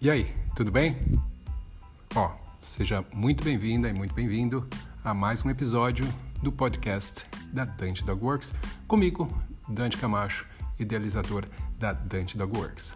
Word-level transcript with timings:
E 0.00 0.08
aí, 0.08 0.32
tudo 0.54 0.70
bem? 0.70 0.96
Ó, 2.14 2.30
seja 2.60 3.04
muito 3.12 3.42
bem-vinda 3.42 3.88
e 3.88 3.92
muito 3.92 4.14
bem-vindo 4.14 4.64
a 5.02 5.12
mais 5.12 5.44
um 5.44 5.50
episódio 5.50 6.06
do 6.40 6.52
podcast 6.52 7.26
da 7.52 7.64
Dante 7.64 8.04
Dog 8.04 8.24
Works, 8.24 8.54
comigo, 8.86 9.28
Dante 9.68 9.96
Camacho, 9.96 10.46
idealizador 10.78 11.46
da 11.80 11.92
Dante 11.94 12.38
Dog 12.38 12.56
Works. 12.56 12.94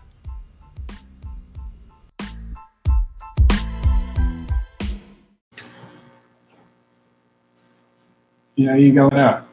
E 8.56 8.68
aí, 8.68 8.92
galera? 8.92 9.44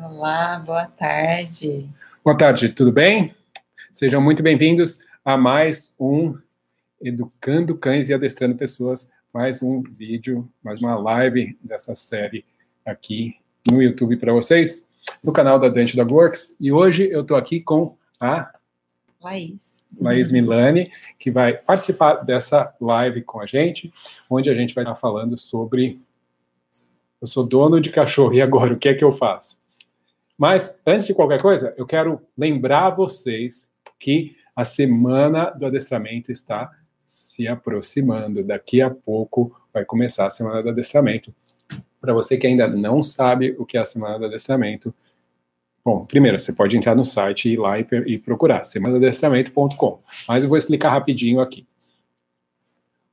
Olá, 0.00 0.60
boa 0.60 0.86
tarde. 0.86 1.90
Boa 2.24 2.38
tarde, 2.38 2.68
tudo 2.68 2.92
bem? 2.92 3.34
Sejam 3.92 4.22
muito 4.22 4.42
bem-vindos 4.42 5.04
a 5.22 5.36
mais 5.36 5.94
um 6.00 6.34
Educando 6.98 7.76
Cães 7.76 8.08
e 8.08 8.14
Adestrando 8.14 8.56
Pessoas, 8.56 9.12
mais 9.34 9.62
um 9.62 9.82
vídeo, 9.82 10.50
mais 10.62 10.80
uma 10.80 10.98
live 10.98 11.58
dessa 11.62 11.94
série 11.94 12.42
aqui 12.86 13.36
no 13.70 13.82
YouTube 13.82 14.16
para 14.16 14.32
vocês, 14.32 14.88
no 15.22 15.30
canal 15.30 15.58
da 15.58 15.68
Dante 15.68 15.94
Dog 15.94 16.10
Works. 16.10 16.56
E 16.58 16.72
hoje 16.72 17.06
eu 17.10 17.20
estou 17.20 17.36
aqui 17.36 17.60
com 17.60 17.94
a 18.18 18.50
Laís. 19.20 19.84
Laís 20.00 20.32
Milani, 20.32 20.90
que 21.18 21.30
vai 21.30 21.52
participar 21.52 22.14
dessa 22.24 22.74
live 22.80 23.20
com 23.20 23.42
a 23.42 23.46
gente, 23.46 23.92
onde 24.30 24.48
a 24.48 24.54
gente 24.54 24.74
vai 24.74 24.84
estar 24.84 24.96
falando 24.96 25.36
sobre 25.36 26.00
eu 27.20 27.26
sou 27.26 27.46
dono 27.46 27.78
de 27.78 27.90
cachorro 27.90 28.32
e 28.32 28.40
agora 28.40 28.72
o 28.72 28.78
que 28.78 28.88
é 28.88 28.94
que 28.94 29.04
eu 29.04 29.12
faço? 29.12 29.60
Mas 30.38 30.80
antes 30.86 31.06
de 31.06 31.12
qualquer 31.12 31.42
coisa, 31.42 31.74
eu 31.76 31.84
quero 31.84 32.22
lembrar 32.38 32.88
vocês 32.88 33.70
que 34.02 34.36
a 34.54 34.64
semana 34.64 35.50
do 35.50 35.64
adestramento 35.64 36.32
está 36.32 36.72
se 37.04 37.46
aproximando. 37.46 38.44
Daqui 38.44 38.82
a 38.82 38.90
pouco 38.90 39.56
vai 39.72 39.84
começar 39.84 40.26
a 40.26 40.30
semana 40.30 40.60
do 40.60 40.70
adestramento. 40.70 41.32
Para 42.00 42.12
você 42.12 42.36
que 42.36 42.48
ainda 42.48 42.66
não 42.66 43.00
sabe 43.00 43.54
o 43.56 43.64
que 43.64 43.78
é 43.78 43.80
a 43.80 43.84
semana 43.84 44.18
do 44.18 44.26
adestramento, 44.26 44.92
bom, 45.84 46.04
primeiro 46.04 46.40
você 46.40 46.52
pode 46.52 46.76
entrar 46.76 46.96
no 46.96 47.04
site 47.04 47.48
e 47.48 47.52
ir 47.52 47.58
lá 47.58 47.78
e, 47.78 47.86
e 48.06 48.18
procurar 48.18 48.64
semanadestramento.com. 48.64 50.00
Mas 50.26 50.42
eu 50.42 50.48
vou 50.48 50.58
explicar 50.58 50.90
rapidinho 50.90 51.40
aqui. 51.40 51.64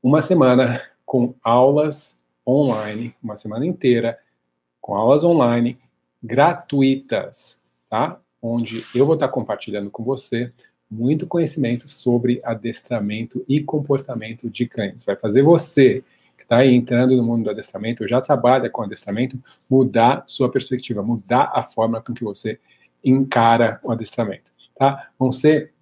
Uma 0.01 0.23
semana 0.23 0.81
com 1.05 1.35
aulas 1.43 2.25
online, 2.47 3.15
uma 3.21 3.35
semana 3.35 3.63
inteira 3.63 4.17
com 4.81 4.95
aulas 4.95 5.23
online 5.23 5.77
gratuitas, 6.21 7.61
tá? 7.87 8.19
Onde 8.41 8.83
eu 8.95 9.05
vou 9.05 9.13
estar 9.13 9.27
compartilhando 9.27 9.91
com 9.91 10.03
você 10.03 10.49
muito 10.89 11.27
conhecimento 11.27 11.87
sobre 11.87 12.41
adestramento 12.43 13.43
e 13.47 13.61
comportamento 13.61 14.49
de 14.49 14.65
cães. 14.65 15.03
Vai 15.03 15.15
fazer 15.15 15.43
você, 15.43 16.03
que 16.35 16.43
está 16.43 16.65
entrando 16.65 17.15
no 17.15 17.23
mundo 17.23 17.43
do 17.43 17.49
adestramento, 17.49 18.07
já 18.07 18.19
trabalha 18.21 18.69
com 18.69 18.81
adestramento, 18.81 19.39
mudar 19.69 20.23
sua 20.25 20.49
perspectiva, 20.49 21.03
mudar 21.03 21.51
a 21.53 21.61
forma 21.61 22.01
com 22.01 22.13
que 22.13 22.23
você 22.23 22.59
encara 23.03 23.79
o 23.83 23.91
adestramento. 23.91 24.51
Tá? 24.75 25.09
Vão 25.19 25.31
ser 25.31 25.73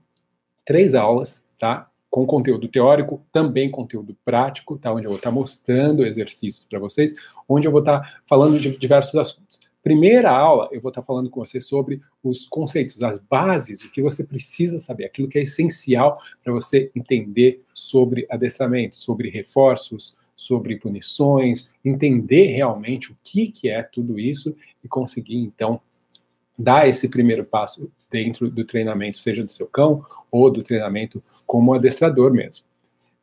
três 0.66 0.94
aulas, 0.94 1.46
tá? 1.58 1.90
Com 2.10 2.26
conteúdo 2.26 2.68
teórico, 2.68 3.22
também 3.32 3.70
conteúdo 3.70 4.16
prático, 4.26 4.78
tá? 4.78 4.92
Onde 4.92 5.06
eu 5.06 5.12
vou 5.12 5.18
estar 5.18 5.32
mostrando 5.32 6.06
exercícios 6.06 6.66
para 6.66 6.80
vocês, 6.80 7.14
onde 7.48 7.68
eu 7.68 7.72
vou 7.72 7.82
estar 7.82 8.22
falando 8.26 8.60
de 8.60 8.78
diversos 8.78 9.16
assuntos. 9.16 9.67
Primeira 9.88 10.32
aula, 10.32 10.68
eu 10.74 10.82
vou 10.82 10.90
estar 10.90 11.02
falando 11.02 11.30
com 11.30 11.40
você 11.40 11.62
sobre 11.62 12.02
os 12.22 12.46
conceitos, 12.46 13.02
as 13.02 13.20
bases, 13.20 13.86
o 13.86 13.90
que 13.90 14.02
você 14.02 14.22
precisa 14.22 14.80
saber, 14.80 15.06
aquilo 15.06 15.30
que 15.30 15.40
é 15.40 15.44
essencial 15.44 16.20
para 16.44 16.52
você 16.52 16.92
entender 16.94 17.64
sobre 17.74 18.28
adestramento, 18.30 18.98
sobre 18.98 19.30
reforços, 19.30 20.18
sobre 20.36 20.76
punições, 20.76 21.74
entender 21.86 22.48
realmente 22.48 23.14
o 23.14 23.18
que, 23.24 23.50
que 23.50 23.70
é 23.70 23.82
tudo 23.82 24.20
isso 24.20 24.54
e 24.84 24.90
conseguir, 24.90 25.38
então, 25.38 25.80
dar 26.60 26.90
esse 26.90 27.10
primeiro 27.10 27.46
passo 27.46 27.90
dentro 28.12 28.52
do 28.52 28.66
treinamento, 28.66 29.18
seja 29.18 29.42
do 29.42 29.50
seu 29.50 29.68
cão 29.68 30.04
ou 30.30 30.52
do 30.52 30.62
treinamento 30.62 31.22
como 31.46 31.74
adestrador 31.74 32.34
mesmo. 32.34 32.67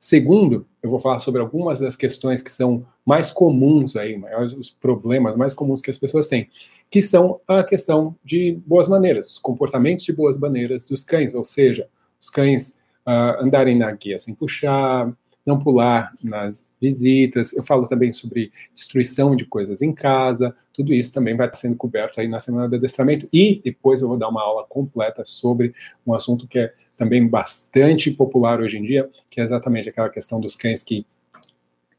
Segundo, 0.05 0.67
eu 0.83 0.91
vou 0.91 1.01
falar 1.01 1.19
sobre 1.21 1.41
algumas 1.41 1.81
das 1.81 1.97
questões 1.97 2.43
que 2.43 2.51
são 2.51 2.87
mais 3.07 3.31
comuns 3.31 3.97
aí, 3.97 4.19
maiores 4.19 4.53
os 4.53 4.69
problemas 4.69 5.35
mais 5.35 5.55
comuns 5.55 5.81
que 5.81 5.91
as 5.91 5.97
pessoas 5.97 6.29
têm, 6.29 6.51
que 6.91 7.01
são 7.01 7.41
a 7.49 7.65
questão 7.65 8.15
de 8.23 8.61
boas 8.67 8.87
maneiras, 8.87 9.31
os 9.31 9.39
comportamentos 9.39 10.05
de 10.05 10.13
boas 10.13 10.37
maneiras 10.37 10.85
dos 10.85 11.05
cães, 11.05 11.33
ou 11.33 11.43
seja, 11.43 11.89
os 12.21 12.29
cães 12.29 12.77
uh, 13.09 13.43
andarem 13.43 13.79
na 13.79 13.91
guia 13.93 14.19
sem 14.19 14.35
puxar, 14.35 15.11
não 15.47 15.59
pular 15.59 16.13
nas 16.23 16.67
visitas. 16.81 17.53
Eu 17.53 17.63
falo 17.63 17.87
também 17.87 18.13
sobre 18.13 18.51
destruição 18.75 19.37
de 19.37 19.45
coisas 19.45 19.83
em 19.83 19.93
casa. 19.93 20.55
Tudo 20.73 20.93
isso 20.93 21.13
também 21.13 21.37
vai 21.37 21.51
sendo 21.55 21.77
coberto 21.77 22.21
aí 22.21 22.29
na 22.29 22.39
semana 22.39 22.69
de 22.69 22.77
adestramento. 22.77 23.29
E 23.33 23.61
depois 23.63 24.01
eu 24.01 24.09
vou 24.09 24.17
dar 24.17 24.29
uma 24.29 24.43
aula 24.43 24.65
completa 24.65 25.23
sobre 25.25 25.75
um 26.07 26.15
assunto 26.15 26.49
que 26.49 26.59
é 26.59 26.75
também 26.97 27.27
bastante 27.27 28.11
popular 28.11 28.61
hoje 28.61 28.79
em 28.79 28.83
dia, 28.83 29.11
que 29.29 29.41
é 29.41 29.45
exatamente 29.45 29.89
aquela 29.89 30.09
questão 30.09 30.41
dos 30.41 30.57
cães 30.57 30.83
que 30.83 31.07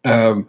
um, 0.06 0.46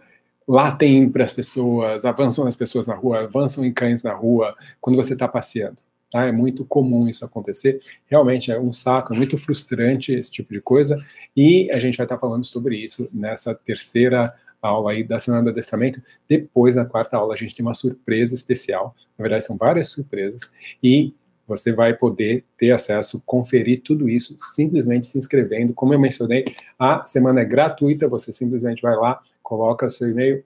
latem 0.47 1.09
para 1.09 1.23
as 1.23 1.33
pessoas, 1.33 2.05
avançam 2.05 2.45
nas 2.45 2.55
pessoas 2.55 2.87
na 2.87 2.95
rua, 2.95 3.23
avançam 3.23 3.65
em 3.65 3.73
cães 3.73 4.03
na 4.03 4.13
rua 4.13 4.55
quando 4.79 4.95
você 4.95 5.13
está 5.13 5.27
passeando. 5.27 5.81
Tá? 6.09 6.25
É 6.25 6.31
muito 6.31 6.63
comum 6.65 7.07
isso 7.07 7.25
acontecer. 7.25 7.79
Realmente 8.05 8.51
é 8.51 8.59
um 8.59 8.71
saco, 8.71 9.13
é 9.13 9.17
muito 9.17 9.37
frustrante 9.37 10.13
esse 10.13 10.31
tipo 10.31 10.53
de 10.53 10.61
coisa. 10.61 10.95
E 11.35 11.69
a 11.71 11.79
gente 11.79 11.97
vai 11.97 12.05
estar 12.05 12.17
falando 12.17 12.45
sobre 12.45 12.77
isso 12.77 13.09
nessa 13.11 13.53
terceira 13.53 14.33
aula 14.61 14.91
aí 14.91 15.03
da 15.03 15.19
semana 15.19 15.43
do 15.43 15.49
adestramento. 15.49 16.01
Depois, 16.27 16.75
na 16.75 16.85
quarta 16.85 17.17
aula, 17.17 17.33
a 17.33 17.37
gente 17.37 17.55
tem 17.55 17.65
uma 17.65 17.73
surpresa 17.73 18.33
especial. 18.33 18.95
Na 19.17 19.23
verdade, 19.23 19.45
são 19.45 19.57
várias 19.57 19.89
surpresas. 19.89 20.41
E 20.81 21.13
você 21.47 21.71
vai 21.71 21.95
poder 21.95 22.43
ter 22.57 22.71
acesso, 22.71 23.21
conferir 23.25 23.81
tudo 23.81 24.09
isso, 24.09 24.35
simplesmente 24.37 25.07
se 25.07 25.17
inscrevendo. 25.17 25.73
Como 25.73 25.93
eu 25.93 25.99
mencionei, 25.99 26.45
a 26.77 27.05
semana 27.05 27.41
é 27.41 27.45
gratuita, 27.45 28.07
você 28.07 28.33
simplesmente 28.33 28.81
vai 28.81 28.95
lá, 28.95 29.21
coloca 29.41 29.87
seu 29.87 30.09
e-mail, 30.09 30.43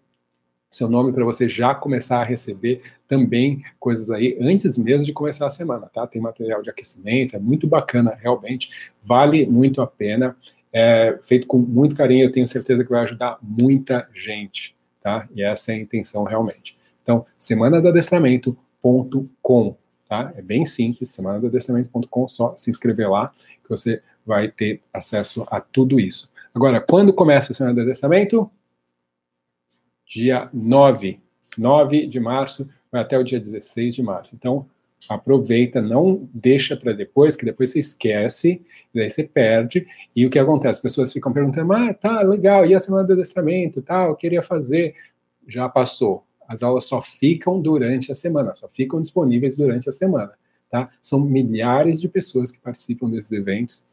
seu 0.72 0.90
nome 0.90 1.12
para 1.12 1.26
você 1.26 1.50
já 1.50 1.76
começar 1.76 2.22
a 2.22 2.24
receber 2.24 2.82
também 3.06 3.62
coisas 3.78 4.10
aí 4.10 4.38
antes 4.40 4.78
mesmo 4.78 5.04
de 5.04 5.12
começar 5.12 5.46
a 5.46 5.50
semana, 5.50 5.88
tá? 5.88 6.08
Tem 6.08 6.22
material 6.22 6.62
de 6.62 6.70
aquecimento, 6.70 7.36
é 7.36 7.40
muito 7.40 7.68
bacana, 7.68 8.18
realmente, 8.18 8.90
vale 9.04 9.46
muito 9.46 9.82
a 9.82 9.88
pena. 9.88 10.36
É 10.74 11.20
feito 11.22 11.46
com 11.46 11.58
muito 11.58 11.94
carinho, 11.94 12.24
eu 12.24 12.32
tenho 12.32 12.48
certeza 12.48 12.86
que 12.86 12.90
vai 12.90 13.02
ajudar 13.02 13.38
muita 13.42 14.08
gente, 14.14 14.74
tá? 15.02 15.28
E 15.36 15.44
essa 15.44 15.74
é 15.74 15.76
a 15.76 15.80
intenção 15.80 16.24
realmente. 16.24 16.78
Então, 17.04 17.26
semana 17.38 17.82
do 17.82 17.90
adestramento.com, 17.90 19.76
tá? 20.08 20.32
É 20.38 20.42
bem 20.42 20.64
simples, 20.64 21.10
semana 21.10 21.42
do 21.42 21.48
adestramento.com, 21.48 22.28
só 22.30 22.56
se 22.56 22.70
inscrever 22.70 23.10
lá 23.10 23.34
que 23.62 23.70
você 23.70 24.02
vai 24.26 24.48
ter 24.48 24.82
acesso 24.94 25.46
a 25.52 25.60
tudo 25.60 26.00
isso. 26.00 26.32
Agora, 26.54 26.80
quando 26.80 27.12
começa 27.12 27.52
a 27.52 27.56
semana 27.56 27.76
do 27.76 27.82
adestramento? 27.82 28.50
Dia 30.12 30.50
9, 30.54 31.22
9 31.58 32.06
de 32.06 32.20
março, 32.20 32.70
vai 32.92 33.02
até 33.02 33.18
o 33.18 33.24
dia 33.24 33.40
16 33.40 33.96
de 33.96 34.04
março. 34.04 34.36
Então, 34.36 34.66
aproveita, 35.10 35.82
não 35.82 36.30
deixa 36.34 36.76
para 36.76 36.92
depois, 36.92 37.38
que 37.38 37.46
depois 37.46 37.72
você 37.72 37.80
esquece, 37.80 38.62
daí 38.94 39.10
você 39.10 39.24
perde. 39.24 39.88
E 40.14 40.26
o 40.26 40.30
que 40.30 40.38
acontece? 40.38 40.80
As 40.80 40.82
pessoas 40.82 41.14
ficam 41.14 41.32
perguntando: 41.32 41.72
ah, 41.72 41.94
tá, 41.94 42.22
legal, 42.24 42.66
e 42.66 42.76
a 42.76 42.80
semana 42.80 43.06
do 43.06 43.14
adestramento, 43.14 43.82
tá, 43.82 44.06
eu 44.06 44.16
queria 44.16 44.42
fazer. 44.42 44.94
Já 45.48 45.68
passou. 45.70 46.26
As 46.48 46.62
aulas 46.62 46.84
só 46.84 47.02
ficam 47.02 47.62
durante 47.62 48.12
a 48.12 48.16
semana, 48.16 48.54
só 48.54 48.68
ficam 48.68 49.02
disponíveis 49.02 49.56
durante 49.56 49.90
a 49.90 49.94
semana. 49.94 50.34
Tá? 50.70 50.86
São 51.02 51.20
milhares 51.22 52.00
de 52.00 52.08
pessoas 52.08 52.52
que 52.52 52.60
participam 52.60 53.10
desses 53.10 53.32
eventos 53.32 53.86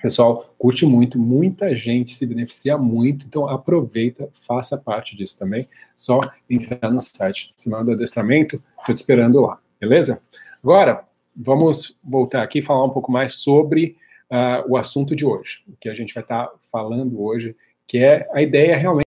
pessoal 0.00 0.38
curte 0.56 0.86
muito, 0.86 1.18
muita 1.18 1.74
gente 1.74 2.14
se 2.14 2.24
beneficia 2.24 2.78
muito, 2.78 3.26
então 3.26 3.48
aproveita, 3.48 4.28
faça 4.32 4.78
parte 4.78 5.16
disso 5.16 5.36
também. 5.38 5.66
Só 5.94 6.20
entrar 6.48 6.90
no 6.90 7.02
site 7.02 7.52
Semana 7.56 7.84
do 7.84 7.92
Adestramento, 7.92 8.56
estou 8.78 8.94
te 8.94 8.98
esperando 8.98 9.40
lá, 9.40 9.60
beleza? 9.80 10.22
Agora, 10.62 11.04
vamos 11.36 11.96
voltar 12.02 12.42
aqui 12.42 12.60
e 12.60 12.62
falar 12.62 12.84
um 12.84 12.90
pouco 12.90 13.10
mais 13.10 13.34
sobre 13.34 13.96
uh, 14.30 14.70
o 14.70 14.76
assunto 14.76 15.16
de 15.16 15.26
hoje, 15.26 15.64
o 15.68 15.76
que 15.76 15.88
a 15.88 15.94
gente 15.94 16.14
vai 16.14 16.22
estar 16.22 16.46
tá 16.46 16.54
falando 16.70 17.20
hoje, 17.20 17.56
que 17.86 17.98
é 17.98 18.28
a 18.32 18.40
ideia 18.40 18.76
realmente, 18.76 19.08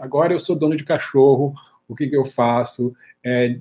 agora 0.00 0.34
eu 0.34 0.38
sou 0.38 0.54
dono 0.54 0.76
de 0.76 0.84
cachorro, 0.84 1.54
o 1.88 1.94
que, 1.94 2.08
que 2.08 2.16
eu 2.16 2.24
faço? 2.24 2.94
É, 3.24 3.58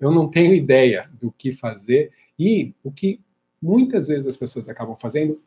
eu 0.00 0.10
não 0.10 0.28
tenho 0.28 0.54
ideia 0.54 1.10
do 1.20 1.32
que 1.32 1.52
fazer 1.52 2.12
e 2.38 2.74
o 2.82 2.90
que 2.90 3.20
muitas 3.60 4.08
vezes 4.08 4.26
as 4.26 4.36
pessoas 4.36 4.68
acabam 4.68 4.96
fazendo 4.96 5.40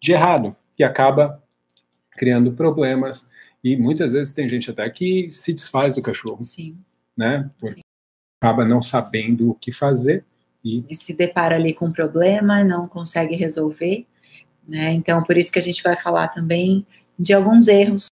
de 0.00 0.12
errado, 0.12 0.56
que 0.76 0.82
acaba 0.82 1.42
criando 2.12 2.52
problemas. 2.52 3.30
E 3.62 3.76
muitas 3.76 4.12
vezes 4.12 4.32
tem 4.32 4.48
gente 4.48 4.70
até 4.70 4.88
que 4.88 5.30
se 5.32 5.52
desfaz 5.52 5.94
do 5.94 6.02
cachorro. 6.02 6.42
Sim. 6.42 6.76
Né? 7.16 7.48
Sim. 7.66 7.80
acaba 8.40 8.64
não 8.64 8.80
sabendo 8.80 9.50
o 9.50 9.54
que 9.54 9.72
fazer. 9.72 10.24
E... 10.64 10.84
e 10.88 10.94
se 10.94 11.14
depara 11.14 11.56
ali 11.56 11.72
com 11.74 11.86
um 11.86 11.92
problema, 11.92 12.62
não 12.62 12.86
consegue 12.86 13.34
resolver. 13.34 14.06
Né? 14.66 14.92
Então, 14.92 15.22
por 15.22 15.36
isso 15.36 15.50
que 15.50 15.58
a 15.58 15.62
gente 15.62 15.82
vai 15.82 15.96
falar 15.96 16.28
também 16.28 16.86
de 17.18 17.32
alguns 17.32 17.66
erros 17.68 18.08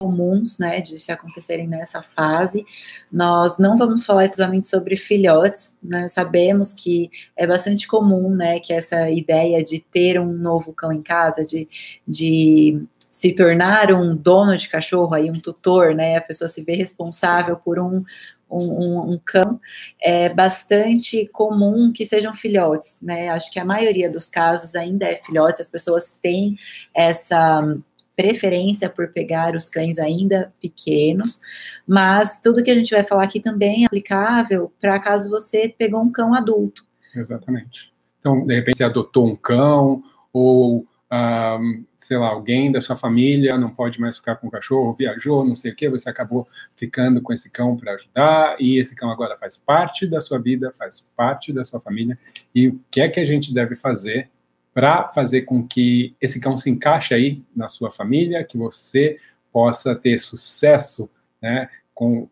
comuns, 0.00 0.58
né, 0.58 0.80
de 0.80 0.96
se 0.96 1.10
acontecerem 1.10 1.66
nessa 1.66 2.00
fase. 2.00 2.64
Nós 3.12 3.58
não 3.58 3.76
vamos 3.76 4.06
falar 4.06 4.24
exclusivamente 4.24 4.68
sobre 4.68 4.94
filhotes, 4.94 5.76
né, 5.82 6.06
sabemos 6.06 6.72
que 6.72 7.10
é 7.36 7.44
bastante 7.44 7.84
comum, 7.88 8.30
né, 8.30 8.60
que 8.60 8.72
essa 8.72 9.10
ideia 9.10 9.62
de 9.62 9.80
ter 9.80 10.20
um 10.20 10.32
novo 10.32 10.72
cão 10.72 10.92
em 10.92 11.02
casa, 11.02 11.44
de, 11.44 11.68
de 12.06 12.80
se 13.10 13.34
tornar 13.34 13.90
um 13.92 14.14
dono 14.14 14.56
de 14.56 14.68
cachorro, 14.68 15.14
aí 15.14 15.28
um 15.32 15.40
tutor, 15.40 15.92
né, 15.96 16.16
a 16.16 16.22
pessoa 16.22 16.46
se 16.46 16.62
vê 16.62 16.76
responsável 16.76 17.56
por 17.56 17.80
um, 17.80 18.04
um, 18.48 18.60
um, 18.60 19.12
um, 19.14 19.20
cão, 19.24 19.60
é 20.00 20.28
bastante 20.28 21.26
comum 21.32 21.92
que 21.92 22.04
sejam 22.04 22.32
filhotes, 22.32 23.00
né? 23.02 23.28
Acho 23.28 23.50
que 23.50 23.60
a 23.60 23.64
maioria 23.64 24.10
dos 24.10 24.30
casos 24.30 24.74
ainda 24.74 25.04
é 25.06 25.16
filhotes, 25.16 25.60
as 25.60 25.68
pessoas 25.68 26.14
têm 26.22 26.56
essa 26.94 27.76
preferência 28.18 28.90
por 28.90 29.12
pegar 29.12 29.54
os 29.54 29.68
cães 29.68 29.96
ainda 29.96 30.52
pequenos, 30.60 31.40
mas 31.86 32.40
tudo 32.40 32.64
que 32.64 32.70
a 32.70 32.74
gente 32.74 32.90
vai 32.90 33.04
falar 33.04 33.22
aqui 33.22 33.38
também 33.38 33.84
é 33.84 33.86
aplicável 33.86 34.72
para 34.80 34.98
caso 34.98 35.30
você 35.30 35.72
pegou 35.78 36.02
um 36.02 36.10
cão 36.10 36.34
adulto. 36.34 36.84
Exatamente. 37.14 37.94
Então, 38.18 38.44
de 38.44 38.56
repente, 38.56 38.78
você 38.78 38.82
adotou 38.82 39.24
um 39.24 39.36
cão, 39.36 40.02
ou, 40.32 40.84
um, 41.12 41.84
sei 41.96 42.16
lá, 42.16 42.30
alguém 42.30 42.72
da 42.72 42.80
sua 42.80 42.96
família 42.96 43.56
não 43.56 43.70
pode 43.70 44.00
mais 44.00 44.16
ficar 44.16 44.34
com 44.34 44.48
o 44.48 44.50
cachorro, 44.50 44.92
viajou, 44.92 45.44
não 45.44 45.54
sei 45.54 45.70
o 45.70 45.76
que, 45.76 45.88
você 45.88 46.10
acabou 46.10 46.48
ficando 46.74 47.22
com 47.22 47.32
esse 47.32 47.48
cão 47.52 47.76
para 47.76 47.94
ajudar, 47.94 48.56
e 48.58 48.80
esse 48.80 48.96
cão 48.96 49.12
agora 49.12 49.36
faz 49.36 49.56
parte 49.56 50.08
da 50.08 50.20
sua 50.20 50.40
vida, 50.40 50.72
faz 50.76 51.08
parte 51.16 51.52
da 51.52 51.62
sua 51.62 51.78
família, 51.78 52.18
e 52.52 52.66
o 52.66 52.80
que 52.90 53.00
é 53.00 53.08
que 53.08 53.20
a 53.20 53.24
gente 53.24 53.54
deve 53.54 53.76
fazer 53.76 54.28
para 54.72 55.08
fazer 55.08 55.42
com 55.42 55.66
que 55.66 56.14
esse 56.20 56.40
cão 56.40 56.56
se 56.56 56.70
encaixe 56.70 57.14
aí 57.14 57.42
na 57.54 57.68
sua 57.68 57.90
família, 57.90 58.44
que 58.44 58.56
você 58.56 59.18
possa 59.52 59.94
ter 59.94 60.18
sucesso 60.18 61.10
né, 61.42 61.68
com, 61.94 62.28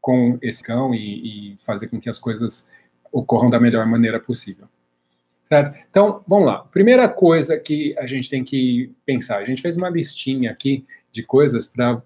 com 0.00 0.38
esse 0.40 0.62
cão 0.62 0.94
e, 0.94 1.52
e 1.52 1.56
fazer 1.58 1.88
com 1.88 2.00
que 2.00 2.08
as 2.08 2.18
coisas 2.18 2.68
ocorram 3.12 3.50
da 3.50 3.60
melhor 3.60 3.86
maneira 3.86 4.18
possível. 4.18 4.68
Certo? 5.44 5.76
Então, 5.90 6.22
vamos 6.28 6.46
lá. 6.46 6.58
Primeira 6.64 7.08
coisa 7.08 7.58
que 7.58 7.96
a 7.98 8.06
gente 8.06 8.30
tem 8.30 8.44
que 8.44 8.94
pensar, 9.04 9.38
a 9.38 9.44
gente 9.44 9.60
fez 9.60 9.76
uma 9.76 9.90
listinha 9.90 10.52
aqui 10.52 10.86
de 11.10 11.24
coisas 11.24 11.66
para 11.66 12.00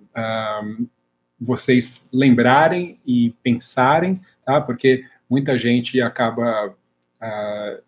vocês 1.38 2.08
lembrarem 2.10 2.98
e 3.06 3.34
pensarem, 3.42 4.18
tá? 4.44 4.62
Porque 4.62 5.04
muita 5.28 5.58
gente 5.58 6.00
acaba 6.00 6.68
uh, 6.68 7.82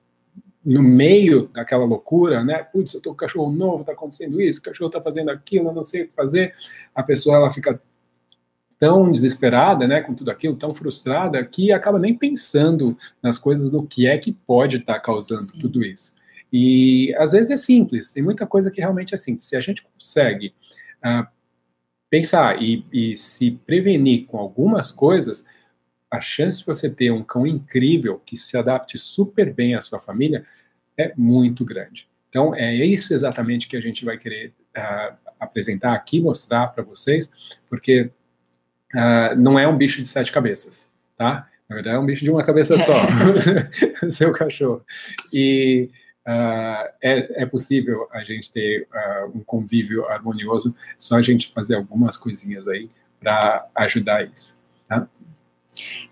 no 0.67 0.83
meio 0.83 1.49
daquela 1.55 1.85
loucura, 1.85 2.43
né? 2.43 2.65
Putz, 2.65 2.93
eu 2.93 3.01
tô 3.01 3.11
com 3.11 3.17
cachorro 3.17 3.53
novo, 3.53 3.85
tá 3.85 3.93
acontecendo 3.93 4.43
isso, 4.43 4.59
o 4.59 4.63
cachorro 4.65 4.91
tá 4.91 5.01
fazendo 5.01 5.31
aquilo, 5.31 5.69
eu 5.69 5.73
não 5.73 5.85
sei 5.85 6.03
o 6.03 6.09
que 6.09 6.15
fazer. 6.15 6.53
A 6.93 7.05
pessoa 7.05 7.37
ela 7.37 7.53
fica 7.53 7.81
tão 8.77 9.11
desesperada, 9.13 9.87
né, 9.87 10.03
com 10.03 10.13
tudo 10.13 10.31
aquilo, 10.31 10.57
tão 10.57 10.75
frustrada 10.75 11.43
que 11.45 11.73
acaba 11.73 12.01
nem 12.01 12.15
pensando 12.15 12.97
nas 13.23 13.39
coisas 13.39 13.71
do 13.71 13.87
que 13.87 14.09
é 14.09 14.19
que 14.19 14.33
pode 14.33 14.77
estar 14.77 14.95
tá 14.95 15.01
causando 15.01 15.43
Sim. 15.43 15.61
tudo 15.61 15.85
isso. 15.85 16.17
E 16.53 17.15
às 17.17 17.31
vezes 17.31 17.53
é 17.53 17.57
simples, 17.57 18.11
tem 18.11 18.23
muita 18.23 18.45
coisa 18.45 18.69
que 18.69 18.81
realmente 18.81 19.15
é 19.15 19.17
simples. 19.17 19.47
Se 19.47 19.57
a 19.57 19.61
gente 19.61 19.85
consegue 19.85 20.53
uh, 20.99 21.27
pensar 22.11 22.61
e, 22.61 22.85
e 22.93 23.15
se 23.15 23.53
prevenir 23.53 24.27
com 24.27 24.37
algumas 24.37 24.91
coisas, 24.91 25.47
a 26.17 26.21
chance 26.21 26.61
de 26.61 26.67
você 26.67 26.89
ter 26.89 27.11
um 27.11 27.23
cão 27.23 27.47
incrível 27.47 28.21
que 28.25 28.37
se 28.37 28.57
adapte 28.57 28.99
super 28.99 29.53
bem 29.53 29.75
à 29.75 29.83
sua 29.83 29.99
família 29.99 30.45
é 30.97 31.13
muito 31.17 31.65
grande. 31.65 32.09
Então, 32.29 32.55
é 32.55 32.75
isso 32.75 33.15
exatamente 33.15 33.69
que 33.69 33.77
a 33.77 33.81
gente 33.81 34.05
vai 34.05 34.19
querer 34.19 34.53
uh, 34.77 35.17
apresentar 35.39 35.95
aqui, 35.95 36.21
mostrar 36.21 36.69
para 36.69 36.83
vocês, 36.83 37.59
porque 37.69 38.11
uh, 38.95 39.37
não 39.39 39.59
é 39.59 39.69
um 39.69 39.77
bicho 39.77 40.03
de 40.03 40.09
sete 40.09 40.33
cabeças, 40.33 40.91
tá? 41.17 41.49
Na 41.69 41.77
verdade, 41.77 41.97
é 41.97 41.99
um 41.99 42.07
bicho 42.07 42.25
de 42.25 42.31
uma 42.31 42.45
cabeça 42.45 42.77
só, 42.85 42.95
seu 44.11 44.33
cachorro. 44.33 44.85
E 45.33 45.91
uh, 46.27 46.89
é, 47.03 47.43
é, 47.43 47.47
possível 47.47 48.09
a 48.11 48.23
gente 48.25 48.53
ter 48.53 48.89
um 49.35 49.41
convívio 49.41 50.07
harmonioso, 50.07 50.75
só 50.99 51.17
a 51.17 51.23
gente 51.23 51.53
fazer 51.53 51.75
algumas 51.75 52.17
coisinhas 52.17 52.69
aí 52.69 52.91
para 53.21 53.67
ajudar 53.77 54.25
isso, 54.25 54.61
tá? 54.89 55.09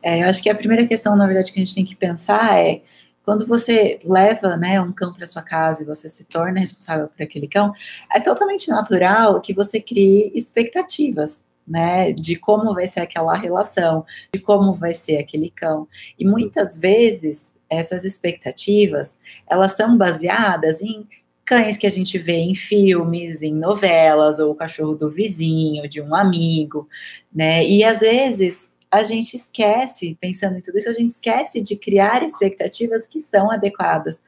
É, 0.02 0.22
eu 0.22 0.28
acho 0.28 0.42
que 0.42 0.50
a 0.50 0.54
primeira 0.54 0.86
questão, 0.86 1.16
na 1.16 1.26
verdade, 1.26 1.52
que 1.52 1.60
a 1.60 1.64
gente 1.64 1.74
tem 1.74 1.84
que 1.84 1.96
pensar 1.96 2.58
é 2.58 2.82
quando 3.22 3.46
você 3.46 3.98
leva 4.04 4.56
né, 4.56 4.80
um 4.80 4.92
cão 4.92 5.12
para 5.12 5.26
sua 5.26 5.42
casa 5.42 5.82
e 5.82 5.86
você 5.86 6.08
se 6.08 6.24
torna 6.26 6.60
responsável 6.60 7.08
por 7.08 7.22
aquele 7.22 7.48
cão, 7.48 7.72
é 8.14 8.20
totalmente 8.20 8.68
natural 8.68 9.40
que 9.40 9.54
você 9.54 9.80
crie 9.80 10.30
expectativas. 10.34 11.42
Né, 11.66 12.12
de 12.12 12.36
como 12.36 12.74
vai 12.74 12.86
ser 12.86 13.00
aquela 13.00 13.34
relação, 13.34 14.04
de 14.34 14.38
como 14.38 14.74
vai 14.74 14.92
ser 14.92 15.16
aquele 15.16 15.48
cão. 15.48 15.88
E 16.18 16.26
muitas 16.26 16.76
vezes 16.76 17.56
essas 17.70 18.04
expectativas, 18.04 19.16
elas 19.48 19.72
são 19.72 19.96
baseadas 19.96 20.82
em 20.82 21.08
cães 21.44 21.76
que 21.76 21.86
a 21.86 21.90
gente 21.90 22.18
vê 22.18 22.36
em 22.36 22.54
filmes, 22.54 23.42
em 23.42 23.54
novelas, 23.54 24.38
ou 24.38 24.52
o 24.52 24.54
cachorro 24.54 24.94
do 24.94 25.10
vizinho, 25.10 25.88
de 25.88 26.00
um 26.00 26.14
amigo, 26.14 26.88
né? 27.32 27.66
E 27.66 27.84
às 27.84 28.00
vezes 28.00 28.72
a 28.94 29.02
gente 29.02 29.34
esquece, 29.34 30.16
pensando 30.20 30.56
em 30.56 30.62
tudo 30.62 30.78
isso, 30.78 30.88
a 30.88 30.92
gente 30.92 31.10
esquece 31.10 31.60
de 31.60 31.74
criar 31.74 32.22
expectativas 32.22 33.06
que 33.08 33.20
são 33.20 33.50
adequadas 33.50 34.22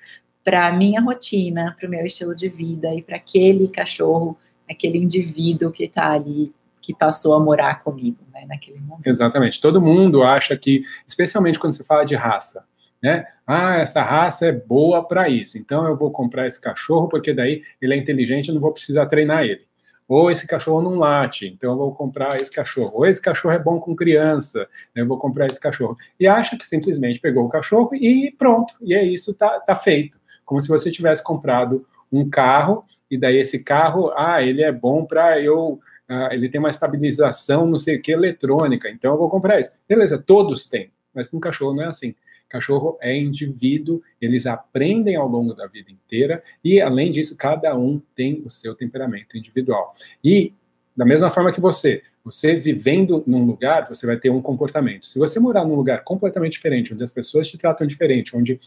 para 0.45 0.67
a 0.67 0.73
minha 0.73 1.01
rotina, 1.01 1.75
para 1.79 1.87
o 1.87 1.91
meu 1.91 2.05
estilo 2.05 2.35
de 2.35 2.49
vida 2.49 2.93
e 2.93 3.01
para 3.01 3.17
aquele 3.17 3.69
cachorro, 3.69 4.37
aquele 4.69 4.99
indivíduo 4.99 5.71
que 5.71 5.85
está 5.85 6.13
ali, 6.13 6.53
que 6.83 6.93
passou 6.93 7.35
a 7.35 7.41
morar 7.41 7.83
comigo, 7.83 8.19
né, 8.33 8.45
naquele 8.49 8.81
momento. 8.81 9.07
Exatamente. 9.07 9.61
Todo 9.61 9.81
mundo 9.81 10.25
acha 10.25 10.57
que, 10.57 10.83
especialmente 11.07 11.59
quando 11.61 11.73
se 11.73 11.85
fala 11.85 12.05
de 12.05 12.17
raça, 12.17 12.65
né? 13.01 13.25
Ah, 13.47 13.77
essa 13.77 14.03
raça 14.03 14.47
é 14.47 14.53
boa 14.53 15.07
para 15.07 15.29
isso, 15.29 15.59
então 15.59 15.87
eu 15.87 15.97
vou 15.97 16.11
comprar 16.11 16.47
esse 16.47 16.61
cachorro 16.61 17.09
porque 17.09 17.33
daí 17.33 17.63
ele 17.81 17.95
é 17.95 17.97
inteligente, 17.97 18.49
eu 18.49 18.55
não 18.55 18.61
vou 18.61 18.73
precisar 18.73 19.07
treinar 19.07 19.45
ele. 19.45 19.65
Ou 20.09 20.31
esse 20.31 20.47
cachorro 20.47 20.81
não 20.83 20.99
late, 20.99 21.49
então 21.49 21.73
eu 21.73 21.77
vou 21.77 21.95
comprar 21.95 22.37
esse 22.37 22.51
cachorro. 22.53 22.93
Ou 22.95 23.07
esse 23.07 23.21
cachorro 23.21 23.55
é 23.55 23.59
bom 23.59 23.81
com 23.81 23.97
criança, 23.97 24.69
né, 24.95 25.03
eu 25.03 25.07
vou 25.07 25.19
comprar 25.19 25.47
esse 25.47 25.59
cachorro. 25.59 25.97
E 26.19 26.27
acha 26.27 26.57
que 26.57 26.67
simplesmente 26.67 27.19
pegou 27.19 27.45
o 27.45 27.49
cachorro 27.49 27.95
e 27.95 28.33
pronto, 28.39 28.75
e 28.81 28.95
é 28.95 29.05
isso, 29.05 29.35
tá, 29.35 29.61
tá 29.61 29.75
feito. 29.75 30.19
Como 30.45 30.61
se 30.63 30.69
você 30.69 30.91
tivesse 30.91 31.25
comprado 31.25 31.85
um 32.13 32.29
carro, 32.29 32.85
e 33.11 33.19
daí 33.19 33.39
esse 33.39 33.63
carro, 33.63 34.13
ah, 34.17 34.43
ele 34.43 34.63
é 34.63 34.73
bom 34.73 35.05
para 35.05 35.41
eu. 35.41 35.81
Ah, 36.09 36.29
ele 36.33 36.49
tem 36.49 36.61
uma 36.61 36.71
estabilização, 36.71 37.67
não 37.67 37.79
sei 37.79 37.97
o 37.97 38.03
que, 38.03 38.13
eletrônica, 38.13 38.89
então 38.89 39.13
eu 39.13 39.19
vou 39.19 39.29
comprar 39.29 39.59
isso. 39.59 39.77
Beleza, 39.89 40.23
todos 40.25 40.69
têm, 40.69 40.93
mas 41.13 41.27
com 41.27 41.41
cachorro 41.41 41.75
não 41.75 41.83
é 41.83 41.87
assim. 41.87 42.15
Cachorro 42.49 42.97
é 43.01 43.17
indivíduo, 43.17 44.03
eles 44.21 44.47
aprendem 44.47 45.17
ao 45.17 45.29
longo 45.29 45.53
da 45.53 45.67
vida 45.67 45.91
inteira 45.91 46.43
e, 46.63 46.81
além 46.81 47.11
disso, 47.11 47.37
cada 47.37 47.77
um 47.77 48.01
tem 48.15 48.43
o 48.45 48.51
seu 48.51 48.75
temperamento 48.75 49.37
individual. 49.37 49.95
E, 50.23 50.53
da 50.97 51.05
mesma 51.05 51.29
forma 51.29 51.53
que 51.53 51.61
você, 51.61 52.03
você 52.25 52.57
vivendo 52.57 53.23
num 53.27 53.45
lugar, 53.45 53.87
você 53.87 54.07
vai 54.07 54.17
ter 54.17 54.31
um 54.31 54.41
comportamento. 54.41 55.07
Se 55.07 55.19
você 55.19 55.39
morar 55.39 55.65
num 55.65 55.75
lugar 55.75 56.05
completamente 56.05 56.53
diferente, 56.53 56.95
onde 56.95 57.05
as 57.05 57.11
pessoas 57.11 57.49
te 57.49 57.59
tratam 57.59 57.87
diferente, 57.87 58.37
onde 58.37 58.59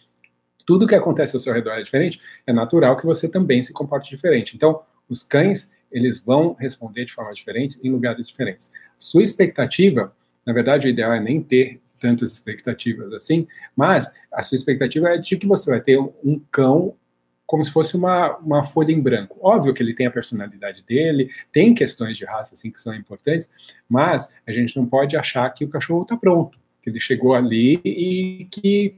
tudo 0.65 0.86
que 0.86 0.93
acontece 0.93 1.36
ao 1.36 1.39
seu 1.39 1.53
redor 1.53 1.71
é 1.71 1.81
diferente, 1.81 2.21
é 2.45 2.53
natural 2.53 2.95
que 2.95 3.05
você 3.05 3.29
também 3.29 3.63
se 3.63 3.74
comporte 3.74 4.09
diferente. 4.09 4.55
Então, 4.55 4.81
os 5.09 5.24
cães, 5.24 5.75
eles 5.91 6.24
vão 6.24 6.53
responder 6.53 7.05
de 7.05 7.13
forma 7.13 7.33
diferente 7.33 7.79
em 7.83 7.89
lugares 7.89 8.27
diferentes. 8.27 8.71
Sua 8.98 9.24
expectativa, 9.24 10.15
na 10.45 10.53
verdade, 10.53 10.88
o 10.88 10.89
ideal 10.89 11.12
é 11.12 11.19
nem 11.19 11.41
ter 11.41 11.81
tantas 12.00 12.32
expectativas 12.32 13.13
assim, 13.13 13.48
mas 13.75 14.20
a 14.32 14.41
sua 14.41 14.56
expectativa 14.56 15.10
é 15.10 15.18
de 15.18 15.38
que 15.38 15.46
você 15.46 15.70
vai 15.70 15.82
ter 15.82 16.00
um 16.00 16.41
cão 16.51 16.96
como 17.50 17.65
se 17.65 17.72
fosse 17.72 17.98
uma, 17.98 18.38
uma 18.38 18.63
folha 18.63 18.91
em 18.91 19.01
branco. 19.01 19.39
Óbvio 19.41 19.74
que 19.74 19.82
ele 19.82 19.96
tem 19.96 20.06
a 20.06 20.12
personalidade 20.12 20.84
dele, 20.84 21.32
tem 21.51 21.74
questões 21.74 22.15
de 22.15 22.24
raça 22.24 22.53
assim 22.53 22.70
que 22.70 22.77
são 22.77 22.94
importantes, 22.94 23.50
mas 23.89 24.36
a 24.46 24.51
gente 24.51 24.77
não 24.77 24.86
pode 24.86 25.18
achar 25.18 25.50
que 25.50 25.65
o 25.65 25.68
cachorro 25.68 26.03
está 26.03 26.15
pronto, 26.15 26.60
que 26.79 26.91
ele 26.91 27.00
chegou 27.00 27.34
ali 27.34 27.82
e 27.84 28.48
que 28.51 28.96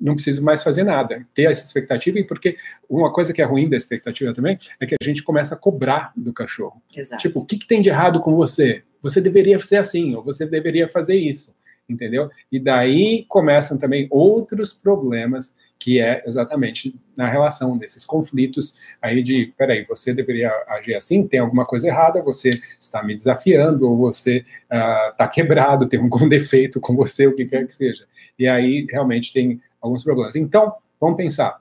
não 0.00 0.14
precisa 0.14 0.40
mais 0.40 0.62
fazer 0.62 0.84
nada. 0.84 1.26
Ter 1.34 1.50
essa 1.50 1.64
expectativa, 1.64 2.20
e 2.20 2.24
porque 2.24 2.56
uma 2.88 3.12
coisa 3.12 3.32
que 3.32 3.42
é 3.42 3.44
ruim 3.44 3.68
da 3.68 3.76
expectativa 3.76 4.32
também 4.32 4.56
é 4.78 4.86
que 4.86 4.94
a 4.94 5.04
gente 5.04 5.20
começa 5.24 5.56
a 5.56 5.58
cobrar 5.58 6.12
do 6.16 6.32
cachorro. 6.32 6.80
Exato. 6.94 7.20
Tipo, 7.20 7.40
o 7.40 7.44
que, 7.44 7.58
que 7.58 7.66
tem 7.66 7.82
de 7.82 7.88
errado 7.88 8.20
com 8.20 8.36
você? 8.36 8.84
Você 9.02 9.20
deveria 9.20 9.58
ser 9.58 9.78
assim, 9.78 10.14
ou 10.14 10.22
você 10.22 10.46
deveria 10.46 10.88
fazer 10.88 11.16
isso 11.16 11.52
entendeu? 11.90 12.30
E 12.50 12.60
daí 12.60 13.24
começam 13.28 13.76
também 13.76 14.06
outros 14.10 14.72
problemas 14.72 15.56
que 15.78 15.98
é 15.98 16.22
exatamente 16.26 16.94
na 17.16 17.26
relação 17.26 17.76
desses 17.76 18.04
conflitos 18.04 18.78
aí 19.00 19.22
de, 19.22 19.52
peraí, 19.56 19.82
você 19.84 20.12
deveria 20.12 20.52
agir 20.68 20.94
assim, 20.94 21.26
tem 21.26 21.40
alguma 21.40 21.64
coisa 21.64 21.88
errada, 21.88 22.22
você 22.22 22.50
está 22.78 23.02
me 23.02 23.14
desafiando, 23.14 23.90
ou 23.90 23.96
você 23.96 24.44
está 24.70 25.14
ah, 25.24 25.26
uh, 25.26 25.28
quebrado, 25.30 25.88
tem 25.88 25.98
algum 25.98 26.28
defeito 26.28 26.80
com 26.80 26.94
você, 26.94 27.26
o 27.26 27.34
que 27.34 27.46
quer 27.46 27.66
que 27.66 27.72
seja. 27.72 28.04
E 28.38 28.46
aí 28.46 28.86
realmente 28.90 29.32
tem 29.32 29.60
alguns 29.80 30.04
problemas. 30.04 30.36
Então, 30.36 30.74
vamos 31.00 31.16
pensar, 31.16 31.58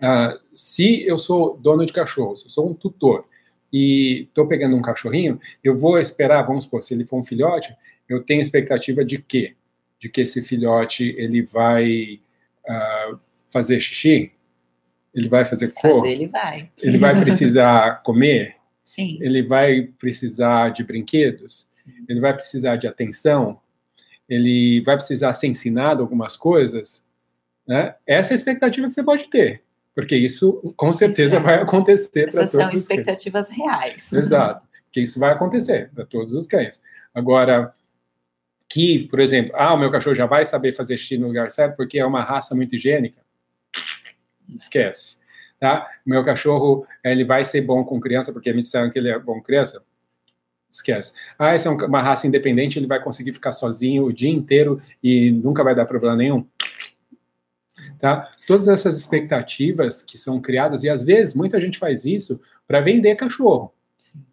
uh, 0.00 0.40
se 0.52 1.06
eu 1.06 1.18
sou 1.18 1.58
dono 1.58 1.84
de 1.84 1.92
cachorro, 1.92 2.34
se 2.34 2.46
eu 2.46 2.50
sou 2.50 2.70
um 2.70 2.74
tutor 2.74 3.26
e 3.70 4.22
estou 4.22 4.46
pegando 4.46 4.74
um 4.74 4.80
cachorrinho, 4.80 5.38
eu 5.62 5.74
vou 5.74 5.98
esperar, 5.98 6.46
vamos 6.46 6.64
supor, 6.64 6.80
se 6.80 6.94
ele 6.94 7.06
for 7.06 7.18
um 7.18 7.22
filhote, 7.22 7.76
eu 8.08 8.22
tenho 8.22 8.40
expectativa 8.40 9.04
de 9.04 9.18
quê? 9.18 9.54
De 9.98 10.08
que 10.08 10.20
esse 10.20 10.42
filhote 10.42 11.14
ele 11.18 11.42
vai 11.44 12.20
uh, 12.68 13.18
fazer 13.50 13.80
xixi, 13.80 14.32
ele 15.14 15.28
vai 15.28 15.44
fazer 15.44 15.72
cor, 15.72 16.00
fazer, 16.00 16.08
ele 16.08 16.26
vai, 16.26 16.70
ele 16.82 16.98
vai 16.98 17.20
precisar 17.20 18.02
comer, 18.04 18.56
sim, 18.84 19.18
ele 19.20 19.42
vai 19.46 19.82
precisar 19.98 20.70
de 20.70 20.82
brinquedos, 20.82 21.68
sim. 21.70 21.92
ele 22.08 22.20
vai 22.20 22.34
precisar 22.34 22.76
de 22.76 22.88
atenção, 22.88 23.60
ele 24.28 24.82
vai 24.82 24.96
precisar 24.96 25.32
ser 25.32 25.46
ensinado 25.46 26.02
algumas 26.02 26.36
coisas, 26.36 27.04
né? 27.66 27.94
Essa 28.06 28.32
é 28.32 28.34
a 28.34 28.36
expectativa 28.36 28.88
que 28.88 28.94
você 28.94 29.02
pode 29.02 29.28
ter, 29.30 29.62
porque 29.94 30.16
isso 30.16 30.74
com 30.76 30.92
certeza 30.92 31.36
isso 31.36 31.36
é. 31.36 31.40
vai 31.40 31.62
acontecer 31.62 32.30
para 32.30 32.46
todos 32.46 32.50
são 32.50 32.68
expectativas 32.70 33.48
reais. 33.48 34.12
Exato, 34.12 34.66
que 34.90 35.00
isso 35.00 35.20
vai 35.20 35.32
acontecer 35.32 35.90
para 35.94 36.04
todos 36.04 36.34
os 36.34 36.46
cães. 36.46 36.82
Agora, 37.14 37.72
que, 38.74 39.06
por 39.06 39.20
exemplo, 39.20 39.52
ah, 39.54 39.72
o 39.72 39.78
meu 39.78 39.88
cachorro 39.88 40.16
já 40.16 40.26
vai 40.26 40.44
saber 40.44 40.72
fazer 40.72 40.98
xixi 40.98 41.16
no 41.16 41.28
lugar 41.28 41.48
certo 41.48 41.76
porque 41.76 41.96
é 41.96 42.04
uma 42.04 42.24
raça 42.24 42.56
muito 42.56 42.74
higiênica, 42.74 43.20
esquece. 44.48 45.22
Tá? 45.60 45.88
Meu 46.04 46.24
cachorro, 46.24 46.84
ele 47.04 47.24
vai 47.24 47.44
ser 47.44 47.60
bom 47.60 47.84
com 47.84 48.00
criança 48.00 48.32
porque 48.32 48.52
me 48.52 48.62
disseram 48.62 48.90
que 48.90 48.98
ele 48.98 49.10
é 49.10 49.16
bom 49.16 49.34
com 49.34 49.42
criança, 49.42 49.80
esquece. 50.68 51.12
Ah, 51.38 51.52
essa 51.52 51.68
é 51.68 51.70
uma 51.70 52.02
raça 52.02 52.26
independente, 52.26 52.76
ele 52.76 52.88
vai 52.88 53.00
conseguir 53.00 53.32
ficar 53.32 53.52
sozinho 53.52 54.06
o 54.06 54.12
dia 54.12 54.30
inteiro 54.30 54.82
e 55.00 55.30
nunca 55.30 55.62
vai 55.62 55.76
dar 55.76 55.86
problema 55.86 56.16
nenhum. 56.16 56.44
Tá? 58.00 58.28
Todas 58.44 58.66
essas 58.66 58.96
expectativas 58.96 60.02
que 60.02 60.18
são 60.18 60.40
criadas, 60.40 60.82
e 60.82 60.90
às 60.90 61.04
vezes 61.04 61.32
muita 61.32 61.60
gente 61.60 61.78
faz 61.78 62.04
isso 62.06 62.40
para 62.66 62.80
vender 62.80 63.14
cachorro. 63.14 63.72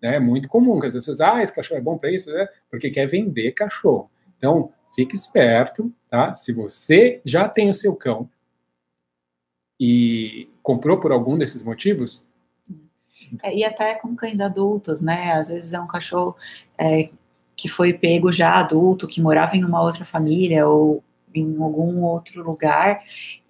Né? 0.02 0.16
É 0.16 0.20
muito 0.20 0.50
comum 0.50 0.80
que 0.80 0.88
as 0.88 0.96
pessoas, 0.96 1.22
ah, 1.22 1.44
esse 1.44 1.56
cachorro 1.56 1.78
é 1.78 1.84
bom 1.84 1.96
para 1.96 2.12
isso, 2.12 2.34
né? 2.34 2.48
porque 2.72 2.90
quer 2.90 3.06
vender 3.06 3.52
cachorro. 3.52 4.10
Então, 4.42 4.72
fique 4.96 5.16
esperto, 5.16 5.94
tá? 6.10 6.34
Se 6.34 6.52
você 6.52 7.22
já 7.24 7.48
tem 7.48 7.70
o 7.70 7.76
seu 7.76 7.96
cão 7.96 8.28
e 9.80 10.50
comprou 10.64 11.00
por 11.00 11.12
algum 11.12 11.38
desses 11.38 11.62
motivos, 11.62 12.28
é, 13.44 13.56
e 13.56 13.64
até 13.64 13.94
com 13.94 14.16
cães 14.16 14.42
adultos, 14.42 15.00
né? 15.00 15.34
Às 15.34 15.50
vezes 15.50 15.74
é 15.74 15.80
um 15.80 15.88
cachorro 15.88 16.36
é, 16.76 17.10
que 17.56 17.70
foi 17.70 17.94
pego 17.94 18.32
já 18.32 18.56
adulto, 18.56 19.08
que 19.08 19.22
morava 19.22 19.56
em 19.56 19.64
uma 19.64 19.82
outra 19.82 20.04
família 20.04 20.68
ou 20.68 21.04
em 21.34 21.62
algum 21.62 22.02
outro 22.02 22.44
lugar, 22.44 23.00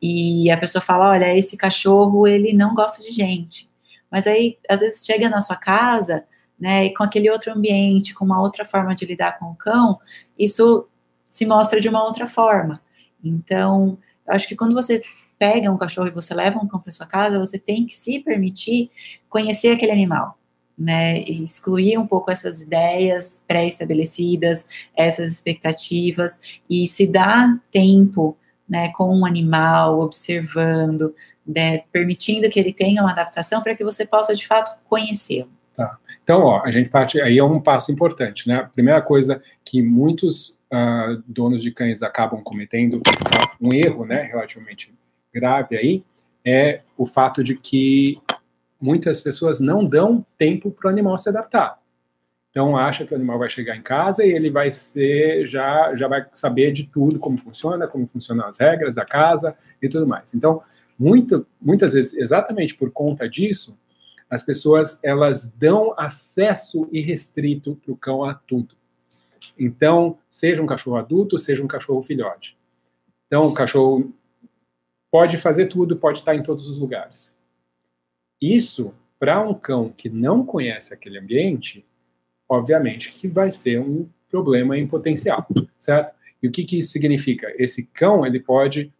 e 0.01 0.51
a 0.51 0.57
pessoa 0.57 0.81
fala, 0.81 1.09
olha, 1.09 1.35
esse 1.35 1.55
cachorro, 1.55 2.27
ele 2.27 2.53
não 2.53 2.75
gosta 2.75 3.01
de 3.01 3.09
gente. 3.09 3.71
Mas 4.11 4.27
aí, 4.27 4.59
às 4.69 4.81
vezes, 4.81 5.05
chega 5.05 5.29
na 5.29 5.39
sua 5.39 5.55
casa, 5.55 6.25
né, 6.61 6.85
e 6.85 6.93
com 6.93 7.03
aquele 7.03 7.27
outro 7.27 7.51
ambiente, 7.51 8.13
com 8.13 8.23
uma 8.23 8.39
outra 8.39 8.63
forma 8.63 8.93
de 8.93 9.03
lidar 9.03 9.39
com 9.39 9.45
o 9.47 9.55
cão, 9.55 9.99
isso 10.37 10.87
se 11.27 11.43
mostra 11.43 11.81
de 11.81 11.89
uma 11.89 12.03
outra 12.03 12.27
forma. 12.27 12.79
Então, 13.23 13.97
eu 14.27 14.33
acho 14.35 14.47
que 14.47 14.55
quando 14.55 14.75
você 14.75 15.01
pega 15.39 15.71
um 15.71 15.77
cachorro 15.77 16.07
e 16.07 16.11
você 16.11 16.35
leva 16.35 16.59
um 16.59 16.67
cão 16.67 16.79
para 16.79 16.91
sua 16.91 17.07
casa, 17.07 17.39
você 17.39 17.57
tem 17.57 17.83
que 17.83 17.95
se 17.95 18.19
permitir 18.19 18.91
conhecer 19.27 19.69
aquele 19.69 19.91
animal, 19.91 20.37
né? 20.77 21.21
E 21.21 21.43
excluir 21.43 21.97
um 21.97 22.05
pouco 22.05 22.29
essas 22.29 22.61
ideias 22.61 23.43
pré-estabelecidas, 23.47 24.67
essas 24.95 25.31
expectativas 25.31 26.39
e 26.69 26.87
se 26.87 27.07
dar 27.07 27.59
tempo, 27.71 28.37
né, 28.69 28.89
com 28.89 29.13
um 29.17 29.25
animal, 29.25 29.99
observando, 29.99 31.13
né, 31.45 31.79
permitindo 31.91 32.49
que 32.49 32.59
ele 32.59 32.71
tenha 32.71 33.01
uma 33.01 33.11
adaptação 33.11 33.61
para 33.63 33.75
que 33.75 33.83
você 33.83 34.05
possa 34.05 34.35
de 34.35 34.45
fato 34.47 34.77
conhecê-lo. 34.87 35.49
Tá. 35.81 35.97
Então, 36.23 36.41
ó, 36.41 36.61
a 36.63 36.69
gente 36.69 36.91
parte 36.91 37.19
aí 37.19 37.39
é 37.39 37.43
um 37.43 37.59
passo 37.59 37.91
importante, 37.91 38.47
né? 38.47 38.57
A 38.57 38.63
primeira 38.65 39.01
coisa 39.01 39.41
que 39.65 39.81
muitos 39.81 40.61
uh, 40.71 41.23
donos 41.25 41.63
de 41.63 41.71
cães 41.71 42.03
acabam 42.03 42.43
cometendo, 42.43 43.01
um 43.59 43.73
erro, 43.73 44.05
né, 44.05 44.21
relativamente 44.21 44.93
grave 45.33 45.75
aí 45.75 46.03
é 46.45 46.81
o 46.95 47.07
fato 47.07 47.43
de 47.43 47.55
que 47.55 48.19
muitas 48.79 49.21
pessoas 49.21 49.59
não 49.59 49.83
dão 49.83 50.23
tempo 50.37 50.69
para 50.69 50.87
o 50.87 50.91
animal 50.91 51.17
se 51.17 51.29
adaptar. 51.29 51.79
Então 52.51 52.77
acha 52.77 53.03
que 53.03 53.13
o 53.13 53.17
animal 53.17 53.39
vai 53.39 53.49
chegar 53.49 53.75
em 53.75 53.81
casa 53.81 54.23
e 54.23 54.31
ele 54.31 54.51
vai 54.51 54.71
ser 54.71 55.47
já 55.47 55.95
já 55.95 56.07
vai 56.07 56.27
saber 56.31 56.71
de 56.71 56.85
tudo 56.85 57.17
como 57.17 57.39
funciona, 57.39 57.87
como 57.87 58.05
funcionam 58.05 58.45
as 58.45 58.59
regras 58.59 58.93
da 58.93 59.05
casa 59.05 59.55
e 59.81 59.89
tudo 59.89 60.05
mais. 60.07 60.33
Então 60.35 60.61
muito, 60.99 61.47
muitas 61.59 61.93
vezes 61.93 62.13
exatamente 62.13 62.75
por 62.75 62.91
conta 62.91 63.27
disso 63.27 63.79
as 64.31 64.41
pessoas 64.41 65.03
elas 65.03 65.51
dão 65.51 65.93
acesso 65.97 66.87
irrestrito 66.89 67.75
para 67.75 67.91
o 67.91 67.97
cão 67.97 68.23
a 68.23 68.33
tudo. 68.33 68.77
Então 69.59 70.17
seja 70.29 70.63
um 70.63 70.65
cachorro 70.65 70.95
adulto, 70.95 71.37
seja 71.37 71.61
um 71.61 71.67
cachorro 71.67 72.01
filhote. 72.01 72.57
Então 73.27 73.45
o 73.45 73.53
cachorro 73.53 74.13
pode 75.11 75.37
fazer 75.37 75.65
tudo, 75.65 75.97
pode 75.97 76.19
estar 76.19 76.33
em 76.33 76.41
todos 76.41 76.69
os 76.69 76.77
lugares. 76.77 77.35
Isso, 78.41 78.93
para 79.19 79.41
um 79.41 79.53
cão 79.53 79.89
que 79.89 80.09
não 80.09 80.45
conhece 80.45 80.93
aquele 80.93 81.19
ambiente, 81.19 81.85
obviamente 82.47 83.11
que 83.11 83.27
vai 83.27 83.51
ser 83.51 83.81
um 83.81 84.07
problema 84.29 84.77
em 84.77 84.87
potencial, 84.87 85.45
certo? 85.77 86.15
E 86.41 86.47
o 86.47 86.51
que, 86.51 86.63
que 86.63 86.77
isso 86.77 86.89
significa? 86.89 87.53
Esse 87.57 87.85
cão, 87.87 88.25
ele 88.25 88.39
pode 88.39 88.93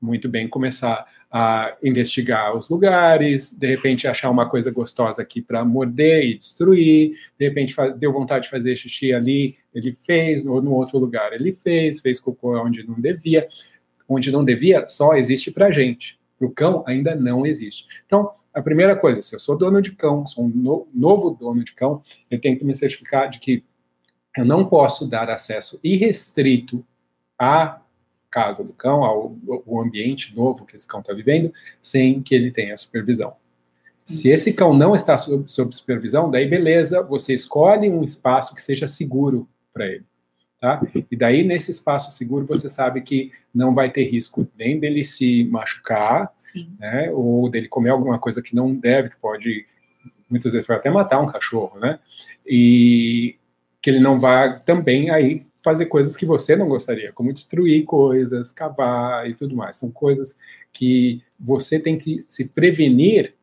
muito 0.00 0.28
bem 0.28 0.46
começar 0.46 1.06
a 1.30 1.76
investigar 1.82 2.56
os 2.56 2.70
lugares, 2.70 3.52
de 3.52 3.66
repente 3.66 4.08
achar 4.08 4.30
uma 4.30 4.48
coisa 4.48 4.70
gostosa 4.70 5.20
aqui 5.20 5.42
para 5.42 5.64
morder 5.64 6.24
e 6.24 6.38
destruir, 6.38 7.12
de 7.38 7.48
repente 7.48 7.74
deu 7.98 8.12
vontade 8.12 8.44
de 8.44 8.50
fazer 8.50 8.74
xixi 8.76 9.12
ali, 9.12 9.56
ele 9.74 9.92
fez, 9.92 10.46
ou 10.46 10.62
no 10.62 10.72
outro 10.72 10.98
lugar 10.98 11.32
ele 11.34 11.52
fez, 11.52 12.00
fez 12.00 12.18
cocô 12.18 12.58
onde 12.58 12.86
não 12.86 12.98
devia 12.98 13.46
onde 14.08 14.32
não 14.32 14.44
devia, 14.44 14.88
só 14.88 15.14
existe 15.14 15.50
para 15.50 15.70
gente. 15.70 16.18
Para 16.38 16.48
o 16.48 16.50
cão, 16.50 16.82
ainda 16.86 17.14
não 17.14 17.44
existe. 17.44 17.86
Então, 18.06 18.32
a 18.54 18.62
primeira 18.62 18.96
coisa, 18.96 19.20
se 19.20 19.34
eu 19.34 19.38
sou 19.38 19.56
dono 19.56 19.82
de 19.82 19.92
cão, 19.92 20.26
sou 20.26 20.44
um 20.44 20.48
no, 20.48 20.88
novo 20.94 21.30
dono 21.30 21.62
de 21.62 21.74
cão, 21.74 22.02
eu 22.30 22.40
tenho 22.40 22.58
que 22.58 22.64
me 22.64 22.74
certificar 22.74 23.28
de 23.28 23.38
que 23.38 23.62
eu 24.36 24.44
não 24.44 24.64
posso 24.64 25.06
dar 25.06 25.28
acesso 25.28 25.78
irrestrito 25.82 26.84
à 27.38 27.80
casa 28.30 28.62
do 28.62 28.72
cão, 28.72 29.04
ao, 29.04 29.36
ao 29.66 29.80
ambiente 29.80 30.34
novo 30.36 30.66
que 30.66 30.76
esse 30.76 30.86
cão 30.86 31.00
está 31.00 31.12
vivendo, 31.12 31.52
sem 31.80 32.22
que 32.22 32.34
ele 32.34 32.50
tenha 32.50 32.76
supervisão. 32.76 33.34
Se 34.04 34.30
esse 34.30 34.54
cão 34.54 34.72
não 34.72 34.94
está 34.94 35.16
sob, 35.16 35.50
sob 35.50 35.74
supervisão, 35.74 36.30
daí 36.30 36.48
beleza, 36.48 37.02
você 37.02 37.34
escolhe 37.34 37.90
um 37.90 38.02
espaço 38.02 38.54
que 38.54 38.62
seja 38.62 38.88
seguro 38.88 39.46
para 39.72 39.86
ele. 39.86 40.04
Tá? 40.60 40.82
E 41.10 41.16
daí, 41.16 41.44
nesse 41.44 41.70
espaço 41.70 42.10
seguro, 42.10 42.44
você 42.44 42.68
sabe 42.68 43.00
que 43.02 43.30
não 43.54 43.74
vai 43.74 43.92
ter 43.92 44.10
risco 44.10 44.48
nem 44.58 44.80
dele 44.80 45.04
se 45.04 45.44
machucar, 45.44 46.32
né, 46.80 47.10
ou 47.12 47.48
dele 47.48 47.68
comer 47.68 47.90
alguma 47.90 48.18
coisa 48.18 48.42
que 48.42 48.56
não 48.56 48.74
deve, 48.74 49.10
que 49.10 49.16
pode, 49.18 49.66
muitas 50.28 50.54
vezes, 50.54 50.68
até 50.68 50.90
matar 50.90 51.20
um 51.20 51.26
cachorro, 51.26 51.78
né? 51.78 52.00
E 52.44 53.36
que 53.80 53.88
ele 53.88 54.00
não 54.00 54.18
vai 54.18 54.58
também 54.64 55.10
aí 55.10 55.46
fazer 55.68 55.84
coisas 55.84 56.16
que 56.16 56.24
você 56.24 56.56
não 56.56 56.66
gostaria, 56.66 57.12
como 57.12 57.30
destruir 57.30 57.84
coisas, 57.84 58.50
cavar 58.50 59.28
e 59.28 59.34
tudo 59.34 59.54
mais. 59.54 59.76
São 59.76 59.90
coisas 59.90 60.34
que 60.72 61.22
você 61.38 61.78
tem 61.78 61.98
que 61.98 62.24
se 62.26 62.48
prevenir 62.48 63.34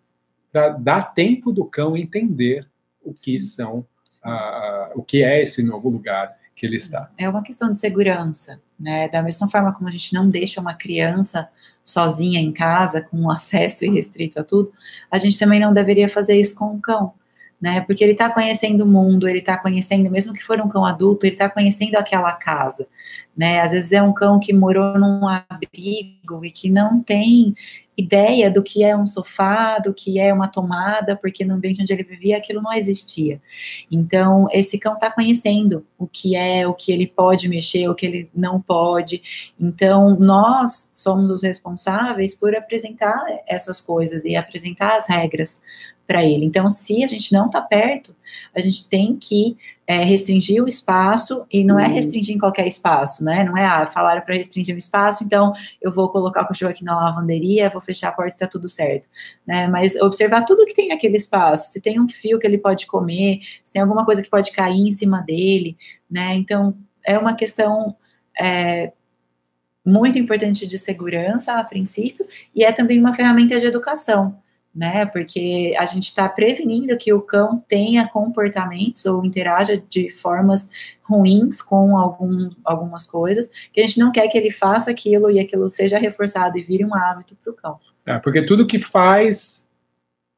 para 0.52 0.70
dar 0.70 1.14
tempo 1.14 1.52
do 1.52 1.64
cão 1.66 1.96
entender 1.96 2.68
o 3.04 3.14
que 3.14 3.40
são, 3.40 3.86
uh, 4.26 4.90
o 4.96 5.04
que 5.04 5.24
é 5.24 5.44
esse 5.44 5.62
novo 5.62 5.88
lugar 5.88 6.36
que 6.56 6.66
ele 6.66 6.78
está. 6.78 7.12
É 7.16 7.30
uma 7.30 7.44
questão 7.44 7.70
de 7.70 7.78
segurança, 7.78 8.60
né? 8.80 9.08
Da 9.08 9.22
mesma 9.22 9.48
forma 9.48 9.72
como 9.72 9.88
a 9.88 9.92
gente 9.92 10.12
não 10.12 10.28
deixa 10.28 10.60
uma 10.60 10.74
criança 10.74 11.48
sozinha 11.84 12.40
em 12.40 12.52
casa, 12.52 13.02
com 13.02 13.30
acesso 13.30 13.86
irrestrito 13.86 14.40
a 14.40 14.44
tudo, 14.44 14.74
a 15.12 15.20
gente 15.20 15.38
também 15.38 15.60
não 15.60 15.72
deveria 15.72 16.10
fazer 16.10 16.40
isso 16.40 16.56
com 16.56 16.74
o 16.74 16.82
cão, 16.82 17.14
né? 17.62 17.82
Porque 17.82 18.04
ele 18.04 18.14
está 18.14 18.30
conhecendo 18.30 18.84
o 18.84 18.88
mundo, 18.88 19.28
ele 19.28 19.40
está 19.40 19.58
conhecendo, 19.58 20.10
mesmo 20.10 20.34
que 20.34 20.44
for 20.44 20.60
um 20.60 20.70
cão 20.70 20.86
adulto, 20.86 21.26
ele 21.26 21.36
está 21.36 21.50
conhecendo 21.50 21.96
aquela 21.96 22.32
casa, 22.34 22.88
né? 23.36 23.62
Às 23.62 23.72
vezes 23.72 23.92
é 23.92 24.02
um 24.02 24.14
cão 24.14 24.40
que 24.40 24.54
morou 24.54 24.98
num 25.00 25.28
abrigo 25.28 26.44
e 26.44 26.52
que 26.52 26.70
não 26.70 27.02
tem 27.02 27.56
ideia 27.98 28.52
do 28.52 28.62
que 28.62 28.84
é 28.84 28.96
um 28.96 29.08
sofá, 29.08 29.80
do 29.80 29.94
que 29.94 30.20
é 30.20 30.34
uma 30.34 30.48
tomada, 30.48 31.16
porque 31.16 31.46
no 31.46 31.56
ambiente 31.56 31.82
onde 31.82 31.94
ele 31.94 32.04
vivia 32.04 32.38
aquilo 32.38 32.62
não 32.62 32.74
existia. 32.74 33.42
Então, 33.90 34.48
esse 34.52 34.78
cão 34.78 34.96
está 34.96 35.10
conhecendo 35.10 35.86
o 35.98 36.06
que 36.06 36.36
é, 36.36 36.68
o 36.68 36.74
que 36.74 36.92
ele 36.92 37.08
pode 37.08 37.48
mexer, 37.48 37.88
o 37.88 37.96
que 37.96 38.06
ele 38.06 38.30
não 38.36 38.60
pode. 38.60 39.54
Então, 39.60 40.18
nós 40.20 40.90
somos 40.92 41.32
os 41.32 41.44
responsáveis 41.44 42.36
por 42.36 42.56
apresentar 42.56 43.24
essas 43.48 43.80
coisas 43.80 44.26
e 44.26 44.36
apresentar 44.36 44.98
as 44.98 45.08
regras 45.08 45.62
para 46.06 46.24
ele. 46.24 46.46
Então, 46.46 46.70
se 46.70 47.04
a 47.04 47.08
gente 47.08 47.34
não 47.34 47.48
está 47.48 47.62
perto, 47.62 48.16
a 48.54 48.62
gente 48.62 48.88
tem 48.90 49.16
que 49.16 49.58
é, 49.88 50.04
restringir 50.04 50.64
o 50.64 50.68
espaço 50.68 51.46
e 51.52 51.64
não 51.64 51.80
é 51.80 51.88
uhum. 51.88 51.94
restringir 51.94 52.36
em 52.36 52.40
qualquer 52.40 52.66
espaço, 52.68 53.24
né? 53.24 53.44
Não 53.44 53.56
é, 53.56 53.66
ah, 53.66 53.86
falaram 53.86 54.22
para 54.22 54.36
restringir 54.36 54.74
o 54.74 54.78
espaço, 54.78 55.24
então 55.24 55.54
eu 55.82 55.92
vou 55.92 56.10
colocar 56.10 56.44
o 56.44 56.48
cachorro 56.48 56.72
aqui 56.72 56.84
na 56.84 56.96
lavanderia, 56.96 57.70
vou 57.70 57.82
fechar 57.82 58.10
a 58.10 58.12
porta 58.12 58.36
e 58.36 58.40
tá 58.40 58.48
tudo 58.48 58.68
certo, 58.68 59.08
né? 59.46 59.68
Mas 59.68 59.96
observar 59.96 60.44
tudo 60.44 60.66
que 60.66 60.74
tem 60.74 60.90
naquele 60.90 61.18
espaço, 61.18 61.72
se 61.72 61.82
tem 61.82 62.00
um 62.00 62.10
fio 62.10 62.40
que 62.40 62.48
ele 62.48 62.58
pode 62.58 62.88
comer, 62.88 63.40
se 63.64 63.72
tem 63.72 63.82
alguma 63.82 64.06
coisa 64.06 64.22
que 64.22 64.30
pode 64.30 64.52
cair 64.52 64.88
em 64.88 64.92
cima 64.92 65.22
dele, 65.22 65.78
né? 66.10 66.34
Então, 66.36 66.76
é 67.06 67.18
uma 67.18 67.36
questão 67.36 67.96
é, 68.40 68.92
muito 69.86 70.18
importante 70.18 70.66
de 70.66 70.78
segurança 70.80 71.54
a 71.54 71.64
princípio 71.64 72.26
e 72.56 72.64
é 72.64 72.72
também 72.72 73.00
uma 73.00 73.14
ferramenta 73.14 73.60
de 73.60 73.68
educação, 73.68 74.36
né? 74.76 75.06
Porque 75.06 75.74
a 75.80 75.86
gente 75.86 76.08
está 76.08 76.28
prevenindo 76.28 76.98
que 76.98 77.14
o 77.14 77.22
cão 77.22 77.64
tenha 77.66 78.08
comportamentos 78.10 79.06
ou 79.06 79.24
interaja 79.24 79.82
de 79.90 80.10
formas 80.10 80.70
ruins 81.02 81.62
com 81.62 81.96
algum, 81.96 82.50
algumas 82.64 83.08
coisas, 83.08 83.50
que 83.72 83.80
a 83.80 83.88
gente 83.88 84.00
não 84.00 84.12
quer 84.12 84.28
que 84.28 84.38
ele 84.38 84.52
faça 84.52 84.92
aquilo 84.92 85.32
e 85.32 85.40
aquilo 85.40 85.70
seja 85.70 85.98
reforçado 85.98 86.58
e 86.58 86.64
vire 86.64 86.84
um 86.84 86.94
hábito 86.94 87.38
para 87.42 87.52
o 87.54 87.56
cão. 87.56 87.80
É, 88.06 88.20
porque 88.20 88.42
tudo 88.42 88.68
que 88.68 88.78
faz, 88.78 89.72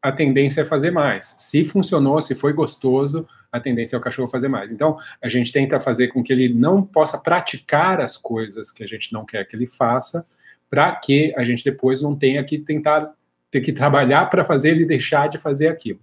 a 0.02 0.12
tendência 0.12 0.62
é 0.62 0.66
fazer 0.66 0.92
mais. 0.92 1.36
Se 1.40 1.66
funcionou, 1.66 2.22
se 2.22 2.36
foi 2.36 2.54
gostoso, 2.54 3.28
a 3.52 3.60
tendência 3.60 3.96
é 3.96 4.00
o 4.00 4.02
cachorro 4.02 4.28
fazer 4.28 4.50
mais. 4.50 4.72
Então, 4.72 4.98
a 5.22 5.28
gente 5.28 5.52
tenta 5.52 5.80
fazer 5.80 6.10
com 6.10 6.22
que 6.22 6.32
ele 6.32 6.54
não 6.54 6.84
possa 6.84 7.18
praticar 7.18 8.00
as 8.00 8.18
coisas 8.18 8.72
que 8.72 8.84
a 8.84 8.88
gente 8.88 9.12
não 9.12 9.26
quer 9.26 9.46
que 9.46 9.56
ele 9.56 9.66
faça, 9.66 10.26
para 10.70 10.94
que 10.96 11.34
a 11.36 11.44
gente 11.44 11.64
depois 11.64 12.02
não 12.02 12.16
tenha 12.16 12.44
que 12.44 12.60
tentar 12.60 13.12
ter 13.50 13.62
que 13.62 13.72
trabalhar 13.72 14.30
para 14.30 14.44
fazer 14.44 14.72
ele 14.72 14.86
deixar 14.86 15.28
de 15.30 15.38
fazer 15.38 15.68
aquilo. 15.68 16.00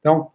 Então, 0.00 0.30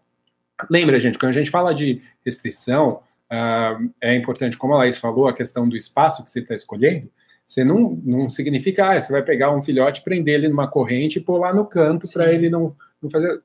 lembra, 0.70 1.00
gente, 1.00 1.18
quando 1.18 1.30
a 1.30 1.34
gente 1.34 1.50
fala 1.50 1.74
de 1.74 2.02
restrição, 2.26 3.02
uh, 3.32 3.90
é 4.00 4.16
importante, 4.16 4.58
como 4.58 4.74
a 4.74 4.78
Laís 4.80 4.98
falou, 4.98 5.28
a 5.28 5.34
questão 5.34 5.68
do 5.68 5.76
espaço 5.76 6.24
que 6.24 6.30
você 6.30 6.40
está 6.40 6.54
escolhendo. 6.54 7.10
Você 7.46 7.64
não, 7.64 8.00
não 8.04 8.30
significa, 8.30 8.92
ah, 8.92 9.02
você 9.02 9.12
vai 9.12 9.22
pegar 9.22 9.54
um 9.54 9.62
filhote, 9.62 10.04
prender 10.04 10.36
ele 10.36 10.48
numa 10.48 10.70
corrente 10.70 11.20
e 11.20 11.22
pôr 11.22 11.38
lá 11.38 11.54
no 11.54 11.66
canto 11.66 12.08
para 12.12 12.32
ele 12.32 12.50
não, 12.50 12.74
não 13.02 13.10
fazer. 13.10 13.42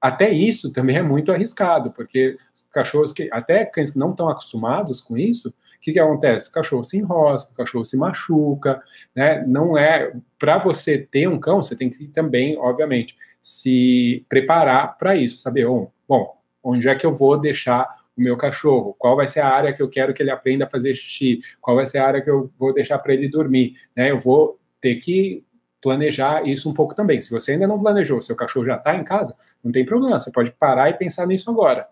Até 0.00 0.30
isso 0.30 0.72
também 0.72 0.96
é 0.96 1.02
muito 1.02 1.32
arriscado, 1.32 1.90
porque 1.90 2.36
cachorros 2.72 3.12
que, 3.12 3.28
até 3.32 3.64
cães 3.64 3.90
que 3.90 3.98
não 3.98 4.10
estão 4.10 4.28
acostumados 4.28 5.00
com 5.00 5.18
isso, 5.18 5.52
o 5.80 5.82
que, 5.82 5.92
que 5.94 5.98
acontece? 5.98 6.50
O 6.50 6.52
cachorro 6.52 6.84
se 6.84 6.98
enrosca, 6.98 7.52
o 7.52 7.56
cachorro 7.56 7.86
se 7.86 7.96
machuca, 7.96 8.82
né? 9.16 9.42
Não 9.46 9.78
é. 9.78 10.12
Para 10.38 10.58
você 10.58 10.98
ter 10.98 11.26
um 11.26 11.40
cão, 11.40 11.62
você 11.62 11.74
tem 11.74 11.88
que 11.88 12.06
também, 12.08 12.54
obviamente, 12.58 13.16
se 13.40 14.26
preparar 14.28 14.98
para 14.98 15.16
isso, 15.16 15.40
saber, 15.40 15.66
bom, 15.66 15.90
bom, 16.06 16.36
onde 16.62 16.86
é 16.86 16.94
que 16.94 17.06
eu 17.06 17.12
vou 17.14 17.40
deixar 17.40 17.88
o 18.14 18.20
meu 18.20 18.36
cachorro? 18.36 18.94
Qual 18.98 19.16
vai 19.16 19.26
ser 19.26 19.40
a 19.40 19.48
área 19.48 19.72
que 19.72 19.80
eu 19.80 19.88
quero 19.88 20.12
que 20.12 20.22
ele 20.22 20.30
aprenda 20.30 20.66
a 20.66 20.68
fazer 20.68 20.94
xixi? 20.94 21.40
Qual 21.62 21.74
vai 21.74 21.86
ser 21.86 21.96
a 21.96 22.06
área 22.06 22.20
que 22.20 22.30
eu 22.30 22.52
vou 22.58 22.74
deixar 22.74 22.98
para 22.98 23.14
ele 23.14 23.30
dormir? 23.30 23.72
Né? 23.96 24.10
Eu 24.10 24.18
vou 24.18 24.60
ter 24.82 24.96
que 24.96 25.42
planejar 25.80 26.46
isso 26.46 26.68
um 26.68 26.74
pouco 26.74 26.94
também. 26.94 27.22
Se 27.22 27.30
você 27.30 27.52
ainda 27.52 27.66
não 27.66 27.80
planejou, 27.80 28.20
seu 28.20 28.36
cachorro 28.36 28.66
já 28.66 28.76
está 28.76 28.94
em 28.94 29.02
casa, 29.02 29.34
não 29.64 29.72
tem 29.72 29.82
problema, 29.82 30.20
você 30.20 30.30
pode 30.30 30.50
parar 30.52 30.90
e 30.90 30.94
pensar 30.94 31.26
nisso 31.26 31.50
agora. 31.50 31.88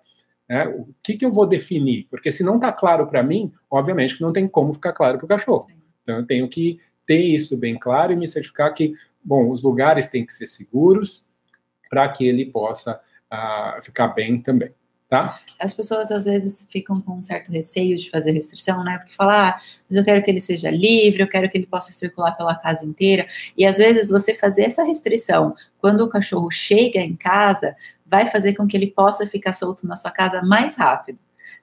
Né? 0.48 0.66
O 0.66 0.88
que, 1.02 1.16
que 1.16 1.24
eu 1.24 1.30
vou 1.30 1.46
definir? 1.46 2.06
Porque 2.10 2.32
se 2.32 2.42
não 2.42 2.56
está 2.56 2.72
claro 2.72 3.06
para 3.06 3.22
mim, 3.22 3.52
obviamente 3.70 4.16
que 4.16 4.22
não 4.22 4.32
tem 4.32 4.48
como 4.48 4.72
ficar 4.72 4.92
claro 4.92 5.18
para 5.18 5.24
o 5.26 5.28
cachorro. 5.28 5.66
Então 6.02 6.16
eu 6.16 6.26
tenho 6.26 6.48
que 6.48 6.80
ter 7.06 7.20
isso 7.20 7.56
bem 7.56 7.78
claro 7.78 8.12
e 8.12 8.16
me 8.16 8.26
certificar 8.26 8.72
que, 8.72 8.94
bom, 9.22 9.50
os 9.50 9.62
lugares 9.62 10.08
têm 10.08 10.24
que 10.24 10.32
ser 10.32 10.46
seguros 10.46 11.26
para 11.90 12.08
que 12.08 12.26
ele 12.26 12.46
possa 12.46 13.00
uh, 13.32 13.82
ficar 13.82 14.08
bem 14.08 14.40
também. 14.40 14.72
Tá? 15.08 15.40
As 15.58 15.72
pessoas 15.72 16.10
às 16.10 16.26
vezes 16.26 16.66
ficam 16.70 17.00
com 17.00 17.12
um 17.12 17.22
certo 17.22 17.50
receio 17.50 17.96
de 17.96 18.10
fazer 18.10 18.30
restrição, 18.32 18.84
né? 18.84 18.98
Porque 18.98 19.14
falar, 19.14 19.56
ah, 19.56 19.60
mas 19.88 19.96
eu 19.96 20.04
quero 20.04 20.22
que 20.22 20.30
ele 20.30 20.38
seja 20.38 20.70
livre, 20.70 21.22
eu 21.22 21.28
quero 21.28 21.48
que 21.48 21.56
ele 21.56 21.66
possa 21.66 21.90
circular 21.92 22.32
pela 22.32 22.54
casa 22.60 22.84
inteira. 22.84 23.26
E 23.56 23.64
às 23.64 23.78
vezes 23.78 24.10
você 24.10 24.34
fazer 24.34 24.64
essa 24.64 24.84
restrição 24.84 25.54
quando 25.80 26.02
o 26.02 26.10
cachorro 26.10 26.50
chega 26.50 27.00
em 27.00 27.16
casa 27.16 27.74
vai 28.08 28.28
fazer 28.28 28.54
com 28.54 28.66
que 28.66 28.76
ele 28.76 28.88
possa 28.88 29.26
ficar 29.26 29.52
solto 29.52 29.86
na 29.86 29.96
sua 29.96 30.10
casa 30.10 30.42
mais 30.42 30.76
rápido. 30.76 31.18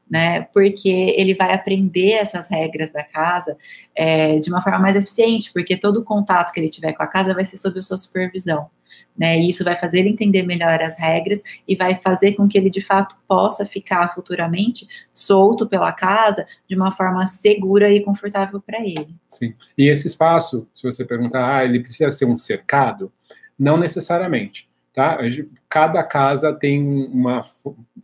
Né, 0.07 0.41
porque 0.53 1.15
ele 1.17 1.33
vai 1.33 1.51
aprender 1.51 2.11
essas 2.11 2.47
regras 2.47 2.91
da 2.91 3.03
casa 3.03 3.57
é, 3.95 4.37
de 4.37 4.51
uma 4.51 4.61
forma 4.61 4.77
mais 4.77 4.95
eficiente, 4.95 5.51
porque 5.51 5.75
todo 5.75 5.97
o 5.97 6.03
contato 6.03 6.53
que 6.53 6.59
ele 6.59 6.69
tiver 6.69 6.93
com 6.93 7.01
a 7.01 7.07
casa 7.07 7.33
vai 7.33 7.43
ser 7.43 7.57
sob 7.57 7.79
a 7.79 7.81
sua 7.81 7.97
supervisão. 7.97 8.69
Né, 9.17 9.39
e 9.39 9.49
isso 9.49 9.63
vai 9.63 9.75
fazer 9.75 10.01
ele 10.01 10.09
entender 10.09 10.43
melhor 10.43 10.79
as 10.79 10.99
regras 10.99 11.41
e 11.67 11.75
vai 11.75 11.95
fazer 11.95 12.33
com 12.33 12.47
que 12.47 12.55
ele 12.55 12.69
de 12.69 12.81
fato 12.81 13.17
possa 13.27 13.65
ficar 13.65 14.13
futuramente 14.13 14.87
solto 15.11 15.67
pela 15.67 15.91
casa 15.91 16.45
de 16.69 16.75
uma 16.75 16.91
forma 16.91 17.25
segura 17.25 17.91
e 17.91 18.03
confortável 18.03 18.61
para 18.61 18.81
ele. 18.81 19.15
Sim. 19.27 19.55
E 19.75 19.89
esse 19.89 20.05
espaço, 20.05 20.67
se 20.71 20.83
você 20.83 21.03
perguntar, 21.03 21.57
ah, 21.57 21.65
ele 21.65 21.79
precisa 21.79 22.11
ser 22.11 22.25
um 22.25 22.37
cercado? 22.37 23.11
Não 23.57 23.75
necessariamente 23.75 24.69
tá? 24.95 25.19
Cada 25.67 26.01
casa 26.03 26.53
tem 26.53 26.81
uma 27.07 27.41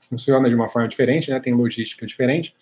funciona 0.10 0.50
de 0.50 0.54
uma 0.54 0.68
forma 0.68 0.90
diferente, 0.90 1.32
né? 1.32 1.40
Tem 1.40 1.54
logística 1.54 2.06
diferente. 2.06 2.54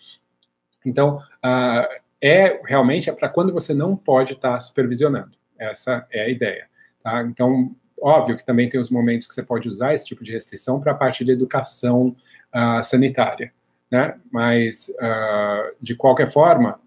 Então, 0.86 1.16
uh, 1.16 2.00
é 2.22 2.60
realmente 2.64 3.10
é 3.10 3.12
para 3.12 3.28
quando 3.28 3.52
você 3.52 3.74
não 3.74 3.96
pode 3.96 4.34
estar 4.34 4.52
tá 4.52 4.60
supervisionando. 4.60 5.32
Essa 5.58 6.06
é 6.12 6.22
a 6.22 6.28
ideia, 6.28 6.68
tá? 7.02 7.22
Então, 7.22 7.74
óbvio 8.00 8.36
que 8.36 8.46
também 8.46 8.68
tem 8.68 8.80
os 8.80 8.88
momentos 8.88 9.26
que 9.26 9.34
você 9.34 9.42
pode 9.42 9.68
usar 9.68 9.94
esse 9.94 10.06
tipo 10.06 10.22
de 10.22 10.32
restrição 10.32 10.80
para 10.80 10.92
a 10.92 10.94
parte 10.94 11.24
de 11.24 11.32
educação 11.32 12.14
uh, 12.54 12.84
sanitária, 12.84 13.52
né? 13.90 14.16
Mas 14.30 14.88
uh, 14.90 15.74
de 15.80 15.96
qualquer 15.96 16.30
forma, 16.30 16.80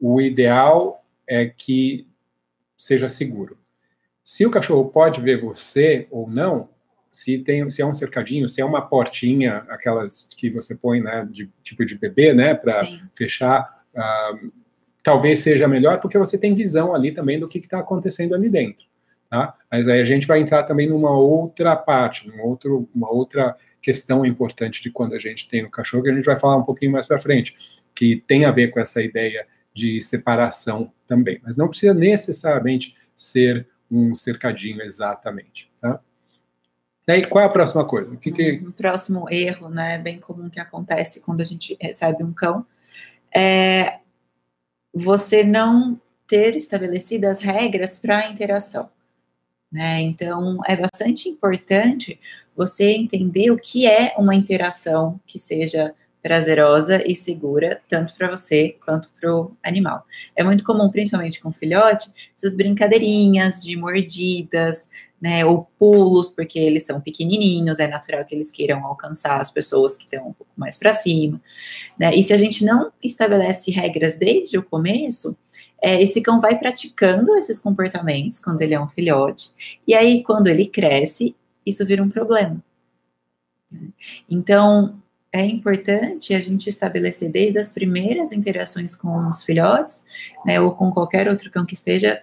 o 0.00 0.22
ideal 0.22 1.04
é 1.26 1.46
que 1.46 2.08
seja 2.78 3.10
seguro. 3.10 3.58
Se 4.24 4.46
o 4.46 4.50
cachorro 4.50 4.86
pode 4.86 5.20
ver 5.20 5.40
você 5.40 6.06
ou 6.10 6.28
não, 6.28 6.68
se 7.18 7.36
tem 7.38 7.68
se 7.68 7.82
é 7.82 7.86
um 7.86 7.92
cercadinho, 7.92 8.48
se 8.48 8.60
é 8.60 8.64
uma 8.64 8.80
portinha, 8.80 9.64
aquelas 9.68 10.28
que 10.36 10.48
você 10.48 10.76
põe, 10.76 11.00
né, 11.00 11.26
de 11.28 11.50
tipo 11.64 11.84
de 11.84 11.98
bebê, 11.98 12.32
né, 12.32 12.54
para 12.54 12.86
fechar, 13.12 13.82
uh, 13.92 14.52
talvez 15.02 15.40
seja 15.40 15.66
melhor 15.66 15.98
porque 15.98 16.16
você 16.16 16.38
tem 16.38 16.54
visão 16.54 16.94
ali 16.94 17.10
também 17.10 17.40
do 17.40 17.48
que 17.48 17.58
está 17.58 17.80
acontecendo 17.80 18.36
ali 18.36 18.48
dentro, 18.48 18.86
tá? 19.28 19.52
Mas 19.68 19.88
aí 19.88 20.00
a 20.00 20.04
gente 20.04 20.28
vai 20.28 20.40
entrar 20.40 20.62
também 20.62 20.88
numa 20.88 21.10
outra 21.10 21.74
parte, 21.74 22.28
numa 22.28 22.44
outro, 22.44 22.88
uma 22.94 23.10
outra 23.10 23.56
questão 23.82 24.24
importante 24.24 24.80
de 24.80 24.88
quando 24.88 25.14
a 25.14 25.18
gente 25.18 25.48
tem 25.48 25.64
o 25.64 25.70
cachorro 25.70 26.04
que 26.04 26.10
a 26.10 26.14
gente 26.14 26.24
vai 26.24 26.38
falar 26.38 26.56
um 26.56 26.62
pouquinho 26.64 26.92
mais 26.92 27.04
para 27.04 27.18
frente, 27.18 27.56
que 27.96 28.22
tem 28.28 28.44
a 28.44 28.52
ver 28.52 28.68
com 28.68 28.78
essa 28.78 29.02
ideia 29.02 29.44
de 29.74 30.00
separação 30.00 30.92
também, 31.04 31.40
mas 31.42 31.56
não 31.56 31.66
precisa 31.66 31.92
necessariamente 31.92 32.94
ser 33.12 33.66
um 33.90 34.14
cercadinho 34.14 34.82
exatamente, 34.82 35.68
tá? 35.80 36.00
E 37.08 37.12
aí, 37.12 37.24
qual 37.24 37.42
é 37.42 37.46
a 37.46 37.50
próxima 37.50 37.86
coisa? 37.86 38.14
O 38.14 38.18
que 38.18 38.30
que... 38.30 38.62
Um 38.62 38.70
próximo 38.70 39.30
erro, 39.30 39.70
né, 39.70 39.96
bem 39.96 40.20
comum 40.20 40.50
que 40.50 40.60
acontece 40.60 41.22
quando 41.22 41.40
a 41.40 41.44
gente 41.44 41.74
recebe 41.80 42.22
um 42.22 42.34
cão, 42.34 42.66
é 43.34 44.00
você 44.92 45.42
não 45.42 45.98
ter 46.26 46.54
estabelecidas 46.54 47.40
regras 47.40 47.98
para 47.98 48.18
a 48.18 48.28
interação. 48.30 48.90
Né? 49.72 50.02
Então, 50.02 50.58
é 50.66 50.76
bastante 50.76 51.30
importante 51.30 52.20
você 52.54 52.90
entender 52.90 53.50
o 53.50 53.56
que 53.56 53.86
é 53.86 54.14
uma 54.18 54.34
interação 54.34 55.18
que 55.26 55.38
seja 55.38 55.94
prazerosa 56.28 57.02
e 57.10 57.16
segura, 57.16 57.80
tanto 57.88 58.12
para 58.12 58.28
você 58.28 58.76
quanto 58.84 59.08
para 59.18 59.34
o 59.34 59.56
animal. 59.62 60.04
É 60.36 60.44
muito 60.44 60.62
comum, 60.62 60.90
principalmente 60.90 61.40
com 61.40 61.50
filhote, 61.50 62.12
essas 62.36 62.54
brincadeirinhas 62.54 63.62
de 63.64 63.74
mordidas, 63.78 64.90
né, 65.18 65.46
ou 65.46 65.66
pulos, 65.78 66.28
porque 66.28 66.58
eles 66.58 66.84
são 66.84 67.00
pequenininhos, 67.00 67.78
é 67.78 67.88
natural 67.88 68.26
que 68.26 68.34
eles 68.34 68.52
queiram 68.52 68.84
alcançar 68.84 69.40
as 69.40 69.50
pessoas 69.50 69.96
que 69.96 70.04
estão 70.04 70.28
um 70.28 70.34
pouco 70.34 70.52
mais 70.54 70.76
para 70.76 70.92
cima, 70.92 71.40
né, 71.98 72.14
e 72.14 72.22
se 72.22 72.34
a 72.34 72.36
gente 72.36 72.62
não 72.62 72.92
estabelece 73.02 73.70
regras 73.70 74.14
desde 74.16 74.58
o 74.58 74.62
começo, 74.62 75.34
é, 75.82 76.02
esse 76.02 76.20
cão 76.20 76.42
vai 76.42 76.58
praticando 76.58 77.34
esses 77.36 77.58
comportamentos 77.58 78.38
quando 78.38 78.60
ele 78.60 78.74
é 78.74 78.80
um 78.80 78.88
filhote, 78.88 79.54
e 79.86 79.94
aí 79.94 80.22
quando 80.22 80.48
ele 80.48 80.66
cresce, 80.66 81.34
isso 81.64 81.86
vira 81.86 82.02
um 82.02 82.10
problema. 82.10 82.62
Então, 84.28 85.00
é 85.32 85.44
importante 85.44 86.34
a 86.34 86.40
gente 86.40 86.68
estabelecer 86.68 87.30
desde 87.30 87.58
as 87.58 87.70
primeiras 87.70 88.32
interações 88.32 88.94
com 88.94 89.28
os 89.28 89.42
filhotes, 89.42 90.04
né, 90.44 90.60
ou 90.60 90.74
com 90.74 90.90
qualquer 90.90 91.28
outro 91.28 91.50
cão 91.50 91.66
que 91.66 91.74
esteja 91.74 92.22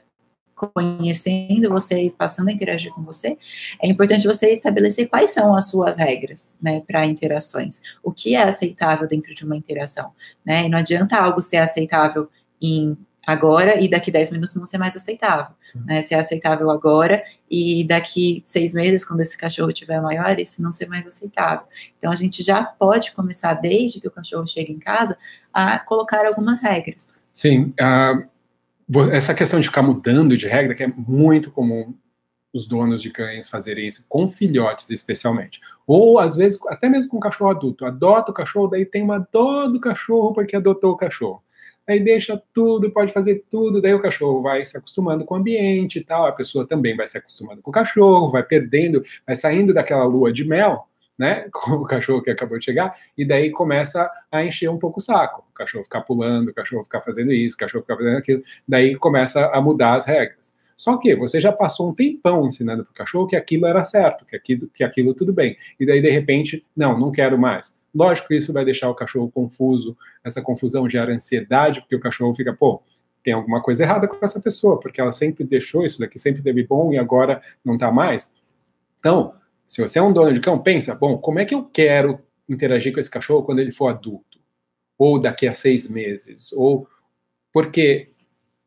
conhecendo 0.56 1.70
você 1.70 2.04
e 2.04 2.10
passando 2.10 2.48
a 2.48 2.52
interagir 2.52 2.92
com 2.94 3.04
você, 3.04 3.38
é 3.82 3.88
importante 3.88 4.26
você 4.26 4.50
estabelecer 4.52 5.10
quais 5.10 5.32
são 5.32 5.54
as 5.54 5.68
suas 5.70 5.98
regras, 5.98 6.58
né, 6.62 6.82
para 6.88 7.06
interações. 7.06 7.82
O 8.02 8.12
que 8.12 8.36
é 8.36 8.44
aceitável 8.44 9.08
dentro 9.08 9.36
de 9.36 9.44
uma 9.44 9.58
interação, 9.58 10.12
né? 10.46 10.66
E 10.66 10.70
não 10.70 10.78
adianta 10.78 11.18
algo 11.18 11.42
ser 11.42 11.58
aceitável 11.58 12.30
em 12.62 12.98
agora 13.26 13.82
e 13.82 13.90
daqui 13.90 14.12
10 14.12 14.32
minutos 14.32 14.56
não 14.56 14.66
ser 14.66 14.78
mais 14.78 14.96
aceitável, 14.96 15.56
uhum. 15.74 15.84
né? 15.86 16.02
Ser 16.02 16.16
aceitável 16.16 16.70
agora 16.70 17.24
e 17.50 17.84
daqui 17.84 18.42
seis 18.46 18.74
meses, 18.74 19.04
quando 19.04 19.22
esse 19.22 19.38
cachorro 19.38 19.74
tiver 19.74 20.00
maior, 20.02 20.40
isso 20.40 20.62
não 20.62 20.72
ser 20.72 20.88
mais 20.88 21.08
aceitável. 21.08 21.66
Então 21.98 22.12
a 22.12 22.16
gente 22.16 22.44
já 22.44 22.64
pode 22.64 23.14
começar 23.14 23.54
desde 23.56 24.00
que 24.00 24.08
o 24.08 24.12
cachorro 24.12 24.48
chega 24.48 24.72
em 24.72 24.80
casa 24.80 25.18
a 25.54 25.80
colocar 25.80 26.26
algumas 26.26 26.62
regras. 26.62 27.14
Sim, 27.34 27.74
essa 29.12 29.34
questão 29.34 29.60
de 29.60 29.68
ficar 29.68 29.82
mudando 29.82 30.38
de 30.38 30.48
regra 30.48 30.76
que 30.76 30.84
é 30.84 30.88
muito 30.88 31.52
comum 31.52 31.94
os 32.54 32.68
donos 32.68 33.02
de 33.02 33.10
cães 33.10 33.50
fazerem 33.50 33.86
isso 33.86 34.06
com 34.08 34.26
filhotes 34.28 34.90
especialmente. 34.90 35.60
Ou 35.86 36.18
às 36.18 36.38
vezes 36.38 36.58
até 36.68 36.88
mesmo 36.88 37.12
com 37.12 37.20
cachorro 37.20 37.52
adulto. 37.52 37.86
Adota 37.86 38.32
o 38.32 38.34
cachorro, 38.34 38.68
daí 38.68 38.86
tem 38.86 39.04
uma 39.04 39.28
dó 39.30 39.68
do 39.68 39.80
cachorro 39.80 40.32
porque 40.32 40.56
adotou 40.56 40.94
o 40.94 40.98
cachorro 40.98 41.44
aí 41.88 42.00
deixa 42.00 42.42
tudo, 42.54 42.92
pode 42.92 43.12
fazer 43.14 43.44
tudo, 43.50 43.82
daí 43.82 43.94
o 43.94 44.02
cachorro 44.02 44.42
vai 44.42 44.64
se 44.66 44.78
acostumando 44.78 45.26
com 45.26 45.36
o 45.36 45.38
ambiente 45.38 46.00
e 46.00 46.04
tal, 46.04 46.26
a 46.26 46.32
pessoa 46.32 46.68
também 46.68 46.96
vai 46.96 47.08
se 47.08 47.18
acostumando 47.18 47.62
com 47.62 47.70
o 47.70 47.74
cachorro, 47.74 48.30
vai 48.30 48.44
perdendo, 48.44 49.04
vai 49.26 49.36
saindo 49.36 49.74
daquela 49.74 50.04
lua 50.04 50.32
de 50.32 50.44
mel, 50.46 50.88
né, 51.18 51.48
com 51.54 51.74
o 51.74 51.86
cachorro 51.86 52.22
que 52.22 52.32
acabou 52.32 52.58
de 52.60 52.66
chegar, 52.66 52.96
e 53.18 53.26
daí 53.26 53.52
começa 53.52 54.10
a 54.32 54.44
encher 54.44 54.70
um 54.70 54.78
pouco 54.78 55.00
o 55.00 55.04
saco. 55.04 55.46
O 55.52 55.54
cachorro 55.54 55.84
ficar 55.84 56.02
pulando, 56.02 56.50
o 56.50 56.54
cachorro 56.54 56.84
ficar 56.84 57.02
fazendo 57.02 57.32
isso, 57.32 57.56
o 57.56 57.60
cachorro 57.60 57.84
ficar 57.84 57.96
fazendo 57.96 58.18
aquilo, 58.18 58.42
daí 58.68 58.96
começa 58.96 59.48
a 59.48 59.62
mudar 59.62 59.96
as 59.96 60.06
regras. 60.06 60.56
Só 60.76 60.98
que 60.98 61.16
você 61.16 61.40
já 61.40 61.52
passou 61.52 61.90
um 61.90 61.94
tempão 61.94 62.46
ensinando 62.46 62.84
para 62.84 62.92
o 62.92 62.96
cachorro 62.96 63.28
que 63.28 63.36
aquilo 63.36 63.66
era 63.66 63.82
certo, 63.82 64.26
que 64.26 64.36
aquilo, 64.36 64.68
que 64.68 64.84
aquilo 64.84 65.14
tudo 65.14 65.32
bem. 65.32 65.56
E 65.80 65.86
daí, 65.86 66.02
de 66.02 66.10
repente, 66.10 66.66
não, 66.76 67.00
não 67.00 67.12
quero 67.12 67.38
mais. 67.38 67.80
Lógico 67.96 68.28
que 68.28 68.36
isso 68.36 68.52
vai 68.52 68.66
deixar 68.66 68.90
o 68.90 68.96
cachorro 68.96 69.32
confuso, 69.32 69.98
essa 70.22 70.42
confusão 70.42 70.90
gera 70.90 71.14
ansiedade, 71.14 71.80
porque 71.80 71.96
o 71.96 72.00
cachorro 72.00 72.36
fica, 72.36 72.54
pô, 72.54 72.84
tem 73.24 73.34
alguma 73.34 73.62
coisa 73.62 73.84
errada 73.84 74.08
com 74.08 74.18
essa 74.24 74.42
pessoa, 74.42 74.80
porque 74.80 75.00
ela 75.00 75.14
sempre 75.14 75.46
deixou 75.46 75.86
isso 75.86 76.00
daqui, 76.00 76.20
sempre 76.20 76.44
teve 76.44 76.64
bom 76.64 76.92
e 76.92 76.98
agora 76.98 77.42
não 77.64 77.78
tá 77.78 77.90
mais. 77.90 78.36
Então, 79.00 79.34
se 79.66 79.82
você 79.82 79.98
é 79.98 80.02
um 80.02 80.12
dono 80.12 80.34
de 80.34 80.42
cão, 80.42 80.62
pensa, 80.62 80.94
bom, 80.94 81.18
como 81.18 81.40
é 81.40 81.46
que 81.46 81.56
eu 81.56 81.64
quero 81.64 82.20
interagir 82.48 82.94
com 82.94 83.00
esse 83.00 83.10
cachorro 83.10 83.44
quando 83.44 83.60
ele 83.60 83.72
for 83.72 83.88
adulto? 83.88 84.40
Ou 84.98 85.20
daqui 85.20 85.48
a 85.48 85.54
seis 85.54 85.90
meses? 85.90 86.52
Ou 86.52 86.88
porque 87.52 88.12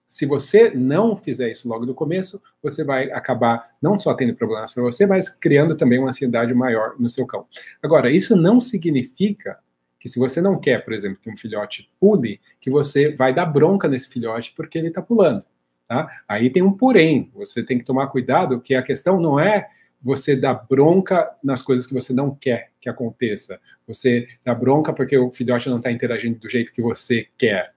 se 0.08 0.24
você 0.24 0.70
não 0.70 1.14
fizer 1.14 1.50
isso 1.50 1.68
logo 1.68 1.84
no 1.84 1.94
começo, 1.94 2.42
você 2.62 2.82
vai 2.82 3.12
acabar 3.12 3.76
não 3.80 3.98
só 3.98 4.14
tendo 4.14 4.34
problemas 4.34 4.72
para 4.72 4.82
você, 4.82 5.04
mas 5.06 5.28
criando 5.28 5.76
também 5.76 5.98
uma 5.98 6.08
ansiedade 6.08 6.54
maior 6.54 6.94
no 6.98 7.10
seu 7.10 7.26
cão. 7.26 7.46
Agora, 7.82 8.10
isso 8.10 8.34
não 8.34 8.58
significa 8.58 9.58
que 10.00 10.08
se 10.08 10.18
você 10.18 10.40
não 10.40 10.58
quer, 10.58 10.82
por 10.82 10.94
exemplo, 10.94 11.18
que 11.20 11.30
um 11.30 11.36
filhote 11.36 11.90
pule, 12.00 12.40
que 12.58 12.70
você 12.70 13.14
vai 13.14 13.34
dar 13.34 13.44
bronca 13.44 13.86
nesse 13.86 14.08
filhote 14.08 14.54
porque 14.56 14.78
ele 14.78 14.88
está 14.88 15.02
pulando. 15.02 15.44
Tá? 15.86 16.08
Aí 16.26 16.48
tem 16.48 16.62
um 16.62 16.72
porém, 16.72 17.30
você 17.34 17.62
tem 17.62 17.76
que 17.76 17.84
tomar 17.84 18.06
cuidado 18.06 18.60
que 18.62 18.74
a 18.74 18.82
questão 18.82 19.20
não 19.20 19.38
é 19.38 19.68
você 20.00 20.34
dar 20.34 20.54
bronca 20.54 21.30
nas 21.44 21.60
coisas 21.60 21.86
que 21.86 21.92
você 21.92 22.14
não 22.14 22.34
quer 22.34 22.70
que 22.80 22.88
aconteça. 22.88 23.60
Você 23.86 24.26
dá 24.42 24.54
bronca 24.54 24.90
porque 24.90 25.18
o 25.18 25.30
filhote 25.30 25.68
não 25.68 25.78
está 25.78 25.92
interagindo 25.92 26.38
do 26.38 26.48
jeito 26.48 26.72
que 26.72 26.80
você 26.80 27.26
quer. 27.36 27.74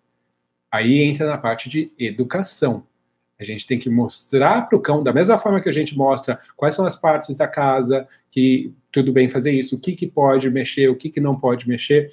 Aí 0.72 1.02
entra 1.02 1.28
na 1.28 1.38
parte 1.38 1.68
de 1.68 1.92
educação. 2.00 2.88
A 3.38 3.44
gente 3.44 3.66
tem 3.68 3.78
que 3.78 3.90
mostrar 3.90 4.70
para 4.70 4.78
o 4.78 4.80
cão, 4.80 5.04
da 5.04 5.12
mesma 5.12 5.38
forma 5.38 5.60
que 5.60 5.68
a 5.68 5.72
gente 5.72 5.98
mostra 5.98 6.40
quais 6.56 6.76
são 6.76 6.86
as 6.86 6.96
partes 6.96 7.36
da 7.36 7.48
casa, 7.48 8.08
que 8.30 8.74
tudo 8.92 9.12
bem 9.12 9.28
fazer 9.28 9.52
isso, 9.52 9.76
o 9.76 9.80
que, 9.80 9.96
que 9.96 10.08
pode 10.08 10.50
mexer, 10.50 10.88
o 10.90 10.96
que, 10.96 11.10
que 11.10 11.20
não 11.20 11.38
pode 11.38 11.68
mexer. 11.68 12.12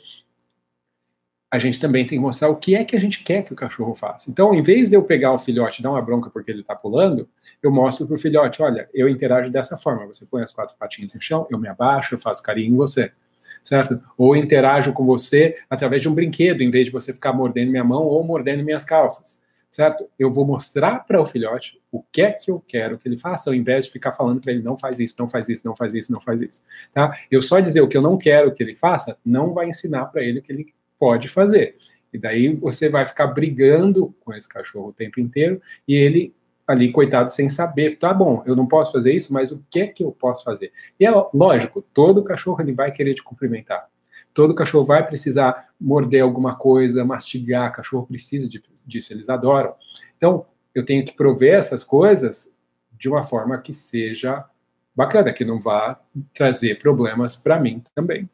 A 1.50 1.58
gente 1.58 1.78
também 1.78 2.04
tem 2.04 2.18
que 2.18 2.22
mostrar 2.22 2.48
o 2.48 2.56
que 2.56 2.74
é 2.74 2.84
que 2.84 2.96
a 2.96 3.00
gente 3.00 3.22
quer 3.22 3.42
que 3.42 3.52
o 3.52 3.56
cachorro 3.56 3.94
faça. 3.94 4.30
Então, 4.30 4.54
em 4.54 4.62
vez 4.62 4.88
de 4.90 4.96
eu 4.96 5.02
pegar 5.02 5.32
o 5.32 5.38
filhote 5.38 5.80
e 5.80 5.82
dar 5.82 5.90
uma 5.90 6.02
bronca 6.02 6.30
porque 6.30 6.50
ele 6.50 6.60
está 6.62 6.74
pulando, 6.74 7.28
eu 7.62 7.70
mostro 7.70 8.06
para 8.06 8.16
o 8.16 8.18
filhote: 8.18 8.62
olha, 8.62 8.88
eu 8.92 9.08
interajo 9.08 9.50
dessa 9.50 9.76
forma. 9.76 10.06
Você 10.06 10.26
põe 10.26 10.42
as 10.42 10.52
quatro 10.52 10.76
patinhas 10.78 11.14
no 11.14 11.20
chão, 11.20 11.46
eu 11.50 11.58
me 11.58 11.68
abaixo, 11.68 12.14
eu 12.14 12.18
faço 12.18 12.42
carinho 12.42 12.74
em 12.74 12.76
você 12.76 13.12
certo? 13.62 14.00
Ou 14.16 14.36
interajo 14.36 14.92
com 14.92 15.04
você 15.04 15.56
através 15.68 16.02
de 16.02 16.08
um 16.08 16.14
brinquedo, 16.14 16.62
em 16.62 16.70
vez 16.70 16.86
de 16.86 16.92
você 16.92 17.12
ficar 17.12 17.32
mordendo 17.32 17.70
minha 17.70 17.84
mão 17.84 18.04
ou 18.04 18.22
mordendo 18.24 18.64
minhas 18.64 18.84
calças, 18.84 19.42
certo? 19.68 20.08
Eu 20.18 20.30
vou 20.30 20.46
mostrar 20.46 21.04
para 21.06 21.20
o 21.20 21.26
filhote 21.26 21.80
o 21.90 22.02
que 22.02 22.22
é 22.22 22.32
que 22.32 22.50
eu 22.50 22.62
quero 22.66 22.98
que 22.98 23.08
ele 23.08 23.16
faça, 23.16 23.50
ao 23.50 23.54
invés 23.54 23.86
de 23.86 23.92
ficar 23.92 24.12
falando 24.12 24.40
para 24.40 24.52
ele 24.52 24.62
não 24.62 24.76
faz 24.76 24.98
isso, 24.98 25.14
não 25.18 25.28
faz 25.28 25.48
isso, 25.48 25.66
não 25.66 25.76
faz 25.76 25.94
isso, 25.94 26.12
não 26.12 26.20
faz 26.20 26.40
isso, 26.40 26.62
tá? 26.92 27.16
Eu 27.30 27.40
só 27.42 27.60
dizer 27.60 27.80
o 27.80 27.88
que 27.88 27.96
eu 27.96 28.02
não 28.02 28.16
quero 28.16 28.52
que 28.52 28.62
ele 28.62 28.74
faça, 28.74 29.18
não 29.24 29.52
vai 29.52 29.68
ensinar 29.68 30.06
para 30.06 30.22
ele 30.22 30.40
o 30.40 30.42
que 30.42 30.52
ele 30.52 30.66
pode 30.98 31.28
fazer. 31.28 31.76
E 32.12 32.18
daí 32.18 32.54
você 32.54 32.88
vai 32.88 33.06
ficar 33.06 33.26
brigando 33.28 34.14
com 34.20 34.32
esse 34.34 34.48
cachorro 34.48 34.88
o 34.88 34.92
tempo 34.92 35.20
inteiro 35.20 35.60
e 35.86 35.94
ele 35.94 36.34
ali, 36.68 36.92
coitado, 36.92 37.32
sem 37.32 37.48
saber. 37.48 37.98
Tá 37.98 38.12
bom, 38.12 38.42
eu 38.44 38.54
não 38.54 38.66
posso 38.66 38.92
fazer 38.92 39.14
isso, 39.14 39.32
mas 39.32 39.50
o 39.50 39.64
que 39.70 39.80
é 39.80 39.86
que 39.86 40.04
eu 40.04 40.12
posso 40.12 40.44
fazer? 40.44 40.70
E 41.00 41.06
é 41.06 41.10
lógico, 41.32 41.80
todo 41.94 42.22
cachorro 42.22 42.60
ele 42.60 42.74
vai 42.74 42.92
querer 42.92 43.14
te 43.14 43.22
cumprimentar. 43.22 43.88
Todo 44.34 44.54
cachorro 44.54 44.84
vai 44.84 45.04
precisar 45.04 45.70
morder 45.80 46.22
alguma 46.22 46.54
coisa, 46.54 47.04
mastigar, 47.04 47.72
cachorro 47.72 48.06
precisa 48.06 48.46
de, 48.46 48.62
disso, 48.86 49.14
eles 49.14 49.30
adoram. 49.30 49.74
Então, 50.18 50.44
eu 50.74 50.84
tenho 50.84 51.02
que 51.02 51.12
prover 51.12 51.54
essas 51.54 51.82
coisas 51.82 52.54
de 52.92 53.08
uma 53.08 53.22
forma 53.22 53.56
que 53.58 53.72
seja 53.72 54.44
bacana, 54.94 55.32
que 55.32 55.44
não 55.44 55.58
vá 55.58 55.98
trazer 56.34 56.78
problemas 56.80 57.34
para 57.34 57.58
mim 57.58 57.82
também. 57.94 58.28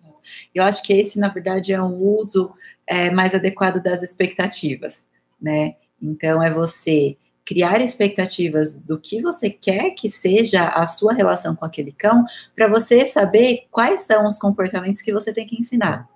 Eu 0.52 0.64
acho 0.64 0.82
que 0.82 0.92
esse, 0.92 1.20
na 1.20 1.28
verdade, 1.28 1.72
é 1.72 1.80
um 1.80 1.94
uso 2.00 2.52
é, 2.86 3.10
mais 3.10 3.34
adequado 3.34 3.80
das 3.82 4.02
expectativas, 4.02 5.06
né? 5.40 5.76
Então, 6.00 6.42
é 6.42 6.50
você 6.50 7.16
criar 7.44 7.80
expectativas 7.80 8.72
do 8.72 8.98
que 8.98 9.20
você 9.20 9.50
quer 9.50 9.90
que 9.90 10.08
seja 10.08 10.68
a 10.68 10.86
sua 10.86 11.12
relação 11.12 11.54
com 11.54 11.64
aquele 11.64 11.92
cão, 11.92 12.24
para 12.54 12.68
você 12.68 13.04
saber 13.04 13.66
quais 13.70 14.02
são 14.02 14.26
os 14.26 14.38
comportamentos 14.38 15.02
que 15.02 15.12
você 15.12 15.32
tem 15.32 15.46
que 15.46 15.56
ensinar. 15.56 16.08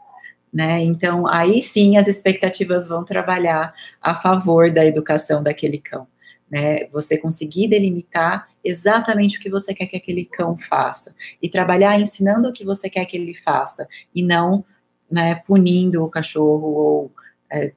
Né? 0.52 0.82
Então, 0.82 1.26
aí 1.26 1.62
sim 1.62 1.98
as 1.98 2.08
expectativas 2.08 2.88
vão 2.88 3.04
trabalhar 3.04 3.74
a 4.00 4.14
favor 4.14 4.70
da 4.70 4.84
educação 4.84 5.42
daquele 5.42 5.78
cão. 5.78 6.06
Né? 6.50 6.86
Você 6.86 7.18
conseguir 7.18 7.68
delimitar 7.68 8.48
exatamente 8.64 9.38
o 9.38 9.40
que 9.40 9.50
você 9.50 9.74
quer 9.74 9.86
que 9.86 9.96
aquele 9.96 10.24
cão 10.24 10.56
faça 10.56 11.14
e 11.42 11.48
trabalhar 11.50 12.00
ensinando 12.00 12.48
o 12.48 12.52
que 12.52 12.64
você 12.64 12.88
quer 12.88 13.04
que 13.04 13.18
ele 13.18 13.34
faça 13.34 13.86
e 14.14 14.22
não 14.22 14.64
né, 15.10 15.34
punindo 15.46 16.02
o 16.02 16.08
cachorro 16.08 16.68
ou, 16.68 17.12
é, 17.52 17.72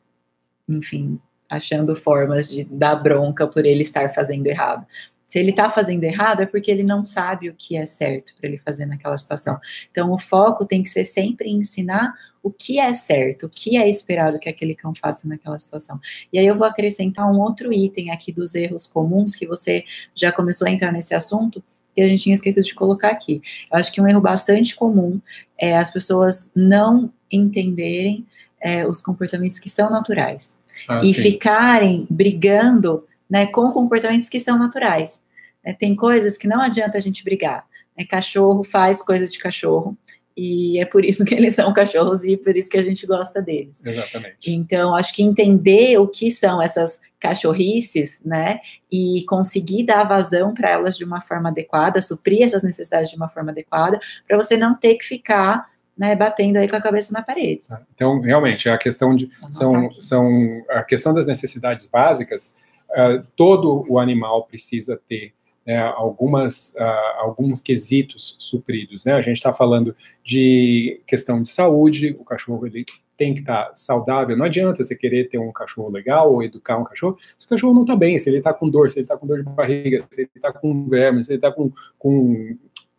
enfim, 0.70 1.20
achando 1.52 1.94
formas 1.98 2.50
de 2.50 2.64
dar 2.64 2.96
bronca 2.96 3.46
por 3.46 3.66
ele 3.66 3.82
estar 3.82 4.14
fazendo 4.14 4.48
errado. 4.48 4.88
Se 5.28 5.38
ele 5.38 5.52
está 5.52 5.70
fazendo 5.70 6.04
errado, 6.04 6.42
é 6.42 6.46
porque 6.46 6.72
ele 6.72 6.84
não 6.84 7.06
sabe 7.06 7.50
o 7.50 7.56
que 7.56 7.76
é 7.76 7.86
certo 7.86 8.34
para 8.36 8.50
ele 8.50 8.58
fazer 8.58 8.86
naquela 8.86 9.18
situação. 9.18 9.60
Então, 9.90 10.12
o 10.12 10.18
foco 10.18 10.66
tem 10.66 10.82
que 10.82 10.90
ser 10.90 11.04
sempre 11.04 11.50
em 11.50 11.58
ensinar 11.58 12.14
o 12.42 12.52
que 12.52 12.80
é 12.80 12.94
certo, 12.94 13.46
o 13.46 13.50
que 13.50 13.78
é 13.78 13.88
esperado 13.90 14.40
que 14.40 14.50
aquele 14.50 14.76
cão 14.76 14.94
faça 14.96 15.28
naquela 15.28 15.60
situação. 15.60 16.00
E 16.34 16.40
aí 16.40 16.46
eu 16.46 16.56
vou 16.56 16.66
acrescentar 16.66 17.30
um 17.30 17.40
outro 17.40 17.72
item 17.72 18.12
aqui 18.12 18.32
dos 18.32 18.56
erros 18.56 18.88
comuns, 18.88 19.36
que 19.36 19.46
você 19.46 19.84
já 20.16 20.32
começou 20.32 20.68
a 20.68 20.72
entrar 20.72 20.92
nesse 20.92 21.14
assunto, 21.14 21.64
que 21.94 22.02
a 22.02 22.08
gente 22.08 22.24
tinha 22.24 22.34
esquecido 22.34 22.66
de 22.66 22.76
colocar 22.76 23.10
aqui. 23.10 23.42
Eu 23.72 23.78
acho 23.78 23.92
que 23.92 24.02
um 24.02 24.08
erro 24.08 24.22
bastante 24.22 24.76
comum 24.76 25.20
é 25.58 25.78
as 25.78 25.92
pessoas 25.92 26.50
não 26.56 27.12
entenderem 27.32 28.26
é, 28.62 28.88
os 28.88 29.02
comportamentos 29.02 29.60
que 29.60 29.70
são 29.70 29.90
naturais 29.90 30.61
ah, 30.88 31.02
e 31.04 31.14
sim. 31.14 31.22
ficarem 31.22 32.08
brigando 32.10 33.06
né, 33.30 33.46
com 33.46 33.72
comportamentos 33.72 34.30
que 34.30 34.40
são 34.40 34.58
naturais. 34.58 35.24
É, 35.64 35.74
tem 35.74 35.96
coisas 35.96 36.38
que 36.38 36.48
não 36.48 36.62
adianta 36.62 36.98
a 36.98 37.02
gente 37.02 37.24
brigar. 37.24 37.66
Né? 37.98 38.06
Cachorro 38.06 38.64
faz 38.64 39.02
coisas 39.02 39.32
de 39.32 39.40
cachorro, 39.40 39.98
e 40.36 40.80
é 40.80 40.86
por 40.86 41.04
isso 41.04 41.26
que 41.26 41.36
eles 41.36 41.54
são 41.54 41.72
cachorros 41.74 42.24
e 42.24 42.38
por 42.38 42.56
isso 42.56 42.70
que 42.70 42.78
a 42.78 42.82
gente 42.82 43.06
gosta 43.06 43.42
deles. 43.42 43.82
Exatamente. 43.86 44.52
Então, 44.52 44.96
acho 44.96 45.14
que 45.14 45.22
entender 45.22 45.98
o 46.00 46.08
que 46.08 46.32
são 46.32 46.62
essas 46.62 47.00
cachorrices, 47.20 48.20
né, 48.26 48.60
e 48.92 49.24
conseguir 49.28 49.84
dar 49.84 50.04
vazão 50.04 50.54
para 50.56 50.72
elas 50.72 50.98
de 50.98 51.04
uma 51.04 51.22
forma 51.22 51.50
adequada, 51.50 52.02
suprir 52.02 52.42
essas 52.42 52.64
necessidades 52.64 53.12
de 53.12 53.16
uma 53.16 53.30
forma 53.30 53.52
adequada, 53.52 54.00
para 54.28 54.36
você 54.36 54.58
não 54.58 54.74
ter 54.74 54.96
que 54.96 55.06
ficar 55.06 55.68
né, 56.02 56.16
batendo 56.16 56.58
aí 56.58 56.68
com 56.68 56.76
a 56.76 56.82
cabeça 56.82 57.14
na 57.14 57.22
parede. 57.22 57.68
Tá. 57.68 57.80
Então, 57.94 58.20
realmente, 58.22 58.68
a 58.68 58.76
questão 58.76 59.16
de 59.16 59.30
são, 59.52 59.92
são 59.92 60.64
a 60.68 60.82
questão 60.82 61.14
das 61.14 61.28
necessidades 61.28 61.86
básicas. 61.86 62.58
Uh, 62.90 63.24
todo 63.36 63.86
o 63.88 64.00
animal 64.00 64.46
precisa 64.46 65.00
ter 65.08 65.32
né, 65.64 65.78
algumas 65.78 66.74
uh, 66.74 67.20
alguns 67.20 67.62
quesitos 67.62 68.36
supridos. 68.40 69.06
Né? 69.06 69.14
A 69.14 69.22
gente 69.22 69.38
está 69.38 69.54
falando 69.54 69.96
de 70.24 71.00
questão 71.06 71.40
de 71.40 71.50
saúde. 71.50 72.18
O 72.20 72.26
cachorro 72.26 72.66
ele 72.66 72.84
tem 73.16 73.32
que 73.32 73.42
estar 73.42 73.66
tá 73.66 73.72
saudável. 73.76 74.36
Não 74.36 74.46
adianta 74.46 74.84
você 74.84 74.96
querer 74.96 75.30
ter 75.30 75.38
um 75.38 75.52
cachorro 75.52 75.92
legal 75.92 76.34
ou 76.34 76.42
educar 76.42 76.80
um 76.80 76.84
cachorro 76.84 77.16
se 77.38 77.46
o 77.46 77.50
cachorro 77.50 77.76
não 77.76 77.84
está 77.84 77.96
bem, 77.96 78.18
se 78.18 78.28
ele 78.28 78.40
está 78.40 78.52
com 78.52 78.68
dor, 78.68 78.90
se 78.90 78.98
ele 78.98 79.04
está 79.04 79.16
com 79.16 79.28
dor 79.28 79.44
de 79.44 79.50
barriga, 79.52 80.04
se 80.10 80.22
ele 80.22 80.32
está 80.36 80.52
com 80.52 80.88
verme, 80.88 81.24
se 81.24 81.30
ele 81.30 81.38
está 81.38 81.52
com, 81.52 81.72
com 82.00 82.58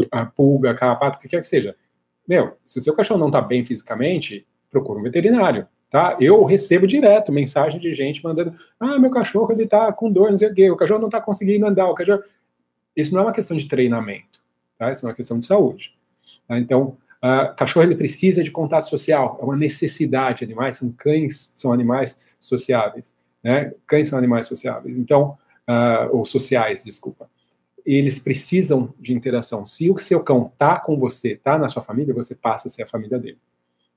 a 0.08 0.24
pulga, 0.24 0.72
carrapato, 0.72 1.18
o 1.18 1.20
que 1.20 1.26
quer 1.26 1.40
que 1.40 1.48
seja 1.48 1.74
meu, 2.26 2.56
se 2.64 2.78
o 2.78 2.82
seu 2.82 2.94
cachorro 2.94 3.20
não 3.20 3.28
está 3.28 3.40
bem 3.40 3.64
fisicamente, 3.64 4.46
procura 4.70 4.98
um 4.98 5.02
veterinário. 5.02 5.66
Tá? 5.90 6.16
Eu 6.18 6.42
recebo 6.44 6.86
direto 6.86 7.30
mensagem 7.30 7.78
de 7.78 7.92
gente 7.92 8.24
mandando: 8.24 8.54
ah, 8.80 8.98
meu 8.98 9.10
cachorro 9.10 9.52
ele 9.52 9.66
tá 9.66 9.92
com 9.92 10.10
dor, 10.10 10.30
não 10.30 10.38
sei 10.38 10.48
o 10.48 10.54
quê, 10.54 10.70
o 10.70 10.76
cachorro 10.76 11.00
não 11.00 11.08
está 11.08 11.20
conseguindo 11.20 11.66
andar, 11.66 11.86
o 11.88 11.94
cachorro. 11.94 12.22
Isso 12.96 13.12
não 13.12 13.20
é 13.20 13.24
uma 13.26 13.32
questão 13.32 13.56
de 13.56 13.68
treinamento, 13.68 14.42
tá? 14.78 14.90
Isso 14.90 15.04
é 15.04 15.08
uma 15.08 15.14
questão 15.14 15.38
de 15.38 15.44
saúde. 15.44 15.94
Tá? 16.48 16.58
Então, 16.58 16.96
uh, 17.22 17.54
cachorro 17.56 17.84
ele 17.84 17.94
precisa 17.94 18.42
de 18.42 18.50
contato 18.50 18.84
social, 18.88 19.38
é 19.40 19.44
uma 19.44 19.56
necessidade. 19.56 20.44
Animais 20.44 20.78
são 20.78 20.90
cães, 20.92 21.52
são 21.56 21.72
animais 21.72 22.24
sociáveis, 22.40 23.14
né? 23.42 23.74
Cães 23.86 24.08
são 24.08 24.18
animais 24.18 24.46
sociáveis. 24.46 24.96
Então, 24.96 25.36
uh, 25.68 26.16
ou 26.16 26.24
sociais, 26.24 26.84
desculpa. 26.84 27.28
Eles 27.84 28.18
precisam 28.18 28.94
de 28.98 29.12
interação. 29.12 29.66
Se 29.66 29.90
o 29.90 29.98
seu 29.98 30.20
cão 30.20 30.52
tá 30.56 30.78
com 30.78 30.96
você, 30.96 31.36
tá 31.36 31.58
na 31.58 31.68
sua 31.68 31.82
família, 31.82 32.14
você 32.14 32.34
passa 32.34 32.68
a 32.68 32.70
ser 32.70 32.82
a 32.84 32.86
família 32.86 33.18
dele. 33.18 33.38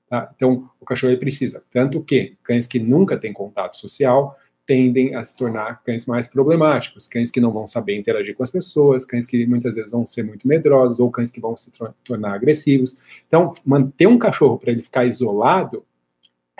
Tá? 0.08 0.30
Então, 0.34 0.68
o 0.80 0.84
cachorro 0.84 1.16
precisa. 1.18 1.62
Tanto 1.70 2.02
que 2.02 2.36
cães 2.42 2.66
que 2.66 2.78
nunca 2.78 3.16
têm 3.16 3.32
contato 3.32 3.76
social 3.76 4.36
tendem 4.66 5.14
a 5.14 5.22
se 5.22 5.36
tornar 5.36 5.82
cães 5.84 6.06
mais 6.06 6.26
problemáticos, 6.26 7.06
cães 7.06 7.30
que 7.30 7.40
não 7.40 7.52
vão 7.52 7.66
saber 7.68 7.96
interagir 7.96 8.34
com 8.34 8.42
as 8.42 8.50
pessoas, 8.50 9.04
cães 9.04 9.24
que 9.24 9.46
muitas 9.46 9.76
vezes 9.76 9.92
vão 9.92 10.04
ser 10.04 10.24
muito 10.24 10.46
medrosos, 10.48 10.98
ou 10.98 11.08
cães 11.10 11.30
que 11.30 11.40
vão 11.40 11.56
se 11.56 11.70
tornar 12.02 12.34
agressivos. 12.34 12.98
Então, 13.28 13.54
manter 13.64 14.08
um 14.08 14.18
cachorro 14.18 14.58
para 14.58 14.72
ele 14.72 14.82
ficar 14.82 15.04
isolado 15.04 15.84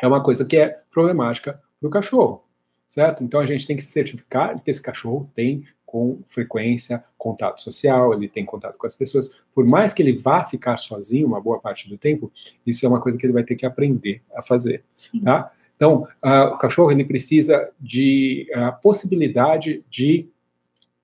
é 0.01 0.07
uma 0.07 0.23
coisa 0.23 0.45
que 0.45 0.57
é 0.57 0.81
problemática 0.91 1.61
para 1.81 1.89
o 1.89 1.91
cachorro, 1.91 2.45
certo? 2.87 3.25
Então, 3.25 3.41
a 3.41 3.47
gente 3.47 3.67
tem 3.67 3.75
que 3.75 3.83
certificar 3.83 4.63
que 4.63 4.71
esse 4.71 4.81
cachorro 4.81 5.29
tem 5.35 5.65
com 5.87 6.19
frequência, 6.27 7.03
contato 7.17 7.63
social, 7.63 8.13
ele 8.13 8.29
tem 8.29 8.45
contato 8.45 8.77
com 8.77 8.87
as 8.87 8.95
pessoas. 8.95 9.41
Por 9.55 9.65
mais 9.65 9.95
que 9.95 10.03
ele 10.03 10.13
vá 10.13 10.43
ficar 10.43 10.77
sozinho 10.77 11.27
uma 11.27 11.41
boa 11.41 11.61
parte 11.61 11.89
do 11.89 11.97
tempo, 11.97 12.31
isso 12.67 12.85
é 12.85 12.89
uma 12.89 13.01
coisa 13.01 13.17
que 13.17 13.25
ele 13.25 13.33
vai 13.33 13.45
ter 13.45 13.55
que 13.55 13.65
aprender 13.65 14.21
a 14.35 14.43
fazer, 14.43 14.85
Sim. 14.95 15.21
tá? 15.21 15.53
Então, 15.77 16.09
uh, 16.25 16.55
o 16.55 16.59
cachorro 16.59 16.91
ele 16.91 17.05
precisa 17.05 17.71
de 17.79 18.51
uh, 18.55 18.81
possibilidade 18.83 19.85
de 19.89 20.29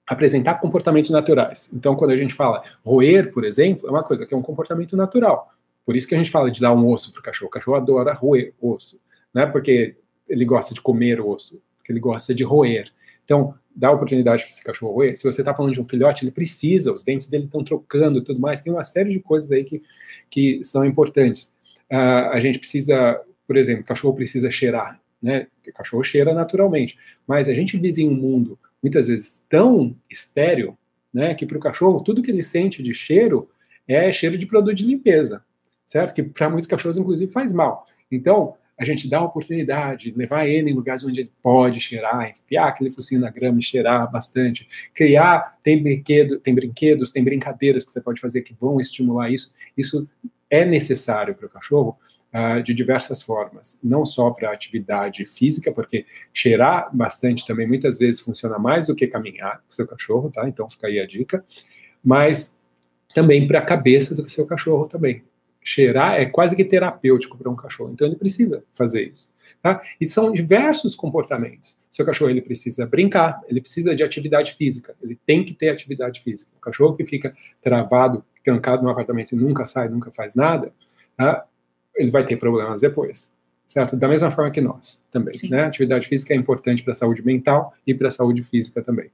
apresentar 0.07 0.55
comportamentos 0.61 1.11
naturais. 1.11 1.71
Então, 1.73 1.95
quando 1.95 2.11
a 2.11 2.17
gente 2.17 2.35
fala 2.35 2.63
roer, 2.85 3.33
por 3.33 3.45
exemplo, 3.45 3.87
é 3.87 3.91
uma 3.91 4.03
coisa 4.03 4.27
que 4.27 4.35
é 4.35 4.37
um 4.37 4.43
comportamento 4.43 4.97
natural. 4.97 5.53
Por 5.85 5.97
isso 5.97 6.09
que 6.09 6.15
a 6.15 6.19
gente 6.19 6.31
fala 6.31 6.51
de 6.51 6.61
dar 6.61 6.73
um 6.73 6.89
osso 6.89 7.13
para 7.13 7.21
o 7.21 7.23
cachorro. 7.23 7.49
O 7.49 7.51
cachorro 7.51 7.77
adora 7.77 8.13
roer 8.13 8.53
osso, 8.61 9.01
não 9.33 9.43
é 9.43 9.47
porque 9.47 9.97
ele 10.29 10.45
gosta 10.45 10.75
de 10.75 10.81
comer 10.81 11.21
osso, 11.21 11.63
porque 11.77 11.93
ele 11.93 12.01
gosta 12.01 12.35
de 12.35 12.45
roer. 12.45 12.91
Então, 13.33 13.55
dá 13.75 13.91
oportunidade 13.91 14.43
para 14.43 14.53
esse 14.53 14.63
cachorro 14.63 14.93
roer. 14.93 15.17
Se 15.17 15.25
você 15.25 15.41
está 15.41 15.55
falando 15.55 15.73
de 15.73 15.81
um 15.81 15.89
filhote, 15.89 16.23
ele 16.23 16.31
precisa, 16.31 16.93
os 16.93 17.03
dentes 17.03 17.29
dele 17.29 17.45
estão 17.45 17.65
trocando 17.65 18.19
e 18.19 18.23
tudo 18.23 18.39
mais. 18.39 18.61
Tem 18.61 18.71
uma 18.71 18.85
série 18.85 19.09
de 19.09 19.21
coisas 19.21 19.51
aí 19.51 19.65
que, 19.65 19.83
que 20.29 20.63
são 20.63 20.85
importantes. 20.85 21.55
Uh, 21.91 22.29
a 22.31 22.41
gente 22.41 22.59
precisa, 22.59 23.19
por 23.47 23.57
exemplo, 23.57 23.87
cachorro 23.87 24.15
precisa 24.15 24.51
cheirar, 24.51 25.01
né? 25.23 25.47
O 25.67 25.73
cachorro 25.73 26.05
cheira 26.05 26.35
naturalmente, 26.35 26.99
mas 27.27 27.49
a 27.49 27.55
gente 27.55 27.79
vive 27.79 28.03
em 28.03 28.09
um 28.11 28.15
mundo 28.15 28.59
muitas 28.83 29.09
vezes 29.09 29.43
tão 29.49 29.97
estéreo, 30.11 30.77
né, 31.13 31.35
que 31.35 31.47
para 31.47 31.57
o 31.57 31.61
cachorro 31.61 32.03
tudo 32.03 32.23
que 32.23 32.31
ele 32.31 32.43
sente 32.43 32.83
de 32.83 32.93
cheiro 32.93 33.49
é 33.87 34.11
cheiro 34.11 34.37
de 34.37 34.47
produto 34.47 34.75
de 34.75 34.85
limpeza, 34.85 35.45
certo? 35.85 36.15
Que 36.15 36.23
para 36.23 36.51
muitos 36.51 36.67
cachorros 36.67 36.99
inclusive 36.99 37.31
faz 37.31 37.53
mal. 37.53 37.87
Então, 38.11 38.57
a 38.83 38.85
gente 38.85 39.09
dá 39.09 39.19
a 39.19 39.25
oportunidade, 39.25 40.13
levar 40.17 40.47
ele 40.47 40.71
em 40.71 40.75
lugares 40.75 41.05
onde 41.05 41.21
ele 41.21 41.33
pode 41.41 41.81
cheirar, 41.81 42.29
enfiar 42.29 42.67
aquele 42.67 42.91
focinho 42.91 43.21
na 43.21 43.31
grama 43.31 43.61
e 43.61 43.63
cheirar 43.63 44.11
bastante, 44.11 44.69
criar, 44.93 45.57
tem 45.63 45.81
brinquedo, 45.81 46.41
tem 46.41 46.53
brinquedos, 46.53 47.13
tem 47.13 47.23
brincadeiras 47.23 47.85
que 47.85 47.93
você 47.93 48.01
pode 48.01 48.21
fazer 48.21 48.43
que 48.43 48.55
vão 48.61 48.81
estimular 48.81 49.31
isso. 49.31 49.55
Isso 49.77 50.09
é 50.51 50.65
necessário 50.65 51.35
para 51.35 51.47
o 51.47 51.49
cachorro 51.49 51.97
uh, 52.35 52.61
de 52.61 52.75
diversas 52.75 53.23
formas, 53.23 53.79
não 53.85 54.05
só 54.05 54.31
para 54.33 54.51
atividade 54.51 55.25
física, 55.27 55.71
porque 55.71 56.05
cheirar 56.35 56.91
bastante 56.93 57.47
também 57.47 57.69
muitas 57.69 57.99
vezes 57.99 58.21
funciona 58.21 58.59
mais 58.59 58.89
do 58.89 58.97
que 58.97 59.07
caminhar 59.07 59.59
com 59.59 59.71
o 59.71 59.75
seu 59.75 59.87
cachorro, 59.87 60.29
tá? 60.29 60.49
Então 60.49 60.69
fica 60.69 60.89
aí 60.89 60.99
a 60.99 61.07
dica, 61.07 61.45
mas 62.05 62.61
também 63.15 63.47
para 63.47 63.61
a 63.61 63.65
cabeça 63.65 64.15
do 64.15 64.29
seu 64.29 64.45
cachorro 64.45 64.87
também 64.87 65.23
cheirar 65.63 66.15
é 66.15 66.27
quase 66.27 66.57
que 66.57 66.65
terapêutico 66.65 67.37
para 67.37 67.51
um 67.51 67.57
cachorro. 67.57 67.93
Então 67.93 68.07
ele 68.07 68.17
precisa 68.17 68.65
fazer 68.75 69.11
isso. 69.13 69.33
Tá? 69.63 69.81
E 70.01 70.09
são 70.09 70.33
diversos 70.33 70.95
comportamentos. 70.95 71.79
Seu 71.91 72.05
cachorro 72.05 72.31
ele 72.31 72.43
precisa 72.43 72.85
brincar, 72.85 73.41
ele 73.49 73.61
precisa 73.61 73.95
de 73.95 74.03
atividade 74.03 74.53
física, 74.55 74.95
ele 75.03 75.19
tem 75.25 75.45
que 75.45 75.55
ter 75.55 75.69
atividade 75.69 76.21
física. 76.21 76.51
O 76.57 76.61
cachorro 76.61 76.97
que 76.97 77.05
fica 77.05 77.33
travado, 77.61 78.25
trancado 78.45 78.83
no 78.83 78.91
apartamento 78.91 79.33
e 79.33 79.37
nunca 79.37 79.67
sai, 79.67 79.89
nunca 79.89 80.11
faz 80.11 80.35
nada, 80.35 80.73
tá? 81.17 81.47
ele 81.95 82.11
vai 82.11 82.25
ter 82.25 82.37
problemas 82.37 82.81
depois. 82.81 83.33
Certo? 83.69 83.97
Da 83.97 84.07
mesma 84.07 84.31
forma 84.31 84.51
que 84.51 84.61
nós 84.61 85.05
também. 85.11 85.35
Né? 85.49 85.65
Atividade 85.65 86.07
física 86.07 86.35
é 86.35 86.37
importante 86.37 86.83
para 86.83 86.91
a 86.91 86.95
saúde 86.95 87.25
mental 87.25 87.73
e 87.87 87.95
para 87.95 88.09
a 88.09 88.11
saúde 88.11 88.43
física 88.43 88.83
também. 88.83 89.07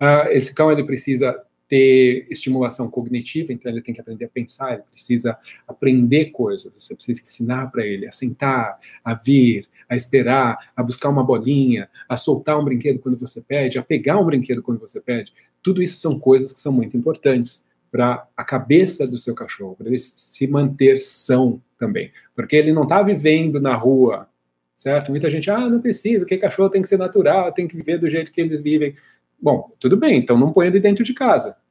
Uh, 0.00 0.26
esse 0.30 0.52
cão 0.52 0.72
ele 0.72 0.82
precisa 0.82 1.40
ter 1.72 2.26
estimulação 2.28 2.90
cognitiva, 2.90 3.50
então 3.50 3.72
ele 3.72 3.80
tem 3.80 3.94
que 3.94 4.00
aprender 4.02 4.26
a 4.26 4.28
pensar, 4.28 4.74
ele 4.74 4.82
precisa 4.82 5.38
aprender 5.66 6.26
coisas, 6.26 6.70
você 6.70 6.94
precisa 6.94 7.22
ensinar 7.22 7.70
para 7.70 7.86
ele 7.86 8.06
a 8.06 8.12
sentar, 8.12 8.78
a 9.02 9.14
vir, 9.14 9.66
a 9.88 9.96
esperar, 9.96 10.70
a 10.76 10.82
buscar 10.82 11.08
uma 11.08 11.24
bolinha, 11.24 11.88
a 12.06 12.14
soltar 12.14 12.60
um 12.60 12.64
brinquedo 12.66 12.98
quando 12.98 13.16
você 13.16 13.40
pede, 13.40 13.78
a 13.78 13.82
pegar 13.82 14.20
um 14.20 14.26
brinquedo 14.26 14.62
quando 14.62 14.80
você 14.80 15.00
pede. 15.00 15.32
Tudo 15.62 15.82
isso 15.82 15.96
são 15.96 16.20
coisas 16.20 16.52
que 16.52 16.60
são 16.60 16.72
muito 16.72 16.94
importantes 16.94 17.66
para 17.90 18.28
a 18.36 18.44
cabeça 18.44 19.06
do 19.06 19.16
seu 19.16 19.34
cachorro, 19.34 19.74
para 19.74 19.88
ele 19.88 19.96
se 19.96 20.46
manter 20.46 20.98
são 20.98 21.58
também, 21.78 22.12
porque 22.36 22.54
ele 22.54 22.74
não 22.74 22.82
está 22.82 23.02
vivendo 23.02 23.58
na 23.58 23.74
rua, 23.74 24.28
certo? 24.74 25.10
Muita 25.10 25.30
gente, 25.30 25.50
ah, 25.50 25.70
não 25.70 25.80
precisa, 25.80 26.26
que 26.26 26.36
cachorro 26.36 26.68
tem 26.68 26.82
que 26.82 26.88
ser 26.88 26.98
natural, 26.98 27.50
tem 27.50 27.66
que 27.66 27.74
viver 27.74 27.96
do 27.96 28.10
jeito 28.10 28.30
que 28.30 28.42
eles 28.42 28.60
vivem. 28.60 28.94
Bom, 29.40 29.72
tudo 29.80 29.96
bem, 29.96 30.18
então 30.18 30.36
não 30.36 30.52
ponha 30.52 30.68
ele 30.68 30.78
dentro 30.78 31.02
de 31.02 31.14
casa. 31.14 31.61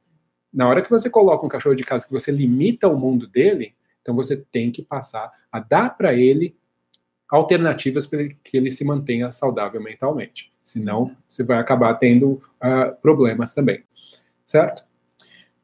Na 0.52 0.68
hora 0.68 0.82
que 0.82 0.90
você 0.90 1.08
coloca 1.08 1.46
um 1.46 1.48
cachorro 1.48 1.74
de 1.74 1.84
casa 1.84 2.06
que 2.06 2.12
você 2.12 2.30
limita 2.30 2.88
o 2.88 2.98
mundo 2.98 3.26
dele, 3.26 3.74
então 4.00 4.14
você 4.14 4.36
tem 4.36 4.70
que 4.70 4.82
passar 4.82 5.30
a 5.50 5.60
dar 5.60 5.96
para 5.96 6.12
ele 6.12 6.56
alternativas 7.28 8.06
para 8.06 8.28
que 8.28 8.56
ele 8.56 8.70
se 8.70 8.84
mantenha 8.84 9.32
saudável 9.32 9.80
mentalmente. 9.82 10.52
Senão, 10.62 11.16
você 11.26 11.42
vai 11.42 11.58
acabar 11.58 11.94
tendo 11.94 12.32
uh, 12.32 12.94
problemas 13.00 13.54
também. 13.54 13.82
Certo? 14.44 14.84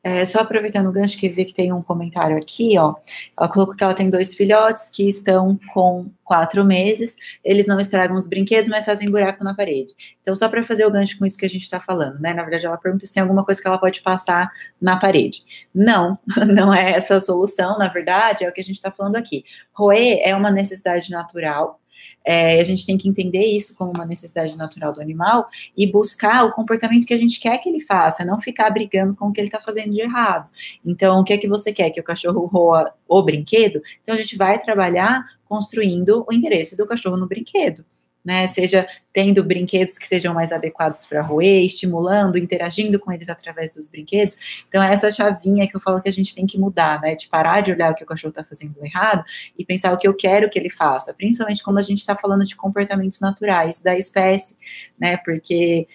É, 0.02 0.24
só 0.24 0.40
aproveitando 0.40 0.88
o 0.88 0.92
gancho 0.92 1.18
que 1.18 1.28
vi 1.28 1.44
que 1.44 1.52
tem 1.52 1.72
um 1.72 1.82
comentário 1.82 2.37
aqui, 2.37 2.78
ó. 2.78 2.94
Ela 3.37 3.48
colocou 3.48 3.74
que 3.74 3.82
ela 3.82 3.94
tem 3.94 4.08
dois 4.08 4.32
filhotes 4.32 4.88
que 4.88 5.08
estão 5.08 5.58
com 5.74 6.08
quatro 6.24 6.64
meses. 6.64 7.16
Eles 7.44 7.66
não 7.66 7.80
estragam 7.80 8.16
os 8.16 8.28
brinquedos, 8.28 8.68
mas 8.68 8.84
fazem 8.84 9.11
buraco 9.11 9.42
na 9.42 9.54
parede. 9.54 9.92
Então, 10.20 10.34
só 10.37 10.48
para 10.48 10.62
fazer 10.62 10.87
o 10.87 10.90
gancho 10.90 11.18
com 11.18 11.26
isso 11.26 11.37
que 11.37 11.46
a 11.46 11.50
gente 11.50 11.62
está 11.62 11.80
falando, 11.80 12.20
né? 12.20 12.32
Na 12.32 12.42
verdade, 12.42 12.66
ela 12.66 12.76
pergunta 12.76 13.06
se 13.06 13.12
tem 13.12 13.22
alguma 13.22 13.44
coisa 13.44 13.61
que 13.61 13.66
ela 13.66 13.78
pode 13.78 14.00
passar 14.00 14.50
na 14.80 14.96
parede. 14.96 15.42
Não, 15.74 16.16
não 16.46 16.72
é 16.72 16.92
essa 16.92 17.16
a 17.16 17.20
solução. 17.20 17.76
Na 17.76 17.88
verdade, 17.88 18.44
é 18.44 18.48
o 18.48 18.52
que 18.52 18.61
a 18.61 18.64
gente 18.64 18.76
está 18.76 18.92
falando 18.92 19.16
aqui. 19.16 19.44
Roer 19.72 20.20
é 20.22 20.34
uma 20.34 20.50
necessidade 20.50 21.11
natural 21.11 21.80
é, 22.24 22.61
a 22.61 22.64
gente 22.64 22.84
tem 22.84 22.98
que 22.98 23.08
entender 23.08 23.44
isso 23.44 23.76
como 23.76 23.92
uma 23.92 24.04
necessidade 24.04 24.56
natural 24.56 24.92
do 24.92 25.00
animal 25.00 25.48
e 25.76 25.87
buscar 25.87 26.44
o 26.44 26.52
comportamento 26.52 27.06
que 27.06 27.14
a 27.14 27.18
gente 27.18 27.40
quer 27.40 27.58
que 27.58 27.68
ele 27.68 27.80
faça, 27.80 28.24
não 28.24 28.40
ficar 28.40 28.70
brigando 28.70 29.14
com 29.14 29.28
o 29.28 29.32
que 29.32 29.40
ele 29.40 29.48
está 29.48 29.61
fazendo 29.61 29.92
de 29.92 30.00
errado. 30.00 30.48
Então, 30.84 31.20
o 31.20 31.24
que 31.24 31.32
é 31.32 31.38
que 31.38 31.48
você 31.48 31.72
quer? 31.72 31.90
Que 31.90 32.00
o 32.00 32.04
cachorro 32.04 32.46
roa 32.46 32.92
o 33.06 33.22
brinquedo? 33.22 33.80
Então, 34.02 34.14
a 34.14 34.18
gente 34.18 34.37
vai 34.37 34.58
trabalhar 34.58 35.24
construindo 35.44 36.24
o 36.28 36.32
interesse 36.32 36.76
do 36.76 36.87
cachorro 36.87 37.16
no 37.16 37.26
brinquedo 37.26 37.84
né? 38.24 38.46
Seja 38.46 38.87
tendo 39.12 39.42
brinquedos 39.42 39.98
que 39.98 40.07
sejam 40.07 40.35
mais 40.35 40.52
adequados 40.52 41.04
para 41.07 41.22
roer, 41.22 41.64
estimulando, 41.64 42.37
interagindo 42.37 42.98
com 42.98 43.11
eles 43.11 43.28
através 43.28 43.74
dos 43.74 43.88
brinquedos. 43.88 44.64
Então, 44.68 44.83
é 44.83 44.92
essa 44.92 45.11
chavinha 45.11 45.66
que 45.66 45.76
eu 45.76 45.81
falo 45.81 46.02
que 46.02 46.09
a 46.09 46.12
gente 46.12 46.35
tem 46.35 46.46
que 46.46 46.59
mudar, 46.59 47.00
né? 47.00 47.14
De 47.14 47.28
parar 47.28 47.61
de 47.61 47.72
olhar 47.72 47.92
o 47.92 47.94
que 47.94 48.04
o 48.04 48.07
cachorro 48.07 48.31
está 48.31 48.44
fazendo 48.44 48.74
errado 48.83 49.24
e 49.59 49.64
pensar 49.64 49.92
o 49.92 49.98
que 49.98 50.07
eu 50.07 50.14
quero 50.14 50.50
que 50.50 50.59
ele 50.59 50.70
faça, 50.70 51.14
principalmente 51.14 51.62
quando 51.62 51.78
a 51.78 51.83
gente 51.83 51.98
está 51.98 52.14
falando 52.16 52.44
de 52.44 52.54
comportamentos 52.54 53.20
naturais 53.20 53.81
da 53.81 53.96
espécie, 53.96 54.57
né? 54.98 55.16
Porque 55.16 55.88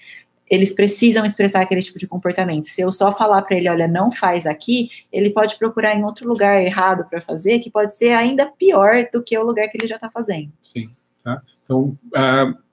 eles 0.49 0.73
precisam 0.73 1.25
expressar 1.25 1.61
aquele 1.61 1.81
tipo 1.81 1.97
de 1.97 2.07
comportamento. 2.07 2.67
Se 2.67 2.81
eu 2.81 2.91
só 2.91 3.11
falar 3.11 3.41
para 3.41 3.57
ele, 3.57 3.69
olha, 3.69 3.87
não 3.87 4.11
faz 4.11 4.45
aqui, 4.45 4.89
ele 5.11 5.29
pode 5.29 5.57
procurar 5.57 5.95
em 5.95 6.03
outro 6.03 6.27
lugar 6.27 6.61
errado 6.61 7.07
para 7.09 7.21
fazer, 7.21 7.59
que 7.59 7.71
pode 7.71 7.95
ser 7.95 8.11
ainda 8.11 8.45
pior 8.45 9.07
do 9.11 9.23
que 9.23 9.37
o 9.37 9.43
lugar 9.43 9.67
que 9.69 9.77
ele 9.77 9.87
já 9.87 9.95
está 9.95 10.11
fazendo. 10.11 10.51
Sim. 10.61 10.89
Tá? 11.23 11.41
Então, 11.63 11.97
uh, 12.07 12.63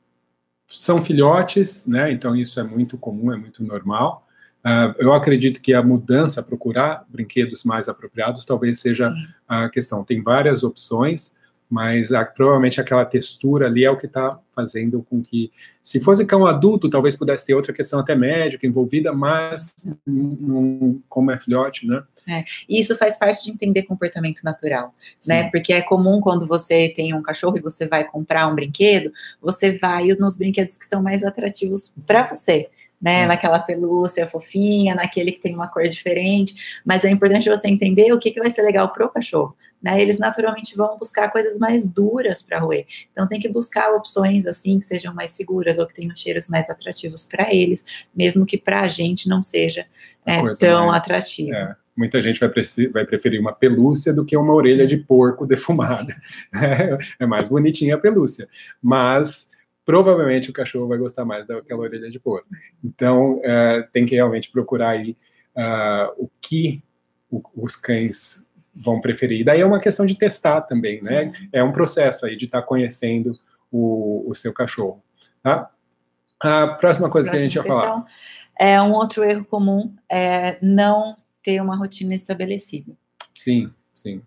são 0.66 1.00
filhotes, 1.00 1.86
né? 1.86 2.12
Então 2.12 2.34
isso 2.34 2.58
é 2.60 2.62
muito 2.62 2.96
comum, 2.98 3.32
é 3.32 3.36
muito 3.36 3.62
normal. 3.62 4.26
Uh, 4.64 4.94
eu 4.98 5.12
acredito 5.12 5.60
que 5.60 5.72
a 5.72 5.82
mudança, 5.82 6.42
procurar 6.42 7.04
brinquedos 7.08 7.64
mais 7.64 7.88
apropriados, 7.88 8.44
talvez 8.44 8.80
seja 8.80 9.10
Sim. 9.10 9.26
a 9.48 9.68
questão. 9.68 10.04
Tem 10.04 10.22
várias 10.22 10.62
opções. 10.62 11.34
Mas 11.70 12.10
a, 12.10 12.24
provavelmente 12.24 12.80
aquela 12.80 13.04
textura 13.04 13.66
ali 13.66 13.84
é 13.84 13.90
o 13.90 13.96
que 13.96 14.06
está 14.06 14.36
fazendo 14.52 15.06
com 15.08 15.22
que, 15.22 15.52
se 15.80 16.00
fosse 16.00 16.26
cão 16.26 16.44
adulto, 16.44 16.90
talvez 16.90 17.14
pudesse 17.14 17.46
ter 17.46 17.54
outra 17.54 17.72
questão 17.72 18.00
até 18.00 18.16
médica 18.16 18.66
envolvida, 18.66 19.12
mas 19.12 19.72
um, 20.06 21.00
como 21.08 21.30
é 21.30 21.38
filhote, 21.38 21.86
né? 21.86 22.02
É, 22.28 22.44
e 22.68 22.80
isso 22.80 22.96
faz 22.96 23.16
parte 23.16 23.44
de 23.44 23.50
entender 23.50 23.84
comportamento 23.84 24.42
natural, 24.42 24.92
Sim. 25.20 25.32
né? 25.32 25.50
Porque 25.50 25.72
é 25.72 25.80
comum 25.80 26.20
quando 26.20 26.46
você 26.46 26.88
tem 26.88 27.14
um 27.14 27.22
cachorro 27.22 27.56
e 27.56 27.62
você 27.62 27.86
vai 27.86 28.04
comprar 28.04 28.48
um 28.48 28.54
brinquedo, 28.54 29.12
você 29.40 29.78
vai 29.78 30.08
nos 30.18 30.34
brinquedos 30.34 30.76
que 30.76 30.86
são 30.86 31.00
mais 31.00 31.22
atrativos 31.22 31.94
para 32.04 32.26
você 32.26 32.68
né? 33.00 33.22
É. 33.22 33.26
Naquela 33.26 33.58
pelúcia 33.58 34.28
fofinha, 34.28 34.94
naquele 34.94 35.32
que 35.32 35.40
tem 35.40 35.54
uma 35.54 35.68
cor 35.68 35.84
diferente. 35.84 36.80
Mas 36.84 37.04
é 37.04 37.10
importante 37.10 37.48
você 37.48 37.68
entender 37.68 38.12
o 38.12 38.18
que, 38.18 38.30
que 38.30 38.40
vai 38.40 38.50
ser 38.50 38.62
legal 38.62 38.92
para 38.92 39.06
o 39.06 39.08
cachorro. 39.08 39.56
Né? 39.82 40.00
Eles 40.00 40.18
naturalmente 40.18 40.76
vão 40.76 40.96
buscar 40.98 41.30
coisas 41.30 41.58
mais 41.58 41.88
duras 41.88 42.42
para 42.42 42.58
roer. 42.58 42.86
Então 43.12 43.26
tem 43.26 43.40
que 43.40 43.48
buscar 43.48 43.94
opções 43.94 44.46
assim 44.46 44.78
que 44.78 44.84
sejam 44.84 45.14
mais 45.14 45.30
seguras 45.30 45.78
ou 45.78 45.86
que 45.86 45.94
tenham 45.94 46.14
cheiros 46.14 46.48
mais 46.48 46.68
atrativos 46.68 47.24
para 47.24 47.54
eles, 47.54 47.84
mesmo 48.14 48.44
que 48.44 48.58
para 48.58 48.82
a 48.82 48.88
gente 48.88 49.28
não 49.28 49.40
seja 49.40 49.86
é, 50.26 50.42
tão 50.58 50.88
mais, 50.88 51.02
atrativo. 51.02 51.54
É 51.54 51.76
muita 51.96 52.22
gente 52.22 52.40
vai, 52.40 52.50
vai, 52.92 53.04
preferir 53.04 53.38
uma 53.38 53.52
pelúcia 53.52 54.10
do 54.10 54.24
que 54.24 54.34
uma 54.34 54.54
orelha 54.54 54.86
de 54.86 54.96
porco 54.96 55.44
defumada. 55.46 56.16
É, 56.54 57.24
é 57.24 57.26
mais 57.26 57.48
bonitinha 57.48 57.96
a 57.96 57.98
pelúcia. 57.98 58.48
Mas 58.82 59.50
provavelmente 59.84 60.50
o 60.50 60.52
cachorro 60.52 60.88
vai 60.88 60.98
gostar 60.98 61.24
mais 61.24 61.46
daquela 61.46 61.80
orelha 61.80 62.10
de 62.10 62.18
porco. 62.18 62.48
Então, 62.82 63.38
uh, 63.38 63.86
tem 63.92 64.06
que 64.06 64.14
realmente 64.14 64.50
procurar 64.50 64.90
aí 64.90 65.16
uh, 65.56 66.12
o 66.16 66.30
que 66.40 66.82
os 67.54 67.76
cães 67.76 68.46
vão 68.80 69.00
preferir. 69.00 69.40
E 69.40 69.44
daí 69.44 69.60
é 69.60 69.66
uma 69.66 69.78
questão 69.78 70.06
de 70.06 70.16
testar 70.16 70.62
também, 70.62 71.02
né? 71.02 71.32
É 71.52 71.62
um 71.62 71.70
processo 71.70 72.24
aí 72.24 72.36
de 72.36 72.46
estar 72.46 72.62
tá 72.62 72.66
conhecendo 72.66 73.38
o, 73.70 74.24
o, 74.28 74.34
seu 74.34 74.52
cachorro. 74.52 75.02
Tá? 75.42 75.70
A 76.40 76.68
próxima 76.68 77.10
coisa 77.10 77.28
próxima 77.28 77.30
que 77.30 77.36
a 77.36 77.38
gente 77.38 77.54
ia 77.54 77.64
falar. 77.64 78.04
É 78.58 78.80
um 78.80 78.92
outro 78.92 79.22
erro 79.22 79.44
comum 79.44 79.94
é 80.10 80.58
não 80.62 81.16
ter 81.42 81.60
uma 81.60 81.76
rotina 81.76 82.14
estabelecida. 82.14 82.92
Sim, 83.34 83.70
sim. 83.94 84.22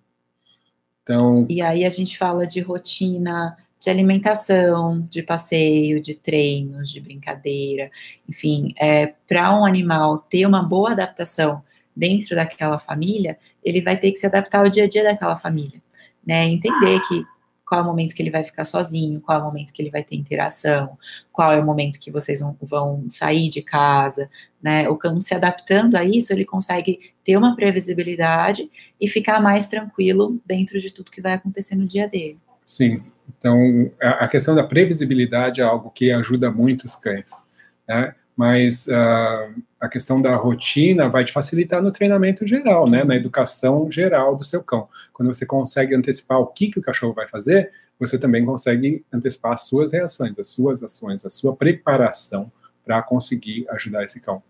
Então. 1.01 1.45
E 1.49 1.61
aí 1.61 1.83
a 1.83 1.89
gente 1.89 2.17
fala 2.17 2.47
de 2.47 2.59
rotina 2.61 3.57
de 3.79 3.89
alimentação, 3.89 5.05
de 5.09 5.21
passeio, 5.21 6.01
de 6.01 6.15
treinos, 6.15 6.89
de 6.89 7.01
brincadeira, 7.01 7.91
enfim, 8.29 8.73
é, 8.79 9.07
para 9.27 9.53
um 9.53 9.65
animal 9.65 10.19
ter 10.19 10.45
uma 10.45 10.63
boa 10.63 10.93
adaptação 10.93 11.61
dentro 11.95 12.35
daquela 12.35 12.79
família, 12.79 13.37
ele 13.63 13.81
vai 13.81 13.97
ter 13.97 14.11
que 14.11 14.19
se 14.19 14.25
adaptar 14.25 14.59
ao 14.59 14.69
dia 14.69 14.85
a 14.85 14.87
dia 14.87 15.03
daquela 15.03 15.37
família, 15.37 15.81
né? 16.25 16.45
Entender 16.45 16.99
que 17.07 17.25
qual 17.65 17.79
é 17.79 17.83
o 17.83 17.87
momento 17.87 18.13
que 18.13 18.21
ele 18.21 18.29
vai 18.29 18.43
ficar 18.43 18.65
sozinho, 18.65 19.21
qual 19.21 19.39
é 19.39 19.41
o 19.41 19.45
momento 19.45 19.73
que 19.73 19.81
ele 19.81 19.89
vai 19.89 20.03
ter 20.03 20.15
interação, 20.15 20.97
qual 21.31 21.51
é 21.51 21.59
o 21.59 21.65
momento 21.65 21.99
que 21.99 22.11
vocês 22.11 22.39
vão, 22.39 22.55
vão 22.61 23.05
sair 23.09 23.49
de 23.49 23.61
casa, 23.61 24.29
né? 24.61 24.87
O 24.89 24.97
cão 24.97 25.19
se 25.19 25.33
adaptando 25.33 25.95
a 25.95 26.03
isso, 26.03 26.31
ele 26.31 26.45
consegue 26.45 27.13
ter 27.23 27.37
uma 27.37 27.55
previsibilidade 27.55 28.69
e 28.99 29.07
ficar 29.07 29.41
mais 29.41 29.67
tranquilo 29.67 30.39
dentro 30.45 30.79
de 30.79 30.91
tudo 30.91 31.11
que 31.11 31.21
vai 31.21 31.33
acontecer 31.33 31.75
no 31.75 31.87
dia 31.87 32.07
dele. 32.07 32.37
Sim, 32.65 33.01
então 33.37 33.91
a 33.99 34.27
questão 34.27 34.55
da 34.55 34.63
previsibilidade 34.63 35.61
é 35.61 35.63
algo 35.63 35.89
que 35.89 36.11
ajuda 36.11 36.51
muito 36.51 36.85
os 36.85 36.95
cães, 36.95 37.47
né? 37.87 38.13
Mas 38.35 38.87
uh, 38.87 39.61
a 39.79 39.87
questão 39.87 40.21
da 40.21 40.35
rotina 40.35 41.07
vai 41.07 41.23
te 41.23 41.31
facilitar 41.31 41.81
no 41.81 41.91
treinamento 41.91 42.47
geral, 42.47 42.89
né? 42.89 43.03
Na 43.03 43.15
educação 43.15 43.91
geral 43.91 44.35
do 44.35 44.43
seu 44.43 44.63
cão. 44.63 44.87
Quando 45.11 45.33
você 45.33 45.45
consegue 45.45 45.95
antecipar 45.95 46.39
o 46.39 46.47
que, 46.47 46.69
que 46.69 46.79
o 46.79 46.81
cachorro 46.81 47.13
vai 47.13 47.27
fazer, 47.27 47.71
você 47.99 48.17
também 48.17 48.45
consegue 48.45 49.05
antecipar 49.13 49.53
as 49.53 49.67
suas 49.67 49.93
reações, 49.93 50.39
as 50.39 50.47
suas 50.47 50.81
ações, 50.81 51.25
a 51.25 51.29
sua 51.29 51.55
preparação 51.55 52.51
para 52.83 53.01
conseguir 53.01 53.65
ajudar 53.69 54.03
esse 54.03 54.19
cão. 54.19 54.41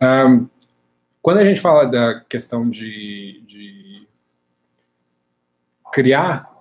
Um, 0.00 0.48
quando 1.20 1.38
a 1.38 1.44
gente 1.44 1.60
fala 1.60 1.84
da 1.86 2.20
questão 2.20 2.68
de, 2.70 3.42
de 3.46 4.06
criar 5.92 6.55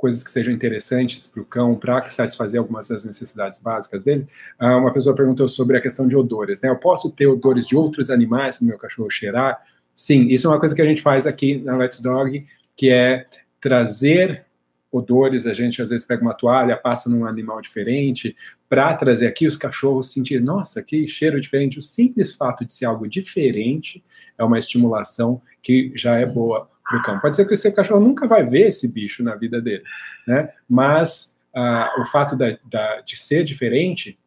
coisas 0.00 0.24
que 0.24 0.30
sejam 0.30 0.54
interessantes 0.54 1.26
para 1.26 1.42
o 1.42 1.44
cão, 1.44 1.76
para 1.76 2.00
satisfazer 2.08 2.58
algumas 2.58 2.88
das 2.88 3.04
necessidades 3.04 3.58
básicas 3.58 4.02
dele. 4.02 4.26
Ah, 4.58 4.78
uma 4.78 4.92
pessoa 4.94 5.14
perguntou 5.14 5.46
sobre 5.46 5.76
a 5.76 5.80
questão 5.80 6.08
de 6.08 6.16
odores, 6.16 6.62
né? 6.62 6.70
Eu 6.70 6.76
posso 6.76 7.14
ter 7.14 7.26
odores 7.26 7.66
de 7.66 7.76
outros 7.76 8.08
animais 8.08 8.56
para 8.56 8.64
o 8.64 8.68
meu 8.68 8.78
cachorro 8.78 9.10
cheirar? 9.10 9.62
Sim, 9.94 10.28
isso 10.28 10.46
é 10.46 10.50
uma 10.50 10.58
coisa 10.58 10.74
que 10.74 10.80
a 10.80 10.86
gente 10.86 11.02
faz 11.02 11.26
aqui 11.26 11.58
na 11.58 11.76
Let's 11.76 12.00
Dog, 12.00 12.46
que 12.74 12.88
é 12.88 13.26
trazer 13.60 14.46
odores, 14.90 15.46
a 15.46 15.52
gente 15.52 15.82
às 15.82 15.90
vezes 15.90 16.06
pega 16.06 16.22
uma 16.22 16.34
toalha, 16.34 16.78
passa 16.78 17.10
num 17.10 17.26
animal 17.26 17.60
diferente, 17.60 18.34
para 18.70 18.94
trazer 18.94 19.26
aqui 19.26 19.46
os 19.46 19.58
cachorros 19.58 20.10
sentir, 20.12 20.40
nossa, 20.40 20.82
que 20.82 21.06
cheiro 21.06 21.38
diferente. 21.38 21.78
O 21.78 21.82
simples 21.82 22.34
fato 22.34 22.64
de 22.64 22.72
ser 22.72 22.86
algo 22.86 23.06
diferente 23.06 24.02
é 24.38 24.42
uma 24.42 24.58
estimulação 24.58 25.42
que 25.62 25.92
já 25.94 26.16
é 26.16 26.24
Sim. 26.24 26.30
é 26.30 26.34
boa 26.34 26.70
do 26.90 27.02
cão. 27.02 27.18
Pode 27.18 27.36
ser 27.36 27.44
que 27.46 27.54
o 27.54 27.56
seu 27.56 27.72
cachorro 27.72 28.00
nunca 28.00 28.26
vai 28.26 28.44
ver 28.44 28.68
esse 28.68 28.92
bicho 28.92 29.22
na 29.22 29.34
vida 29.34 29.60
dele, 29.60 29.82
né? 30.26 30.50
Mas 30.68 31.38
uh, 31.54 32.00
o 32.00 32.06
fato 32.06 32.36
da, 32.36 32.56
da, 32.64 33.00
de 33.00 33.16
ser 33.16 33.44
diferente, 33.44 34.18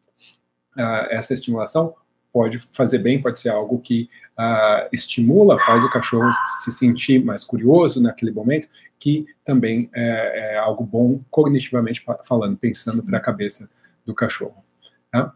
uh, 0.76 1.06
essa 1.10 1.34
estimulação 1.34 1.94
pode 2.32 2.58
fazer 2.72 2.98
bem, 2.98 3.22
pode 3.22 3.38
ser 3.38 3.50
algo 3.50 3.78
que 3.78 4.08
uh, 4.38 4.88
estimula, 4.92 5.58
faz 5.60 5.84
o 5.84 5.90
cachorro 5.90 6.32
se 6.62 6.72
sentir 6.72 7.24
mais 7.24 7.44
curioso 7.44 8.02
naquele 8.02 8.32
momento, 8.32 8.66
que 8.98 9.26
também 9.44 9.88
é, 9.94 10.54
é 10.54 10.58
algo 10.58 10.84
bom 10.84 11.20
cognitivamente 11.30 12.04
falando, 12.26 12.56
pensando 12.56 13.04
para 13.04 13.18
a 13.18 13.20
cabeça 13.20 13.70
do 14.04 14.14
cachorro. 14.14 14.64
Tá? 15.12 15.32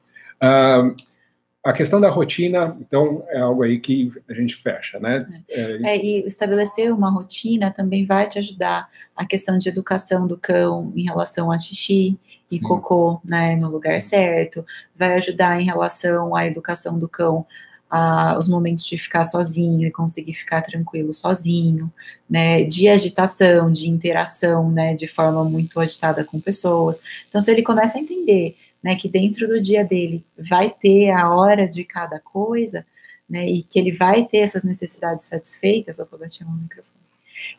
A 1.64 1.72
questão 1.72 2.00
da 2.00 2.08
rotina, 2.08 2.76
então, 2.80 3.24
é 3.28 3.40
algo 3.40 3.64
aí 3.64 3.80
que 3.80 4.12
a 4.28 4.32
gente 4.32 4.54
fecha, 4.54 4.98
né? 5.00 5.26
É, 5.48 5.90
é, 5.90 5.96
e 5.96 6.26
estabelecer 6.26 6.92
uma 6.94 7.10
rotina 7.10 7.70
também 7.70 8.06
vai 8.06 8.28
te 8.28 8.38
ajudar 8.38 8.88
a 9.16 9.26
questão 9.26 9.58
de 9.58 9.68
educação 9.68 10.26
do 10.26 10.38
cão 10.38 10.92
em 10.94 11.02
relação 11.02 11.50
a 11.50 11.58
xixi 11.58 12.16
e 12.50 12.56
Sim. 12.56 12.62
cocô, 12.62 13.20
né, 13.24 13.56
no 13.56 13.68
lugar 13.68 14.00
certo, 14.00 14.64
vai 14.96 15.14
ajudar 15.16 15.60
em 15.60 15.64
relação 15.64 16.34
à 16.34 16.46
educação 16.46 16.96
do 16.96 17.08
cão 17.08 17.44
a, 17.90 18.36
os 18.38 18.48
momentos 18.48 18.84
de 18.86 18.96
ficar 18.96 19.24
sozinho 19.24 19.86
e 19.86 19.90
conseguir 19.90 20.34
ficar 20.34 20.62
tranquilo 20.62 21.12
sozinho, 21.12 21.92
né, 22.28 22.62
de 22.64 22.88
agitação, 22.88 23.70
de 23.72 23.88
interação, 23.88 24.70
né, 24.70 24.94
de 24.94 25.06
forma 25.06 25.44
muito 25.44 25.80
agitada 25.80 26.24
com 26.24 26.38
pessoas. 26.38 27.00
Então, 27.28 27.40
se 27.40 27.50
ele 27.50 27.62
começa 27.62 27.98
a 27.98 28.00
entender 28.00 28.56
né, 28.82 28.94
que 28.94 29.08
dentro 29.08 29.46
do 29.46 29.60
dia 29.60 29.84
dele 29.84 30.24
vai 30.38 30.70
ter 30.70 31.10
a 31.10 31.30
hora 31.34 31.68
de 31.68 31.84
cada 31.84 32.18
coisa, 32.18 32.86
né, 33.28 33.48
e 33.48 33.62
que 33.62 33.78
ele 33.78 33.92
vai 33.92 34.24
ter 34.24 34.38
essas 34.38 34.62
necessidades 34.62 35.26
satisfeitas, 35.26 35.98
vou 35.98 36.18
bater 36.18 36.44
no 36.44 36.52
microfone, 36.52 36.88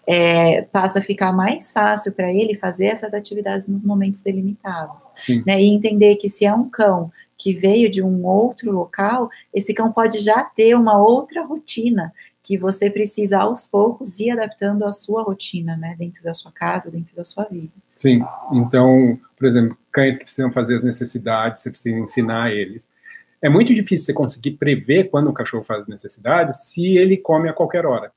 é, 0.06 0.64
passa 0.64 1.00
a 1.00 1.02
ficar 1.02 1.32
mais 1.32 1.72
fácil 1.72 2.14
para 2.14 2.32
ele 2.34 2.56
fazer 2.56 2.88
essas 2.88 3.14
atividades 3.14 3.68
nos 3.68 3.84
momentos 3.84 4.22
delimitados. 4.22 5.08
Né, 5.46 5.62
e 5.62 5.68
entender 5.68 6.16
que 6.16 6.28
se 6.30 6.46
é 6.46 6.54
um 6.54 6.70
cão 6.70 7.12
que 7.38 7.54
veio 7.54 7.90
de 7.90 8.02
um 8.02 8.26
outro 8.26 8.72
local, 8.72 9.30
esse 9.54 9.74
cão 9.74 9.92
pode 9.92 10.20
já 10.20 10.44
ter 10.44 10.76
uma 10.76 10.98
outra 10.98 11.46
rotina 11.46 12.14
que 12.44 12.58
você 12.58 12.90
precisa 12.90 13.40
aos 13.40 13.68
poucos 13.68 14.20
ir 14.20 14.32
adaptando 14.32 14.84
a 14.84 14.92
sua 14.92 15.24
rotina, 15.24 15.78
né, 15.78 15.96
dentro 15.98 16.24
da 16.24 16.34
sua 16.34 16.52
casa, 16.52 16.90
dentro 16.90 17.16
da 17.16 17.24
sua 17.24 17.46
vida. 17.46 17.72
Sim, 17.96 18.22
então, 18.52 19.20
por 19.38 19.46
exemplo, 19.46 19.78
cães 19.92 20.18
que 20.18 20.24
precisam 20.24 20.52
fazer 20.52 20.76
as 20.76 20.84
necessidades, 20.84 21.62
você 21.62 21.70
precisa 21.70 21.98
ensinar 21.98 22.52
eles. 22.52 22.90
É 23.42 23.50
muito 23.50 23.74
difícil 23.74 24.06
você 24.06 24.14
conseguir 24.14 24.52
prever 24.52 25.10
quando 25.10 25.30
o 25.30 25.34
cachorro 25.34 25.64
faz 25.64 25.82
as 25.82 25.88
necessidades 25.88 26.66
se 26.66 26.98
ele 26.98 27.18
come 27.18 27.50
a 27.50 27.54
qualquer 27.54 27.86
hora. 27.86 28.12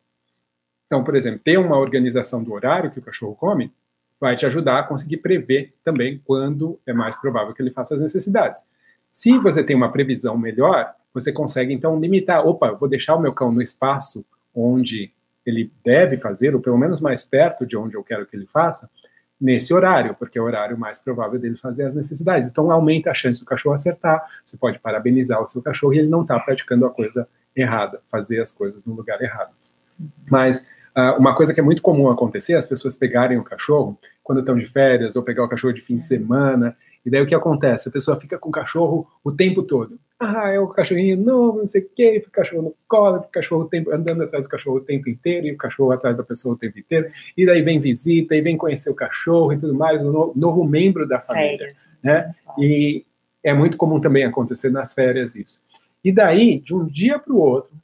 Então, 0.86 1.04
por 1.04 1.16
exemplo, 1.16 1.40
ter 1.42 1.58
uma 1.58 1.78
organização 1.78 2.42
do 2.42 2.52
horário 2.52 2.90
que 2.90 2.98
o 2.98 3.02
cachorro 3.02 3.34
come 3.34 3.72
vai 4.20 4.36
te 4.36 4.44
ajudar 4.46 4.80
a 4.80 4.82
conseguir 4.82 5.16
prever 5.18 5.74
também 5.82 6.20
quando 6.24 6.78
é 6.86 6.92
mais 6.92 7.20
provável 7.20 7.54
que 7.54 7.62
ele 7.62 7.70
faça 7.70 7.94
as 7.94 8.00
necessidades. 8.00 8.64
Se 9.10 9.36
você 9.38 9.64
tem 9.64 9.74
uma 9.74 9.90
previsão 9.90 10.36
melhor, 10.36 10.94
você 11.12 11.32
consegue 11.32 11.72
então 11.72 11.98
limitar. 11.98 12.46
Opa, 12.46 12.68
eu 12.68 12.76
vou 12.76 12.88
deixar 12.88 13.14
o 13.14 13.20
meu 13.20 13.32
cão 13.32 13.50
no 13.50 13.62
espaço 13.62 14.24
onde 14.54 15.12
ele 15.44 15.72
deve 15.84 16.16
fazer, 16.16 16.54
ou 16.54 16.60
pelo 16.60 16.78
menos 16.78 17.00
mais 17.00 17.24
perto 17.24 17.66
de 17.66 17.76
onde 17.76 17.96
eu 17.96 18.04
quero 18.04 18.26
que 18.26 18.36
ele 18.36 18.46
faça, 18.46 18.88
nesse 19.42 19.74
horário, 19.74 20.14
porque 20.14 20.38
é 20.38 20.42
o 20.42 20.44
horário 20.44 20.78
mais 20.78 21.00
provável 21.00 21.38
dele 21.38 21.56
fazer 21.56 21.84
as 21.84 21.96
necessidades. 21.96 22.48
Então 22.48 22.70
aumenta 22.70 23.10
a 23.10 23.14
chance 23.14 23.40
do 23.40 23.44
cachorro 23.44 23.74
acertar, 23.74 24.24
você 24.44 24.56
pode 24.56 24.78
parabenizar 24.78 25.42
o 25.42 25.48
seu 25.48 25.60
cachorro 25.60 25.92
e 25.94 25.98
ele 25.98 26.08
não 26.08 26.22
está 26.22 26.38
praticando 26.38 26.86
a 26.86 26.90
coisa 26.90 27.26
errada, 27.54 28.00
fazer 28.08 28.40
as 28.40 28.52
coisas 28.52 28.80
no 28.86 28.94
lugar 28.94 29.20
errado. 29.20 29.50
Mas 30.30 30.70
uh, 30.96 31.18
uma 31.18 31.34
coisa 31.34 31.52
que 31.52 31.58
é 31.58 31.62
muito 31.62 31.82
comum 31.82 32.08
acontecer, 32.08 32.54
as 32.54 32.68
pessoas 32.68 32.94
pegarem 32.94 33.36
o 33.36 33.42
cachorro 33.42 33.98
quando 34.22 34.38
estão 34.38 34.56
de 34.56 34.64
férias, 34.64 35.16
ou 35.16 35.24
pegar 35.24 35.42
o 35.42 35.48
cachorro 35.48 35.74
de 35.74 35.80
fim 35.80 35.96
de 35.96 36.04
semana, 36.04 36.76
e 37.04 37.10
daí 37.10 37.20
o 37.20 37.26
que 37.26 37.34
acontece? 37.34 37.88
A 37.88 37.92
pessoa 37.92 38.18
fica 38.18 38.38
com 38.38 38.48
o 38.48 38.52
cachorro 38.52 39.08
o 39.24 39.32
tempo 39.32 39.62
todo. 39.62 39.98
ah, 40.20 40.50
é 40.50 40.60
o 40.60 40.68
cachorrinho 40.68 41.16
novo, 41.16 41.58
não 41.58 41.66
sei 41.66 41.82
o 41.82 41.88
quê, 41.94 42.22
o 42.24 42.30
cachorro 42.30 42.62
no 42.62 42.74
colo, 42.86 43.18
o 43.18 43.22
cachorro 43.22 43.64
tempo, 43.64 43.92
andando 43.92 44.22
atrás 44.22 44.46
do 44.46 44.48
cachorro 44.48 44.76
o 44.76 44.80
tempo 44.80 45.10
inteiro, 45.10 45.48
e 45.48 45.52
o 45.52 45.56
cachorro 45.56 45.90
atrás 45.90 46.16
da 46.16 46.22
pessoa 46.22 46.54
o 46.54 46.58
tempo 46.58 46.78
inteiro, 46.78 47.10
e 47.36 47.44
daí 47.44 47.60
vem 47.60 47.80
visita, 47.80 48.36
e 48.36 48.40
vem 48.40 48.56
conhecer 48.56 48.90
o 48.90 48.94
cachorro 48.94 49.52
e 49.52 49.58
tudo 49.58 49.74
mais, 49.74 50.02
o 50.04 50.12
novo, 50.12 50.32
novo 50.36 50.64
membro 50.64 51.06
da 51.08 51.18
família, 51.18 51.58
férias. 51.58 51.90
né? 52.02 52.34
E 52.56 53.04
é 53.42 53.52
muito 53.52 53.76
comum 53.76 54.00
também 54.00 54.24
acontecer 54.24 54.70
nas 54.70 54.94
férias 54.94 55.34
isso. 55.34 55.60
E 56.04 56.12
daí, 56.12 56.60
de 56.60 56.74
um 56.74 56.86
dia 56.86 57.18
para 57.18 57.32
o 57.32 57.38
outro, 57.38 57.74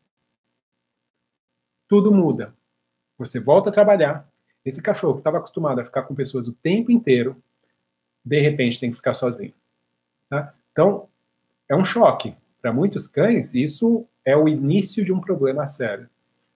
tudo 1.88 2.12
muda. 2.12 2.54
Você 3.18 3.40
volta 3.40 3.70
a 3.70 3.72
trabalhar, 3.72 4.28
esse 4.64 4.80
cachorro 4.80 5.14
que 5.14 5.20
estava 5.20 5.38
acostumado 5.38 5.80
a 5.80 5.84
ficar 5.84 6.02
com 6.02 6.14
pessoas 6.14 6.46
o 6.46 6.52
tempo 6.52 6.92
inteiro, 6.92 7.36
de 8.24 8.40
repente 8.40 8.80
tem 8.80 8.90
que 8.90 8.96
ficar 8.96 9.14
sozinho. 9.14 9.52
Tá? 10.28 10.54
Então, 10.72 11.08
é 11.68 11.76
um 11.76 11.84
choque. 11.84 12.34
Para 12.60 12.72
muitos 12.72 13.06
cães, 13.06 13.54
isso 13.54 14.06
é 14.24 14.36
o 14.36 14.48
início 14.48 15.04
de 15.04 15.12
um 15.12 15.20
problema 15.20 15.66
sério, 15.66 16.08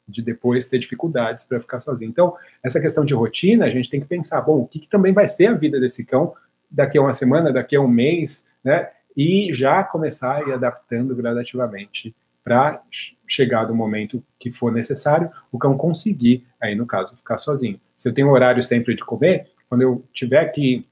de 0.06 0.20
depois 0.20 0.66
ter 0.66 0.78
dificuldades 0.78 1.44
para 1.44 1.60
ficar 1.60 1.80
sozinho. 1.80 2.10
Então, 2.10 2.36
essa 2.62 2.80
questão 2.80 3.04
de 3.04 3.14
rotina, 3.14 3.66
a 3.66 3.70
gente 3.70 3.88
tem 3.88 4.00
que 4.00 4.06
pensar, 4.06 4.40
bom, 4.40 4.58
o 4.58 4.66
que, 4.66 4.80
que 4.80 4.88
também 4.88 5.12
vai 5.12 5.28
ser 5.28 5.46
a 5.46 5.54
vida 5.54 5.78
desse 5.78 6.04
cão 6.04 6.34
daqui 6.70 6.98
a 6.98 7.02
uma 7.02 7.12
semana, 7.12 7.52
daqui 7.52 7.76
a 7.76 7.80
um 7.80 7.88
mês, 7.88 8.48
né? 8.64 8.90
E 9.16 9.52
já 9.52 9.84
começar 9.84 10.36
a 10.36 10.40
ir 10.42 10.52
adaptando 10.52 11.14
gradativamente 11.14 12.14
para 12.42 12.82
chegar 13.26 13.64
do 13.64 13.74
momento 13.74 14.22
que 14.38 14.50
for 14.50 14.72
necessário, 14.72 15.30
o 15.50 15.58
cão 15.58 15.76
conseguir, 15.76 16.44
aí 16.60 16.74
no 16.74 16.86
caso, 16.86 17.16
ficar 17.16 17.38
sozinho. 17.38 17.80
Se 17.96 18.08
eu 18.08 18.14
tenho 18.14 18.28
um 18.28 18.32
horário 18.32 18.62
sempre 18.62 18.94
de 18.94 19.04
comer, 19.04 19.46
quando 19.68 19.82
eu 19.82 20.04
tiver 20.12 20.46
que 20.46 20.86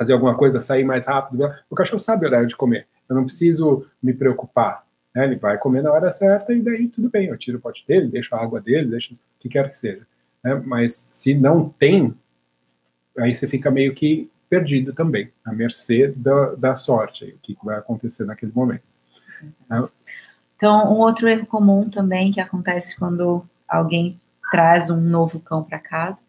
fazer 0.00 0.14
alguma 0.14 0.34
coisa, 0.34 0.58
sair 0.58 0.82
mais 0.82 1.06
rápido, 1.06 1.54
o 1.68 1.74
cachorro 1.74 1.98
sabe 1.98 2.24
o 2.24 2.28
horário 2.30 2.48
de 2.48 2.56
comer. 2.56 2.86
Eu 3.06 3.14
não 3.14 3.24
preciso 3.24 3.86
me 4.02 4.14
preocupar. 4.14 4.82
Né? 5.14 5.26
Ele 5.26 5.36
vai 5.36 5.58
comer 5.58 5.82
na 5.82 5.92
hora 5.92 6.10
certa 6.10 6.54
e 6.54 6.62
daí 6.62 6.88
tudo 6.88 7.10
bem. 7.10 7.26
Eu 7.26 7.36
tiro 7.36 7.58
o 7.58 7.60
pote 7.60 7.84
dele, 7.86 8.08
deixo 8.08 8.34
a 8.34 8.42
água 8.42 8.62
dele, 8.62 8.88
deixo 8.88 9.12
o 9.12 9.18
que 9.38 9.50
quer 9.50 9.68
que 9.68 9.76
seja. 9.76 10.06
Né? 10.42 10.54
Mas 10.64 10.94
se 10.94 11.34
não 11.34 11.68
tem, 11.68 12.14
aí 13.18 13.34
você 13.34 13.46
fica 13.46 13.70
meio 13.70 13.92
que 13.92 14.30
perdido 14.48 14.94
também, 14.94 15.30
à 15.44 15.52
mercê 15.52 16.08
da, 16.16 16.54
da 16.54 16.76
sorte, 16.76 17.26
o 17.26 17.38
que 17.42 17.54
vai 17.62 17.76
acontecer 17.76 18.24
naquele 18.24 18.52
momento. 18.54 18.82
Né? 19.68 19.86
Então, 20.56 20.94
um 20.94 20.96
outro 20.96 21.28
erro 21.28 21.44
comum 21.44 21.90
também 21.90 22.32
que 22.32 22.40
acontece 22.40 22.98
quando 22.98 23.44
alguém 23.68 24.18
traz 24.50 24.88
um 24.88 24.98
novo 24.98 25.40
cão 25.40 25.62
para 25.62 25.78
casa 25.78 26.22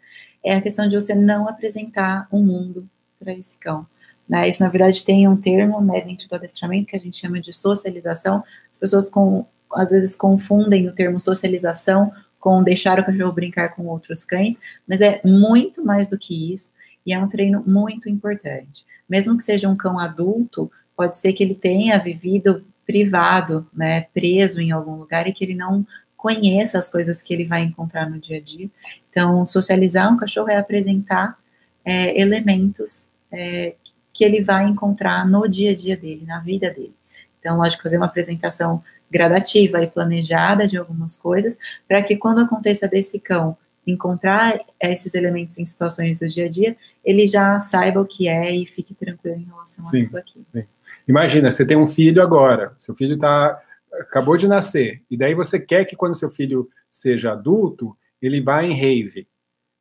é 0.44 0.56
a 0.56 0.62
questão 0.62 0.90
de 0.90 0.96
você 0.96 1.16
não 1.16 1.48
apresentar 1.48 2.28
um 2.32 2.44
mundo 2.44 2.86
para 3.22 3.34
esse 3.34 3.58
cão. 3.58 3.86
Né? 4.28 4.48
Isso, 4.48 4.64
na 4.64 4.70
verdade, 4.70 5.04
tem 5.04 5.28
um 5.28 5.36
termo 5.36 5.82
né, 5.82 6.02
dentro 6.02 6.28
do 6.28 6.36
adestramento 6.36 6.88
que 6.88 6.96
a 6.96 7.00
gente 7.00 7.18
chama 7.18 7.40
de 7.40 7.54
socialização. 7.54 8.44
As 8.72 8.78
pessoas, 8.78 9.10
com, 9.10 9.46
às 9.74 9.92
vezes, 9.92 10.16
confundem 10.16 10.88
o 10.88 10.94
termo 10.94 11.20
socialização 11.20 12.12
com 12.40 12.64
deixar 12.64 13.00
o 13.00 13.06
cachorro 13.06 13.32
brincar 13.32 13.76
com 13.76 13.86
outros 13.86 14.26
cães, 14.26 14.60
mas 14.88 15.00
é 15.00 15.22
muito 15.24 15.86
mais 15.86 16.08
do 16.08 16.18
que 16.18 16.54
isso 16.54 16.72
e 17.06 17.14
é 17.14 17.20
um 17.20 17.28
treino 17.28 17.64
muito 17.66 18.10
importante. 18.10 18.84
Mesmo 19.08 19.38
que 19.38 19.44
seja 19.44 19.70
um 19.70 19.76
cão 19.76 20.00
adulto, 20.00 20.72
pode 20.96 21.18
ser 21.18 21.34
que 21.34 21.44
ele 21.44 21.54
tenha 21.54 22.00
vivido 22.00 22.66
privado, 22.86 23.68
né, 23.74 24.02
preso 24.14 24.60
em 24.60 24.72
algum 24.72 24.96
lugar 24.96 25.28
e 25.28 25.34
que 25.34 25.44
ele 25.44 25.56
não 25.56 25.86
conheça 26.18 26.78
as 26.78 26.90
coisas 26.90 27.24
que 27.24 27.34
ele 27.34 27.46
vai 27.46 27.64
encontrar 27.64 28.10
no 28.10 28.20
dia 28.20 28.38
a 28.38 28.42
dia. 28.42 28.70
Então, 29.10 29.46
socializar 29.48 30.12
um 30.12 30.18
cachorro 30.18 30.50
é 30.50 30.58
apresentar 30.58 31.38
é, 31.86 32.20
elementos 32.20 33.10
é, 33.32 33.76
que 34.14 34.24
ele 34.24 34.44
vai 34.44 34.66
encontrar 34.66 35.28
no 35.28 35.48
dia 35.48 35.72
a 35.72 35.76
dia 35.76 35.98
dele, 35.98 36.26
na 36.26 36.40
vida 36.40 36.70
dele. 36.70 36.94
Então, 37.40 37.58
lógico, 37.58 37.84
fazer 37.84 37.98
uma 37.98 38.06
apresentação 38.06 38.84
gradativa 39.10 39.82
e 39.82 39.88
planejada 39.88 40.68
de 40.68 40.78
algumas 40.78 41.18
coisas, 41.18 41.58
para 41.88 42.02
que 42.02 42.16
quando 42.16 42.40
aconteça 42.40 42.88
desse 42.88 43.20
cão 43.20 43.58
encontrar 43.86 44.60
esses 44.80 45.16
elementos 45.16 45.58
em 45.58 45.66
situações 45.66 46.20
do 46.20 46.28
dia 46.28 46.46
a 46.46 46.50
dia, 46.50 46.78
ele 47.04 47.28
já 47.28 47.60
saiba 47.62 48.00
o 48.00 48.06
que 48.06 48.28
é 48.28 48.56
e 48.56 48.66
fique 48.66 48.94
tranquilo 48.94 49.38
em 49.38 49.46
relação 49.46 49.84
sim, 49.84 50.04
a 50.04 50.06
tudo 50.06 50.18
aquilo. 50.18 50.46
Sim. 50.54 50.64
Imagina, 51.08 51.52
você 51.52 51.66
tem 51.66 51.76
um 51.76 51.88
filho 51.88 52.22
agora, 52.22 52.74
seu 52.78 52.96
filho 52.96 53.18
tá, 53.18 53.60
acabou 53.94 54.38
de 54.38 54.48
nascer, 54.48 55.02
e 55.10 55.18
daí 55.18 55.34
você 55.34 55.60
quer 55.60 55.86
que 55.86 55.96
quando 55.96 56.16
seu 56.16 56.30
filho 56.30 56.70
seja 56.90 57.32
adulto, 57.32 57.98
ele 58.22 58.40
vá 58.40 58.64
em 58.64 58.74
rave. 58.74 59.28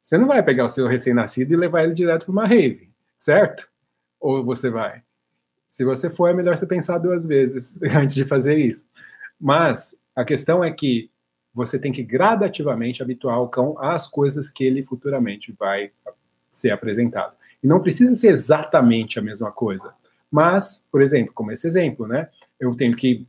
Você 0.03 0.17
não 0.19 0.27
vai 0.27 0.43
pegar 0.43 0.65
o 0.65 0.69
seu 0.69 0.87
recém-nascido 0.87 1.53
e 1.53 1.57
levar 1.57 1.85
ele 1.85 1.95
direto 1.95 2.25
para 2.25 2.33
uma 2.33 2.47
rave, 2.47 2.91
certo? 3.17 3.69
Ou 4.19 4.45
você 4.45 4.71
vai? 4.71 5.03
Se 5.69 5.85
você 5.85 6.11
for, 6.11 6.29
é 6.29 6.35
melhor 6.35 6.57
você 6.57 6.67
pensar 6.67 6.99
duas 6.99 7.27
vezes 7.27 7.81
antes 7.95 8.15
de 8.15 8.25
fazer 8.25 8.59
isso. 8.59 8.87
Mas 9.41 10.01
a 10.15 10.25
questão 10.25 10.65
é 10.65 10.71
que 10.71 11.11
você 11.53 11.79
tem 11.79 11.93
que 11.93 12.03
gradativamente 12.03 13.03
habituar 13.03 13.41
o 13.41 13.49
cão 13.49 13.77
às 13.79 14.07
coisas 14.07 14.51
que 14.51 14.65
ele 14.65 14.83
futuramente 14.83 15.53
vai 15.53 15.91
ser 16.51 16.71
apresentado. 16.71 17.35
E 17.63 17.67
não 17.67 17.81
precisa 17.81 18.15
ser 18.15 18.29
exatamente 18.29 19.19
a 19.19 19.23
mesma 19.23 19.51
coisa. 19.51 19.95
Mas, 20.31 20.85
por 20.91 21.03
exemplo, 21.03 21.33
como 21.35 21.53
esse 21.53 21.67
exemplo, 21.67 22.07
né? 22.07 22.29
Eu 22.59 22.75
tenho 22.75 22.97
que 22.97 23.27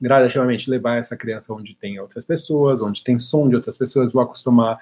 gradativamente 0.00 0.68
levar 0.68 0.96
essa 0.96 1.16
criança 1.16 1.52
onde 1.52 1.76
tem 1.76 2.00
outras 2.00 2.24
pessoas, 2.24 2.82
onde 2.82 3.04
tem 3.04 3.18
som 3.20 3.48
de 3.48 3.54
outras 3.54 3.78
pessoas, 3.78 4.12
vou 4.12 4.22
acostumar 4.22 4.78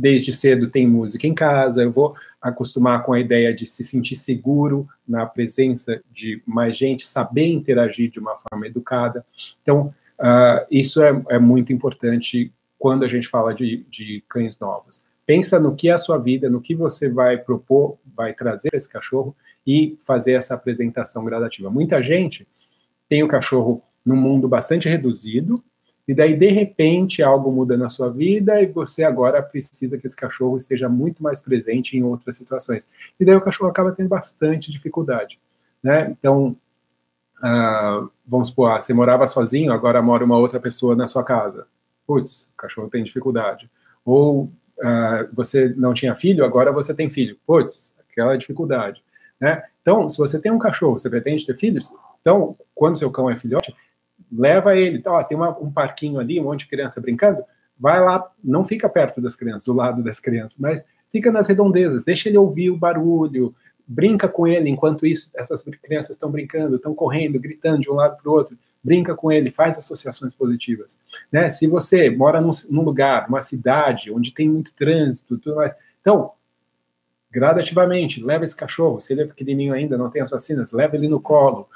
desde 0.00 0.32
cedo 0.32 0.70
tem 0.70 0.86
música 0.86 1.26
em 1.26 1.34
casa, 1.34 1.82
eu 1.82 1.92
vou 1.92 2.14
acostumar 2.40 3.02
com 3.02 3.12
a 3.12 3.20
ideia 3.20 3.54
de 3.54 3.66
se 3.66 3.84
sentir 3.84 4.16
seguro 4.16 4.88
na 5.06 5.26
presença 5.26 6.00
de 6.10 6.42
mais 6.46 6.76
gente, 6.76 7.06
saber 7.06 7.46
interagir 7.46 8.10
de 8.10 8.18
uma 8.18 8.34
forma 8.36 8.66
educada. 8.66 9.24
Então, 9.62 9.94
uh, 10.18 10.66
isso 10.70 11.02
é, 11.02 11.22
é, 11.28 11.38
muito 11.38 11.72
importante 11.72 12.50
quando 12.78 13.04
a 13.04 13.08
gente 13.08 13.28
fala 13.28 13.54
de, 13.54 13.84
de 13.90 14.24
cães 14.26 14.58
novos. 14.58 15.04
Pensa 15.26 15.60
no 15.60 15.76
que 15.76 15.90
é 15.90 15.92
a 15.92 15.98
sua 15.98 16.16
vida, 16.16 16.48
no 16.48 16.62
que 16.62 16.74
você 16.74 17.08
vai 17.08 17.36
propor, 17.36 17.98
vai 18.16 18.32
trazer 18.32 18.70
esse 18.72 18.88
cachorro 18.88 19.36
e 19.66 19.98
fazer 20.06 20.32
essa 20.32 20.54
apresentação 20.54 21.24
gradativa. 21.24 21.70
Muita 21.70 22.02
gente 22.02 22.48
tem 23.06 23.22
o 23.22 23.28
cachorro 23.28 23.82
num 24.04 24.16
mundo 24.16 24.48
bastante 24.48 24.88
reduzido, 24.88 25.62
e 26.10 26.14
daí, 26.14 26.36
de 26.36 26.50
repente, 26.50 27.22
algo 27.22 27.52
muda 27.52 27.76
na 27.76 27.88
sua 27.88 28.10
vida 28.10 28.60
e 28.60 28.66
você 28.66 29.04
agora 29.04 29.40
precisa 29.40 29.96
que 29.96 30.04
esse 30.04 30.16
cachorro 30.16 30.56
esteja 30.56 30.88
muito 30.88 31.22
mais 31.22 31.40
presente 31.40 31.96
em 31.96 32.02
outras 32.02 32.34
situações. 32.34 32.84
E 33.20 33.24
daí 33.24 33.36
o 33.36 33.40
cachorro 33.40 33.70
acaba 33.70 33.92
tendo 33.92 34.08
bastante 34.08 34.72
dificuldade. 34.72 35.38
Né? 35.80 36.10
Então, 36.10 36.56
uh, 37.38 38.10
vamos 38.26 38.48
supor, 38.48 38.72
ah, 38.72 38.80
você 38.80 38.92
morava 38.92 39.24
sozinho, 39.28 39.72
agora 39.72 40.02
mora 40.02 40.24
uma 40.24 40.36
outra 40.36 40.58
pessoa 40.58 40.96
na 40.96 41.06
sua 41.06 41.22
casa. 41.22 41.64
Putz, 42.04 42.50
o 42.54 42.56
cachorro 42.56 42.90
tem 42.90 43.04
dificuldade. 43.04 43.70
Ou 44.04 44.46
uh, 44.80 45.32
você 45.32 45.68
não 45.76 45.94
tinha 45.94 46.16
filho, 46.16 46.44
agora 46.44 46.72
você 46.72 46.92
tem 46.92 47.08
filho. 47.08 47.38
Putz, 47.46 47.94
aquela 48.10 48.36
dificuldade. 48.36 49.00
Né? 49.40 49.62
Então, 49.80 50.08
se 50.08 50.18
você 50.18 50.40
tem 50.40 50.50
um 50.50 50.58
cachorro, 50.58 50.98
você 50.98 51.08
pretende 51.08 51.46
ter 51.46 51.56
filhos, 51.56 51.88
então, 52.20 52.56
quando 52.74 52.98
seu 52.98 53.12
cão 53.12 53.30
é 53.30 53.36
filhote, 53.36 53.72
leva 54.30 54.76
ele, 54.76 55.00
tá, 55.00 55.12
ó, 55.12 55.22
tem 55.22 55.36
uma, 55.36 55.56
um 55.58 55.70
parquinho 55.70 56.18
ali, 56.18 56.40
um 56.40 56.44
monte 56.44 56.60
de 56.60 56.68
criança 56.68 57.00
brincando, 57.00 57.42
vai 57.78 58.00
lá, 58.00 58.30
não 58.42 58.62
fica 58.62 58.88
perto 58.88 59.20
das 59.20 59.34
crianças, 59.34 59.64
do 59.64 59.72
lado 59.72 60.02
das 60.02 60.20
crianças, 60.20 60.58
mas 60.58 60.86
fica 61.10 61.32
nas 61.32 61.48
redondezas, 61.48 62.04
deixa 62.04 62.28
ele 62.28 62.38
ouvir 62.38 62.70
o 62.70 62.76
barulho, 62.76 63.54
brinca 63.86 64.28
com 64.28 64.46
ele 64.46 64.68
enquanto 64.68 65.06
isso, 65.06 65.30
essas 65.34 65.62
crianças 65.62 66.10
estão 66.10 66.30
brincando, 66.30 66.76
estão 66.76 66.94
correndo, 66.94 67.40
gritando 67.40 67.80
de 67.80 67.90
um 67.90 67.94
lado 67.94 68.16
para 68.22 68.30
o 68.30 68.34
outro, 68.34 68.56
brinca 68.82 69.14
com 69.14 69.30
ele, 69.32 69.50
faz 69.50 69.76
associações 69.76 70.32
positivas. 70.32 70.98
Né? 71.30 71.50
Se 71.50 71.66
você 71.66 72.08
mora 72.08 72.40
num, 72.40 72.52
num 72.70 72.82
lugar, 72.82 73.28
numa 73.28 73.42
cidade, 73.42 74.10
onde 74.10 74.32
tem 74.32 74.48
muito 74.48 74.74
trânsito, 74.74 75.38
tudo 75.38 75.56
mais, 75.56 75.74
então 76.00 76.32
gradativamente, 77.32 78.22
leva 78.22 78.44
esse 78.44 78.56
cachorro, 78.56 79.00
se 79.00 79.12
ele 79.12 79.22
é 79.22 79.26
pequenininho 79.26 79.72
ainda, 79.72 79.96
não 79.96 80.10
tem 80.10 80.20
as 80.20 80.30
vacinas, 80.30 80.72
leva 80.72 80.96
ele 80.96 81.08
no 81.08 81.20
colo, 81.20 81.68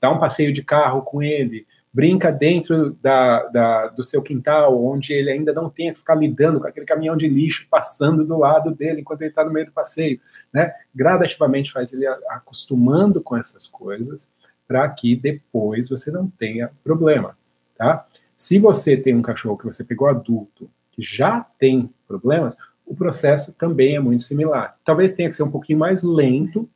dá 0.00 0.10
um 0.10 0.18
passeio 0.18 0.52
de 0.52 0.62
carro 0.62 1.02
com 1.02 1.22
ele, 1.22 1.66
brinca 1.92 2.32
dentro 2.32 2.96
da, 3.02 3.44
da, 3.48 3.88
do 3.88 4.02
seu 4.02 4.22
quintal, 4.22 4.82
onde 4.82 5.12
ele 5.12 5.30
ainda 5.30 5.52
não 5.52 5.68
tenha 5.68 5.92
que 5.92 5.98
ficar 5.98 6.14
lidando 6.14 6.58
com 6.58 6.66
aquele 6.66 6.86
caminhão 6.86 7.16
de 7.16 7.28
lixo 7.28 7.66
passando 7.70 8.24
do 8.24 8.38
lado 8.38 8.74
dele 8.74 9.02
enquanto 9.02 9.20
ele 9.20 9.30
está 9.30 9.44
no 9.44 9.52
meio 9.52 9.66
do 9.66 9.72
passeio, 9.72 10.18
né? 10.52 10.72
Gradativamente 10.94 11.70
faz 11.70 11.92
ele 11.92 12.06
acostumando 12.06 13.20
com 13.20 13.36
essas 13.36 13.68
coisas, 13.68 14.30
para 14.66 14.88
que 14.88 15.14
depois 15.14 15.90
você 15.90 16.10
não 16.10 16.28
tenha 16.28 16.70
problema, 16.82 17.36
tá? 17.76 18.06
Se 18.38 18.58
você 18.58 18.96
tem 18.96 19.14
um 19.14 19.22
cachorro 19.22 19.58
que 19.58 19.66
você 19.66 19.84
pegou 19.84 20.08
adulto, 20.08 20.70
que 20.90 21.02
já 21.02 21.46
tem 21.58 21.92
problemas, 22.08 22.56
o 22.86 22.94
processo 22.94 23.52
também 23.52 23.96
é 23.96 24.00
muito 24.00 24.22
similar. 24.22 24.76
Talvez 24.84 25.12
tenha 25.12 25.28
que 25.28 25.36
ser 25.36 25.42
um 25.42 25.50
pouquinho 25.50 25.78
mais 25.78 26.02
lento, 26.02 26.68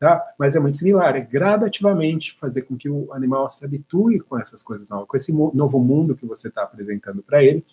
tá? 0.00 0.34
mas 0.38 0.56
é 0.56 0.60
muito 0.60 0.78
similar. 0.78 1.14
É 1.14 1.20
gradativamente 1.20 2.36
fazer 2.36 2.62
com 2.62 2.76
que 2.76 2.88
o 2.88 3.12
animal 3.12 3.48
se 3.50 3.64
habitue 3.64 4.18
com 4.20 4.38
essas 4.38 4.62
coisas 4.62 4.88
novas, 4.88 5.06
com 5.06 5.16
esse 5.16 5.32
novo 5.32 5.78
mundo 5.78 6.16
que 6.16 6.26
você 6.26 6.48
está 6.48 6.62
apresentando 6.62 7.22
para 7.22 7.44
ele, 7.44 7.64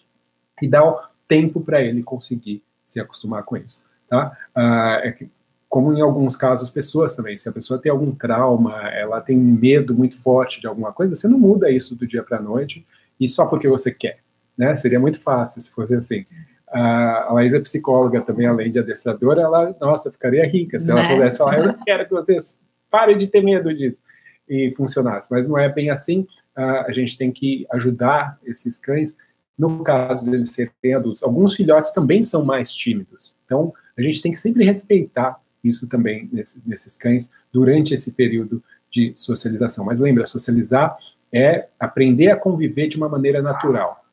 e 0.61 0.67
dar 0.67 0.83
o 0.85 0.99
tempo 1.27 1.61
para 1.61 1.81
ele 1.81 2.03
conseguir 2.03 2.61
se 2.83 2.99
acostumar 2.99 3.43
com 3.43 3.55
isso. 3.57 3.85
Tá? 4.09 4.37
Ah, 4.53 4.99
é 5.03 5.11
que 5.11 5.29
como 5.69 5.93
em 5.93 6.01
alguns 6.01 6.35
casos, 6.35 6.69
pessoas 6.69 7.13
também. 7.13 7.37
Se 7.37 7.49
a 7.49 7.51
pessoa 7.51 7.79
tem 7.79 7.91
algum 7.91 8.13
trauma, 8.13 8.89
ela 8.89 9.19
tem 9.21 9.37
um 9.37 9.43
medo 9.43 9.93
muito 9.93 10.17
forte 10.17 10.61
de 10.61 10.67
alguma 10.67 10.93
coisa, 10.93 11.13
você 11.13 11.27
não 11.27 11.37
muda 11.37 11.69
isso 11.69 11.95
do 11.95 12.07
dia 12.07 12.23
para 12.23 12.37
a 12.37 12.41
noite 12.41 12.85
e 13.19 13.27
só 13.27 13.45
porque 13.45 13.67
você 13.67 13.91
quer, 13.91 14.19
né? 14.57 14.75
Seria 14.75 14.99
muito 14.99 15.19
fácil 15.19 15.61
se 15.61 15.71
fosse 15.71 15.95
assim. 15.95 16.23
A 16.69 17.29
Laís 17.31 17.53
é 17.53 17.59
psicóloga 17.59 18.21
também, 18.21 18.45
além 18.45 18.71
de 18.71 18.79
adestradora, 18.79 19.41
ela, 19.41 19.75
nossa, 19.79 20.11
ficaria 20.11 20.45
rica 20.45 20.79
se 20.79 20.91
ela 20.91 21.03
né? 21.03 21.15
pudesse 21.15 21.37
falar, 21.37 21.59
eu 21.59 21.73
quero 21.85 22.05
que 22.05 22.11
vocês 22.11 22.59
parem 22.89 23.17
de 23.17 23.27
ter 23.27 23.41
medo 23.41 23.73
disso 23.73 24.03
e 24.49 24.71
funcionasse. 24.71 25.29
Mas 25.31 25.47
não 25.47 25.57
é 25.57 25.69
bem 25.69 25.89
assim. 25.89 26.27
a 26.55 26.91
gente 26.91 27.17
tem 27.17 27.31
que 27.31 27.65
ajudar 27.71 28.37
esses 28.43 28.77
cães 28.77 29.17
no 29.57 29.83
caso 29.83 30.23
deles 30.23 30.51
serem 30.51 30.93
adultos. 30.93 31.23
Alguns 31.23 31.55
filhotes 31.55 31.91
também 31.91 32.23
são 32.23 32.45
mais 32.45 32.73
tímidos. 32.73 33.35
Então, 33.45 33.73
a 33.97 34.01
gente 34.01 34.21
tem 34.21 34.31
que 34.31 34.37
sempre 34.37 34.63
respeitar 34.63 35.39
isso 35.63 35.87
também 35.87 36.29
nesse, 36.31 36.61
nesses 36.65 36.95
cães 36.95 37.31
durante 37.51 37.93
esse 37.93 38.11
período 38.11 38.63
de 38.89 39.13
socialização. 39.15 39.85
Mas 39.85 39.99
lembra, 39.99 40.27
socializar 40.27 40.95
é 41.33 41.67
aprender 41.79 42.29
a 42.29 42.37
conviver 42.37 42.87
de 42.87 42.97
uma 42.97 43.09
maneira 43.09 43.41
natural. 43.41 44.05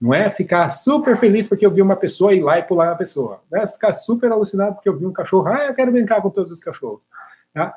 Não 0.00 0.12
é 0.12 0.28
ficar 0.28 0.68
super 0.70 1.16
feliz 1.16 1.48
porque 1.48 1.64
eu 1.64 1.70
vi 1.70 1.80
uma 1.80 1.96
pessoa 1.96 2.34
e 2.34 2.38
ir 2.38 2.42
lá 2.42 2.58
e 2.58 2.62
pular 2.62 2.92
a 2.92 2.96
pessoa. 2.96 3.42
Não 3.50 3.62
é 3.62 3.66
ficar 3.66 3.92
super 3.92 4.30
alucinado 4.30 4.74
porque 4.74 4.88
eu 4.88 4.96
vi 4.96 5.06
um 5.06 5.12
cachorro, 5.12 5.48
ah, 5.48 5.66
eu 5.66 5.74
quero 5.74 5.92
brincar 5.92 6.20
com 6.20 6.30
todos 6.30 6.52
os 6.52 6.60
cachorros. 6.60 7.08
Tá? 7.52 7.74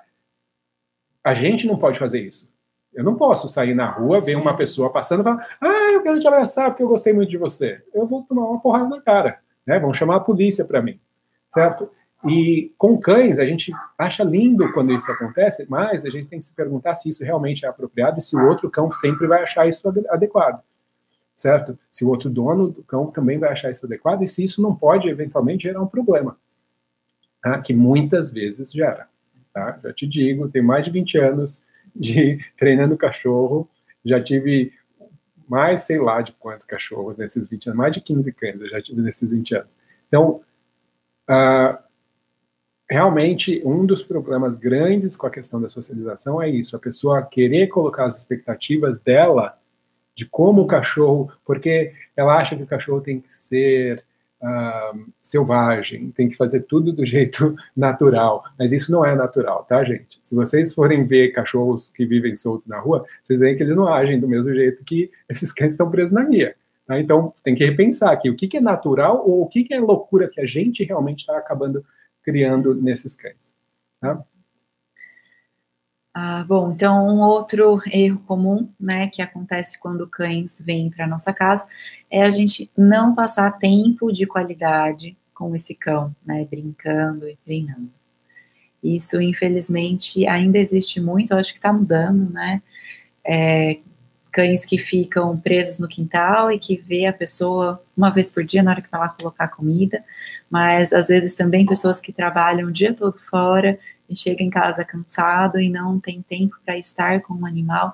A 1.24 1.34
gente 1.34 1.68
não 1.68 1.78
pode 1.78 2.00
fazer 2.00 2.22
isso. 2.22 2.50
Eu 2.94 3.04
não 3.04 3.16
posso 3.16 3.48
sair 3.48 3.76
na 3.76 3.90
rua, 3.90 4.20
ver 4.20 4.36
uma 4.36 4.56
pessoa 4.56 4.90
passando 4.90 5.22
e 5.22 5.24
falar, 5.24 5.48
ah, 5.62 5.92
eu 5.94 6.02
quero 6.02 6.20
te 6.20 6.28
abraçar 6.28 6.70
porque 6.70 6.84
eu 6.84 6.88
gostei 6.88 7.14
muito 7.14 7.30
de 7.30 7.38
você. 7.38 7.82
Eu 7.94 8.08
vou 8.08 8.24
tomar 8.24 8.46
uma 8.46 8.60
porrada 8.60 8.90
na 8.90 9.02
cara, 9.02 9.40
né? 9.66 9.80
Vão 9.80 9.94
chamar 9.94 10.16
a 10.16 10.20
polícia 10.20 10.66
para 10.66 10.82
mim, 10.82 11.00
certo? 11.54 11.90
E 12.26 12.74
com 12.78 12.98
cães, 12.98 13.40
a 13.40 13.46
gente 13.46 13.72
acha 13.98 14.24
lindo 14.24 14.72
quando 14.74 14.92
isso 14.92 15.12
acontece, 15.12 15.68
mas 15.70 16.06
a 16.06 16.10
gente 16.10 16.28
tem 16.28 16.40
que 16.40 16.46
se 16.46 16.56
perguntar 16.56 16.96
se 16.96 17.10
isso 17.10 17.24
realmente 17.24 17.66
é 17.66 17.70
apropriado 17.70 18.18
e 18.18 18.22
se 18.22 18.36
o 18.36 18.48
outro 18.48 18.70
cão 18.70 18.92
sempre 18.92 19.28
vai 19.28 19.44
achar 19.44 19.68
isso 19.68 19.88
adequado, 20.10 20.62
certo? 21.38 21.78
Se 21.90 22.04
o 22.04 22.10
outro 22.10 22.30
dono 22.32 22.70
do 22.70 22.84
cão 22.84 23.12
também 23.12 23.38
vai 23.38 23.52
achar 23.52 23.70
isso 23.70 23.86
adequado 23.86 24.24
e 24.24 24.28
se 24.28 24.44
isso 24.44 24.60
não 24.60 24.76
pode 24.76 25.08
eventualmente 25.08 25.64
gerar 25.64 25.82
um 25.82 25.88
problema, 25.88 26.36
tá? 27.42 27.62
que 27.62 27.74
muitas 27.74 28.32
vezes 28.32 28.74
gera. 28.74 29.08
Tá? 29.54 29.80
Já 29.84 29.94
te 29.94 30.08
digo, 30.08 30.50
tem 30.50 30.64
mais 30.64 30.84
de 30.84 30.92
20 30.92 31.18
anos 31.20 31.64
de 31.96 32.44
treinando 32.58 32.98
cachorro, 32.98 33.70
já 34.04 34.22
tive 34.22 34.74
mais, 35.48 35.82
sei 35.82 36.00
lá, 36.00 36.22
de 36.22 36.34
quantos 36.34 36.66
cachorros 36.66 37.16
nesses 37.16 37.48
20 37.48 37.68
anos, 37.68 37.78
mais 37.78 37.94
de 37.94 38.02
15 38.02 38.34
cães 38.34 38.60
eu 38.60 38.70
já 38.70 38.82
tive 38.82 39.00
nesses 39.02 39.30
20 39.30 39.56
anos. 39.56 39.78
Então, 40.08 40.42
uh, 41.30 41.78
realmente, 42.90 43.62
um 43.64 43.86
dos 43.86 44.02
problemas 44.02 44.58
grandes 44.58 45.16
com 45.16 45.28
a 45.28 45.32
questão 45.32 45.62
da 45.62 45.70
socialização 45.70 46.42
é 46.42 46.50
isso, 46.50 46.76
a 46.76 46.80
pessoa 46.80 47.22
querer 47.22 47.68
colocar 47.68 48.06
as 48.06 48.18
expectativas 48.18 49.00
dela 49.00 49.58
de 50.18 50.26
como 50.26 50.64
o 50.64 50.68
cachorro, 50.68 51.32
porque 51.46 51.94
ela 52.16 52.36
acha 52.36 52.56
que 52.56 52.64
o 52.64 52.68
cachorro 52.68 53.02
tem 53.02 53.20
que 53.20 53.32
ser 53.32 54.04
uh, 54.42 55.06
selvagem, 55.22 56.10
tem 56.10 56.28
que 56.28 56.36
fazer 56.36 56.62
tudo 56.62 56.92
do 56.92 57.06
jeito 57.06 57.56
natural, 57.78 58.44
mas 58.58 58.74
isso 58.74 58.92
não 58.92 59.06
é 59.06 59.16
natural, 59.16 59.64
tá, 59.70 59.84
gente? 59.84 60.20
Se 60.24 60.34
vocês 60.34 60.74
forem 60.74 61.06
ver 61.06 61.32
cachorros 61.34 61.90
que 61.90 62.04
vivem 62.04 62.36
soltos 62.36 62.66
na 62.66 62.80
rua, 62.80 63.06
vocês 63.22 63.42
veem 63.42 63.56
que 63.56 63.62
eles 63.62 63.76
não 63.76 63.88
agem 63.88 64.20
do 64.20 64.28
mesmo 64.28 64.52
jeito 64.52 64.84
que 64.84 65.12
esses 65.30 65.52
cães 65.52 65.74
estão 65.74 65.92
presos 65.92 66.14
na 66.14 66.24
guia. 66.24 66.56
Tá? 66.88 67.00
Então, 67.00 67.32
tem 67.44 67.54
que 67.54 67.64
repensar 67.64 68.12
aqui 68.12 68.28
o 68.28 68.36
que, 68.36 68.48
que 68.48 68.58
é 68.58 68.62
natural 68.62 69.24
ou 69.24 69.44
o 69.44 69.48
que, 69.48 69.64
que 69.64 69.74
é 69.76 69.80
loucura 69.80 70.28
que 70.28 70.42
a 70.42 70.48
gente 70.48 70.84
realmente 70.84 71.20
está 71.20 71.38
acabando 71.38 71.86
criando 72.24 72.74
nesses 72.74 73.16
cães. 73.16 73.56
Tá? 74.02 74.20
Ah, 76.20 76.44
bom, 76.44 76.72
então 76.72 77.08
um 77.08 77.20
outro 77.20 77.80
erro 77.92 78.18
comum, 78.26 78.68
né, 78.80 79.08
que 79.08 79.22
acontece 79.22 79.78
quando 79.78 80.08
cães 80.08 80.60
vêm 80.66 80.90
para 80.90 81.06
nossa 81.06 81.32
casa, 81.32 81.68
é 82.10 82.24
a 82.24 82.30
gente 82.32 82.72
não 82.76 83.14
passar 83.14 83.52
tempo 83.60 84.12
de 84.12 84.26
qualidade 84.26 85.16
com 85.32 85.54
esse 85.54 85.76
cão, 85.76 86.16
né, 86.26 86.44
brincando 86.50 87.30
e 87.30 87.36
treinando. 87.46 87.92
Isso, 88.84 89.22
infelizmente, 89.22 90.26
ainda 90.26 90.58
existe 90.58 91.00
muito, 91.00 91.36
acho 91.36 91.54
que 91.54 91.60
está 91.60 91.72
mudando, 91.72 92.28
né, 92.32 92.64
é, 93.24 93.78
cães 94.32 94.66
que 94.66 94.80
ficam 94.80 95.38
presos 95.40 95.78
no 95.78 95.88
quintal 95.88 96.52
e 96.52 96.58
que 96.58 96.78
vê 96.78 97.06
a 97.06 97.14
pessoa 97.14 97.80
uma 97.96 98.10
vez 98.10 98.32
por 98.32 98.44
dia 98.44 98.64
na 98.64 98.72
hora 98.72 98.82
que 98.82 98.90
vai 98.90 99.02
lá 99.02 99.10
colocar 99.10 99.50
comida, 99.50 100.04
mas 100.50 100.94
às 100.94 101.10
vezes 101.10 101.36
também 101.36 101.64
pessoas 101.64 102.02
que 102.02 102.12
trabalham 102.12 102.70
o 102.70 102.72
dia 102.72 102.92
todo 102.92 103.20
fora 103.30 103.78
chega 104.16 104.44
em 104.44 104.50
casa 104.50 104.86
cansado 104.86 105.60
e 105.60 105.70
não 105.70 106.00
tem 106.00 106.22
tempo 106.22 106.56
para 106.66 106.78
estar 106.78 107.22
com 107.22 107.34
o 107.34 107.40
um 107.40 107.46
animal, 107.46 107.94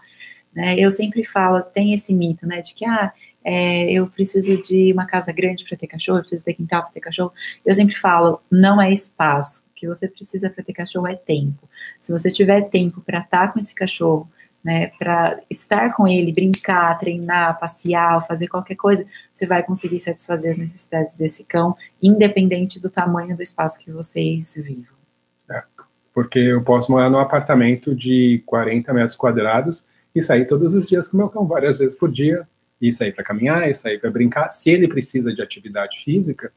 né? 0.53 0.76
Eu 0.78 0.89
sempre 0.91 1.24
falo, 1.24 1.61
tem 1.61 1.93
esse 1.93 2.14
mito, 2.14 2.45
né, 2.47 2.61
de 2.61 2.74
que 2.74 2.86
ah, 2.86 3.11
é, 3.43 3.91
eu 3.91 4.07
preciso 4.07 4.61
de 4.61 4.93
uma 4.93 5.05
casa 5.05 5.32
grande 5.32 5.66
para 5.66 5.78
ter 5.78 5.88
cachorro, 5.88 6.20
eu 6.20 6.22
preciso 6.22 6.45
ter 6.45 6.53
quintal 6.53 6.84
para 6.84 6.91
ter 6.91 6.99
cachorro. 7.01 7.34
Eu 7.66 7.76
sempre 7.76 7.95
falo, 7.95 8.41
não 8.49 8.82
é 8.82 8.91
espaço. 8.91 9.64
O 9.72 9.74
que 9.76 9.88
você 9.88 10.07
precisa 10.07 10.49
para 10.49 10.64
ter 10.64 10.74
cachorro 10.74 11.07
é 11.07 11.16
tempo. 11.16 11.68
Se 11.99 12.11
você 12.11 12.32
tiver 12.32 12.61
tempo 12.70 13.01
para 13.01 13.20
estar 13.20 13.51
com 13.51 13.59
esse 13.59 13.76
cachorro, 13.76 14.30
né, 14.64 14.91
para 14.97 15.41
estar 15.49 15.93
com 15.93 16.07
ele, 16.07 16.32
brincar, 16.32 16.97
treinar, 16.97 17.59
passear, 17.59 18.26
fazer 18.26 18.47
qualquer 18.47 18.76
coisa, 18.76 19.05
você 19.34 19.45
vai 19.45 19.61
conseguir 19.61 19.99
satisfazer 19.99 20.51
as 20.51 20.57
necessidades 20.57 21.16
desse 21.16 21.43
cão, 21.43 21.76
independente 22.01 22.80
do 22.80 22.89
tamanho 22.89 23.36
do 23.36 23.43
espaço 23.43 23.78
que 23.80 23.91
vocês 23.91 24.55
vivam 24.55 24.93
porque 26.14 26.39
eu 26.39 26.64
posso 26.64 26.91
morar 26.91 27.09
num 27.09 27.20
apartamento 27.20 27.95
de 27.95 28.43
40 28.45 28.93
metros 28.93 29.16
quadrados 29.16 29.88
e 30.14 30.22
sair 30.22 30.45
todos 30.45 30.74
os 30.74 30.86
dias 30.86 31.07
com 31.07 31.18
meu 31.18 31.30
cão, 31.30 31.45
várias 31.45 31.80
vezes 31.80 31.97
por 31.97 32.11
dia, 32.11 32.47
e 32.80 32.91
sair 32.91 33.14
para 33.14 33.24
caminhar, 33.24 33.70
e 33.70 33.74
sair 33.74 33.99
para 33.99 34.11
brincar. 34.11 34.49
Se 34.49 34.70
ele 34.70 34.88
precisa 34.88 35.34
de 35.34 35.41
atividade 35.41 36.03
física, 36.03 36.51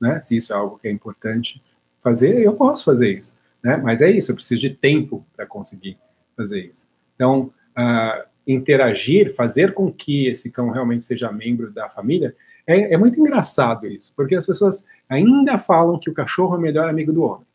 né, 0.00 0.20
se 0.20 0.36
isso 0.36 0.52
é 0.52 0.56
algo 0.56 0.78
que 0.78 0.88
é 0.88 0.90
importante 0.90 1.62
fazer, 2.00 2.40
eu 2.40 2.54
posso 2.54 2.84
fazer 2.84 3.18
isso. 3.18 3.38
Né? 3.62 3.76
Mas 3.76 4.00
é 4.00 4.10
isso, 4.10 4.30
eu 4.30 4.34
preciso 4.34 4.60
de 4.60 4.70
tempo 4.70 5.24
para 5.36 5.46
conseguir 5.46 5.98
fazer 6.36 6.70
isso. 6.72 6.88
Então, 7.14 7.52
uh, 7.76 8.24
interagir, 8.46 9.34
fazer 9.34 9.74
com 9.74 9.92
que 9.92 10.26
esse 10.28 10.50
cão 10.50 10.70
realmente 10.70 11.04
seja 11.04 11.30
membro 11.30 11.70
da 11.70 11.88
família, 11.88 12.34
é, 12.66 12.94
é 12.94 12.96
muito 12.96 13.18
engraçado 13.20 13.86
isso, 13.86 14.12
porque 14.16 14.34
as 14.34 14.46
pessoas 14.46 14.86
ainda 15.08 15.58
falam 15.58 15.98
que 15.98 16.10
o 16.10 16.14
cachorro 16.14 16.54
é 16.54 16.58
o 16.58 16.60
melhor 16.60 16.88
amigo 16.88 17.12
do 17.12 17.22
homem, 17.22 17.46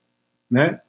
né? 0.49 0.81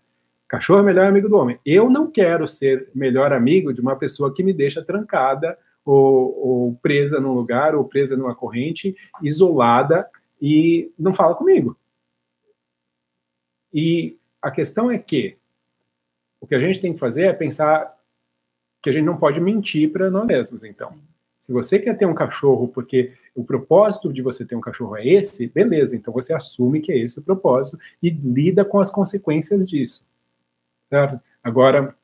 Cachorro 0.49 0.81
é 0.81 0.83
melhor 0.83 1.07
amigo 1.07 1.29
do 1.29 1.37
homem. 1.37 1.61
Eu 1.65 1.91
não 1.91 2.11
quero 2.11 2.49
ser 2.49 2.89
melhor 2.95 3.35
amigo 3.35 3.73
de 3.73 3.83
uma 3.83 3.97
pessoa 3.97 4.33
que 4.33 4.43
me 4.43 4.55
deixa 4.55 4.83
trancada 4.83 5.59
ou, 5.85 6.47
ou 6.47 6.75
presa 6.77 7.21
num 7.21 7.35
lugar 7.35 7.75
ou 7.75 7.85
presa 7.85 8.17
numa 8.17 8.35
corrente, 8.35 8.97
isolada 9.23 10.09
e 10.41 10.91
não 10.99 11.13
fala 11.13 11.35
comigo. 11.35 11.77
E 13.73 14.17
a 14.41 14.51
questão 14.51 14.91
é 14.91 14.99
que 14.99 15.37
o 16.41 16.47
que 16.47 16.55
a 16.55 16.59
gente 16.59 16.81
tem 16.81 16.95
que 16.95 16.99
fazer 16.99 17.25
é 17.25 17.33
pensar 17.35 17.95
que 18.81 18.89
a 18.89 18.93
gente 18.93 19.05
não 19.05 19.19
pode 19.19 19.41
mentir 19.41 19.93
para 19.93 20.11
nós 20.11 20.27
mesmos, 20.27 20.65
então. 20.65 20.93
Se 21.39 21.53
você 21.53 21.79
quer 21.79 21.97
ter 21.97 22.07
um 22.07 22.15
cachorro 22.15 22.69
porque 22.69 23.13
o 23.35 23.45
propósito 23.45 24.13
de 24.13 24.23
você 24.23 24.47
ter 24.47 24.57
um 24.57 24.61
cachorro 24.61 24.97
é 24.97 25.07
esse, 25.07 25.47
beleza, 25.49 25.97
então 25.97 26.13
você 26.13 26.33
assume 26.33 26.81
que 26.81 26.93
é 26.93 26.99
esse 26.99 27.19
o 27.19 27.23
propósito 27.23 27.79
e 28.03 28.09
lida 28.09 28.65
com 28.65 28.81
as 28.81 28.91
consequências 28.91 29.67
disso. 29.67 30.07
Certo? 30.89 31.21
Agora, 31.43 31.95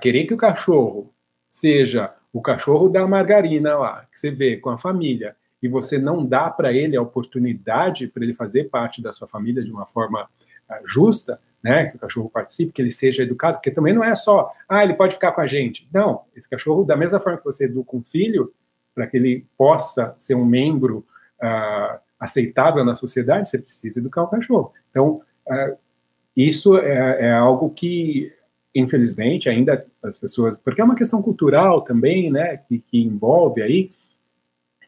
querer 0.00 0.24
que 0.24 0.34
o 0.34 0.38
cachorro 0.38 1.12
seja 1.48 2.14
o 2.32 2.40
cachorro 2.40 2.88
da 2.88 3.06
margarina 3.06 3.76
lá, 3.76 4.06
que 4.10 4.18
você 4.18 4.30
vê 4.30 4.56
com 4.56 4.70
a 4.70 4.78
família, 4.78 5.36
e 5.62 5.68
você 5.68 5.98
não 5.98 6.24
dá 6.24 6.50
para 6.50 6.72
ele 6.72 6.96
a 6.96 7.02
oportunidade 7.02 8.06
para 8.06 8.22
ele 8.22 8.34
fazer 8.34 8.64
parte 8.64 9.02
da 9.02 9.12
sua 9.12 9.26
família 9.26 9.64
de 9.64 9.72
uma 9.72 9.86
forma 9.86 10.28
ah, 10.68 10.80
justa, 10.86 11.40
né, 11.62 11.86
que 11.86 11.96
o 11.96 11.98
cachorro 11.98 12.30
participe, 12.30 12.72
que 12.72 12.80
ele 12.80 12.92
seja 12.92 13.24
educado, 13.24 13.54
porque 13.54 13.70
também 13.70 13.92
não 13.92 14.04
é 14.04 14.14
só, 14.14 14.52
ah, 14.68 14.84
ele 14.84 14.94
pode 14.94 15.14
ficar 15.14 15.32
com 15.32 15.40
a 15.40 15.46
gente. 15.46 15.88
Não, 15.92 16.22
esse 16.36 16.48
cachorro, 16.48 16.84
da 16.84 16.96
mesma 16.96 17.18
forma 17.20 17.38
que 17.38 17.44
você 17.44 17.64
educa 17.64 17.96
um 17.96 18.04
filho, 18.04 18.52
para 18.94 19.06
que 19.06 19.16
ele 19.16 19.46
possa 19.56 20.14
ser 20.18 20.34
um 20.34 20.44
membro 20.44 21.06
uh, 21.40 21.98
aceitável 22.18 22.84
na 22.84 22.96
sociedade, 22.96 23.48
você 23.48 23.58
precisa 23.58 24.00
educar 24.00 24.22
o 24.22 24.28
cachorro. 24.28 24.72
Então, 24.90 25.22
uh, 25.46 25.78
isso 26.46 26.78
é, 26.78 27.26
é, 27.26 27.32
algo 27.32 27.68
que, 27.70 28.32
infelizmente, 28.72 29.48
ainda 29.48 29.84
as 30.00 30.16
pessoas, 30.16 30.56
porque 30.56 30.80
é 30.80 30.84
uma 30.84 30.94
questão 30.94 31.20
cultural 31.20 31.82
também, 31.82 32.30
né, 32.30 32.58
que, 32.58 32.78
que 32.78 33.02
envolve 33.02 33.60
aí, 33.60 33.90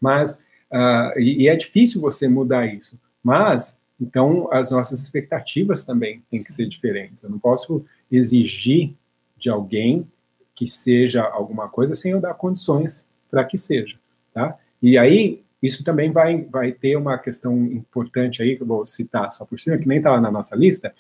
mas, 0.01 0.37
uh, 0.73 1.19
e, 1.19 1.43
e, 1.43 1.49
é 1.49 1.57
difícil 1.57 2.01
você 2.01 2.29
mudar 2.29 2.67
isso, 2.67 3.01
mas, 3.21 3.77
então, 4.01 4.49
as 4.53 4.71
nossas 4.71 5.01
expectativas 5.01 5.85
também 5.85 6.23
têm 6.31 6.43
que 6.43 6.53
ser 6.53 6.67
diferentes. 6.67 7.23
Eu 7.23 7.29
não 7.29 7.39
posso 7.39 7.85
exigir 8.11 8.95
de 9.37 9.51
alguém 9.51 10.07
que 10.55 10.67
seja 10.67 11.23
alguma 11.23 11.69
coisa 11.69 11.95
sem 11.95 12.13
eu 12.13 12.21
dar 12.21 12.33
condições 12.35 13.11
para 13.31 13.45
que 13.45 13.59
seja, 13.59 13.99
tá? 14.33 14.57
E 14.81 14.97
aí, 14.97 15.43
isso 15.61 15.85
também 15.85 16.11
vai, 16.11 16.43
vai 16.45 16.73
ter 16.73 16.97
uma 16.97 17.19
questão 17.19 17.67
importante 17.67 18.41
aí, 18.41 18.57
que 18.57 18.63
eu 18.63 18.67
vou 18.67 18.87
citar 18.87 19.31
só 19.33 19.45
por 19.45 19.61
cima, 19.61 19.77
que 19.77 19.89
nem 19.89 19.99
está 19.99 20.13
lá 20.13 20.21
na 20.21 20.31
nossa 20.31 20.57
lista, 20.57 20.95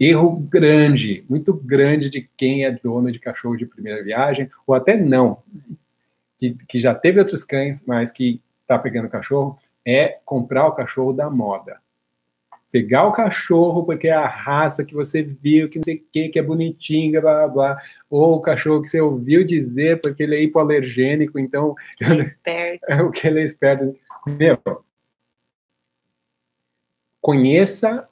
erro 0.00 0.34
grande, 0.34 1.22
muito 1.28 1.52
grande 1.52 2.08
de 2.08 2.28
quem 2.34 2.64
é 2.64 2.72
dono 2.72 3.12
de 3.12 3.18
cachorro 3.18 3.56
de 3.56 3.66
primeira 3.66 4.02
viagem, 4.02 4.50
ou 4.66 4.74
até 4.74 4.96
não, 4.96 5.42
que, 6.38 6.56
que 6.66 6.80
já 6.80 6.94
teve 6.94 7.18
outros 7.18 7.44
cães, 7.44 7.84
mas 7.86 8.10
que 8.10 8.40
está 8.62 8.78
pegando 8.78 9.10
cachorro, 9.10 9.58
é 9.86 10.18
comprar 10.24 10.66
o 10.66 10.72
cachorro 10.72 11.12
da 11.12 11.28
moda. 11.28 11.78
Pegar 12.72 13.06
o 13.06 13.12
cachorro 13.12 13.84
porque 13.84 14.08
é 14.08 14.12
a 14.12 14.28
raça 14.28 14.84
que 14.84 14.94
você 14.94 15.22
viu, 15.22 15.68
que 15.68 15.78
não 15.78 15.84
sei 15.84 15.96
o 15.96 16.04
que, 16.10 16.28
que 16.28 16.38
é 16.38 16.42
bonitinha, 16.42 17.20
blá, 17.20 17.38
blá, 17.38 17.48
blá. 17.48 17.82
Ou 18.08 18.36
o 18.36 18.40
cachorro 18.40 18.80
que 18.80 18.88
você 18.88 19.00
ouviu 19.00 19.44
dizer 19.44 20.00
porque 20.00 20.22
ele 20.22 20.36
é 20.36 20.42
hipoalergênico, 20.42 21.38
então... 21.38 21.74
Ele 22.00 22.20
é 22.20 22.24
esperto. 22.24 22.86
o 23.04 23.10
que 23.10 23.26
ele 23.26 23.40
é 23.40 23.44
esperto. 23.44 23.94
Meu, 24.26 24.58
conheça 27.20 28.08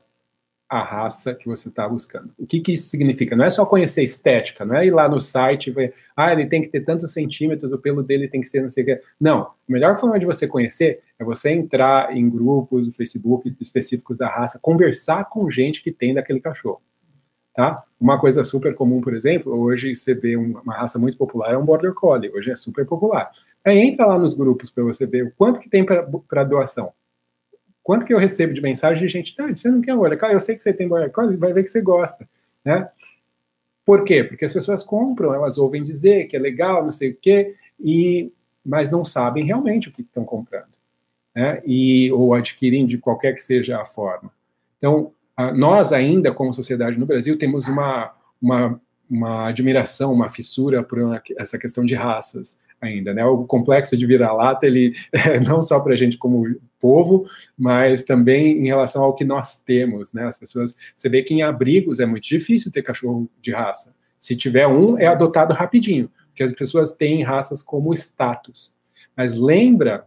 a 0.68 0.82
raça 0.82 1.34
que 1.34 1.46
você 1.46 1.68
está 1.68 1.88
buscando. 1.88 2.30
O 2.38 2.46
que, 2.46 2.60
que 2.60 2.74
isso 2.74 2.88
significa? 2.90 3.34
Não 3.34 3.44
é 3.44 3.50
só 3.50 3.64
conhecer 3.64 4.02
estética, 4.02 4.64
não 4.64 4.76
é 4.76 4.86
ir 4.86 4.90
lá 4.90 5.08
no 5.08 5.20
site 5.20 5.68
e 5.68 5.70
ver, 5.70 5.94
ah, 6.14 6.30
ele 6.30 6.46
tem 6.46 6.60
que 6.60 6.68
ter 6.68 6.82
tantos 6.82 7.12
centímetros, 7.12 7.72
o 7.72 7.78
pelo 7.78 8.02
dele 8.02 8.28
tem 8.28 8.40
que 8.40 8.48
ser 8.48 8.60
não 8.60 8.68
sei 8.68 8.82
o 8.82 8.86
que. 8.86 9.00
Não. 9.18 9.40
A 9.40 9.52
melhor 9.66 9.98
forma 9.98 10.18
de 10.18 10.26
você 10.26 10.46
conhecer 10.46 11.00
é 11.18 11.24
você 11.24 11.50
entrar 11.50 12.14
em 12.14 12.28
grupos 12.28 12.86
do 12.86 12.92
Facebook 12.92 13.54
específicos 13.58 14.18
da 14.18 14.28
raça, 14.28 14.58
conversar 14.60 15.24
com 15.24 15.50
gente 15.50 15.82
que 15.82 15.90
tem 15.90 16.12
daquele 16.12 16.40
cachorro. 16.40 16.82
Tá? 17.54 17.82
Uma 17.98 18.20
coisa 18.20 18.44
super 18.44 18.74
comum, 18.74 19.00
por 19.00 19.14
exemplo, 19.14 19.52
hoje 19.58 19.94
você 19.94 20.14
vê 20.14 20.36
uma 20.36 20.74
raça 20.74 20.98
muito 20.98 21.16
popular, 21.16 21.52
é 21.52 21.58
um 21.58 21.64
Border 21.64 21.94
Collie, 21.94 22.30
hoje 22.30 22.50
é 22.50 22.56
super 22.56 22.86
popular. 22.86 23.30
Aí 23.64 23.78
entra 23.78 24.06
lá 24.06 24.18
nos 24.18 24.34
grupos 24.34 24.70
para 24.70 24.84
você 24.84 25.06
ver 25.06 25.24
o 25.24 25.32
quanto 25.36 25.58
que 25.58 25.68
tem 25.68 25.84
para 25.84 26.44
doação. 26.44 26.92
Quanto 27.88 28.04
que 28.04 28.12
eu 28.12 28.18
recebo 28.18 28.52
de 28.52 28.60
mensagem 28.60 29.06
de 29.06 29.10
gente, 29.10 29.34
ah, 29.38 29.46
você 29.46 29.70
não 29.70 29.80
quer 29.80 29.94
olha, 29.94 30.14
cara, 30.14 30.34
eu 30.34 30.40
sei 30.40 30.54
que 30.54 30.62
você 30.62 30.74
tem 30.74 30.86
collie, 31.10 31.38
vai 31.38 31.54
ver 31.54 31.62
que 31.62 31.70
você 31.70 31.80
gosta, 31.80 32.28
né? 32.62 32.86
Por 33.82 34.04
quê? 34.04 34.22
Porque 34.22 34.44
as 34.44 34.52
pessoas 34.52 34.84
compram, 34.84 35.32
elas 35.32 35.56
ouvem 35.56 35.82
dizer 35.82 36.26
que 36.26 36.36
é 36.36 36.38
legal, 36.38 36.84
não 36.84 36.92
sei 36.92 37.12
o 37.12 37.16
quê, 37.16 37.56
e, 37.80 38.30
mas 38.62 38.92
não 38.92 39.06
sabem 39.06 39.46
realmente 39.46 39.88
o 39.88 39.90
que 39.90 40.02
estão 40.02 40.22
comprando, 40.22 40.68
né? 41.34 41.62
E, 41.64 42.12
ou 42.12 42.34
adquirem 42.34 42.84
de 42.84 42.98
qualquer 42.98 43.32
que 43.32 43.42
seja 43.42 43.80
a 43.80 43.86
forma. 43.86 44.30
Então, 44.76 45.10
a, 45.34 45.50
nós 45.50 45.90
ainda, 45.90 46.30
como 46.30 46.52
sociedade 46.52 46.98
no 46.98 47.06
Brasil, 47.06 47.38
temos 47.38 47.68
uma, 47.68 48.12
uma, 48.38 48.78
uma 49.08 49.46
admiração, 49.48 50.12
uma 50.12 50.28
fissura 50.28 50.82
por 50.82 50.98
uma, 50.98 51.22
essa 51.38 51.56
questão 51.56 51.86
de 51.86 51.94
raças 51.94 52.60
ainda, 52.80 53.12
né? 53.12 53.24
O 53.24 53.44
complexo 53.44 53.96
de 53.96 54.06
vira-lata, 54.06 54.66
ele 54.66 54.92
é 55.12 55.40
não 55.40 55.62
só 55.62 55.80
para 55.80 55.94
a 55.94 55.96
gente 55.96 56.16
como 56.16 56.44
povo, 56.80 57.28
mas 57.56 58.04
também 58.04 58.58
em 58.58 58.66
relação 58.66 59.02
ao 59.02 59.14
que 59.14 59.24
nós 59.24 59.62
temos, 59.64 60.12
né? 60.12 60.26
As 60.26 60.38
pessoas, 60.38 60.76
você 60.94 61.08
vê 61.08 61.22
que 61.22 61.34
em 61.34 61.42
abrigos 61.42 61.98
é 62.00 62.06
muito 62.06 62.26
difícil 62.26 62.70
ter 62.70 62.82
cachorro 62.82 63.28
de 63.40 63.50
raça. 63.52 63.96
Se 64.18 64.36
tiver 64.36 64.66
um, 64.66 64.98
é 64.98 65.06
adotado 65.06 65.54
rapidinho, 65.54 66.10
porque 66.28 66.42
as 66.42 66.52
pessoas 66.52 66.96
têm 66.96 67.22
raças 67.22 67.62
como 67.62 67.92
status. 67.94 68.76
Mas 69.16 69.34
lembra 69.34 70.06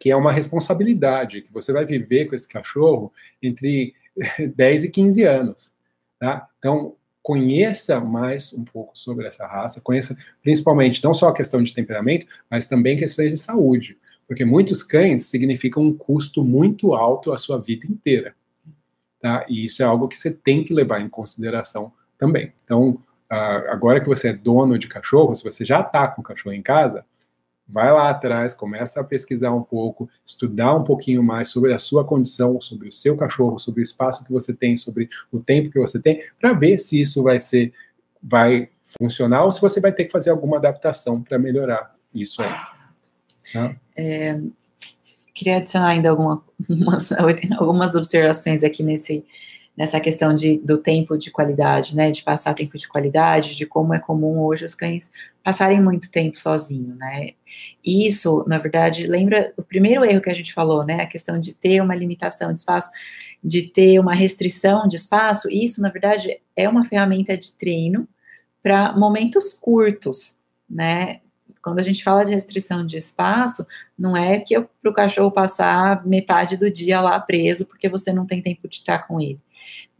que 0.00 0.10
é 0.10 0.16
uma 0.16 0.32
responsabilidade, 0.32 1.42
que 1.42 1.52
você 1.52 1.72
vai 1.72 1.84
viver 1.84 2.26
com 2.26 2.34
esse 2.34 2.48
cachorro 2.48 3.12
entre 3.42 3.94
10 4.54 4.84
e 4.84 4.90
15 4.90 5.22
anos, 5.24 5.74
tá? 6.18 6.48
Então, 6.58 6.96
conheça 7.24 7.98
mais 8.00 8.52
um 8.52 8.64
pouco 8.64 8.96
sobre 8.98 9.26
essa 9.26 9.46
raça, 9.46 9.80
conheça 9.80 10.14
principalmente 10.42 11.02
não 11.02 11.14
só 11.14 11.30
a 11.30 11.34
questão 11.34 11.62
de 11.62 11.72
temperamento, 11.74 12.26
mas 12.50 12.66
também 12.66 12.98
questões 12.98 13.32
de 13.32 13.38
saúde, 13.38 13.96
porque 14.28 14.44
muitos 14.44 14.82
cães 14.82 15.22
significam 15.22 15.82
um 15.82 15.96
custo 15.96 16.44
muito 16.44 16.92
alto 16.92 17.32
a 17.32 17.38
sua 17.38 17.58
vida 17.58 17.86
inteira, 17.86 18.36
tá? 19.18 19.46
E 19.48 19.64
isso 19.64 19.82
é 19.82 19.86
algo 19.86 20.06
que 20.06 20.20
você 20.20 20.30
tem 20.30 20.62
que 20.62 20.74
levar 20.74 21.00
em 21.00 21.08
consideração 21.08 21.90
também. 22.18 22.52
Então, 22.62 23.00
agora 23.30 24.02
que 24.02 24.06
você 24.06 24.28
é 24.28 24.32
dono 24.34 24.78
de 24.78 24.86
cachorro, 24.86 25.34
se 25.34 25.42
você 25.42 25.64
já 25.64 25.80
está 25.80 26.06
com 26.06 26.22
cachorro 26.22 26.54
em 26.54 26.62
casa, 26.62 27.06
vai 27.66 27.90
lá 27.92 28.10
atrás, 28.10 28.52
começa 28.52 29.00
a 29.00 29.04
pesquisar 29.04 29.52
um 29.52 29.62
pouco, 29.62 30.08
estudar 30.24 30.74
um 30.74 30.84
pouquinho 30.84 31.22
mais 31.22 31.48
sobre 31.48 31.72
a 31.72 31.78
sua 31.78 32.04
condição, 32.04 32.60
sobre 32.60 32.88
o 32.88 32.92
seu 32.92 33.16
cachorro, 33.16 33.58
sobre 33.58 33.80
o 33.80 33.82
espaço 33.82 34.24
que 34.24 34.32
você 34.32 34.54
tem, 34.54 34.76
sobre 34.76 35.08
o 35.32 35.40
tempo 35.40 35.70
que 35.70 35.78
você 35.78 36.00
tem, 36.00 36.22
para 36.38 36.52
ver 36.52 36.78
se 36.78 37.00
isso 37.00 37.22
vai 37.22 37.38
ser, 37.38 37.72
vai 38.22 38.68
funcionar 38.98 39.44
ou 39.44 39.52
se 39.52 39.60
você 39.60 39.80
vai 39.80 39.92
ter 39.92 40.04
que 40.04 40.12
fazer 40.12 40.30
alguma 40.30 40.58
adaptação 40.58 41.22
para 41.22 41.38
melhorar 41.38 41.94
isso 42.14 42.42
aí. 42.42 42.54
Tá? 43.52 43.76
É, 43.96 44.40
queria 45.32 45.56
adicionar 45.56 45.88
ainda 45.88 46.10
alguma, 46.10 46.44
algumas, 46.68 47.12
algumas 47.58 47.94
observações 47.94 48.62
aqui 48.62 48.82
nesse 48.82 49.24
nessa 49.76 50.00
questão 50.00 50.32
de, 50.32 50.58
do 50.58 50.78
tempo 50.78 51.18
de 51.18 51.30
qualidade, 51.30 51.96
né, 51.96 52.10
de 52.10 52.22
passar 52.22 52.54
tempo 52.54 52.78
de 52.78 52.88
qualidade, 52.88 53.56
de 53.56 53.66
como 53.66 53.92
é 53.92 53.98
comum 53.98 54.40
hoje 54.40 54.64
os 54.64 54.74
cães 54.74 55.10
passarem 55.42 55.82
muito 55.82 56.10
tempo 56.10 56.38
sozinho, 56.38 56.96
né. 56.98 57.30
Isso, 57.84 58.44
na 58.46 58.58
verdade, 58.58 59.06
lembra 59.06 59.52
o 59.56 59.62
primeiro 59.62 60.04
erro 60.04 60.20
que 60.20 60.30
a 60.30 60.34
gente 60.34 60.54
falou, 60.54 60.84
né, 60.84 61.02
a 61.02 61.06
questão 61.06 61.38
de 61.38 61.54
ter 61.54 61.80
uma 61.80 61.94
limitação 61.94 62.52
de 62.52 62.60
espaço, 62.60 62.90
de 63.42 63.62
ter 63.62 63.98
uma 63.98 64.14
restrição 64.14 64.86
de 64.86 64.96
espaço, 64.96 65.48
isso, 65.50 65.82
na 65.82 65.90
verdade, 65.90 66.40
é 66.56 66.68
uma 66.68 66.84
ferramenta 66.84 67.36
de 67.36 67.52
treino 67.52 68.08
para 68.62 68.96
momentos 68.96 69.52
curtos, 69.54 70.38
né, 70.70 71.20
quando 71.64 71.78
a 71.78 71.82
gente 71.82 72.04
fala 72.04 72.24
de 72.24 72.32
restrição 72.32 72.84
de 72.84 72.98
espaço, 72.98 73.66
não 73.98 74.14
é 74.14 74.38
que 74.38 74.54
para 74.60 74.90
o 74.90 74.92
cachorro 74.92 75.32
passar 75.32 76.06
metade 76.06 76.58
do 76.58 76.70
dia 76.70 77.00
lá 77.00 77.18
preso 77.18 77.66
porque 77.66 77.88
você 77.88 78.12
não 78.12 78.26
tem 78.26 78.42
tempo 78.42 78.68
de 78.68 78.76
estar 78.76 79.06
com 79.06 79.18
ele. 79.18 79.40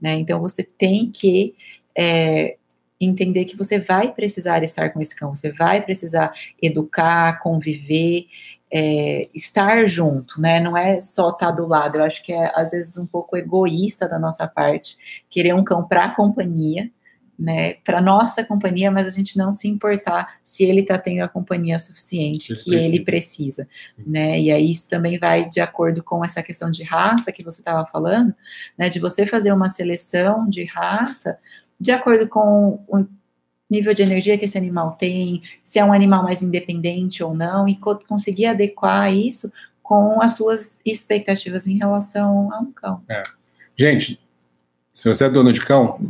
Né? 0.04 0.16
Então 0.16 0.38
você 0.38 0.62
tem 0.62 1.10
que 1.10 1.54
é, 1.96 2.58
entender 3.00 3.46
que 3.46 3.56
você 3.56 3.78
vai 3.78 4.12
precisar 4.12 4.62
estar 4.62 4.90
com 4.90 5.00
esse 5.00 5.16
cão, 5.16 5.34
você 5.34 5.50
vai 5.50 5.80
precisar 5.80 6.30
educar, 6.60 7.40
conviver, 7.42 8.26
é, 8.70 9.30
estar 9.32 9.86
junto, 9.88 10.38
né? 10.38 10.60
Não 10.60 10.76
é 10.76 11.00
só 11.00 11.30
estar 11.30 11.52
do 11.52 11.66
lado. 11.66 11.96
Eu 11.96 12.04
acho 12.04 12.22
que 12.22 12.34
é 12.34 12.52
às 12.54 12.72
vezes 12.72 12.98
um 12.98 13.06
pouco 13.06 13.34
egoísta 13.34 14.06
da 14.06 14.18
nossa 14.18 14.46
parte 14.46 14.98
querer 15.30 15.54
um 15.54 15.64
cão 15.64 15.82
para 15.82 16.14
companhia, 16.14 16.90
né, 17.38 17.74
para 17.84 18.00
nossa 18.00 18.44
companhia, 18.44 18.90
mas 18.90 19.06
a 19.06 19.10
gente 19.10 19.36
não 19.36 19.50
se 19.50 19.66
importar 19.66 20.38
se 20.42 20.64
ele 20.64 20.80
está 20.80 20.96
tendo 20.96 21.22
a 21.22 21.28
companhia 21.28 21.78
suficiente 21.78 22.52
ele 22.52 22.58
que 22.58 22.70
precisa. 22.70 22.88
ele 22.88 23.04
precisa, 23.04 23.68
Sim. 23.96 24.02
né? 24.06 24.40
E 24.40 24.50
aí 24.50 24.70
isso 24.70 24.88
também 24.88 25.18
vai 25.18 25.48
de 25.48 25.60
acordo 25.60 26.02
com 26.02 26.24
essa 26.24 26.42
questão 26.42 26.70
de 26.70 26.82
raça 26.82 27.32
que 27.32 27.44
você 27.44 27.60
estava 27.60 27.86
falando, 27.86 28.34
né? 28.78 28.88
De 28.88 28.98
você 28.98 29.26
fazer 29.26 29.52
uma 29.52 29.68
seleção 29.68 30.48
de 30.48 30.64
raça 30.64 31.38
de 31.80 31.90
acordo 31.90 32.28
com 32.28 32.84
o 32.88 33.04
nível 33.70 33.94
de 33.94 34.02
energia 34.02 34.38
que 34.38 34.44
esse 34.44 34.56
animal 34.56 34.92
tem, 34.92 35.42
se 35.62 35.78
é 35.78 35.84
um 35.84 35.92
animal 35.92 36.22
mais 36.22 36.42
independente 36.42 37.22
ou 37.22 37.34
não, 37.34 37.68
e 37.68 37.76
co 37.76 37.98
conseguir 38.06 38.46
adequar 38.46 39.12
isso 39.12 39.52
com 39.82 40.22
as 40.22 40.36
suas 40.36 40.80
expectativas 40.84 41.66
em 41.66 41.76
relação 41.76 42.52
a 42.52 42.60
um 42.60 42.72
cão. 42.72 43.02
É. 43.08 43.22
Gente, 43.76 44.20
se 44.94 45.08
você 45.08 45.24
é 45.24 45.30
dono 45.30 45.52
de 45.52 45.60
cão, 45.60 46.00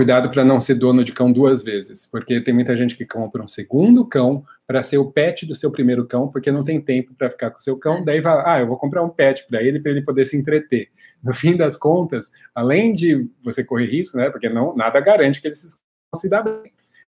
cuidado 0.00 0.30
para 0.30 0.42
não 0.42 0.58
ser 0.58 0.76
dono 0.76 1.04
de 1.04 1.12
cão 1.12 1.30
duas 1.30 1.62
vezes, 1.62 2.06
porque 2.06 2.40
tem 2.40 2.54
muita 2.54 2.74
gente 2.74 2.96
que 2.96 3.04
compra 3.04 3.42
um 3.42 3.46
segundo 3.46 4.02
cão 4.02 4.42
para 4.66 4.82
ser 4.82 4.96
o 4.96 5.12
pet 5.12 5.44
do 5.44 5.54
seu 5.54 5.70
primeiro 5.70 6.06
cão, 6.06 6.26
porque 6.26 6.50
não 6.50 6.64
tem 6.64 6.80
tempo 6.80 7.12
para 7.12 7.28
ficar 7.28 7.50
com 7.50 7.58
o 7.58 7.60
seu 7.60 7.76
cão, 7.76 7.98
é. 7.98 8.04
daí 8.06 8.18
vai, 8.18 8.42
ah, 8.46 8.60
eu 8.60 8.66
vou 8.66 8.78
comprar 8.78 9.02
um 9.02 9.10
pet 9.10 9.46
para 9.46 9.62
ele, 9.62 9.78
para 9.78 9.92
ele 9.92 10.00
poder 10.00 10.24
se 10.24 10.38
entreter. 10.38 10.88
No 11.22 11.34
fim 11.34 11.54
das 11.54 11.76
contas, 11.76 12.30
além 12.54 12.94
de 12.94 13.28
você 13.44 13.62
correr 13.62 13.90
risco, 13.90 14.16
né, 14.16 14.30
porque 14.30 14.48
não 14.48 14.74
nada 14.74 14.98
garante 15.00 15.38
que 15.38 15.48
eles 15.48 15.78
se 16.16 16.28
dá 16.30 16.40
bem. 16.40 16.72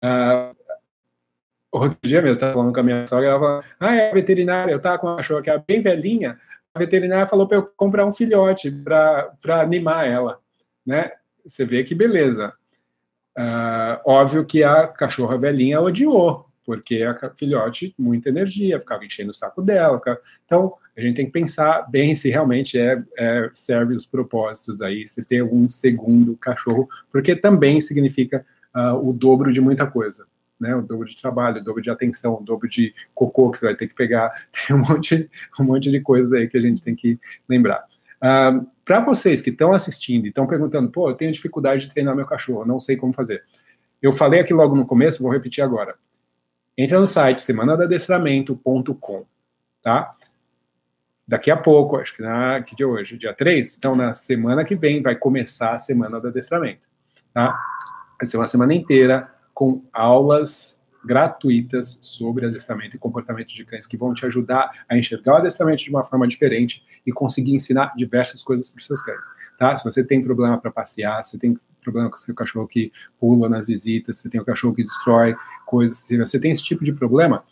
Uh, 0.05 0.57
outro 1.70 1.97
dia 2.03 2.20
mesmo, 2.20 2.35
estava 2.35 2.55
falando 2.55 2.74
com 2.74 2.80
a 2.80 2.83
minha 2.83 3.07
sogra, 3.07 3.28
ela 3.28 3.39
falou, 3.39 3.62
ah, 3.78 3.95
é 3.95 4.11
a 4.11 4.14
veterinária, 4.14 4.72
eu 4.72 4.78
estava 4.78 4.99
com 4.99 5.07
uma 5.07 5.18
cachorra 5.18 5.41
que 5.41 5.51
era 5.51 5.64
bem 5.64 5.80
velhinha, 5.80 6.37
a 6.74 6.80
veterinária 6.80 7.28
falou 7.28 7.47
para 7.47 7.59
eu 7.59 7.62
comprar 7.76 8.05
um 8.05 8.11
filhote 8.11 8.72
para 8.72 9.61
animar 9.61 10.05
ela, 10.05 10.41
né? 10.85 11.12
Você 11.47 11.64
vê 11.64 11.85
que 11.85 11.95
beleza. 11.95 12.53
Uh, 13.37 13.97
óbvio 14.05 14.45
que 14.45 14.62
a 14.62 14.87
cachorra 14.87 15.39
velhinha 15.39 15.80
odiou, 15.80 16.47
porque 16.64 17.03
a 17.03 17.18
filhote, 17.37 17.95
muita 17.99 18.28
energia, 18.28 18.78
ficava 18.78 19.05
enchendo 19.05 19.30
o 19.30 19.35
saco 19.35 19.62
dela. 19.62 19.99
Ficava... 19.99 20.20
Então, 20.45 20.74
a 20.97 21.01
gente 21.01 21.16
tem 21.16 21.26
que 21.26 21.33
pensar 21.33 21.91
bem 21.91 22.14
se 22.14 22.28
realmente 22.28 22.78
é, 22.78 23.03
é, 23.16 23.49
serve 23.53 23.95
os 23.95 24.07
propósitos 24.07 24.80
aí, 24.80 25.07
se 25.09 25.26
tem 25.26 25.43
um 25.43 25.68
segundo 25.68 26.37
cachorro, 26.37 26.89
porque 27.11 27.35
também 27.35 27.80
significa 27.80 28.45
uh, 28.74 29.09
o 29.09 29.12
dobro 29.12 29.53
de 29.53 29.61
muita 29.61 29.87
coisa. 29.87 30.26
Né, 30.61 30.76
o 30.76 30.83
dobro 30.83 31.09
de 31.09 31.20
trabalho, 31.20 31.61
o 31.61 31.64
dobro 31.64 31.83
de 31.83 31.91
atenção, 31.91 32.35
o 32.35 32.41
dobro 32.45 32.68
de 32.68 32.95
cocô 33.12 33.51
que 33.51 33.59
você 33.59 33.66
vai 33.66 33.74
ter 33.74 33.89
que 33.89 33.95
pegar, 33.97 34.30
tem 34.55 34.76
um 34.76 34.78
monte, 34.78 35.28
um 35.59 35.64
monte 35.64 35.91
de 35.91 36.01
coisas 36.01 36.33
aí 36.33 36.47
que 36.47 36.57
a 36.57 36.61
gente 36.61 36.80
tem 36.80 36.95
que 36.95 37.18
lembrar. 37.49 37.85
Para 38.85 39.01
vocês 39.01 39.43
que 39.43 39.51
estão 39.51 39.73
assistindo 39.73 40.27
e 40.27 40.29
estão 40.29 40.47
perguntando, 40.47 40.91
pô, 40.91 41.11
eu 41.11 41.14
tenho 41.14 41.33
dificuldade 41.33 41.87
de 41.87 41.93
treinar 41.93 42.14
meu 42.14 42.27
cachorro, 42.27 42.64
não 42.64 42.79
sei 42.79 42.97
como 42.97 43.12
fazer. 43.12 43.43
Eu 44.01 44.12
falei 44.12 44.41
aqui 44.41 44.55
logo 44.55 44.75
no 44.75 44.87
começo, 44.87 45.23
vou 45.23 45.33
repetir 45.33 45.62
agora. 45.62 45.95
Entra 46.77 46.99
no 46.99 47.07
site 47.07 47.41
semanadadestramento.com, 47.41 49.27
tá? 49.83 50.11
daqui 51.27 51.51
a 51.51 51.57
pouco, 51.57 51.97
acho 51.97 52.12
que 52.12 52.20
na 52.20 52.62
que 52.62 52.77
dia 52.77 52.87
hoje, 52.87 53.16
dia 53.16 53.33
3, 53.33 53.77
então 53.79 53.97
na 53.97 54.12
semana 54.12 54.64
que 54.64 54.75
vem 54.75 55.03
vai 55.03 55.16
começar 55.16 55.73
a 55.73 55.79
semana 55.79 56.20
do 56.20 56.29
adestramento, 56.29 56.87
tá? 57.33 57.59
Vai 58.18 58.27
ser 58.27 58.37
uma 58.37 58.47
semana 58.47 58.75
inteira 58.75 59.33
com 59.55 59.83
aulas 59.93 60.82
gratuitas 61.05 61.98
sobre 62.03 62.46
adestramento 62.46 62.96
e 62.96 62.98
comportamento 62.98 63.48
de 63.48 63.64
cães 63.64 63.86
que 63.86 63.96
vão 63.96 64.14
te 64.14 64.24
ajudar 64.26 64.84
a 64.88 64.96
enxergar 64.96 65.34
o 65.34 65.36
adestramento 65.36 65.82
de 65.82 65.90
uma 65.90 66.05
forma 66.05 66.26
diferente 66.28 66.84
e 67.07 67.12
conseguir 67.12 67.55
ensinar 67.55 67.92
diversas 67.96 68.42
coisas 68.42 68.70
para 68.70 68.80
os 68.80 68.86
seus 68.86 69.03
cães, 69.03 69.26
tá? 69.59 69.74
Se 69.76 69.84
você 69.84 70.05
tem 70.05 70.22
problema 70.22 70.59
para 70.59 70.70
passear, 70.70 71.22
se 71.24 71.38
tem 71.38 71.59
problema 71.82 72.09
com 72.09 72.16
o 72.16 72.18
seu 72.18 72.34
cachorro 72.34 72.68
que 72.68 72.92
pula 73.18 73.48
nas 73.48 73.66
visitas, 73.66 74.18
se 74.18 74.30
tem 74.30 74.40
o 74.40 74.44
cachorro 74.44 74.74
que 74.74 74.84
destrói 74.84 75.34
coisas, 75.66 75.98
se 75.98 76.16
você 76.16 76.38
tem 76.38 76.53
esse 76.53 76.62
tipo 76.62 76.84
de 76.84 76.92
problema, 76.92 77.44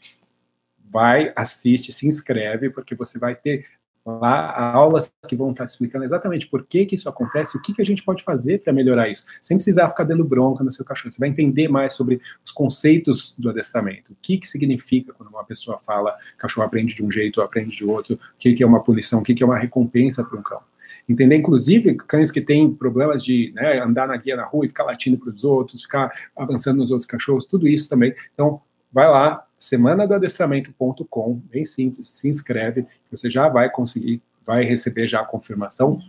vai, 0.91 1.33
assiste, 1.37 1.93
se 1.93 2.07
inscreve, 2.07 2.71
porque 2.71 2.95
você 2.95 3.19
vai 3.19 3.35
ter 3.35 3.67
lá 4.05 4.73
aulas 4.73 5.13
que 5.29 5.37
vão 5.37 5.51
estar 5.51 5.65
explicando 5.65 6.05
exatamente 6.05 6.47
por 6.47 6.65
que, 6.67 6.87
que 6.87 6.95
isso 6.95 7.09
acontece, 7.09 7.57
o 7.57 7.63
que, 7.63 7.75
que 7.75 7.83
a 7.83 7.85
gente 7.85 8.03
pode 8.03 8.23
fazer 8.23 8.63
para 8.63 8.73
melhorar 8.73 9.09
isso, 9.09 9.25
sem 9.43 9.57
precisar 9.57 9.89
ficar 9.89 10.05
dando 10.05 10.25
bronca 10.25 10.65
no 10.65 10.73
seu 10.73 10.85
cachorro. 10.85 11.13
Você 11.13 11.19
vai 11.19 11.29
entender 11.29 11.69
mais 11.69 11.93
sobre 11.93 12.21
os 12.45 12.51
conceitos 12.51 13.37
do 13.39 13.51
adestramento, 13.51 14.13
o 14.13 14.17
que, 14.21 14.39
que 14.39 14.47
significa 14.47 15.13
quando 15.13 15.29
uma 15.29 15.45
pessoa 15.45 15.79
fala 15.79 16.17
cachorro 16.39 16.67
aprende 16.67 16.95
de 16.95 17.05
um 17.05 17.11
jeito 17.11 17.43
aprende 17.43 17.77
de 17.77 17.85
outro, 17.85 18.15
o 18.15 18.19
que, 18.39 18.55
que 18.55 18.63
é 18.63 18.67
uma 18.67 18.83
punição, 18.83 19.21
o 19.21 19.23
que, 19.23 19.35
que 19.35 19.43
é 19.43 19.47
uma 19.47 19.59
recompensa 19.59 20.25
para 20.25 20.39
um 20.39 20.43
cão. 20.43 20.61
Entender, 21.09 21.37
inclusive, 21.37 21.95
cães 21.95 22.31
que 22.31 22.41
têm 22.41 22.73
problemas 22.73 23.25
de 23.25 23.53
né, 23.55 23.81
andar 23.81 24.07
na 24.07 24.17
guia 24.17 24.37
na 24.37 24.45
rua 24.45 24.65
e 24.65 24.69
ficar 24.69 24.85
latindo 24.85 25.19
para 25.19 25.31
os 25.31 25.45
outros, 25.45 25.83
ficar 25.83 26.13
avançando 26.37 26.77
nos 26.77 26.91
outros 26.91 27.07
cachorros, 27.07 27.45
tudo 27.45 27.67
isso 27.67 27.89
também. 27.89 28.15
Então, 28.33 28.61
vai 28.93 29.09
lá, 29.09 29.45
semana 29.61 30.09
do 30.09 30.15
adestramento.com, 30.15 31.35
bem 31.51 31.67
simples, 31.67 32.09
se 32.09 32.27
inscreve, 32.27 32.87
você 33.11 33.29
já 33.29 33.47
vai 33.47 33.69
conseguir, 33.71 34.23
vai 34.43 34.65
receber 34.65 35.07
já 35.07 35.21
a 35.21 35.25
confirmação. 35.25 36.01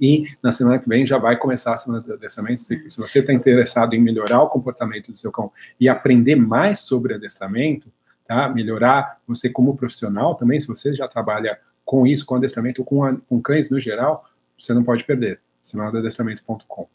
E 0.00 0.24
na 0.42 0.50
semana 0.50 0.78
que 0.78 0.88
vem 0.88 1.04
já 1.04 1.18
vai 1.18 1.36
começar 1.36 1.74
a 1.74 1.76
semana 1.76 2.02
do 2.02 2.14
adestramento. 2.14 2.62
Se, 2.62 2.88
se 2.88 2.98
você 2.98 3.18
está 3.18 3.34
interessado 3.34 3.92
em 3.92 4.00
melhorar 4.00 4.40
o 4.42 4.48
comportamento 4.48 5.12
do 5.12 5.18
seu 5.18 5.30
cão 5.30 5.52
e 5.78 5.90
aprender 5.90 6.36
mais 6.36 6.78
sobre 6.78 7.14
adestramento, 7.14 7.92
tá? 8.24 8.48
melhorar 8.48 9.20
você 9.28 9.50
como 9.50 9.76
profissional 9.76 10.34
também, 10.34 10.58
se 10.58 10.66
você 10.66 10.94
já 10.94 11.06
trabalha 11.06 11.60
com 11.84 12.06
isso, 12.06 12.24
com 12.24 12.36
adestramento, 12.36 12.82
com, 12.82 13.04
a, 13.04 13.14
com 13.28 13.42
cães 13.42 13.68
no 13.68 13.78
geral, 13.78 14.24
você 14.56 14.72
não 14.72 14.82
pode 14.82 15.04
perder. 15.04 15.38
Semana 15.60 15.92
do 15.92 15.98
adestramento.com. 15.98 16.88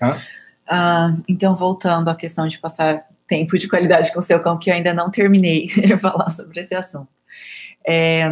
Tá? 0.00 0.20
Ah, 0.66 1.16
então, 1.28 1.54
voltando 1.54 2.08
à 2.08 2.16
questão 2.16 2.48
de 2.48 2.58
passar 2.58 3.06
tempo 3.28 3.58
de 3.58 3.68
qualidade 3.68 4.12
com 4.12 4.18
o 4.18 4.22
seu 4.22 4.42
cão, 4.42 4.58
que 4.58 4.70
eu 4.70 4.74
ainda 4.74 4.92
não 4.92 5.10
terminei 5.10 5.66
de 5.86 5.96
falar 5.98 6.30
sobre 6.30 6.60
esse 6.60 6.74
assunto. 6.74 7.08
É, 7.86 8.28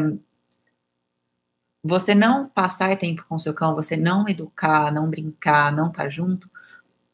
você 1.84 2.14
não 2.14 2.49
passar 2.49 2.97
tempo 2.97 3.24
com 3.28 3.36
o 3.36 3.38
seu 3.38 3.55
cão, 3.55 3.74
você 3.74 3.97
não 3.97 4.28
educar, 4.28 4.92
não 4.92 5.09
brincar, 5.09 5.70
não 5.70 5.88
estar 5.88 6.05
tá 6.05 6.09
junto, 6.09 6.51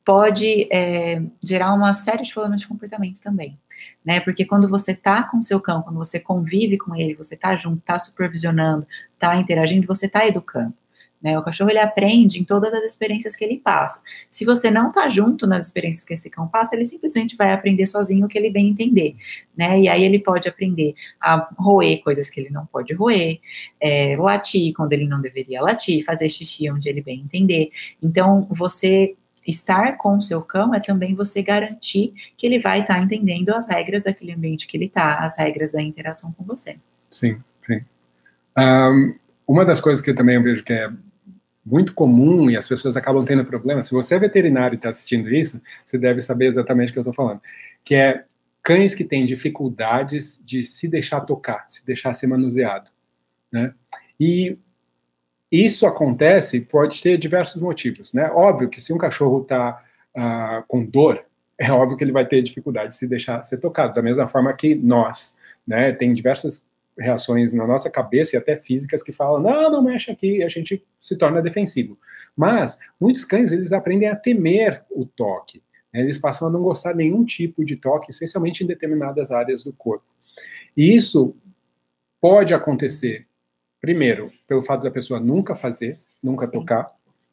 pode 0.05 0.69
é, 0.73 1.23
gerar 1.43 1.75
uma 1.75 1.93
série 1.93 2.23
de 2.23 2.33
problemas 2.33 2.63
de 2.63 2.69
comportamento 2.69 3.21
também, 3.21 3.59
né? 4.05 4.21
Porque 4.21 4.45
quando 4.45 4.69
você 4.69 4.95
tá 4.95 5.23
com 5.23 5.43
seu 5.43 5.61
cão, 5.61 5.83
quando 5.83 5.97
você 5.97 6.19
convive 6.19 6.79
com 6.79 6.95
ele, 6.97 7.15
você 7.15 7.37
tá 7.37 7.55
junto, 7.57 7.83
tá 7.83 7.99
supervisionando, 7.99 8.87
tá 9.19 9.37
interagindo, 9.37 9.87
você 9.87 10.09
tá 10.09 10.27
educando. 10.27 10.75
Né? 11.23 11.39
O 11.39 11.43
cachorro 11.43 11.71
ele 11.71 11.79
aprende 11.79 12.41
em 12.41 12.45
todas 12.45 12.73
as 12.75 12.83
experiências 12.83 13.37
que 13.37 13.45
ele 13.45 13.59
passa. 13.59 14.03
Se 14.29 14.45
você 14.45 14.71
não 14.71 14.89
está 14.89 15.09
junto 15.09 15.47
nas 15.47 15.67
experiências 15.67 16.05
que 16.05 16.13
esse 16.15 16.29
cão 16.29 16.49
passa, 16.49 16.75
ele 16.75 16.85
simplesmente 16.85 17.37
vai 17.37 17.53
aprender 17.53 17.87
sozinho 17.87 18.27
o 18.27 18.29
que 18.29 18.37
ele 18.37 18.51
bem 18.51 18.69
entender, 18.69 19.17
né? 19.57 19.81
E 19.81 19.89
aí 19.89 20.03
ele 20.03 20.19
pode 20.19 20.49
aprender 20.49 20.95
a 21.21 21.49
roer 21.57 22.03
coisas 22.03 22.29
que 22.29 22.41
ele 22.41 22.51
não 22.51 22.67
pode 22.67 22.93
roer, 22.95 23.39
é, 23.81 24.17
latir 24.17 24.75
quando 24.75 24.93
ele 24.93 25.07
não 25.07 25.21
deveria 25.21 25.63
latir, 25.63 26.05
fazer 26.05 26.29
xixi 26.29 26.71
onde 26.71 26.89
ele 26.89 27.03
bem 27.03 27.21
entender. 27.21 27.71
Então 28.03 28.47
você 28.51 29.15
estar 29.47 29.97
com 29.97 30.17
o 30.17 30.23
seu 30.23 30.43
cão 30.43 30.75
é 30.75 30.81
também 30.81 31.15
você 31.15 31.43
garantir 31.43 32.13
que 32.37 32.47
ele 32.47 32.59
vai 32.59 32.81
estar 32.81 32.95
tá 32.95 33.01
entendendo 33.01 33.51
as 33.51 33.69
regras 33.69 34.05
daquele 34.05 34.33
ambiente 34.33 34.67
que 34.67 34.77
ele 34.77 34.87
está, 34.87 35.19
as 35.19 35.37
regras 35.37 35.73
da 35.73 35.83
interação 35.83 36.33
com 36.33 36.45
você. 36.45 36.77
Sim, 37.11 37.41
sim. 37.67 37.81
Um, 38.57 39.15
uma 39.47 39.65
das 39.65 39.81
coisas 39.81 40.03
que 40.03 40.11
eu 40.11 40.15
também 40.15 40.41
vejo 40.43 40.65
que 40.65 40.73
é 40.73 40.91
muito 41.65 41.95
comum 41.95 42.51
e 42.51 42.57
as 42.57 42.67
pessoas 42.67 42.97
acabam 42.97 43.25
tendo 43.25 43.45
problema. 43.45 43.83
Se 43.83 43.93
você 43.93 44.17
é 44.17 44.19
veterinário 44.19 44.75
e 44.75 44.77
está 44.77 44.89
assistindo 44.89 45.33
isso, 45.33 45.63
você 45.85 45.97
deve 45.97 46.21
saber 46.21 46.47
exatamente 46.47 46.91
o 46.91 46.93
que 46.93 46.99
eu 46.99 47.03
estou 47.03 47.15
falando. 47.15 47.41
Que 47.85 47.95
é 47.95 48.25
cães 48.63 48.95
que 48.95 49.05
têm 49.05 49.25
dificuldades 49.25 50.43
de 50.45 50.63
se 50.63 50.89
deixar 50.89 51.21
tocar, 51.23 51.65
se 51.69 51.85
deixar 51.87 52.13
ser 52.13 52.27
manuseado. 52.27 52.91
Né? 53.51 53.73
E 54.19 54.57
isso 55.51 55.87
acontece, 55.87 56.63
pode 56.63 57.03
ter 57.03 57.19
diversos 57.19 57.61
motivos. 57.61 58.13
Né? 58.13 58.31
Óbvio 58.31 58.69
que 58.69 58.81
se 58.81 58.93
um 58.93 58.99
cachorro 58.99 59.43
está 59.43 59.83
uh, 60.17 60.21
ah, 60.21 60.65
com 60.67 60.85
dor, 60.85 61.25
é 61.59 61.71
óbvio 61.71 61.97
que 61.97 62.03
ele 62.03 62.13
vai 62.13 62.27
ter 62.27 62.43
dificuldade 62.43 62.89
de 62.89 62.97
se 62.97 63.07
deixar 63.07 63.43
ser 63.45 63.59
tocado. 63.59 63.95
Da 63.95 64.03
mesma 64.03 64.27
forma 64.27 64.53
que 64.53 64.75
nós, 64.75 65.41
né? 65.67 65.93
Tem 65.93 66.13
diversas 66.13 66.69
reações 66.99 67.55
na 67.55 67.67
nossa 67.67 67.91
cabeça 67.91 68.37
e 68.37 68.39
até 68.39 68.57
físicas 68.57 69.03
que 69.03 69.13
falam, 69.13 69.41
não, 69.41 69.71
não 69.71 69.83
mexe 69.83 70.11
aqui, 70.11 70.39
e 70.39 70.43
a 70.43 70.49
gente 70.49 70.85
se 71.01 71.17
torna 71.17 71.43
defensivo. 71.43 71.99
Mas 72.37 72.79
muitos 73.01 73.25
cães, 73.25 73.53
eles 73.53 73.73
aprendem 73.73 74.09
a 74.09 74.17
temer 74.17 74.85
o 74.91 75.05
toque. 75.05 75.63
Né? 75.93 76.01
Eles 76.01 76.19
passam 76.19 76.49
a 76.49 76.51
não 76.51 76.63
gostar 76.63 76.93
de 76.93 76.99
nenhum 76.99 77.25
tipo 77.25 77.65
de 77.65 77.77
toque, 77.77 78.11
especialmente 78.11 78.63
em 78.63 78.67
determinadas 78.67 79.31
áreas 79.31 79.65
do 79.65 79.73
corpo. 79.73 80.05
E 80.77 80.95
isso 80.95 81.35
pode 82.21 82.55
acontecer, 82.55 83.27
primeiro, 83.81 84.31
pelo 84.47 84.63
fato 84.63 84.83
da 84.83 84.91
pessoa 84.91 85.19
nunca 85.19 85.55
fazer, 85.55 85.99
nunca 86.23 86.47
Sim. 86.47 86.53
tocar, 86.53 86.91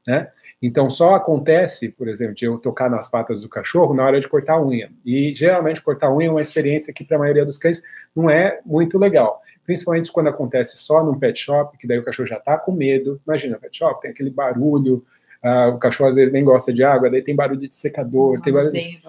né? 0.08 0.32
Então, 0.62 0.90
só 0.90 1.16
acontece, 1.16 1.90
por 1.90 2.10
exemplo, 2.10 2.36
de 2.36 2.44
eu 2.44 2.58
tocar 2.58 2.90
nas 2.90 3.10
patas 3.10 3.42
do 3.42 3.48
cachorro 3.48 3.94
na 3.94 4.04
hora 4.04 4.20
de 4.20 4.28
cortar 4.28 4.56
a 4.56 4.62
unha. 4.62 4.92
E 5.06 5.34
geralmente 5.34 5.82
cortar 5.82 6.08
a 6.08 6.16
unha 6.16 6.28
é 6.28 6.32
uma 6.32 6.42
experiência 6.42 6.94
que 6.94 7.06
para 7.06 7.16
a 7.16 7.20
maioria 7.20 7.46
dos 7.46 7.58
cães 7.58 7.82
não 8.14 8.30
é 8.30 8.60
muito 8.66 8.98
legal. 8.98 9.40
Principalmente 9.70 10.12
quando 10.12 10.30
acontece 10.30 10.78
só 10.78 11.04
num 11.04 11.20
pet 11.20 11.40
shop, 11.40 11.78
que 11.78 11.86
daí 11.86 12.00
o 12.00 12.04
cachorro 12.04 12.28
já 12.28 12.38
está 12.38 12.58
com 12.58 12.72
medo. 12.72 13.22
Imagina, 13.24 13.60
pet 13.60 13.78
shop 13.78 14.02
tem 14.02 14.10
aquele 14.10 14.32
barulho, 14.32 15.06
uh, 15.44 15.76
o 15.76 15.78
cachorro 15.78 16.10
às 16.10 16.16
vezes 16.16 16.34
nem 16.34 16.44
gosta 16.44 16.74
de 16.74 16.84
água, 16.84 17.08
daí 17.08 17.22
tem 17.22 17.36
barulho 17.36 17.60
de 17.60 17.76
secador, 17.76 18.42
tem 18.42 18.52
barulho 18.52 18.72
de, 18.72 19.00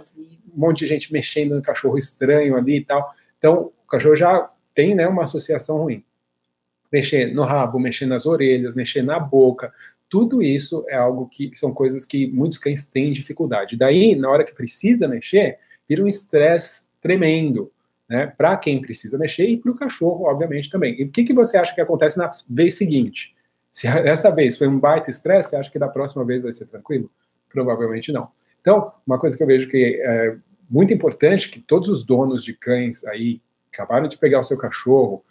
um 0.55 0.61
monte 0.61 0.81
de 0.81 0.87
gente 0.87 1.11
mexendo 1.15 1.55
no 1.55 1.63
cachorro 1.63 1.97
estranho 1.97 2.59
ali 2.59 2.77
e 2.77 2.85
tal. 2.85 3.11
Então, 3.39 3.73
o 3.87 3.91
cachorro 3.91 4.15
já 4.15 4.51
tem 4.75 4.95
né, 4.95 5.09
uma 5.09 5.23
associação 5.23 5.79
ruim 5.79 6.05
mexer 6.93 7.33
no 7.33 7.45
rabo, 7.45 7.79
mexer 7.79 8.05
nas 8.05 8.27
orelhas, 8.27 8.75
mexer 8.75 9.01
na 9.01 9.19
boca, 9.19 9.73
tudo 10.11 10.43
isso 10.43 10.85
é 10.89 10.97
algo 10.97 11.27
que 11.27 11.53
são 11.55 11.73
coisas 11.73 12.05
que 12.05 12.27
muitos 12.27 12.59
cães 12.59 12.87
têm 12.87 13.13
dificuldade. 13.13 13.79
Daí, 13.79 14.15
na 14.15 14.29
hora 14.29 14.45
que 14.45 14.53
precisa 14.53 15.09
mexer, 15.09 15.57
vira 15.89 16.03
um 16.03 16.09
estresse 16.09 16.89
tremendo, 17.01 17.73
né? 18.11 18.27
Para 18.27 18.57
quem 18.57 18.83
precisa 18.83 19.17
mexer 19.17 19.47
e 19.49 19.57
para 19.57 19.71
o 19.71 19.77
cachorro, 19.77 20.25
obviamente, 20.25 20.69
também. 20.69 21.01
E 21.01 21.05
o 21.05 21.13
que, 21.13 21.25
que 21.25 21.33
você 21.33 21.57
acha 21.57 21.75
que 21.75 21.81
acontece 21.81 22.19
na 22.19 22.31
vez 22.49 22.75
seguinte? 22.75 23.35
Se 23.71 23.87
essa 23.87 24.31
vez 24.31 24.59
foi 24.59 24.67
um 24.67 24.79
baita 24.79 25.09
estresse, 25.09 25.51
você 25.51 25.57
acha 25.57 25.71
que 25.71 25.79
da 25.79 25.89
próxima 25.89 26.25
vez 26.25 26.43
vai 26.43 26.53
ser 26.53 26.67
tranquilo? 26.67 27.11
Provavelmente 27.49 28.13
não. 28.13 28.29
Então, 28.61 28.93
uma 29.07 29.19
coisa 29.19 29.37
que 29.37 29.43
eu 29.43 29.47
vejo 29.47 29.69
que 29.69 30.03
é 30.03 30.37
muito 30.69 30.93
importante, 30.93 31.49
que 31.49 31.61
todos 31.61 31.89
os 31.89 32.05
donos 32.05 32.45
de 32.45 32.53
cães 32.53 33.05
aí 33.07 33.41
acabaram 33.73 34.09
de 34.09 34.19
pegar 34.19 34.41
o 34.41 34.45
seu 34.45 34.59
cachorro, 34.59 35.25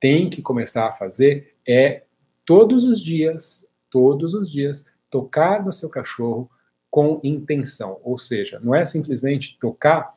têm 0.00 0.28
que 0.28 0.42
começar 0.42 0.88
a 0.88 0.92
fazer 0.92 1.54
é 1.66 2.02
todos 2.44 2.84
os 2.84 3.00
dias 3.00 3.70
todos 3.92 4.32
os 4.32 4.50
dias, 4.50 4.86
tocar 5.10 5.62
no 5.62 5.70
seu 5.70 5.90
cachorro 5.90 6.50
com 6.90 7.20
intenção. 7.22 8.00
Ou 8.02 8.16
seja, 8.16 8.58
não 8.58 8.74
é 8.74 8.86
simplesmente 8.86 9.58
tocar 9.60 10.14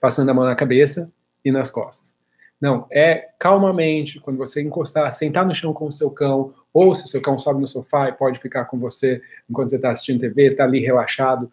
passando 0.00 0.30
a 0.30 0.34
mão 0.34 0.44
na 0.44 0.54
cabeça 0.54 1.10
e 1.44 1.52
nas 1.52 1.70
costas. 1.70 2.16
Não, 2.60 2.86
é 2.90 3.30
calmamente, 3.38 4.20
quando 4.20 4.36
você 4.36 4.60
encostar, 4.60 5.10
sentar 5.12 5.46
no 5.46 5.54
chão 5.54 5.72
com 5.72 5.86
o 5.86 5.92
seu 5.92 6.10
cão, 6.10 6.52
ou 6.74 6.94
se 6.94 7.04
o 7.04 7.08
seu 7.08 7.22
cão 7.22 7.38
sobe 7.38 7.60
no 7.60 7.66
sofá 7.66 8.08
e 8.08 8.12
pode 8.12 8.38
ficar 8.38 8.66
com 8.66 8.78
você 8.78 9.22
enquanto 9.48 9.70
você 9.70 9.76
está 9.76 9.90
assistindo 9.90 10.20
TV, 10.20 10.50
está 10.50 10.64
ali 10.64 10.78
relaxado, 10.80 11.50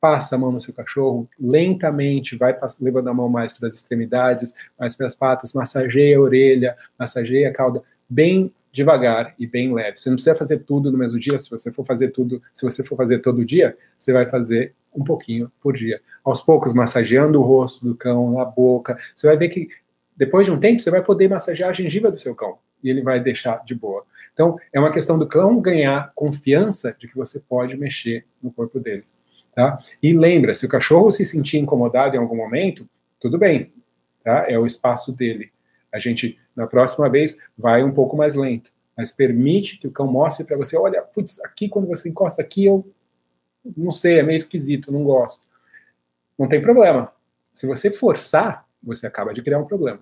passa 0.00 0.36
a 0.36 0.38
mão 0.38 0.50
no 0.50 0.60
seu 0.60 0.72
cachorro, 0.72 1.28
lentamente, 1.38 2.36
vai 2.36 2.56
levando 2.80 3.08
a 3.08 3.14
mão 3.14 3.28
mais 3.28 3.52
para 3.52 3.68
as 3.68 3.74
extremidades, 3.74 4.54
mais 4.78 4.96
para 4.96 5.06
as 5.06 5.14
patas, 5.14 5.52
massageia 5.52 6.16
a 6.16 6.20
orelha, 6.20 6.76
massageia 6.98 7.50
a 7.50 7.52
cauda, 7.52 7.82
bem 8.08 8.52
devagar 8.78 9.34
e 9.38 9.46
bem 9.46 9.74
leve. 9.74 9.98
Você 9.98 10.08
não 10.08 10.16
precisa 10.16 10.36
fazer 10.36 10.60
tudo 10.60 10.92
no 10.92 10.96
mesmo 10.96 11.18
dia. 11.18 11.38
Se 11.38 11.50
você 11.50 11.72
for 11.72 11.84
fazer 11.84 12.10
tudo, 12.10 12.40
se 12.52 12.64
você 12.64 12.84
for 12.84 12.96
fazer 12.96 13.18
todo 13.18 13.44
dia, 13.44 13.76
você 13.96 14.12
vai 14.12 14.24
fazer 14.26 14.72
um 14.94 15.02
pouquinho 15.02 15.50
por 15.60 15.74
dia. 15.74 16.00
Aos 16.24 16.40
poucos, 16.40 16.72
massageando 16.72 17.40
o 17.40 17.42
rosto 17.42 17.84
do 17.84 17.94
cão, 17.94 18.40
a 18.40 18.44
boca. 18.44 18.96
Você 19.14 19.26
vai 19.26 19.36
ver 19.36 19.48
que 19.48 19.68
depois 20.16 20.46
de 20.46 20.52
um 20.52 20.58
tempo 20.58 20.80
você 20.80 20.90
vai 20.90 21.02
poder 21.02 21.28
massagear 21.28 21.70
a 21.70 21.72
gengiva 21.72 22.10
do 22.10 22.16
seu 22.16 22.34
cão 22.34 22.58
e 22.82 22.88
ele 22.88 23.02
vai 23.02 23.18
deixar 23.18 23.64
de 23.64 23.74
boa. 23.74 24.04
Então, 24.32 24.56
é 24.72 24.78
uma 24.78 24.92
questão 24.92 25.18
do 25.18 25.26
cão 25.26 25.60
ganhar 25.60 26.12
confiança 26.14 26.94
de 26.96 27.08
que 27.08 27.16
você 27.16 27.40
pode 27.40 27.76
mexer 27.76 28.24
no 28.40 28.52
corpo 28.52 28.78
dele, 28.78 29.04
tá? 29.54 29.78
E 30.00 30.12
lembra, 30.12 30.54
se 30.54 30.64
o 30.66 30.68
cachorro 30.68 31.10
se 31.10 31.24
sentir 31.24 31.58
incomodado 31.58 32.14
em 32.14 32.20
algum 32.20 32.36
momento, 32.36 32.88
tudo 33.20 33.36
bem, 33.38 33.72
tá? 34.22 34.46
É 34.48 34.56
o 34.56 34.64
espaço 34.64 35.12
dele. 35.12 35.50
A 35.92 35.98
gente, 35.98 36.38
na 36.54 36.66
próxima 36.66 37.08
vez, 37.08 37.38
vai 37.56 37.82
um 37.82 37.92
pouco 37.92 38.16
mais 38.16 38.34
lento, 38.34 38.72
mas 38.96 39.10
permite 39.10 39.78
que 39.78 39.86
o 39.86 39.90
cão 39.90 40.06
mostre 40.06 40.46
para 40.46 40.56
você: 40.56 40.76
olha, 40.76 41.02
putz, 41.02 41.40
aqui 41.40 41.68
quando 41.68 41.88
você 41.88 42.08
encosta 42.08 42.42
aqui, 42.42 42.66
eu 42.66 42.90
não 43.76 43.90
sei, 43.90 44.18
é 44.18 44.22
meio 44.22 44.36
esquisito, 44.36 44.92
não 44.92 45.04
gosto. 45.04 45.42
Não 46.38 46.48
tem 46.48 46.60
problema. 46.60 47.12
Se 47.52 47.66
você 47.66 47.90
forçar, 47.90 48.66
você 48.82 49.06
acaba 49.06 49.34
de 49.34 49.42
criar 49.42 49.58
um 49.58 49.66
problema. 49.66 50.00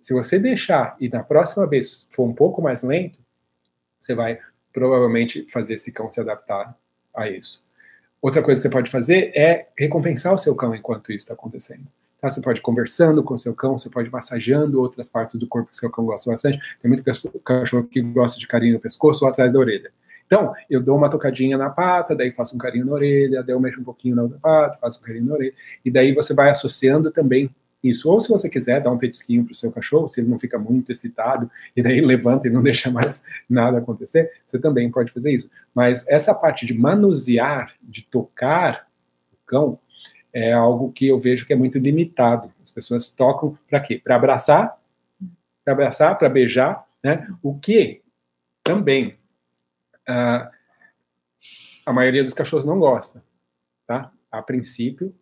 Se 0.00 0.14
você 0.14 0.38
deixar 0.38 0.96
e 0.98 1.08
na 1.08 1.22
próxima 1.22 1.66
vez 1.66 2.08
for 2.10 2.24
um 2.24 2.32
pouco 2.32 2.62
mais 2.62 2.82
lento, 2.82 3.18
você 3.98 4.14
vai 4.14 4.38
provavelmente 4.72 5.46
fazer 5.50 5.74
esse 5.74 5.92
cão 5.92 6.10
se 6.10 6.20
adaptar 6.20 6.76
a 7.14 7.28
isso. 7.28 7.62
Outra 8.22 8.42
coisa 8.42 8.60
que 8.60 8.62
você 8.62 8.72
pode 8.72 8.90
fazer 8.90 9.32
é 9.36 9.68
recompensar 9.76 10.32
o 10.32 10.38
seu 10.38 10.54
cão 10.54 10.74
enquanto 10.74 11.12
isso 11.12 11.24
está 11.24 11.34
acontecendo. 11.34 11.86
Tá? 12.20 12.28
Você 12.28 12.40
pode 12.40 12.60
ir 12.60 12.62
conversando 12.62 13.22
com 13.22 13.36
seu 13.36 13.54
cão, 13.54 13.78
você 13.78 13.88
pode 13.88 14.08
ir 14.08 14.12
massageando 14.12 14.80
outras 14.80 15.08
partes 15.08 15.40
do 15.40 15.46
corpo 15.46 15.70
que 15.70 15.74
o 15.74 15.78
seu 15.78 15.90
cão 15.90 16.04
gosta 16.04 16.30
bastante. 16.30 16.58
Tem 16.80 16.88
muito 16.88 17.02
cachorro 17.42 17.84
que 17.84 18.00
gosta 18.02 18.38
de 18.38 18.46
carinho 18.46 18.74
no 18.74 18.80
pescoço 18.80 19.24
ou 19.24 19.30
atrás 19.30 19.52
da 19.52 19.58
orelha. 19.58 19.90
Então, 20.26 20.52
eu 20.68 20.80
dou 20.80 20.96
uma 20.96 21.10
tocadinha 21.10 21.58
na 21.58 21.70
pata, 21.70 22.14
daí 22.14 22.30
faço 22.30 22.54
um 22.54 22.58
carinho 22.58 22.86
na 22.86 22.92
orelha, 22.92 23.42
daí 23.42 23.52
eu 23.52 23.58
mexo 23.58 23.80
um 23.80 23.84
pouquinho 23.84 24.14
na 24.14 24.22
outra 24.22 24.38
pata, 24.38 24.78
faço 24.78 25.00
um 25.00 25.02
carinho 25.02 25.26
na 25.26 25.34
orelha, 25.34 25.52
e 25.84 25.90
daí 25.90 26.14
você 26.14 26.32
vai 26.32 26.50
associando 26.50 27.10
também 27.10 27.50
isso. 27.82 28.08
Ou 28.08 28.20
se 28.20 28.28
você 28.28 28.48
quiser 28.48 28.80
dar 28.80 28.92
um 28.92 28.98
petisquinho 28.98 29.44
para 29.44 29.50
o 29.52 29.54
seu 29.56 29.72
cachorro, 29.72 30.06
se 30.06 30.20
ele 30.20 30.28
não 30.28 30.38
fica 30.38 30.56
muito 30.56 30.92
excitado, 30.92 31.50
e 31.74 31.82
daí 31.82 32.00
levanta 32.00 32.46
e 32.46 32.50
não 32.50 32.62
deixa 32.62 32.92
mais 32.92 33.24
nada 33.48 33.78
acontecer, 33.78 34.30
você 34.46 34.58
também 34.58 34.88
pode 34.88 35.10
fazer 35.10 35.32
isso. 35.32 35.50
Mas 35.74 36.06
essa 36.06 36.32
parte 36.32 36.64
de 36.64 36.74
manusear, 36.74 37.74
de 37.82 38.02
tocar 38.02 38.86
o 39.32 39.36
cão, 39.44 39.80
é 40.32 40.52
algo 40.52 40.92
que 40.92 41.08
eu 41.08 41.18
vejo 41.18 41.46
que 41.46 41.52
é 41.52 41.56
muito 41.56 41.78
limitado. 41.78 42.52
As 42.62 42.70
pessoas 42.70 43.08
tocam 43.08 43.58
para 43.68 43.80
quê? 43.80 44.00
Para 44.02 44.16
abraçar, 44.16 44.78
para 45.64 45.72
abraçar, 45.72 46.18
para 46.18 46.28
beijar, 46.28 46.86
né? 47.02 47.26
O 47.42 47.58
que 47.58 48.02
também 48.62 49.18
uh, 50.08 50.50
a 51.84 51.92
maioria 51.92 52.22
dos 52.22 52.34
cachorros 52.34 52.64
não 52.64 52.78
gosta, 52.78 53.22
tá? 53.86 54.12
A 54.30 54.42
princípio, 54.42 55.14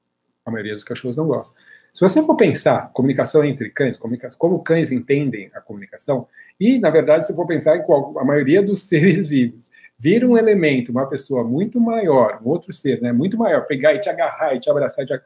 a 0.45 0.51
maioria 0.51 0.75
dos 0.75 0.85
cachorros 0.85 1.17
não 1.17 1.27
gosta. 1.27 1.59
Se 1.93 2.01
você 2.01 2.23
for 2.23 2.37
pensar 2.37 2.93
comunicação 2.93 3.45
entre 3.45 3.71
cães, 3.71 3.97
comunicação, 3.97 4.39
como 4.39 4.63
cães 4.63 4.93
entendem 4.93 5.51
a 5.55 5.61
comunicação, 5.61 6.29
e 6.61 6.79
na 6.79 6.91
verdade, 6.91 7.27
se 7.27 7.35
for 7.35 7.47
pensar 7.47 7.77
em 7.77 7.83
qual, 7.83 8.19
a 8.19 8.25
maioria 8.25 8.63
dos 8.63 8.83
seres 8.89 9.27
vivos, 9.27 9.71
vir 9.99 10.25
um 10.25 10.37
elemento, 10.37 10.93
uma 10.93 11.09
pessoa 11.09 11.43
muito 11.43 11.81
maior, 11.81 12.41
um 12.43 12.49
outro 12.49 12.73
ser, 12.73 13.01
né, 13.01 13.13
muito 13.13 13.37
maior, 13.37 13.67
pegar 13.67 13.95
e 13.95 14.01
te 14.01 14.09
agarrar 14.09 14.55
e 14.55 14.61
te 14.61 14.71
abraçar 14.71 15.05
e, 15.05 15.09
te, 15.09 15.21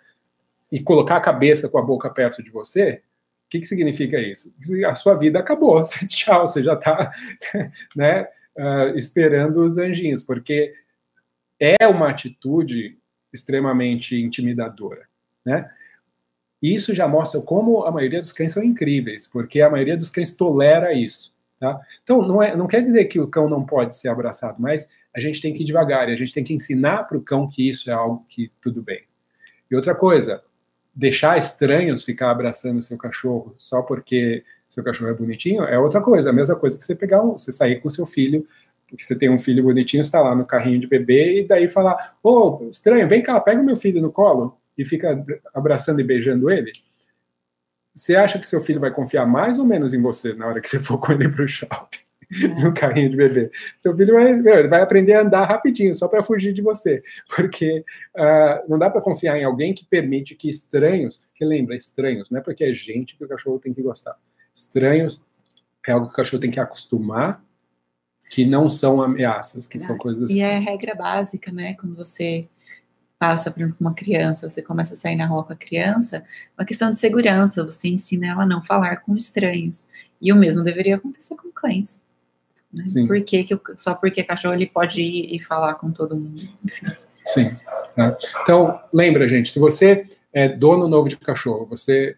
e 0.70 0.80
colocar 0.80 1.16
a 1.16 1.20
cabeça 1.20 1.68
com 1.68 1.78
a 1.78 1.82
boca 1.82 2.08
perto 2.08 2.42
de 2.42 2.50
você, 2.50 3.02
o 3.46 3.50
que, 3.50 3.60
que 3.60 3.66
significa 3.66 4.18
isso? 4.18 4.54
A 4.86 4.94
sua 4.94 5.14
vida 5.14 5.38
acabou, 5.38 5.82
tchau, 6.08 6.48
você 6.48 6.62
já 6.62 6.74
está 6.74 7.12
né, 7.94 8.28
uh, 8.56 8.96
esperando 8.96 9.62
os 9.62 9.76
anjinhos, 9.76 10.22
porque 10.22 10.72
é 11.60 11.86
uma 11.86 12.08
atitude 12.08 12.98
extremamente 13.32 14.20
intimidadora, 14.20 15.06
né? 15.44 15.70
Isso 16.62 16.94
já 16.94 17.08
mostra 17.08 17.40
como 17.40 17.82
a 17.84 17.90
maioria 17.90 18.20
dos 18.20 18.32
cães 18.32 18.52
são 18.52 18.62
incríveis, 18.62 19.26
porque 19.26 19.60
a 19.60 19.68
maioria 19.68 19.96
dos 19.96 20.10
cães 20.10 20.36
tolera 20.36 20.92
isso, 20.92 21.34
tá? 21.58 21.80
Então, 22.04 22.22
não, 22.22 22.40
é, 22.40 22.54
não 22.54 22.68
quer 22.68 22.80
dizer 22.80 23.06
que 23.06 23.18
o 23.18 23.26
cão 23.26 23.48
não 23.48 23.66
pode 23.66 23.96
ser 23.96 24.08
abraçado, 24.08 24.56
mas 24.60 24.88
a 25.14 25.18
gente 25.18 25.42
tem 25.42 25.52
que 25.52 25.62
ir 25.62 25.66
devagar 25.66 26.08
e 26.08 26.12
a 26.12 26.16
gente 26.16 26.32
tem 26.32 26.44
que 26.44 26.54
ensinar 26.54 27.04
para 27.04 27.18
o 27.18 27.22
cão 27.22 27.46
que 27.46 27.68
isso 27.68 27.90
é 27.90 27.92
algo 27.92 28.24
que 28.28 28.50
tudo 28.60 28.80
bem. 28.80 29.02
E 29.68 29.74
outra 29.74 29.94
coisa, 29.94 30.42
deixar 30.94 31.36
estranhos 31.36 32.04
ficar 32.04 32.30
abraçando 32.30 32.80
seu 32.80 32.96
cachorro 32.96 33.54
só 33.58 33.82
porque 33.82 34.44
seu 34.68 34.84
cachorro 34.84 35.10
é 35.10 35.14
bonitinho 35.14 35.64
é 35.64 35.78
outra 35.78 36.00
coisa. 36.00 36.30
A 36.30 36.32
mesma 36.32 36.56
coisa 36.56 36.78
que 36.78 36.84
você 36.84 36.94
pegar, 36.94 37.22
um, 37.22 37.32
você 37.32 37.50
sair 37.50 37.80
com 37.80 37.88
seu 37.88 38.06
filho, 38.06 38.46
porque 38.88 39.02
você 39.02 39.16
tem 39.16 39.30
um 39.30 39.38
filho 39.38 39.62
bonitinho, 39.62 40.02
está 40.02 40.20
lá 40.20 40.34
no 40.34 40.44
carrinho 40.44 40.78
de 40.78 40.86
bebê 40.86 41.40
e 41.40 41.44
daí 41.48 41.68
falar: 41.68 42.16
"Ô, 42.22 42.60
oh, 42.60 42.68
estranho, 42.68 43.08
vem 43.08 43.22
cá, 43.22 43.40
pega 43.40 43.60
o 43.60 43.64
meu 43.64 43.76
filho 43.76 44.00
no 44.00 44.12
colo" 44.12 44.58
e 44.76 44.84
fica 44.84 45.22
abraçando 45.54 46.00
e 46.00 46.04
beijando 46.04 46.50
ele, 46.50 46.72
você 47.94 48.16
acha 48.16 48.38
que 48.38 48.48
seu 48.48 48.60
filho 48.60 48.80
vai 48.80 48.90
confiar 48.90 49.26
mais 49.26 49.58
ou 49.58 49.66
menos 49.66 49.92
em 49.92 50.00
você 50.00 50.32
na 50.32 50.46
hora 50.46 50.60
que 50.60 50.68
você 50.68 50.78
for 50.78 50.98
com 51.00 51.12
ele 51.12 51.28
para 51.28 51.44
o 51.44 51.48
shopping? 51.48 51.98
É. 52.32 52.48
no 52.62 52.72
carrinho 52.72 53.10
de 53.10 53.16
bebê. 53.16 53.50
Seu 53.78 53.94
filho 53.94 54.14
vai, 54.14 54.32
meu, 54.32 54.68
vai 54.68 54.80
aprender 54.80 55.14
a 55.14 55.20
andar 55.20 55.44
rapidinho, 55.44 55.94
só 55.94 56.08
para 56.08 56.22
fugir 56.22 56.52
de 56.52 56.62
você. 56.62 57.02
Porque 57.28 57.84
uh, 58.16 58.68
não 58.68 58.78
dá 58.78 58.88
para 58.88 59.02
confiar 59.02 59.36
em 59.36 59.44
alguém 59.44 59.74
que 59.74 59.84
permite 59.84 60.34
que 60.34 60.48
estranhos, 60.48 61.28
que 61.34 61.44
lembra, 61.44 61.76
estranhos, 61.76 62.30
não 62.30 62.38
é 62.38 62.42
porque 62.42 62.64
é 62.64 62.72
gente 62.72 63.16
que 63.16 63.24
o 63.24 63.28
cachorro 63.28 63.58
tem 63.58 63.72
que 63.72 63.82
gostar. 63.82 64.16
Estranhos 64.54 65.22
é 65.86 65.92
algo 65.92 66.06
que 66.06 66.12
o 66.12 66.16
cachorro 66.16 66.40
tem 66.40 66.50
que 66.50 66.60
acostumar, 66.60 67.44
que 68.30 68.46
não 68.46 68.70
são 68.70 69.02
ameaças, 69.02 69.66
que 69.66 69.78
são 69.78 69.98
coisas. 69.98 70.30
E 70.30 70.40
é 70.40 70.58
regra 70.58 70.94
básica, 70.94 71.52
né? 71.52 71.74
Quando 71.74 71.94
você 71.94 72.48
passa 73.22 73.52
por 73.52 73.72
uma 73.78 73.94
criança, 73.94 74.50
você 74.50 74.60
começa 74.60 74.94
a 74.94 74.96
sair 74.96 75.14
na 75.14 75.26
rua 75.26 75.44
com 75.44 75.52
a 75.52 75.56
criança, 75.56 76.24
uma 76.58 76.66
questão 76.66 76.90
de 76.90 76.98
segurança, 76.98 77.62
você 77.62 77.86
ensina 77.86 78.26
ela 78.26 78.42
a 78.42 78.46
não 78.46 78.60
falar 78.60 78.96
com 78.96 79.14
estranhos. 79.14 79.88
E 80.20 80.32
o 80.32 80.36
mesmo 80.36 80.64
deveria 80.64 80.96
acontecer 80.96 81.36
com 81.36 81.48
cães. 81.52 82.02
Né? 82.72 82.82
Por 83.06 83.22
que, 83.22 83.44
que 83.44 83.56
só 83.76 83.94
porque 83.94 84.24
cachorro 84.24 84.54
ele 84.54 84.66
pode 84.66 85.00
ir 85.00 85.36
e 85.36 85.40
falar 85.40 85.74
com 85.74 85.92
todo 85.92 86.16
mundo, 86.16 86.48
enfim. 86.64 86.86
Sim. 87.24 87.56
Né? 87.96 88.16
Então, 88.42 88.80
lembra, 88.92 89.28
gente, 89.28 89.52
se 89.52 89.60
você 89.60 90.04
é 90.32 90.48
dono 90.48 90.88
novo 90.88 91.08
de 91.08 91.16
cachorro, 91.16 91.64
você 91.64 92.16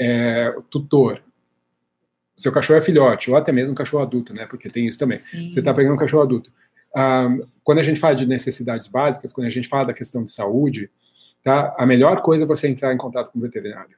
é 0.00 0.54
tutor, 0.70 1.22
seu 2.34 2.50
cachorro 2.50 2.78
é 2.78 2.82
filhote, 2.82 3.30
ou 3.30 3.36
até 3.36 3.52
mesmo 3.52 3.72
um 3.72 3.74
cachorro 3.74 4.02
adulto, 4.02 4.32
né? 4.32 4.46
Porque 4.46 4.70
tem 4.70 4.86
isso 4.86 4.98
também. 4.98 5.18
Sim. 5.18 5.50
Você 5.50 5.58
está 5.58 5.74
pegando 5.74 5.96
um 5.96 5.98
cachorro 5.98 6.22
adulto 6.22 6.50
quando 7.62 7.78
a 7.78 7.82
gente 7.82 8.00
fala 8.00 8.14
de 8.14 8.26
necessidades 8.26 8.88
básicas, 8.88 9.32
quando 9.32 9.46
a 9.46 9.50
gente 9.50 9.68
fala 9.68 9.86
da 9.86 9.92
questão 9.92 10.24
de 10.24 10.30
saúde, 10.30 10.90
tá? 11.42 11.74
A 11.78 11.84
melhor 11.84 12.22
coisa 12.22 12.44
é 12.44 12.46
você 12.46 12.68
entrar 12.68 12.94
em 12.94 12.96
contato 12.96 13.30
com 13.30 13.38
o 13.38 13.42
veterinário. 13.42 13.96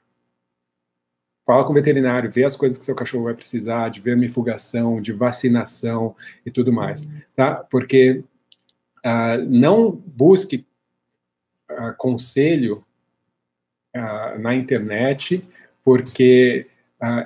Fala 1.47 1.65
com 1.65 1.71
o 1.71 1.75
veterinário, 1.75 2.31
vê 2.31 2.45
as 2.45 2.57
coisas 2.57 2.77
que 2.77 2.85
seu 2.85 2.95
cachorro 2.95 3.25
vai 3.25 3.35
precisar, 3.35 3.89
de 3.89 4.01
vermifugação, 4.01 5.01
de 5.01 5.13
vacinação 5.13 6.15
e 6.45 6.51
tudo 6.51 6.73
mais, 6.73 7.11
tá? 7.35 7.65
Porque 7.71 8.23
uh, 9.07 9.45
não 9.49 9.91
busque 9.93 10.67
uh, 11.71 11.97
conselho 11.97 12.85
uh, 13.97 14.39
na 14.39 14.55
internet, 14.55 15.47
porque 15.85 16.67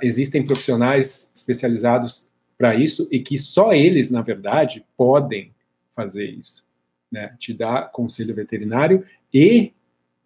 existem 0.02 0.44
profissionais 0.44 1.32
especializados 1.34 2.28
para 2.58 2.74
isso 2.74 3.08
e 3.10 3.18
que 3.18 3.38
só 3.38 3.72
eles, 3.72 4.10
na 4.10 4.20
verdade, 4.20 4.84
podem 4.98 5.50
fazer 5.94 6.26
isso. 6.26 6.66
Né? 7.10 7.34
Te 7.38 7.52
dar 7.52 7.90
conselho 7.90 8.34
veterinário 8.34 9.04
e 9.32 9.72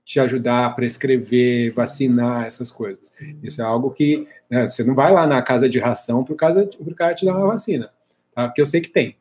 te 0.06 0.20
ajudar 0.20 0.66
a 0.66 0.70
prescrever, 0.70 1.74
vacinar, 1.74 2.46
essas 2.46 2.70
coisas. 2.70 3.12
Isso 3.42 3.60
é 3.60 3.64
algo 3.64 3.90
que 3.90 4.26
né, 4.48 4.68
você 4.68 4.84
não 4.84 4.94
vai 4.94 5.12
lá 5.12 5.26
na 5.26 5.42
casa 5.42 5.68
de 5.68 5.80
ração 5.80 6.22
para 6.22 6.32
o 6.32 6.36
cara 6.94 7.14
te 7.14 7.26
dar 7.26 7.36
uma 7.36 7.48
vacina, 7.48 7.90
tá? 8.32 8.46
Porque 8.46 8.60
eu 8.60 8.66
sei 8.66 8.80
que 8.80 8.88
tem, 8.88 9.16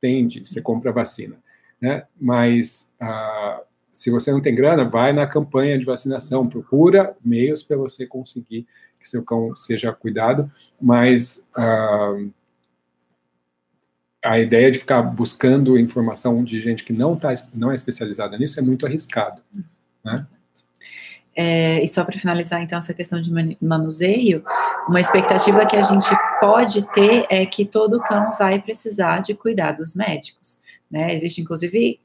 tem, 0.00 0.28
você 0.28 0.62
compra 0.62 0.92
vacina, 0.92 1.36
né? 1.80 2.04
Mas 2.18 2.94
ah, 3.00 3.60
se 3.92 4.08
você 4.08 4.30
não 4.30 4.40
tem 4.40 4.54
grana, 4.54 4.84
vai 4.84 5.12
na 5.12 5.26
campanha 5.26 5.76
de 5.76 5.84
vacinação, 5.84 6.48
procura 6.48 7.16
meios 7.24 7.64
para 7.64 7.76
você 7.76 8.06
conseguir 8.06 8.68
que 9.00 9.08
seu 9.08 9.24
cão 9.24 9.56
seja 9.56 9.92
cuidado, 9.92 10.48
mas 10.80 11.48
ah, 11.56 12.14
a 14.22 14.38
ideia 14.38 14.70
de 14.70 14.78
ficar 14.78 15.02
buscando 15.02 15.78
informação 15.78 16.44
de 16.44 16.60
gente 16.60 16.84
que 16.84 16.92
não, 16.92 17.16
tá, 17.16 17.32
não 17.54 17.72
é 17.72 17.74
especializada 17.74 18.36
nisso 18.36 18.58
é 18.58 18.62
muito 18.62 18.86
arriscado. 18.86 19.42
Né? 20.04 20.14
É, 21.34 21.82
e 21.82 21.88
só 21.88 22.04
para 22.04 22.18
finalizar, 22.18 22.60
então, 22.60 22.78
essa 22.78 22.92
questão 22.92 23.20
de 23.20 23.30
manuseio, 23.62 24.44
uma 24.88 25.00
expectativa 25.00 25.64
que 25.64 25.76
a 25.76 25.82
gente 25.82 26.10
pode 26.38 26.82
ter 26.92 27.26
é 27.30 27.46
que 27.46 27.64
todo 27.64 28.00
cão 28.00 28.32
vai 28.38 28.60
precisar 28.60 29.20
de 29.20 29.34
cuidados 29.34 29.94
médicos. 29.94 30.60
Né? 30.90 31.14
Existe, 31.14 31.40
inclusive, 31.40 31.98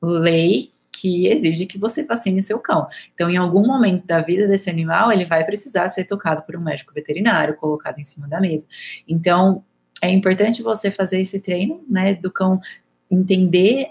lei 0.00 0.72
que 0.90 1.26
exige 1.26 1.66
que 1.66 1.78
você 1.78 2.04
vacine 2.04 2.40
o 2.40 2.42
seu 2.42 2.58
cão. 2.58 2.88
Então, 3.14 3.28
em 3.28 3.36
algum 3.36 3.66
momento 3.66 4.06
da 4.06 4.20
vida 4.20 4.48
desse 4.48 4.70
animal, 4.70 5.12
ele 5.12 5.24
vai 5.24 5.44
precisar 5.44 5.88
ser 5.90 6.04
tocado 6.04 6.42
por 6.42 6.56
um 6.56 6.60
médico 6.60 6.94
veterinário, 6.94 7.54
colocado 7.56 7.98
em 7.98 8.04
cima 8.04 8.26
da 8.26 8.40
mesa. 8.40 8.66
Então, 9.06 9.62
é 10.02 10.10
importante 10.10 10.62
você 10.62 10.90
fazer 10.90 11.20
esse 11.20 11.40
treino, 11.40 11.84
né, 11.88 12.14
do 12.14 12.30
cão 12.30 12.60
entender 13.10 13.90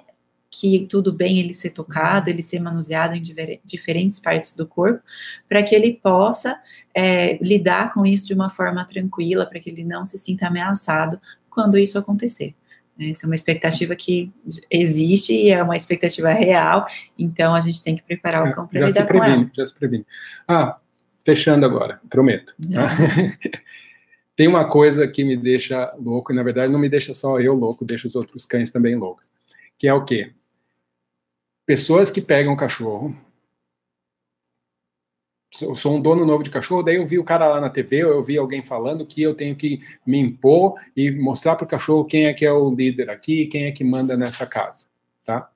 que 0.49 0.88
tudo 0.89 1.12
bem 1.12 1.39
ele 1.39 1.53
ser 1.53 1.72
tocado, 1.72 2.30
ele 2.30 2.41
ser 2.41 2.60
manuseado 2.60 3.16
em 3.16 3.22
diferentes 3.66 4.20
partes 4.20 4.55
do 4.55 4.66
corpo, 4.66 5.03
para 5.47 5.62
que 5.62 5.76
ele 5.76 5.99
possa 6.01 6.60
é, 6.93 7.38
lidar 7.43 7.93
com 7.93 8.05
isso 8.05 8.28
de 8.28 8.34
uma 8.34 8.49
forma 8.49 8.84
tranquila, 8.86 9.45
para 9.45 9.60
que 9.60 9.70
ele 9.70 9.84
não 9.84 10.05
se 10.05 10.18
sinta 10.18 10.47
ameaçado 10.47 11.20
quando 11.49 11.78
isso 11.78 11.97
acontecer. 11.97 12.55
Essa 12.99 13.26
é 13.26 13.28
uma 13.28 13.36
expectativa 13.36 13.95
que 13.95 14.32
existe 14.72 15.34
e 15.34 15.51
é 15.51 15.62
uma 15.62 15.76
expectativa 15.76 16.32
real, 16.32 16.88
então 17.20 17.53
a 17.53 17.60
gente 17.60 17.84
tem 17.84 17.95
que 17.95 18.01
preparar 18.01 18.47
o 18.47 18.51
cão 18.53 18.66
para 18.66 18.88
lidar 18.88 19.05
previne, 19.05 19.36
com 19.36 19.41
ela. 19.41 19.51
Já 19.53 19.66
se 19.66 19.76
previne. 19.76 20.05
Ah, 20.47 20.78
fechando 21.24 21.66
agora, 21.66 21.99
prometo. 22.10 22.55
Tá? 22.74 22.89
tem 24.38 24.48
uma 24.48 24.70
coisa 24.70 25.08
que 25.08 25.24
me 25.24 25.36
deixa 25.36 25.92
louco, 26.00 26.32
e 26.32 26.36
na 26.36 26.44
verdade 26.44 26.72
não 26.72 26.78
me 26.78 26.88
deixa 26.88 27.12
só 27.12 27.40
eu 27.42 27.56
louco, 27.56 27.84
deixa 27.84 28.06
os 28.06 28.16
outros 28.16 28.46
cães 28.46 28.70
também 28.70 28.96
loucos. 28.96 29.32
Que 29.80 29.88
é 29.88 29.94
o 29.94 30.06
quê? 30.06 30.32
Pessoas 31.66 32.12
que 32.12 32.22
pegam 32.22 32.56
cachorro. 32.56 33.18
Eu 35.60 35.74
sou 35.74 35.98
um 35.98 36.02
dono 36.02 36.24
novo 36.24 36.44
de 36.44 36.52
cachorro, 36.52 36.84
daí 36.84 36.98
eu 36.98 37.06
vi 37.06 37.18
o 37.18 37.24
cara 37.24 37.48
lá 37.48 37.60
na 37.60 37.68
TV, 37.68 38.04
eu 38.04 38.22
vi 38.22 38.38
alguém 38.38 38.62
falando 38.62 39.08
que 39.08 39.24
eu 39.24 39.34
tenho 39.34 39.56
que 39.56 39.80
me 40.06 40.20
impor 40.20 40.76
e 40.96 41.10
mostrar 41.10 41.56
para 41.56 41.66
o 41.66 41.68
cachorro 41.68 42.06
quem 42.06 42.28
é 42.28 42.34
que 42.34 42.46
é 42.46 42.52
o 42.52 42.70
líder 42.70 43.10
aqui, 43.10 43.48
quem 43.48 43.66
é 43.66 43.72
que 43.72 43.84
manda 43.84 44.16
nessa 44.16 44.46
casa, 44.46 44.86
tá? 45.26 45.50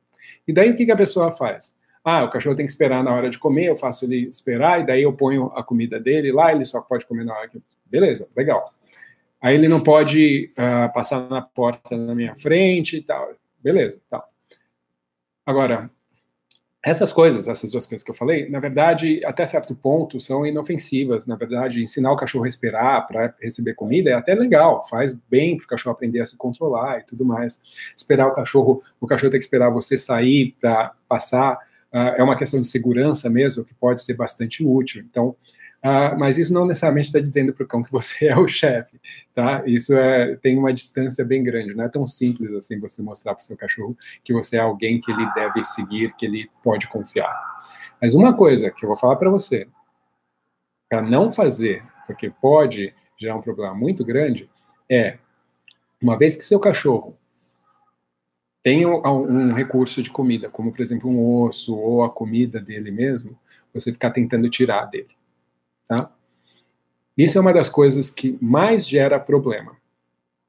E 0.47 0.51
daí 0.51 0.71
o 0.71 0.75
que, 0.75 0.85
que 0.85 0.91
a 0.91 0.97
pessoa 0.97 1.31
faz? 1.31 1.77
Ah, 2.03 2.23
o 2.23 2.31
cachorro 2.31 2.55
tem 2.55 2.65
que 2.65 2.71
esperar 2.71 3.03
na 3.03 3.13
hora 3.13 3.29
de 3.29 3.37
comer, 3.37 3.67
eu 3.67 3.75
faço 3.75 4.05
ele 4.05 4.27
esperar, 4.27 4.81
e 4.81 4.87
daí 4.87 5.03
eu 5.03 5.13
ponho 5.13 5.51
a 5.53 5.63
comida 5.63 5.99
dele 5.99 6.31
lá, 6.31 6.51
ele 6.51 6.65
só 6.65 6.81
pode 6.81 7.05
comer 7.05 7.25
na 7.25 7.37
hora 7.37 7.47
que 7.47 7.61
Beleza, 7.91 8.27
legal. 8.35 8.73
Aí 9.41 9.53
ele 9.55 9.67
não 9.67 9.81
pode 9.81 10.53
uh, 10.53 10.93
passar 10.93 11.27
na 11.29 11.41
porta 11.41 11.97
na 11.97 12.15
minha 12.15 12.35
frente 12.35 12.97
e 12.97 13.01
tal. 13.01 13.31
Beleza, 13.61 13.99
tal. 14.09 14.31
Agora, 15.45 15.89
essas 16.83 17.13
coisas, 17.13 17.47
essas 17.47 17.71
duas 17.71 17.85
coisas 17.85 18.03
que 18.03 18.09
eu 18.09 18.15
falei, 18.15 18.49
na 18.49 18.59
verdade, 18.59 19.23
até 19.23 19.45
certo 19.45 19.75
ponto, 19.75 20.19
são 20.19 20.45
inofensivas. 20.45 21.27
Na 21.27 21.35
verdade, 21.35 21.83
ensinar 21.83 22.11
o 22.11 22.15
cachorro 22.15 22.45
a 22.45 22.47
esperar 22.47 23.05
para 23.05 23.35
receber 23.39 23.75
comida 23.75 24.09
é 24.09 24.13
até 24.13 24.33
legal, 24.33 24.87
faz 24.87 25.13
bem 25.13 25.57
para 25.57 25.65
o 25.65 25.67
cachorro 25.67 25.93
aprender 25.95 26.21
a 26.21 26.25
se 26.25 26.37
controlar 26.37 26.99
e 26.99 27.03
tudo 27.03 27.25
mais. 27.25 27.61
Esperar 27.95 28.27
o 28.27 28.33
cachorro, 28.33 28.81
o 28.99 29.05
cachorro 29.05 29.31
tem 29.31 29.39
que 29.39 29.45
esperar 29.45 29.69
você 29.69 29.97
sair 29.97 30.55
para 30.59 30.93
passar, 31.07 31.55
uh, 31.93 32.15
é 32.17 32.23
uma 32.23 32.35
questão 32.35 32.59
de 32.59 32.67
segurança 32.67 33.29
mesmo, 33.29 33.63
que 33.63 33.75
pode 33.75 34.01
ser 34.01 34.15
bastante 34.15 34.65
útil. 34.65 35.03
Então, 35.07 35.35
Uh, 35.83 36.13
mas 36.15 36.37
isso 36.37 36.53
não 36.53 36.67
necessariamente 36.67 37.07
está 37.07 37.19
dizendo 37.19 37.53
para 37.53 37.63
o 37.63 37.67
cão 37.67 37.81
que 37.81 37.91
você 37.91 38.27
é 38.29 38.37
o 38.37 38.47
chefe, 38.47 39.01
tá? 39.33 39.63
Isso 39.65 39.95
é, 39.97 40.35
tem 40.35 40.55
uma 40.57 40.71
distância 40.71 41.25
bem 41.25 41.41
grande, 41.41 41.73
não 41.73 41.83
é 41.83 41.89
tão 41.89 42.05
simples 42.05 42.53
assim 42.53 42.79
você 42.79 43.01
mostrar 43.01 43.33
para 43.33 43.41
o 43.41 43.43
seu 43.43 43.57
cachorro 43.57 43.97
que 44.23 44.31
você 44.31 44.57
é 44.57 44.59
alguém 44.59 45.01
que 45.01 45.11
ele 45.11 45.25
deve 45.33 45.63
seguir, 45.63 46.13
que 46.15 46.25
ele 46.27 46.51
pode 46.63 46.87
confiar. 46.87 47.33
Mas 47.99 48.13
uma 48.13 48.31
coisa 48.31 48.69
que 48.69 48.85
eu 48.85 48.89
vou 48.89 48.97
falar 48.97 49.15
para 49.15 49.31
você, 49.31 49.67
para 50.87 51.01
não 51.01 51.31
fazer, 51.31 51.83
porque 52.05 52.29
pode 52.29 52.93
gerar 53.17 53.35
um 53.35 53.41
problema 53.41 53.73
muito 53.73 54.05
grande, 54.05 54.47
é 54.87 55.17
uma 55.99 56.15
vez 56.15 56.35
que 56.35 56.43
seu 56.43 56.59
cachorro 56.59 57.17
tem 58.61 58.85
um, 58.85 59.01
um 59.03 59.53
recurso 59.53 60.03
de 60.03 60.11
comida, 60.11 60.47
como 60.47 60.71
por 60.71 60.81
exemplo 60.81 61.09
um 61.09 61.41
osso 61.41 61.75
ou 61.75 62.03
a 62.03 62.09
comida 62.09 62.59
dele 62.59 62.91
mesmo, 62.91 63.35
você 63.73 63.91
ficar 63.91 64.11
tentando 64.11 64.47
tirar 64.47 64.85
dele. 64.85 65.09
Tá? 65.91 66.09
Isso 67.17 67.37
é 67.37 67.41
uma 67.41 67.51
das 67.51 67.67
coisas 67.67 68.09
que 68.09 68.37
mais 68.39 68.87
gera 68.87 69.19
problema. 69.19 69.75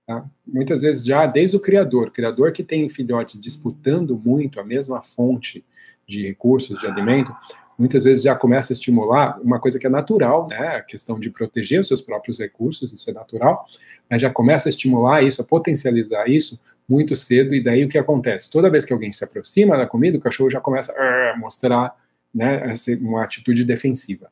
Tá? 0.06 0.24
Muitas 0.46 0.82
vezes 0.82 1.04
já 1.04 1.26
desde 1.26 1.56
o 1.56 1.60
criador, 1.60 2.12
criador 2.12 2.52
que 2.52 2.62
tem 2.62 2.88
filhotes 2.88 3.40
disputando 3.40 4.16
muito 4.16 4.60
a 4.60 4.64
mesma 4.64 5.02
fonte 5.02 5.64
de 6.06 6.24
recursos 6.28 6.78
de 6.78 6.86
alimento, 6.86 7.34
muitas 7.76 8.04
vezes 8.04 8.22
já 8.22 8.36
começa 8.36 8.72
a 8.72 8.74
estimular 8.74 9.40
uma 9.40 9.58
coisa 9.58 9.80
que 9.80 9.86
é 9.88 9.90
natural, 9.90 10.46
né, 10.48 10.76
a 10.76 10.80
questão 10.80 11.18
de 11.18 11.28
proteger 11.28 11.80
os 11.80 11.88
seus 11.88 12.00
próprios 12.00 12.38
recursos, 12.38 12.92
isso 12.92 13.10
é 13.10 13.12
natural, 13.12 13.66
mas 14.08 14.22
já 14.22 14.30
começa 14.30 14.68
a 14.68 14.70
estimular 14.70 15.24
isso, 15.24 15.42
a 15.42 15.44
potencializar 15.44 16.28
isso 16.28 16.56
muito 16.88 17.16
cedo, 17.16 17.52
e 17.52 17.60
daí 17.60 17.84
o 17.84 17.88
que 17.88 17.98
acontece? 17.98 18.48
Toda 18.48 18.70
vez 18.70 18.84
que 18.84 18.92
alguém 18.92 19.10
se 19.10 19.24
aproxima 19.24 19.76
da 19.76 19.88
comida, 19.88 20.16
o 20.16 20.20
cachorro 20.20 20.50
já 20.50 20.60
começa 20.60 20.92
a 20.92 21.36
mostrar 21.36 21.96
né, 22.32 22.72
uma 23.00 23.24
atitude 23.24 23.64
defensiva. 23.64 24.30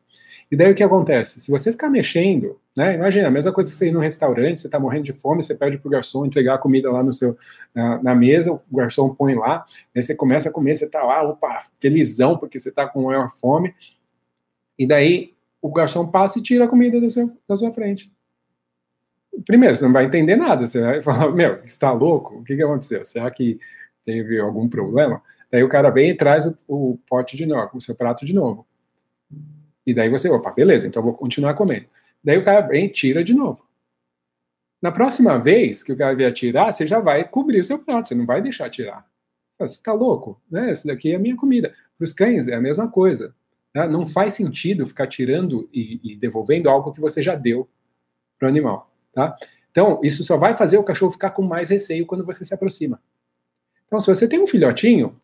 E 0.51 0.57
daí 0.57 0.73
o 0.73 0.75
que 0.75 0.83
acontece? 0.83 1.39
Se 1.39 1.49
você 1.49 1.71
ficar 1.71 1.89
mexendo, 1.89 2.59
né? 2.77 2.95
Imagina, 2.97 3.29
a 3.29 3.31
mesma 3.31 3.53
coisa 3.53 3.71
que 3.71 3.77
você 3.77 3.87
ir 3.87 3.93
no 3.93 4.01
restaurante, 4.01 4.61
você 4.61 4.67
está 4.67 4.81
morrendo 4.81 5.05
de 5.05 5.13
fome, 5.13 5.43
você 5.43 5.55
pede 5.55 5.79
para 5.79 5.87
o 5.87 5.91
garçom 5.91 6.27
entregar 6.27 6.55
a 6.55 6.59
comida 6.59 6.91
lá 6.91 7.05
no 7.05 7.13
seu, 7.13 7.39
na, 7.73 8.03
na, 8.03 8.15
mesa, 8.17 8.53
o 8.53 8.61
garçom 8.77 9.15
põe 9.15 9.37
lá, 9.37 9.65
aí 9.95 10.03
você 10.03 10.13
começa 10.13 10.49
a 10.49 10.53
comer, 10.53 10.75
você 10.75 10.87
está 10.87 11.05
lá, 11.05 11.23
opa, 11.23 11.61
felizão, 11.79 12.37
porque 12.37 12.59
você 12.59 12.71
está 12.71 12.89
com 12.89 13.03
maior 13.03 13.31
fome, 13.31 13.73
e 14.77 14.87
daí 14.89 15.35
o 15.63 15.71
garçom 15.71 16.07
passa 16.09 16.41
e 16.41 16.43
tira 16.43 16.65
a 16.65 16.69
comida 16.69 17.01
do 17.01 17.09
seu, 17.11 17.31
da 17.49 17.55
sua 17.55 17.73
frente. 17.73 18.13
Primeiro, 19.47 19.77
você 19.77 19.85
não 19.85 19.93
vai 19.93 20.07
entender 20.07 20.35
nada, 20.35 20.67
você 20.67 20.81
vai 20.81 21.01
falar, 21.01 21.31
meu, 21.33 21.61
está 21.61 21.93
louco? 21.93 22.39
O 22.39 22.43
que, 22.43 22.57
que 22.57 22.63
aconteceu? 22.63 23.05
Será 23.05 23.31
que 23.31 23.61
teve 24.05 24.41
algum 24.41 24.69
problema? 24.69 25.23
Daí 25.51 25.63
o 25.63 25.69
cara 25.69 25.91
vem 25.91 26.11
e 26.11 26.17
traz 26.17 26.47
o, 26.47 26.57
o 26.67 26.99
pote 27.09 27.37
de 27.37 27.47
novo, 27.47 27.71
o 27.75 27.81
seu 27.81 27.95
prato 27.95 28.25
de 28.25 28.35
novo. 28.35 28.67
E 29.87 29.95
daí 29.95 30.09
você, 30.09 30.29
opa, 30.29 30.51
beleza, 30.51 30.87
então 30.87 31.01
eu 31.01 31.05
vou 31.07 31.15
continuar 31.15 31.55
comendo. 31.55 31.87
Daí 32.23 32.39
o 32.39 32.45
cara 32.45 32.61
vem 32.61 32.89
tira 32.89 33.25
de 33.25 33.35
novo. 33.35 33.67
Na 34.81 34.91
próxima 34.91 35.39
vez 35.39 35.83
que 35.83 35.93
o 35.93 35.97
cara 35.97 36.15
vier 36.15 36.33
tirar, 36.33 36.73
você 36.73 36.87
já 36.87 36.99
vai 36.99 37.29
cobrir 37.29 37.61
o 37.61 37.65
seu 37.65 37.79
prato, 37.79 38.09
você 38.09 38.15
não 38.15 38.25
vai 38.25 38.41
deixar 38.41 38.71
tirar. 38.71 39.07
Você 39.59 39.75
está 39.75 39.93
louco, 39.93 40.41
né? 40.51 40.71
Essa 40.71 40.89
daqui 40.89 41.13
é 41.13 41.17
a 41.17 41.19
minha 41.19 41.37
comida. 41.37 41.75
Para 41.99 42.05
os 42.05 42.13
cães 42.15 42.49
é 42.49 42.55
a 42.55 42.61
mesma 42.61 42.89
coisa. 42.89 43.35
Né? 43.75 43.87
Não 43.87 44.07
faz 44.07 44.33
sentido 44.33 44.87
ficar 44.87 45.07
tirando 45.07 45.69
e, 45.73 46.01
e 46.03 46.17
devolvendo 46.17 46.69
algo 46.69 46.93
que 46.93 47.01
você 47.01 47.21
já 47.21 47.35
deu 47.35 47.69
para 48.39 48.47
o 48.47 48.49
animal, 48.49 48.91
tá? 49.13 49.37
Então, 49.71 50.01
isso 50.03 50.25
só 50.25 50.37
vai 50.37 50.57
fazer 50.57 50.79
o 50.79 50.83
cachorro 50.83 51.13
ficar 51.13 51.31
com 51.31 51.43
mais 51.43 51.69
receio 51.71 52.07
quando 52.07 52.25
você 52.25 52.45
se 52.45 52.53
aproxima. 52.53 53.01
Então, 53.87 54.01
se 54.01 54.07
você 54.07 54.27
tem 54.27 54.41
um 54.41 54.47
filhotinho 54.47 55.15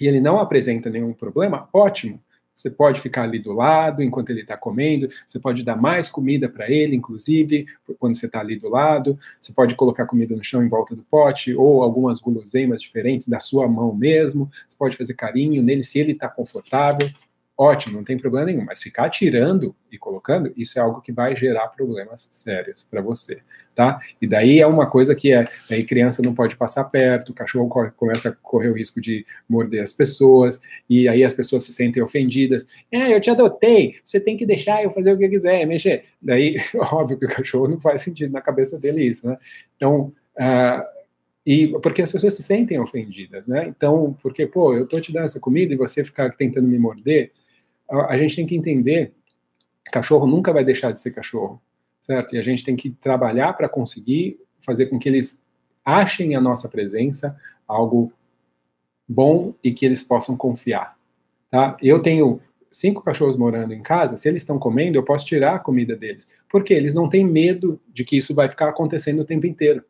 e 0.00 0.06
ele 0.06 0.20
não 0.20 0.38
apresenta 0.38 0.88
nenhum 0.88 1.12
problema, 1.12 1.68
ótimo. 1.72 2.22
Você 2.54 2.70
pode 2.70 3.00
ficar 3.00 3.24
ali 3.24 3.38
do 3.38 3.52
lado 3.52 4.02
enquanto 4.02 4.30
ele 4.30 4.42
está 4.42 4.56
comendo, 4.56 5.08
você 5.26 5.40
pode 5.40 5.64
dar 5.64 5.76
mais 5.76 6.08
comida 6.08 6.48
para 6.48 6.70
ele, 6.70 6.94
inclusive, 6.94 7.66
quando 7.98 8.14
você 8.14 8.26
está 8.26 8.40
ali 8.40 8.56
do 8.56 8.68
lado. 8.68 9.18
Você 9.40 9.52
pode 9.52 9.74
colocar 9.74 10.06
comida 10.06 10.36
no 10.36 10.44
chão 10.44 10.62
em 10.62 10.68
volta 10.68 10.94
do 10.94 11.02
pote, 11.02 11.54
ou 11.54 11.82
algumas 11.82 12.20
guloseimas 12.20 12.80
diferentes 12.80 13.28
da 13.28 13.40
sua 13.40 13.66
mão 13.66 13.94
mesmo. 13.94 14.48
Você 14.68 14.76
pode 14.76 14.96
fazer 14.96 15.14
carinho 15.14 15.62
nele 15.62 15.82
se 15.82 15.98
ele 15.98 16.12
está 16.12 16.28
confortável 16.28 17.10
ótimo, 17.56 17.96
não 17.96 18.04
tem 18.04 18.16
problema 18.16 18.46
nenhum, 18.46 18.64
mas 18.64 18.82
ficar 18.82 19.08
tirando 19.08 19.74
e 19.90 19.96
colocando, 19.96 20.52
isso 20.56 20.78
é 20.78 20.82
algo 20.82 21.00
que 21.00 21.12
vai 21.12 21.36
gerar 21.36 21.68
problemas 21.68 22.28
sérios 22.32 22.82
para 22.82 23.00
você, 23.00 23.40
tá? 23.74 24.00
E 24.20 24.26
daí 24.26 24.58
é 24.58 24.66
uma 24.66 24.90
coisa 24.90 25.14
que 25.14 25.32
é, 25.32 25.48
aí 25.70 25.84
criança 25.84 26.20
não 26.20 26.34
pode 26.34 26.56
passar 26.56 26.84
perto, 26.84 27.30
o 27.30 27.34
cachorro 27.34 27.68
corre, 27.68 27.90
começa 27.92 28.30
a 28.30 28.32
correr 28.32 28.70
o 28.70 28.74
risco 28.74 29.00
de 29.00 29.24
morder 29.48 29.82
as 29.82 29.92
pessoas, 29.92 30.60
e 30.90 31.08
aí 31.08 31.22
as 31.22 31.32
pessoas 31.32 31.62
se 31.62 31.72
sentem 31.72 32.02
ofendidas. 32.02 32.66
É, 32.90 33.14
eu 33.14 33.20
te 33.20 33.30
adotei, 33.30 33.96
você 34.02 34.18
tem 34.18 34.36
que 34.36 34.44
deixar 34.44 34.82
eu 34.82 34.90
fazer 34.90 35.12
o 35.12 35.18
que 35.18 35.24
eu 35.24 35.30
quiser, 35.30 35.64
mexer. 35.64 36.04
Daí, 36.20 36.56
óbvio 36.92 37.18
que 37.18 37.26
o 37.26 37.28
cachorro 37.28 37.68
não 37.68 37.80
faz 37.80 38.02
sentido 38.02 38.32
na 38.32 38.40
cabeça 38.40 38.78
dele 38.80 39.04
isso, 39.04 39.28
né? 39.28 39.38
Então, 39.76 40.12
uh, 40.36 40.94
e 41.46 41.68
porque 41.82 42.00
as 42.00 42.10
pessoas 42.10 42.34
se 42.34 42.42
sentem 42.42 42.80
ofendidas, 42.80 43.46
né? 43.46 43.68
Então, 43.68 44.16
porque, 44.22 44.46
pô, 44.46 44.74
eu 44.74 44.86
tô 44.86 44.98
te 45.00 45.12
dando 45.12 45.26
essa 45.26 45.38
comida 45.38 45.74
e 45.74 45.76
você 45.76 46.02
ficar 46.02 46.30
tentando 46.30 46.66
me 46.66 46.78
morder, 46.78 47.30
a, 47.90 48.16
gente 48.16 48.36
tem 48.36 48.46
que 48.46 48.56
entender, 48.56 49.12
cachorro 49.92 50.26
nunca 50.26 50.52
vai 50.52 50.64
deixar 50.64 50.92
de 50.92 51.00
ser 51.00 51.10
cachorro, 51.10 51.60
certo? 52.00 52.34
E 52.34 52.38
a 52.38 52.42
gente 52.42 52.64
tem 52.64 52.76
que 52.76 52.90
trabalhar 52.90 53.52
para 53.52 53.68
conseguir 53.68 54.40
fazer 54.60 54.86
com 54.86 54.98
que 54.98 55.08
eles 55.08 55.44
achem 55.84 56.34
a 56.34 56.40
nossa 56.40 56.68
presença 56.68 57.36
algo 57.68 58.10
bom 59.06 59.54
e 59.62 59.72
que 59.72 59.84
eles 59.84 60.02
possam 60.02 60.36
confiar, 60.36 60.96
tá? 61.50 61.76
Eu 61.82 62.00
tenho 62.00 62.40
cinco 62.70 63.02
cachorros 63.02 63.36
morando 63.36 63.72
em 63.72 63.82
casa, 63.82 64.16
se 64.16 64.28
eles 64.28 64.42
estão 64.42 64.58
comendo, 64.58 64.98
eu 64.98 65.04
posso 65.04 65.26
tirar 65.26 65.54
a 65.54 65.58
comida 65.58 65.94
deles, 65.94 66.28
porque 66.48 66.72
eles 66.72 66.94
não 66.94 67.08
têm 67.08 67.24
medo 67.24 67.80
de 67.92 68.02
que 68.02 68.16
isso 68.16 68.34
vai 68.34 68.48
ficar 68.48 68.68
acontecendo 68.70 69.20
o 69.20 69.24
tempo 69.24 69.46
inteiro, 69.46 69.84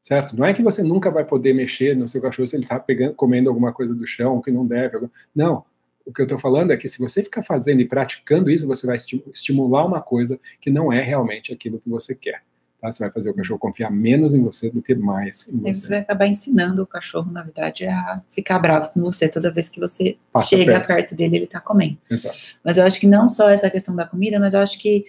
certo? 0.00 0.36
Não 0.36 0.44
é 0.44 0.54
que 0.54 0.62
você 0.62 0.82
nunca 0.82 1.10
vai 1.10 1.24
poder 1.24 1.52
mexer 1.52 1.96
no 1.96 2.08
seu 2.08 2.22
cachorro 2.22 2.46
se 2.46 2.56
ele 2.56 2.64
está 2.64 2.82
comendo 3.16 3.50
alguma 3.50 3.72
coisa 3.72 3.94
do 3.94 4.06
chão 4.06 4.40
que 4.40 4.50
não 4.50 4.64
deve, 4.64 5.08
não 5.34 5.64
o 6.04 6.12
que 6.12 6.20
eu 6.20 6.24
estou 6.24 6.38
falando 6.38 6.72
é 6.72 6.76
que 6.76 6.88
se 6.88 6.98
você 6.98 7.22
ficar 7.22 7.42
fazendo 7.42 7.80
e 7.80 7.88
praticando 7.88 8.50
isso, 8.50 8.66
você 8.66 8.86
vai 8.86 8.96
estimular 9.32 9.86
uma 9.86 10.00
coisa 10.00 10.38
que 10.60 10.70
não 10.70 10.92
é 10.92 11.00
realmente 11.00 11.52
aquilo 11.52 11.78
que 11.78 11.88
você 11.88 12.14
quer. 12.14 12.42
Tá? 12.80 12.92
Você 12.92 13.02
vai 13.02 13.10
fazer 13.10 13.30
o 13.30 13.34
cachorro 13.34 13.58
confiar 13.58 13.90
menos 13.90 14.34
em 14.34 14.42
você 14.42 14.70
do 14.70 14.82
que 14.82 14.94
mais 14.94 15.48
em 15.48 15.58
você. 15.58 15.80
você 15.80 15.88
vai 15.88 15.98
acabar 16.00 16.26
ensinando 16.26 16.82
o 16.82 16.86
cachorro, 16.86 17.32
na 17.32 17.42
verdade, 17.42 17.86
a 17.86 18.22
ficar 18.28 18.58
bravo 18.58 18.90
com 18.90 19.00
você 19.00 19.28
toda 19.28 19.50
vez 19.50 19.70
que 19.70 19.80
você 19.80 20.18
Passa 20.30 20.48
chega 20.48 20.72
perto. 20.72 20.86
perto 20.88 21.14
dele 21.14 21.36
ele 21.36 21.44
está 21.44 21.60
comendo. 21.60 21.96
Exato. 22.10 22.36
Mas 22.62 22.76
eu 22.76 22.84
acho 22.84 23.00
que 23.00 23.06
não 23.06 23.26
só 23.26 23.48
essa 23.48 23.70
questão 23.70 23.96
da 23.96 24.06
comida, 24.06 24.38
mas 24.38 24.52
eu 24.52 24.60
acho 24.60 24.78
que 24.78 25.06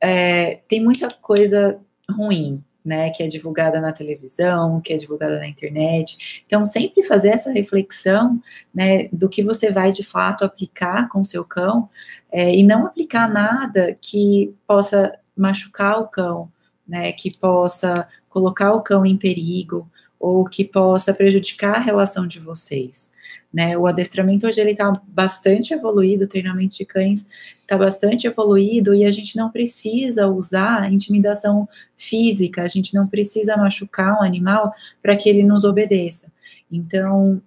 é, 0.00 0.60
tem 0.66 0.82
muita 0.82 1.08
coisa 1.10 1.78
ruim 2.10 2.64
né, 2.84 3.10
que 3.10 3.22
é 3.22 3.26
divulgada 3.26 3.80
na 3.80 3.92
televisão, 3.92 4.80
que 4.80 4.92
é 4.92 4.96
divulgada 4.96 5.38
na 5.38 5.46
internet. 5.46 6.42
Então, 6.46 6.64
sempre 6.64 7.04
fazer 7.04 7.28
essa 7.28 7.52
reflexão, 7.52 8.36
né, 8.74 9.08
do 9.12 9.28
que 9.28 9.42
você 9.42 9.70
vai 9.70 9.90
de 9.90 10.02
fato 10.02 10.44
aplicar 10.44 11.08
com 11.08 11.22
seu 11.22 11.44
cão 11.44 11.88
é, 12.30 12.54
e 12.54 12.62
não 12.62 12.86
aplicar 12.86 13.28
nada 13.30 13.94
que 14.00 14.54
possa 14.66 15.12
machucar 15.36 16.00
o 16.00 16.08
cão, 16.08 16.50
né, 16.86 17.12
que 17.12 17.36
possa 17.38 18.08
colocar 18.28 18.72
o 18.72 18.82
cão 18.82 19.06
em 19.06 19.16
perigo 19.16 19.88
ou 20.18 20.44
que 20.44 20.64
possa 20.64 21.14
prejudicar 21.14 21.76
a 21.76 21.80
relação 21.80 22.26
de 22.26 22.40
vocês. 22.40 23.11
Né, 23.52 23.76
o 23.76 23.86
adestramento 23.86 24.46
hoje 24.46 24.62
ele 24.62 24.70
está 24.70 24.90
bastante 25.08 25.74
evoluído, 25.74 26.24
o 26.24 26.28
treinamento 26.28 26.74
de 26.74 26.86
cães 26.86 27.28
está 27.60 27.76
bastante 27.76 28.26
evoluído 28.26 28.94
e 28.94 29.04
a 29.04 29.10
gente 29.10 29.36
não 29.36 29.50
precisa 29.50 30.26
usar 30.26 30.90
intimidação 30.90 31.68
física, 31.94 32.62
a 32.62 32.66
gente 32.66 32.94
não 32.94 33.06
precisa 33.06 33.54
machucar 33.58 34.18
um 34.18 34.22
animal 34.22 34.72
para 35.02 35.14
que 35.16 35.28
ele 35.28 35.42
nos 35.42 35.64
obedeça. 35.64 36.32
Então, 36.70 37.42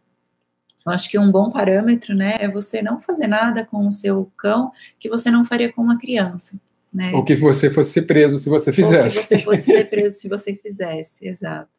eu 0.85 0.91
acho 0.91 1.09
que 1.09 1.17
um 1.17 1.31
bom 1.31 1.49
parâmetro, 1.49 2.13
né, 2.13 2.37
é 2.39 2.47
você 2.47 2.83
não 2.83 2.99
fazer 2.99 3.25
nada 3.25 3.65
com 3.65 3.87
o 3.87 3.91
seu 3.91 4.31
cão 4.37 4.71
que 4.99 5.09
você 5.09 5.31
não 5.31 5.43
faria 5.43 5.73
com 5.73 5.81
uma 5.81 5.97
criança. 5.97 6.59
Né? 6.93 7.11
Ou 7.13 7.23
que 7.23 7.35
você 7.35 7.69
fosse 7.69 7.91
ser 7.91 8.03
preso 8.03 8.37
se 8.37 8.47
você 8.47 8.71
fizesse. 8.71 9.17
Ou 9.17 9.23
que 9.23 9.27
você 9.27 9.39
fosse 9.39 9.61
ser 9.73 9.89
preso 9.89 10.19
se 10.19 10.29
você 10.29 10.53
fizesse, 10.53 11.27
exato. 11.27 11.71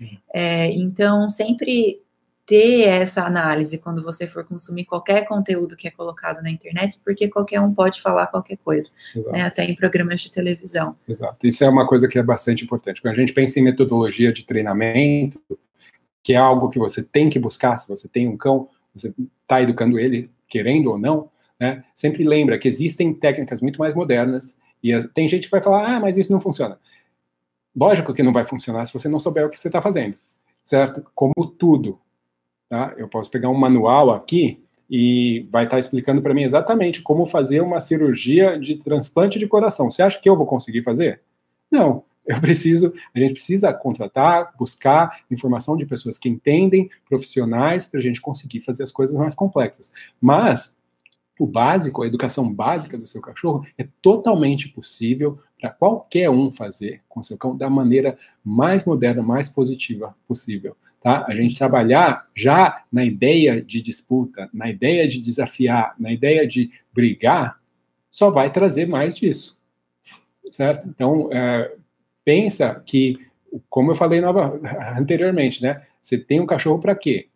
Hum. 0.00 0.16
É, 0.32 0.72
então, 0.72 1.28
sempre 1.28 2.00
ter 2.46 2.82
essa 2.82 3.24
análise 3.24 3.78
quando 3.78 4.02
você 4.02 4.26
for 4.26 4.44
consumir 4.44 4.84
qualquer 4.84 5.26
conteúdo 5.26 5.76
que 5.76 5.88
é 5.88 5.90
colocado 5.90 6.42
na 6.42 6.50
internet, 6.50 7.00
porque 7.02 7.28
qualquer 7.28 7.60
um 7.60 7.72
pode 7.72 8.02
falar 8.02 8.26
qualquer 8.26 8.58
coisa, 8.58 8.90
né, 9.32 9.42
até 9.42 9.64
em 9.64 9.74
programas 9.74 10.20
de 10.20 10.30
televisão. 10.30 10.94
Exato. 11.08 11.46
Isso 11.46 11.64
é 11.64 11.68
uma 11.68 11.86
coisa 11.86 12.06
que 12.06 12.18
é 12.18 12.22
bastante 12.22 12.64
importante. 12.64 13.00
Quando 13.00 13.14
a 13.14 13.16
gente 13.16 13.32
pensa 13.32 13.58
em 13.58 13.62
metodologia 13.62 14.32
de 14.32 14.44
treinamento, 14.44 15.40
que 16.22 16.34
é 16.34 16.36
algo 16.36 16.68
que 16.68 16.78
você 16.78 17.02
tem 17.02 17.30
que 17.30 17.38
buscar, 17.38 17.76
se 17.78 17.88
você 17.88 18.08
tem 18.08 18.28
um 18.28 18.36
cão, 18.36 18.68
você 18.94 19.14
está 19.42 19.62
educando 19.62 19.98
ele, 19.98 20.30
querendo 20.46 20.90
ou 20.90 20.98
não, 20.98 21.30
né, 21.58 21.82
sempre 21.94 22.24
lembra 22.24 22.58
que 22.58 22.68
existem 22.68 23.14
técnicas 23.14 23.60
muito 23.60 23.78
mais 23.78 23.94
modernas, 23.94 24.58
e 24.82 24.92
tem 25.08 25.26
gente 25.26 25.44
que 25.44 25.50
vai 25.50 25.62
falar, 25.62 25.96
ah, 25.96 26.00
mas 26.00 26.18
isso 26.18 26.30
não 26.30 26.38
funciona. 26.38 26.78
Lógico 27.74 28.12
que 28.12 28.22
não 28.22 28.34
vai 28.34 28.44
funcionar 28.44 28.84
se 28.84 28.92
você 28.92 29.08
não 29.08 29.18
souber 29.18 29.46
o 29.46 29.48
que 29.48 29.58
você 29.58 29.68
está 29.68 29.80
fazendo, 29.80 30.16
certo? 30.62 31.02
Como 31.14 31.34
tudo, 31.58 31.98
tá? 32.68 32.94
Eu 32.96 33.08
posso 33.08 33.30
pegar 33.30 33.48
um 33.48 33.54
manual 33.54 34.10
aqui 34.10 34.62
e 34.90 35.48
vai 35.50 35.64
estar 35.64 35.76
tá 35.76 35.80
explicando 35.80 36.20
para 36.22 36.34
mim 36.34 36.42
exatamente 36.42 37.02
como 37.02 37.26
fazer 37.26 37.60
uma 37.60 37.80
cirurgia 37.80 38.58
de 38.58 38.76
transplante 38.76 39.38
de 39.38 39.46
coração. 39.46 39.90
Você 39.90 40.02
acha 40.02 40.20
que 40.20 40.28
eu 40.28 40.36
vou 40.36 40.46
conseguir 40.46 40.82
fazer? 40.82 41.22
Não 41.70 42.04
eu 42.26 42.40
preciso, 42.40 42.92
a 43.14 43.18
gente 43.18 43.34
precisa 43.34 43.72
contratar, 43.72 44.54
buscar 44.58 45.20
informação 45.30 45.76
de 45.76 45.84
pessoas 45.84 46.16
que 46.16 46.28
entendem, 46.28 46.88
profissionais, 47.08 47.86
para 47.86 48.00
a 48.00 48.02
gente 48.02 48.20
conseguir 48.20 48.60
fazer 48.60 48.82
as 48.82 48.92
coisas 48.92 49.14
mais 49.14 49.34
complexas. 49.34 49.92
Mas 50.20 50.78
o 51.38 51.46
básico, 51.46 52.02
a 52.02 52.06
educação 52.06 52.52
básica 52.52 52.96
do 52.96 53.06
seu 53.06 53.20
cachorro 53.20 53.66
é 53.76 53.86
totalmente 54.00 54.68
possível 54.68 55.38
para 55.60 55.70
qualquer 55.70 56.30
um 56.30 56.50
fazer 56.50 57.02
com 57.08 57.22
seu 57.22 57.36
cão 57.36 57.56
da 57.56 57.68
maneira 57.68 58.16
mais 58.42 58.84
moderna, 58.84 59.22
mais 59.22 59.48
positiva 59.48 60.16
possível. 60.26 60.76
Tá? 61.04 61.26
A 61.28 61.34
gente 61.34 61.54
trabalhar 61.54 62.26
já 62.34 62.82
na 62.90 63.04
ideia 63.04 63.60
de 63.60 63.82
disputa, 63.82 64.48
na 64.54 64.70
ideia 64.70 65.06
de 65.06 65.20
desafiar, 65.20 65.94
na 65.98 66.10
ideia 66.10 66.48
de 66.48 66.70
brigar, 66.94 67.60
só 68.10 68.30
vai 68.30 68.50
trazer 68.50 68.88
mais 68.88 69.14
disso. 69.14 69.60
Certo? 70.50 70.88
Então, 70.88 71.28
é, 71.30 71.70
pensa 72.24 72.82
que, 72.86 73.18
como 73.68 73.90
eu 73.90 73.94
falei 73.94 74.22
nova, 74.22 74.58
anteriormente, 74.98 75.62
né? 75.62 75.82
Você 76.00 76.16
tem 76.16 76.40
um 76.40 76.46
cachorro 76.46 76.80
para 76.80 76.94
quê? 76.94 77.28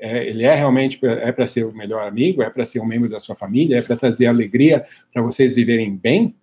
É, 0.00 0.26
ele 0.26 0.44
é 0.44 0.54
realmente 0.54 0.98
é 1.04 1.30
para 1.30 1.44
ser 1.44 1.66
o 1.66 1.74
melhor 1.74 2.08
amigo, 2.08 2.42
é 2.42 2.48
para 2.48 2.64
ser 2.64 2.80
um 2.80 2.86
membro 2.86 3.10
da 3.10 3.20
sua 3.20 3.36
família, 3.36 3.76
é 3.76 3.82
para 3.82 3.96
trazer 3.96 4.24
alegria 4.24 4.86
para 5.12 5.20
vocês 5.20 5.54
viverem 5.56 5.94
bem, 5.94 6.34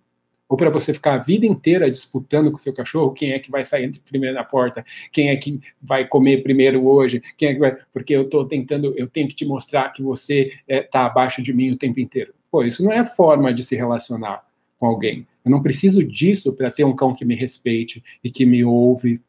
ou 0.50 0.56
para 0.56 0.68
você 0.68 0.92
ficar 0.92 1.14
a 1.14 1.18
vida 1.18 1.46
inteira 1.46 1.88
disputando 1.88 2.50
com 2.50 2.56
o 2.56 2.60
seu 2.60 2.72
cachorro 2.72 3.12
quem 3.12 3.30
é 3.30 3.38
que 3.38 3.52
vai 3.52 3.64
sair 3.64 3.88
primeiro 4.10 4.34
na 4.34 4.42
porta, 4.42 4.84
quem 5.12 5.30
é 5.30 5.36
que 5.36 5.60
vai 5.80 6.04
comer 6.08 6.42
primeiro 6.42 6.84
hoje, 6.84 7.22
quem 7.38 7.50
é 7.50 7.54
que 7.54 7.60
vai, 7.60 7.76
porque 7.92 8.16
eu 8.16 8.22
estou 8.22 8.44
tentando, 8.44 8.92
eu 8.98 9.06
tenho 9.06 9.28
que 9.28 9.34
te 9.36 9.46
mostrar 9.46 9.90
que 9.90 10.02
você 10.02 10.52
está 10.68 10.74
é, 10.74 10.82
tá 10.82 11.06
abaixo 11.06 11.40
de 11.40 11.52
mim 11.52 11.70
o 11.70 11.78
tempo 11.78 12.00
inteiro. 12.00 12.34
Pô, 12.50 12.64
isso 12.64 12.82
não 12.82 12.92
é 12.92 13.04
forma 13.04 13.54
de 13.54 13.62
se 13.62 13.76
relacionar 13.76 14.44
com 14.76 14.88
alguém. 14.88 15.24
Eu 15.44 15.52
não 15.52 15.62
preciso 15.62 16.02
disso 16.02 16.52
para 16.52 16.68
ter 16.68 16.82
um 16.82 16.96
cão 16.96 17.14
que 17.14 17.24
me 17.24 17.36
respeite 17.36 18.02
e 18.24 18.28
que 18.28 18.44
me 18.44 18.64
ouve. 18.64 19.20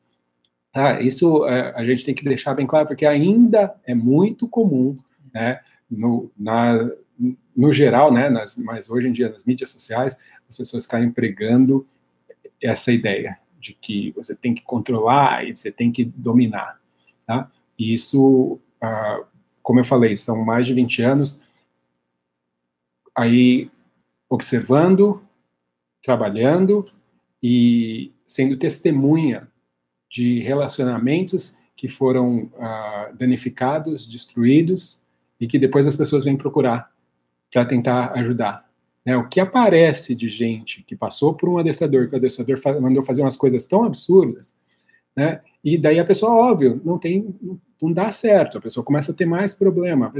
Tá? 0.73 1.01
Isso 1.01 1.45
é, 1.45 1.71
a 1.75 1.85
gente 1.85 2.03
tem 2.03 2.15
que 2.15 2.23
deixar 2.23 2.55
bem 2.55 2.65
claro, 2.65 2.87
porque 2.87 3.05
ainda 3.05 3.75
é 3.85 3.93
muito 3.93 4.49
comum, 4.49 4.95
né, 5.31 5.59
no, 5.87 6.31
na, 6.35 6.89
no 7.55 7.71
geral, 7.71 8.11
né, 8.11 8.29
nas, 8.29 8.55
mas 8.55 8.89
hoje 8.89 9.07
em 9.07 9.11
dia 9.11 9.29
nas 9.29 9.43
mídias 9.43 9.69
sociais, 9.69 10.17
as 10.47 10.55
pessoas 10.55 10.83
ficarem 10.83 11.11
pregando 11.11 11.87
essa 12.61 12.91
ideia 12.91 13.37
de 13.59 13.73
que 13.73 14.11
você 14.11 14.35
tem 14.35 14.53
que 14.53 14.63
controlar 14.63 15.47
e 15.47 15.55
você 15.55 15.71
tem 15.71 15.91
que 15.91 16.03
dominar. 16.03 16.79
Tá? 17.25 17.49
E 17.77 17.93
isso, 17.93 18.59
ah, 18.81 19.23
como 19.61 19.79
eu 19.79 19.83
falei, 19.83 20.17
são 20.17 20.43
mais 20.43 20.65
de 20.65 20.73
20 20.73 21.01
anos 21.03 21.41
aí 23.15 23.69
observando, 24.29 25.21
trabalhando 26.01 26.89
e 27.43 28.11
sendo 28.25 28.57
testemunha 28.57 29.47
de 30.09 30.39
relacionamentos 30.39 31.57
que 31.75 31.87
foram 31.87 32.51
ah, 32.57 33.11
danificados, 33.13 34.07
destruídos 34.07 35.01
e 35.39 35.47
que 35.47 35.59
depois 35.59 35.85
as 35.85 35.95
pessoas 35.95 36.23
vêm 36.23 36.37
procurar 36.37 36.91
para 37.51 37.65
tentar 37.65 38.13
ajudar. 38.13 38.65
Né? 39.05 39.17
O 39.17 39.27
que 39.27 39.39
aparece 39.39 40.15
de 40.15 40.27
gente 40.29 40.83
que 40.83 40.95
passou 40.95 41.33
por 41.33 41.49
um 41.49 41.57
adestrador, 41.57 42.07
que 42.07 42.13
o 42.13 42.17
adestrador 42.17 42.57
mandou 42.81 43.03
fazer 43.03 43.21
umas 43.21 43.35
coisas 43.35 43.65
tão 43.65 43.83
absurdas, 43.83 44.55
né? 45.15 45.41
E 45.63 45.77
daí 45.77 45.99
a 45.99 46.05
pessoa, 46.05 46.31
óbvio, 46.31 46.81
não 46.83 46.97
tem, 46.97 47.35
não 47.81 47.91
dá 47.91 48.11
certo, 48.11 48.57
a 48.57 48.61
pessoa 48.61 48.83
começa 48.83 49.11
a 49.11 49.15
ter 49.15 49.25
mais 49.25 49.53
problema, 49.53 50.11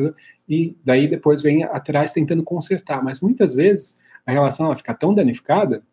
e 0.47 0.75
daí 0.84 1.07
depois 1.07 1.41
vem 1.41 1.63
atrás 1.63 2.13
tentando 2.13 2.43
consertar. 2.43 3.03
Mas 3.03 3.21
muitas 3.21 3.55
vezes 3.55 4.01
a 4.25 4.32
relação 4.32 4.65
ela 4.65 4.75
fica 4.75 4.93
tão 4.93 5.13
danificada 5.13 5.84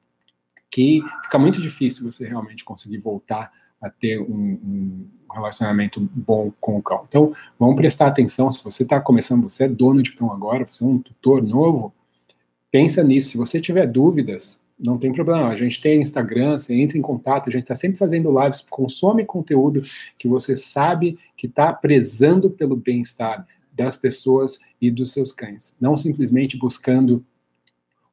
que 0.70 1.00
fica 1.22 1.38
muito 1.38 1.62
difícil 1.62 2.10
você 2.10 2.26
realmente 2.26 2.64
conseguir 2.64 2.98
voltar 2.98 3.50
a 3.80 3.88
ter 3.88 4.20
um, 4.20 4.26
um 4.28 5.06
relacionamento 5.32 6.00
bom 6.12 6.52
com 6.60 6.78
o 6.78 6.82
cão. 6.82 7.04
Então, 7.08 7.32
vamos 7.58 7.76
prestar 7.76 8.06
atenção, 8.06 8.50
se 8.50 8.62
você 8.62 8.82
está 8.82 9.00
começando, 9.00 9.48
você 9.48 9.64
é 9.64 9.68
dono 9.68 10.02
de 10.02 10.12
cão 10.12 10.32
agora, 10.32 10.64
você 10.64 10.82
é 10.84 10.86
um 10.86 10.98
tutor 10.98 11.42
novo, 11.42 11.92
pensa 12.70 13.02
nisso. 13.02 13.30
Se 13.30 13.36
você 13.36 13.60
tiver 13.60 13.86
dúvidas, 13.86 14.60
não 14.78 14.96
tem 14.96 15.12
problema. 15.12 15.48
A 15.48 15.56
gente 15.56 15.80
tem 15.80 16.00
Instagram, 16.00 16.58
você 16.58 16.74
entra 16.74 16.96
em 16.96 17.02
contato, 17.02 17.48
a 17.48 17.52
gente 17.52 17.62
está 17.62 17.74
sempre 17.74 17.98
fazendo 17.98 18.30
lives, 18.40 18.62
consome 18.62 19.24
conteúdo 19.24 19.80
que 20.16 20.28
você 20.28 20.56
sabe 20.56 21.18
que 21.36 21.46
está 21.46 21.72
prezando 21.72 22.50
pelo 22.50 22.76
bem-estar 22.76 23.44
das 23.72 23.96
pessoas 23.96 24.60
e 24.80 24.90
dos 24.90 25.12
seus 25.12 25.32
cães. 25.32 25.76
Não 25.80 25.96
simplesmente 25.96 26.56
buscando 26.56 27.24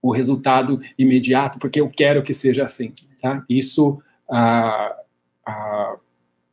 o 0.02 0.12
resultado 0.12 0.80
imediato, 0.98 1.58
porque 1.58 1.82
eu 1.82 1.90
quero 1.90 2.22
que 2.22 2.34
seja 2.34 2.66
assim. 2.66 2.94
Tá? 3.22 3.44
Isso 3.50 4.00
ah, 4.30 4.96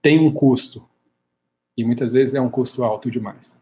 tem 0.01 0.19
um 0.19 0.33
custo, 0.33 0.87
e 1.77 1.85
muitas 1.85 2.13
vezes 2.13 2.35
é 2.35 2.41
um 2.41 2.51
custo 2.51 2.85
alto 2.85 3.11
demais. 3.11 3.61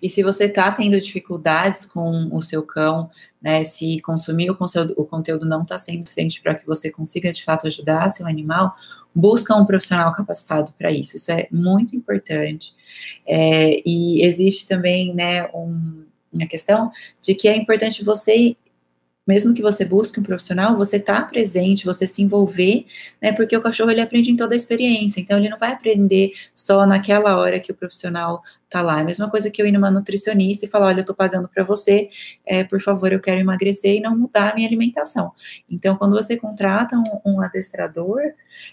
E 0.00 0.08
se 0.08 0.22
você 0.22 0.44
está 0.44 0.70
tendo 0.70 0.98
dificuldades 1.00 1.84
com 1.84 2.28
o 2.32 2.40
seu 2.40 2.62
cão, 2.62 3.10
né, 3.42 3.62
se 3.62 4.00
consumir 4.00 4.50
o 4.50 4.56
conteúdo, 4.56 4.94
o 4.96 5.04
conteúdo 5.04 5.44
não 5.44 5.62
está 5.62 5.76
sendo 5.76 6.02
suficiente 6.02 6.40
para 6.40 6.54
que 6.54 6.66
você 6.66 6.90
consiga 6.90 7.32
de 7.32 7.44
fato 7.44 7.66
ajudar 7.66 8.08
seu 8.10 8.26
animal, 8.26 8.74
busca 9.14 9.54
um 9.54 9.66
profissional 9.66 10.12
capacitado 10.12 10.72
para 10.78 10.92
isso. 10.92 11.16
Isso 11.16 11.30
é 11.30 11.48
muito 11.50 11.96
importante. 11.96 12.74
É, 13.26 13.82
e 13.84 14.24
existe 14.24 14.68
também, 14.68 15.14
né, 15.14 15.48
um, 15.52 16.04
uma 16.32 16.46
questão 16.46 16.90
de 17.20 17.34
que 17.34 17.48
é 17.48 17.56
importante 17.56 18.04
você 18.04 18.56
mesmo 19.26 19.54
que 19.54 19.62
você 19.62 19.84
busque 19.84 20.20
um 20.20 20.22
profissional, 20.22 20.76
você 20.76 20.98
tá 20.98 21.22
presente, 21.22 21.84
você 21.84 22.06
se 22.06 22.22
envolver, 22.22 22.86
né? 23.22 23.32
Porque 23.32 23.56
o 23.56 23.62
cachorro 23.62 23.90
ele 23.90 24.00
aprende 24.00 24.30
em 24.30 24.36
toda 24.36 24.54
a 24.54 24.56
experiência, 24.56 25.20
então 25.20 25.38
ele 25.38 25.48
não 25.48 25.58
vai 25.58 25.72
aprender 25.72 26.32
só 26.54 26.86
naquela 26.86 27.38
hora 27.38 27.58
que 27.58 27.72
o 27.72 27.74
profissional 27.74 28.42
tá 28.68 28.82
lá. 28.82 28.98
É 28.98 29.02
a 29.02 29.04
mesma 29.04 29.30
coisa 29.30 29.50
que 29.50 29.62
eu 29.62 29.66
ir 29.66 29.72
numa 29.72 29.90
nutricionista 29.90 30.66
e 30.66 30.68
falar, 30.68 30.86
olha, 30.88 31.00
eu 31.00 31.04
tô 31.04 31.14
pagando 31.14 31.48
para 31.48 31.64
você, 31.64 32.10
é, 32.44 32.64
por 32.64 32.80
favor, 32.80 33.12
eu 33.12 33.20
quero 33.20 33.40
emagrecer 33.40 33.96
e 33.96 34.00
não 34.00 34.16
mudar 34.16 34.50
a 34.50 34.54
minha 34.54 34.68
alimentação. 34.68 35.32
Então, 35.70 35.96
quando 35.96 36.12
você 36.12 36.36
contrata 36.36 36.96
um, 36.96 37.36
um 37.36 37.40
adestrador, 37.40 38.20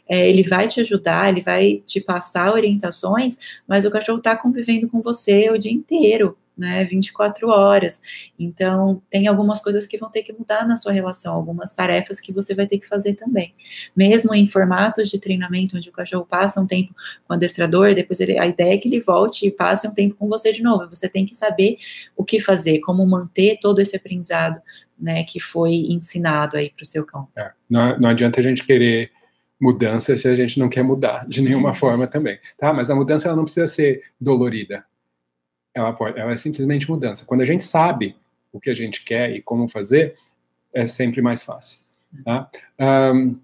é, 0.09 0.29
ele 0.29 0.43
vai 0.43 0.67
te 0.67 0.81
ajudar, 0.81 1.29
ele 1.29 1.41
vai 1.41 1.81
te 1.85 2.01
passar 2.01 2.51
orientações, 2.51 3.37
mas 3.67 3.85
o 3.85 3.91
cachorro 3.91 4.19
tá 4.19 4.35
convivendo 4.35 4.89
com 4.89 5.01
você 5.01 5.49
o 5.49 5.57
dia 5.57 5.71
inteiro 5.71 6.37
né, 6.61 6.85
24 6.85 7.49
horas. 7.49 7.99
Então, 8.37 9.01
tem 9.09 9.27
algumas 9.27 9.59
coisas 9.59 9.87
que 9.87 9.97
vão 9.97 10.11
ter 10.11 10.21
que 10.21 10.31
mudar 10.31 10.65
na 10.67 10.75
sua 10.75 10.91
relação, 10.91 11.33
algumas 11.33 11.73
tarefas 11.73 12.21
que 12.21 12.31
você 12.31 12.53
vai 12.53 12.67
ter 12.67 12.77
que 12.77 12.87
fazer 12.87 13.15
também. 13.15 13.55
Mesmo 13.95 14.33
em 14.35 14.45
formatos 14.45 15.09
de 15.09 15.19
treinamento, 15.19 15.75
onde 15.75 15.89
o 15.89 15.91
cachorro 15.91 16.23
passa 16.23 16.61
um 16.61 16.67
tempo 16.67 16.93
com 17.25 17.33
o 17.33 17.35
adestrador, 17.35 17.95
depois 17.95 18.19
ele, 18.19 18.37
a 18.37 18.45
ideia 18.45 18.75
é 18.75 18.77
que 18.77 18.87
ele 18.87 18.99
volte 18.99 19.47
e 19.47 19.51
passe 19.51 19.87
um 19.87 19.93
tempo 19.93 20.15
com 20.15 20.27
você 20.27 20.51
de 20.51 20.61
novo. 20.61 20.87
Você 20.89 21.09
tem 21.09 21.25
que 21.25 21.33
saber 21.33 21.77
o 22.15 22.23
que 22.23 22.39
fazer, 22.39 22.79
como 22.81 23.05
manter 23.07 23.57
todo 23.59 23.81
esse 23.81 23.95
aprendizado, 23.95 24.61
né, 24.99 25.23
que 25.23 25.39
foi 25.39 25.73
ensinado 25.89 26.57
aí 26.57 26.69
para 26.69 26.83
o 26.83 26.85
seu 26.85 27.03
cão. 27.03 27.27
É, 27.35 27.51
não, 27.67 27.99
não 27.99 28.09
adianta 28.09 28.39
a 28.39 28.43
gente 28.43 28.63
querer 28.63 29.09
mudança 29.59 30.15
se 30.15 30.27
a 30.27 30.35
gente 30.35 30.59
não 30.59 30.69
quer 30.69 30.83
mudar 30.83 31.27
de 31.27 31.41
nenhuma 31.41 31.73
forma 31.73 32.05
também, 32.07 32.39
tá? 32.57 32.71
Mas 32.71 32.89
a 32.89 32.95
mudança 32.95 33.27
ela 33.27 33.37
não 33.37 33.43
precisa 33.43 33.67
ser 33.67 34.01
dolorida. 34.19 34.83
Ela 35.73 35.93
pode, 35.93 36.19
ela 36.19 36.31
é 36.31 36.35
simplesmente 36.35 36.89
mudança. 36.89 37.25
Quando 37.25 37.41
a 37.41 37.45
gente 37.45 37.63
sabe 37.63 38.15
o 38.51 38.59
que 38.59 38.69
a 38.69 38.73
gente 38.73 39.03
quer 39.03 39.31
e 39.31 39.41
como 39.41 39.67
fazer, 39.67 40.15
é 40.73 40.85
sempre 40.85 41.21
mais 41.21 41.43
fácil, 41.43 41.79
tá? 42.23 42.49
Um, 42.79 43.39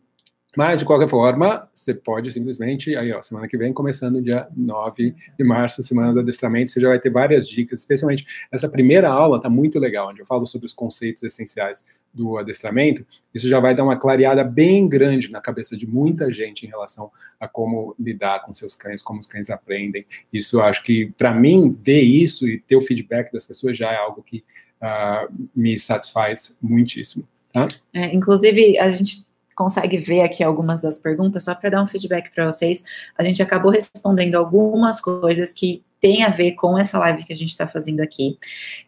mas, 0.58 0.80
de 0.80 0.86
qualquer 0.86 1.08
forma, 1.08 1.70
você 1.72 1.94
pode 1.94 2.32
simplesmente, 2.32 2.96
aí, 2.96 3.14
ó, 3.14 3.22
semana 3.22 3.48
que 3.48 3.56
vem, 3.56 3.72
começando 3.72 4.20
dia 4.20 4.48
9 4.58 5.14
de 5.38 5.44
março, 5.44 5.84
semana 5.84 6.12
do 6.12 6.22
adestramento, 6.22 6.72
você 6.72 6.82
já 6.82 6.88
vai 6.88 7.00
ter 7.00 7.12
várias 7.12 7.48
dicas, 7.48 7.82
especialmente 7.82 8.26
essa 8.52 8.68
primeira 8.68 9.08
aula 9.08 9.40
tá 9.40 9.52
muito 9.52 9.78
legal, 9.78 10.10
onde 10.10 10.20
eu 10.20 10.26
falo 10.26 10.48
sobre 10.48 10.66
os 10.66 10.74
conceitos 10.74 11.22
essenciais 11.22 11.86
do 12.12 12.40
adestramento. 12.40 13.06
Isso 13.36 13.48
já 13.48 13.60
vai 13.60 13.76
dar 13.76 13.84
uma 13.84 14.00
clareada 14.00 14.44
bem 14.44 14.90
grande 14.90 15.32
na 15.32 15.40
cabeça 15.40 15.78
de 15.78 15.86
muita 15.86 16.34
gente 16.34 16.66
em 16.66 16.70
relação 16.70 17.12
a 17.40 17.48
como 17.48 17.96
lidar 18.00 18.44
com 18.44 18.52
seus 18.52 18.74
cães, 18.74 19.04
como 19.04 19.20
os 19.20 19.28
cães 19.28 19.52
aprendem. 19.52 20.08
Isso, 20.34 20.60
acho 20.60 20.84
que, 20.84 21.14
para 21.20 21.36
mim, 21.36 21.78
ver 21.80 22.02
isso 22.02 22.50
e 22.50 22.60
ter 22.60 22.76
o 22.76 22.82
feedback 22.82 23.32
das 23.32 23.46
pessoas 23.46 23.78
já 23.78 23.92
é 23.92 23.98
algo 23.98 24.24
que 24.24 24.44
uh, 24.82 25.32
me 25.56 25.78
satisfaz 25.78 26.58
muitíssimo. 26.60 27.28
Tá? 27.54 27.68
É, 27.94 28.12
inclusive, 28.12 28.80
a 28.80 28.90
gente 28.90 29.27
consegue 29.58 29.98
ver 29.98 30.22
aqui 30.22 30.44
algumas 30.44 30.80
das 30.80 31.00
perguntas, 31.00 31.44
só 31.44 31.56
para 31.56 31.72
dar 31.72 31.84
um 31.84 31.88
feedback 31.88 32.30
para 32.34 32.46
vocês. 32.46 32.84
A 33.18 33.24
gente 33.24 33.42
acabou 33.42 33.72
respondendo 33.72 34.36
algumas 34.36 35.02
coisas 35.02 35.52
que 35.52 35.84
tem 36.00 36.24
a 36.24 36.30
ver 36.30 36.54
com 36.54 36.78
essa 36.78 36.98
live 37.00 37.26
que 37.26 37.34
a 37.34 37.36
gente 37.36 37.50
está 37.50 37.68
fazendo 37.68 38.02
aqui. 38.02 38.38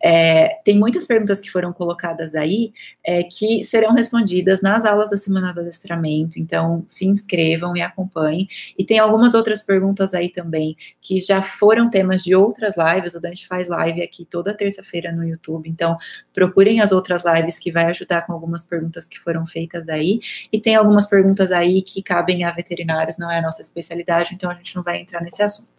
É, 0.04 0.60
tem 0.64 0.78
muitas 0.78 1.06
perguntas 1.06 1.42
que 1.42 1.50
foram 1.50 1.74
colocadas 1.74 2.36
aí 2.36 2.72
é, 3.04 3.24
que 3.24 3.64
serão 3.64 3.94
respondidas 3.94 4.62
nas 4.62 4.86
aulas 4.86 5.10
da 5.10 5.18
Semana 5.18 5.54
do 5.54 5.62
Adestramento, 5.62 6.40
então 6.40 6.84
se 6.88 7.06
inscrevam 7.06 7.76
e 7.76 7.82
acompanhem. 7.82 8.48
E 8.78 8.86
tem 8.86 9.00
algumas 9.00 9.34
outras 9.34 9.62
perguntas 9.62 10.14
aí 10.14 10.30
também 10.30 10.76
que 11.02 11.20
já 11.20 11.42
foram 11.42 11.90
temas 11.90 12.24
de 12.24 12.36
outras 12.36 12.76
lives. 12.78 13.16
O 13.16 13.22
Dante 13.22 13.48
faz 13.48 13.68
live 13.68 14.02
aqui 14.02 14.26
toda 14.26 14.54
terça-feira 14.54 15.12
no 15.12 15.28
YouTube, 15.28 15.70
então 15.70 15.98
procurem 16.34 16.82
as 16.82 16.92
outras 16.92 17.24
lives 17.26 17.58
que 17.58 17.72
vai 17.72 17.86
ajudar 17.86 18.24
com 18.24 18.34
algumas 18.34 18.64
perguntas 18.64 19.08
que 19.08 19.20
foram 19.20 19.46
feitas 19.48 19.90
aí. 19.90 20.20
E 20.52 20.60
tem 20.60 20.76
algumas 20.76 21.08
perguntas 21.08 21.52
aí 21.52 21.82
que 21.82 22.04
cabem 22.04 22.44
a 22.44 22.52
veterinários, 22.52 23.18
não 23.18 23.32
é 23.32 23.40
a 23.40 23.42
nossa 23.42 23.62
especialidade, 23.62 24.34
então 24.36 24.50
a 24.50 24.54
gente 24.54 24.76
não 24.76 24.84
vai 24.84 25.02
entrar 25.02 25.22
nesse 25.22 25.42
assunto. 25.42 25.79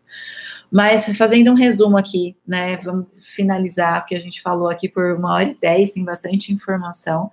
Mas 0.70 1.06
fazendo 1.16 1.50
um 1.50 1.54
resumo 1.54 1.98
aqui, 1.98 2.36
né? 2.46 2.76
Vamos 2.76 3.06
finalizar, 3.20 4.00
porque 4.00 4.14
a 4.14 4.20
gente 4.20 4.40
falou 4.40 4.68
aqui 4.68 4.88
por 4.88 5.16
uma 5.16 5.34
hora 5.34 5.50
e 5.50 5.54
dez, 5.54 5.90
tem 5.90 6.04
bastante 6.04 6.52
informação. 6.52 7.30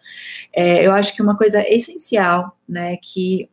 É, 0.52 0.86
eu 0.86 0.91
acho 0.91 1.16
que 1.16 1.22
uma 1.22 1.38
coisa 1.38 1.64
essencial, 1.68 2.58
né, 2.68 2.98
que 2.98 3.49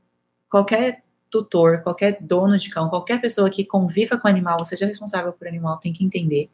qualquer 0.48 1.02
tutor, 1.30 1.82
qualquer 1.82 2.18
dono 2.20 2.56
de 2.56 2.70
cão, 2.70 2.88
qualquer 2.88 3.20
pessoa 3.20 3.50
que 3.50 3.64
conviva 3.64 4.16
com 4.16 4.28
o 4.28 4.30
animal, 4.30 4.58
ou 4.58 4.64
seja 4.64 4.86
responsável 4.86 5.32
por 5.32 5.48
animal, 5.48 5.78
tem 5.78 5.92
que 5.92 6.04
entender, 6.04 6.48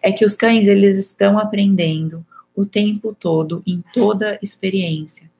é 0.00 0.10
que 0.10 0.24
os 0.24 0.34
cães, 0.34 0.66
eles 0.66 0.96
estão 0.96 1.38
aprendendo 1.38 2.24
o 2.56 2.64
tempo 2.64 3.14
todo, 3.14 3.62
em 3.66 3.84
toda 3.92 4.38
experiência. 4.42 5.30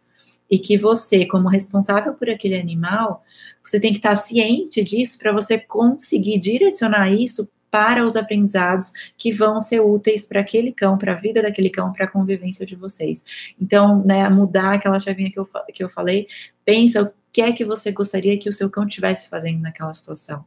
E 0.50 0.58
que 0.58 0.76
você, 0.76 1.26
como 1.26 1.48
responsável 1.48 2.14
por 2.14 2.28
aquele 2.28 2.58
animal, 2.58 3.24
você 3.62 3.80
tem 3.80 3.92
que 3.92 3.98
estar 3.98 4.14
ciente 4.16 4.84
disso 4.84 5.18
para 5.18 5.32
você 5.32 5.58
conseguir 5.58 6.38
direcionar 6.38 7.10
isso 7.10 7.48
para 7.74 8.06
os 8.06 8.14
aprendizados 8.14 8.92
que 9.18 9.32
vão 9.32 9.60
ser 9.60 9.80
úteis 9.80 10.24
para 10.24 10.38
aquele 10.38 10.70
cão, 10.70 10.96
para 10.96 11.12
a 11.12 11.16
vida 11.16 11.42
daquele 11.42 11.68
cão, 11.68 11.92
para 11.92 12.04
a 12.04 12.08
convivência 12.08 12.64
de 12.64 12.76
vocês. 12.76 13.24
Então, 13.60 14.04
né, 14.06 14.28
mudar 14.28 14.74
aquela 14.74 14.96
chavinha 15.00 15.28
que 15.28 15.40
eu, 15.40 15.48
que 15.72 15.82
eu 15.82 15.88
falei, 15.88 16.28
pensa 16.64 17.02
o 17.02 17.10
que 17.32 17.42
é 17.42 17.50
que 17.50 17.64
você 17.64 17.90
gostaria 17.90 18.38
que 18.38 18.48
o 18.48 18.52
seu 18.52 18.70
cão 18.70 18.86
estivesse 18.86 19.28
fazendo 19.28 19.60
naquela 19.60 19.92
situação. 19.92 20.44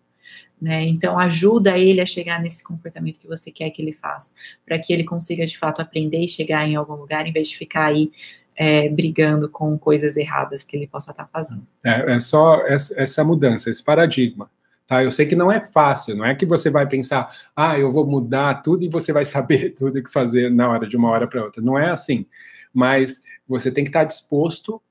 Né? 0.59 0.85
Então, 0.85 1.19
ajuda 1.19 1.77
ele 1.77 1.99
a 1.99 2.05
chegar 2.05 2.41
nesse 2.41 2.63
comportamento 2.63 3.19
que 3.19 3.27
você 3.27 3.51
quer 3.51 3.69
que 3.71 3.81
ele 3.81 3.91
faça, 3.91 4.31
para 4.65 4.79
que 4.79 4.93
ele 4.93 5.03
consiga 5.03 5.45
de 5.45 5.57
fato 5.57 5.81
aprender 5.81 6.23
e 6.23 6.29
chegar 6.29 6.65
em 6.65 6.77
algum 6.77 6.95
lugar, 6.95 7.27
em 7.27 7.33
vez 7.33 7.49
de 7.49 7.57
ficar 7.57 7.87
aí 7.87 8.09
é, 8.57 8.89
brigando 8.89 9.47
com 9.47 9.77
coisas 9.77 10.17
erradas 10.17 10.63
que 10.63 10.75
ele 10.75 10.87
possa 10.87 11.11
estar 11.11 11.27
fazendo. 11.27 11.65
É, 11.85 12.13
é 12.13 12.19
só 12.19 12.65
essa, 12.65 12.99
essa 12.99 13.23
mudança, 13.23 13.69
esse 13.69 13.83
paradigma. 13.83 14.49
Tá? 14.87 15.03
Eu 15.03 15.11
sei 15.11 15.27
que 15.27 15.35
não 15.35 15.51
é 15.51 15.59
fácil, 15.59 16.15
não 16.15 16.25
é 16.25 16.33
que 16.33 16.45
você 16.45 16.69
vai 16.71 16.87
pensar, 16.87 17.29
ah, 17.55 17.77
eu 17.77 17.91
vou 17.91 18.07
mudar 18.07 18.63
tudo 18.63 18.83
e 18.83 18.89
você 18.89 19.13
vai 19.13 19.23
saber 19.23 19.75
tudo 19.77 19.99
o 19.99 20.03
que 20.03 20.09
fazer 20.09 20.49
na 20.49 20.67
hora 20.69 20.87
de 20.87 20.97
uma 20.97 21.09
hora 21.09 21.27
para 21.27 21.43
outra. 21.43 21.61
Não 21.61 21.77
é 21.77 21.91
assim. 21.91 22.25
Mas 22.73 23.23
você 23.47 23.71
tem 23.71 23.83
que 23.83 23.89
estar 23.91 24.05
disposto 24.05 24.81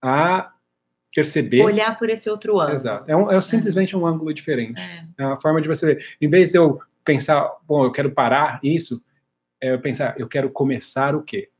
a 0.00 0.52
perceber. 1.14 1.62
Olhar 1.62 1.98
por 1.98 2.08
esse 2.08 2.30
outro 2.30 2.58
ângulo. 2.58 2.74
Exato. 2.74 3.10
É, 3.10 3.16
um, 3.16 3.30
é 3.30 3.40
simplesmente 3.40 3.94
um 3.94 4.06
ângulo 4.06 4.32
diferente. 4.32 4.80
É. 4.80 5.04
é 5.18 5.26
uma 5.26 5.40
forma 5.40 5.60
de 5.60 5.68
você 5.68 5.94
ver. 5.94 6.06
Em 6.20 6.28
vez 6.28 6.52
de 6.52 6.58
eu 6.58 6.80
pensar, 7.04 7.50
bom, 7.66 7.84
eu 7.84 7.92
quero 7.92 8.10
parar 8.10 8.60
isso, 8.62 9.02
é 9.60 9.72
eu 9.72 9.80
pensar, 9.80 10.14
eu 10.18 10.28
quero 10.28 10.48
começar 10.50 11.14
o 11.14 11.22
quê? 11.22 11.50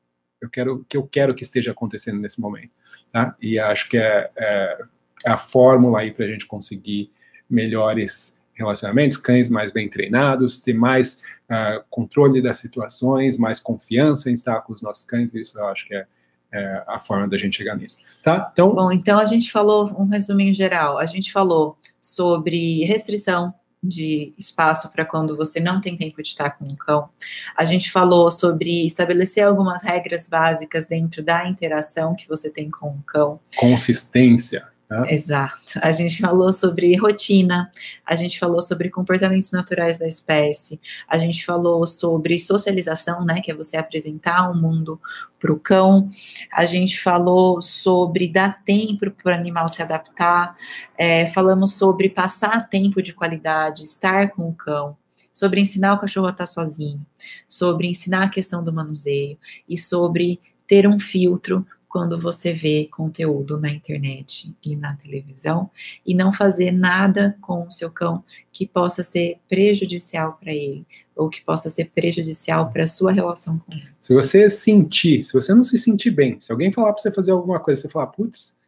Eu 0.41 0.49
quero 0.49 0.85
que 0.89 0.97
eu 0.97 1.07
quero 1.07 1.35
que 1.35 1.43
esteja 1.43 1.73
acontecendo 1.73 2.21
nesse 2.21 2.41
momento, 2.41 2.71
tá? 3.13 3.37
E 3.41 3.59
acho 3.59 3.89
que 3.89 3.99
é, 3.99 4.31
é, 4.37 4.79
a 5.27 5.37
fórmula 5.37 6.01
aí 6.01 6.11
para 6.11 6.27
a 6.27 6.29
gente 6.29 6.47
conseguir 6.47 7.11
melhores 7.49 8.39
relacionamentos, 8.55 9.17
cães 9.17 9.49
mais 9.49 9.73
bem 9.73 9.89
treinados, 9.89 10.61
ter 10.61 10.75
mais 10.75 11.23
uh, 11.49 11.83
controle 11.89 12.43
das 12.43 12.59
situações, 12.59 13.39
mais 13.39 13.61
confiança 13.61 14.31
em 14.31 14.35
estar 14.35 14.61
com 14.63 14.73
os 14.73 14.83
nossos 14.83 15.05
cães. 15.05 15.35
Isso 15.35 15.59
eu 15.59 15.67
acho 15.67 15.87
que 15.87 15.95
é, 15.95 16.07
é 16.53 16.85
a 16.87 16.99
forma 16.99 17.29
da 17.29 17.37
gente 17.37 17.57
chegar 17.57 17.77
nisso, 17.77 17.99
tá? 18.23 18.49
Então, 18.53 18.75
bom, 18.75 18.91
então 18.91 19.19
a 19.19 19.25
gente 19.25 19.51
falou 19.51 19.89
um 19.99 20.07
resuminho 20.07 20.55
geral. 20.55 20.99
A 20.99 21.07
gente 21.07 21.33
falou 21.33 21.77
sobre 22.01 22.85
restrição 22.85 23.55
de 23.83 24.33
espaço 24.37 24.91
para 24.91 25.05
quando 25.05 25.37
você 25.37 25.61
não 25.61 25.81
tem 25.81 25.97
tempo 25.97 26.23
de 26.23 26.29
estar 26.29 26.51
com 26.51 26.65
um 26.69 26.75
cão. 26.75 27.09
A 27.57 27.65
gente 27.65 27.91
falou 27.91 28.31
sobre 28.31 28.85
estabelecer 28.85 29.45
algumas 29.45 29.83
regras 29.83 30.29
básicas 30.29 30.87
dentro 30.87 31.23
da 31.23 31.47
interação 31.49 32.15
que 32.15 32.29
você 32.29 32.51
tem 32.51 32.71
com 32.71 32.89
o 32.89 33.03
cão. 33.07 33.41
Consistência. 33.57 34.67
Né? 34.91 35.13
Exato. 35.13 35.79
A 35.83 35.93
gente 35.93 36.21
falou 36.21 36.51
sobre 36.51 36.97
rotina, 36.97 37.71
a 38.07 38.17
gente 38.17 38.39
falou 38.39 38.63
sobre 38.63 38.89
comportamentos 38.89 39.53
naturais 39.53 39.99
da 39.99 40.07
espécie, 40.07 40.81
a 41.07 41.19
gente 41.19 41.45
falou 41.45 41.87
sobre 41.87 42.39
socialização, 42.39 43.25
né, 43.25 43.41
que 43.43 43.51
é 43.51 43.55
você 43.55 43.77
apresentar 43.77 44.49
o 44.49 44.53
um 44.53 44.61
mundo 44.61 45.01
para 45.39 45.53
o 45.53 45.61
cão, 45.61 46.09
a 46.51 46.65
gente 46.65 46.99
falou 47.01 47.61
sobre 47.61 48.29
dar 48.29 48.65
tempo 48.65 49.11
para 49.11 49.33
o 49.33 49.35
animal 49.35 49.69
se 49.69 49.83
adaptar, 49.83 50.57
é, 50.97 51.27
falamos 51.27 51.75
sobre 51.75 52.09
passar 52.09 52.69
tempo 52.69 53.03
de 53.03 53.13
qualidade, 53.13 53.83
estar 53.83 54.31
com 54.31 54.49
o 54.49 54.55
cão, 54.55 54.97
sobre 55.33 55.61
ensinar 55.61 55.93
o 55.93 55.99
cachorro 55.99 56.29
a 56.29 56.31
estar 56.31 56.47
sozinho, 56.47 57.05
sobre 57.47 57.89
ensinar 57.89 58.25
a 58.25 58.31
questão 58.31 58.65
do 58.65 58.73
manuseio 58.73 59.39
e 59.69 59.77
sobre 59.77 60.41
ter 60.67 60.87
um 60.87 60.99
filtro 60.99 61.67
quando 61.89 62.21
você 62.21 62.53
vê 62.53 62.87
conteúdo 62.87 63.59
na 63.59 63.71
internet 63.71 64.55
e 64.65 64.77
na 64.77 64.95
televisão 64.95 65.71
e 66.05 66.15
não 66.15 66.33
fazer 66.33 66.71
nada 66.71 67.37
com 67.41 67.67
o 67.67 67.71
seu 67.71 67.91
cão 67.91 68.23
que 68.53 68.67
possa 68.67 69.03
ser 69.03 69.41
prejudicial 69.49 70.39
para 70.39 70.53
ele 70.53 70.87
ou 71.17 71.29
que 71.29 71.43
possa 71.43 71.69
ser 71.71 71.91
prejudicial 71.91 72.71
para 72.71 72.85
a 72.85 72.87
sua 72.87 73.11
relação 73.11 73.59
com 73.59 73.73
ele. 73.73 73.89
Se 73.99 74.15
você 74.15 74.49
sentir, 74.49 75.25
se 75.25 75.33
você 75.33 75.55
não 75.55 75.65
se 75.65 75.79
sentir 75.79 76.11
bem, 76.11 76.39
se 76.39 76.53
alguém 76.53 76.71
falar 76.71 76.93
para 76.93 77.03
você 77.03 77.11
fazer 77.11 77.33
alguma 77.33 77.59
coisa, 77.59 77.81
você 77.81 77.89
falar, 77.89 78.09
putz, 78.09 78.61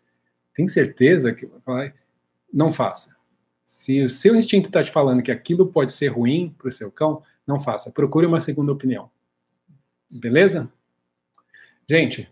tem 0.54 0.66
certeza 0.66 1.32
que 1.32 1.48
vai 1.64 1.92
não 2.52 2.70
faça. 2.70 3.16
Se 3.64 4.02
o 4.02 4.08
seu 4.08 4.34
instinto 4.34 4.66
está 4.66 4.82
te 4.82 4.90
falando 4.90 5.22
que 5.22 5.30
aquilo 5.30 5.66
pode 5.66 5.92
ser 5.92 6.08
ruim 6.08 6.54
para 6.58 6.68
o 6.68 6.72
seu 6.72 6.90
cão, 6.90 7.22
não 7.46 7.60
faça. 7.60 7.92
Procure 7.92 8.26
uma 8.26 8.40
segunda 8.40 8.72
opinião. 8.72 9.08
Beleza? 10.18 10.68
Gente, 11.88 12.28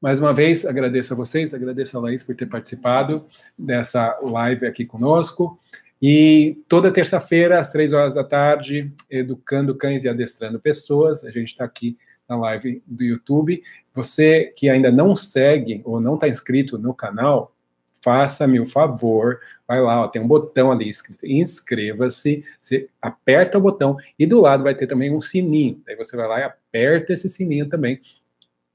mais 0.00 0.20
uma 0.20 0.32
vez, 0.32 0.66
agradeço 0.66 1.12
a 1.12 1.16
vocês, 1.16 1.54
agradeço 1.54 1.96
a 1.96 2.00
Laís 2.00 2.22
por 2.22 2.34
ter 2.34 2.46
participado 2.46 3.26
dessa 3.58 4.18
live 4.22 4.66
aqui 4.66 4.84
conosco. 4.84 5.58
E 6.00 6.62
toda 6.68 6.92
terça-feira, 6.92 7.58
às 7.58 7.70
três 7.70 7.92
horas 7.92 8.14
da 8.14 8.22
tarde, 8.22 8.92
educando 9.10 9.74
cães 9.74 10.04
e 10.04 10.08
adestrando 10.08 10.60
pessoas. 10.60 11.24
A 11.24 11.30
gente 11.30 11.48
está 11.48 11.64
aqui 11.64 11.96
na 12.28 12.36
live 12.36 12.82
do 12.86 13.02
YouTube. 13.02 13.62
Você 13.94 14.52
que 14.56 14.68
ainda 14.68 14.90
não 14.92 15.16
segue 15.16 15.80
ou 15.84 16.00
não 16.00 16.14
está 16.14 16.28
inscrito 16.28 16.76
no 16.76 16.92
canal, 16.92 17.54
faça-me 18.02 18.60
o 18.60 18.66
favor, 18.66 19.40
vai 19.66 19.80
lá, 19.80 20.02
ó, 20.02 20.08
tem 20.08 20.22
um 20.22 20.28
botão 20.28 20.70
ali 20.70 20.88
escrito 20.88 21.26
inscreva-se, 21.26 22.44
você 22.60 22.88
aperta 23.02 23.58
o 23.58 23.60
botão 23.60 23.96
e 24.16 24.26
do 24.26 24.40
lado 24.40 24.62
vai 24.62 24.74
ter 24.74 24.86
também 24.86 25.12
um 25.12 25.20
sininho. 25.20 25.82
Daí 25.84 25.96
você 25.96 26.16
vai 26.16 26.28
lá 26.28 26.40
e 26.40 26.42
aperta 26.44 27.14
esse 27.14 27.28
sininho 27.28 27.68
também 27.68 28.00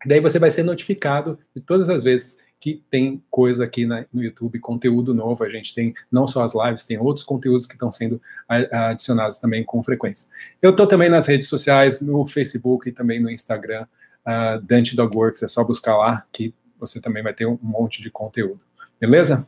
Daí 0.05 0.19
você 0.19 0.39
vai 0.39 0.51
ser 0.51 0.63
notificado 0.63 1.37
de 1.55 1.61
todas 1.61 1.89
as 1.89 2.03
vezes 2.03 2.37
que 2.61 2.83
tem 2.91 3.21
coisa 3.29 3.63
aqui 3.63 3.87
na, 3.87 4.05
no 4.13 4.23
YouTube, 4.23 4.59
conteúdo 4.59 5.15
novo. 5.15 5.43
A 5.43 5.49
gente 5.49 5.73
tem 5.73 5.93
não 6.11 6.27
só 6.27 6.43
as 6.43 6.53
lives, 6.53 6.85
tem 6.85 6.99
outros 6.99 7.25
conteúdos 7.25 7.65
que 7.65 7.73
estão 7.73 7.91
sendo 7.91 8.21
adicionados 8.47 9.39
também 9.39 9.63
com 9.63 9.81
frequência. 9.81 10.29
Eu 10.61 10.69
estou 10.69 10.85
também 10.85 11.09
nas 11.09 11.25
redes 11.25 11.47
sociais, 11.47 12.01
no 12.01 12.23
Facebook 12.25 12.87
e 12.87 12.91
também 12.91 13.19
no 13.19 13.31
Instagram, 13.31 13.87
uh, 14.27 14.61
Dante 14.61 14.95
Dogworks. 14.95 15.41
É 15.41 15.47
só 15.47 15.63
buscar 15.63 15.97
lá 15.97 16.23
que 16.31 16.53
você 16.79 17.01
também 17.01 17.23
vai 17.23 17.33
ter 17.33 17.47
um 17.47 17.57
monte 17.61 17.99
de 17.99 18.11
conteúdo. 18.11 18.61
Beleza? 18.99 19.47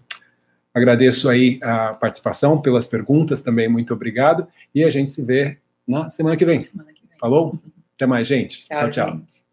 Agradeço 0.73 1.29
aí 1.29 1.59
a 1.61 1.93
participação, 1.93 2.59
pelas 2.59 2.87
perguntas 2.87 3.43
também, 3.43 3.67
muito 3.67 3.93
obrigado. 3.93 4.47
E 4.73 4.83
a 4.83 4.89
gente 4.89 5.11
se 5.11 5.21
vê 5.21 5.59
na 5.87 6.09
semana 6.09 6.35
que 6.35 6.45
vem. 6.45 6.63
Semana 6.63 6.91
que 6.91 7.01
vem. 7.07 7.19
Falou? 7.19 7.59
Até 7.95 8.07
mais, 8.07 8.27
gente. 8.27 8.67
Tchau, 8.67 8.89
tchau. 8.89 8.91
tchau. 8.91 9.17
Gente. 9.17 9.52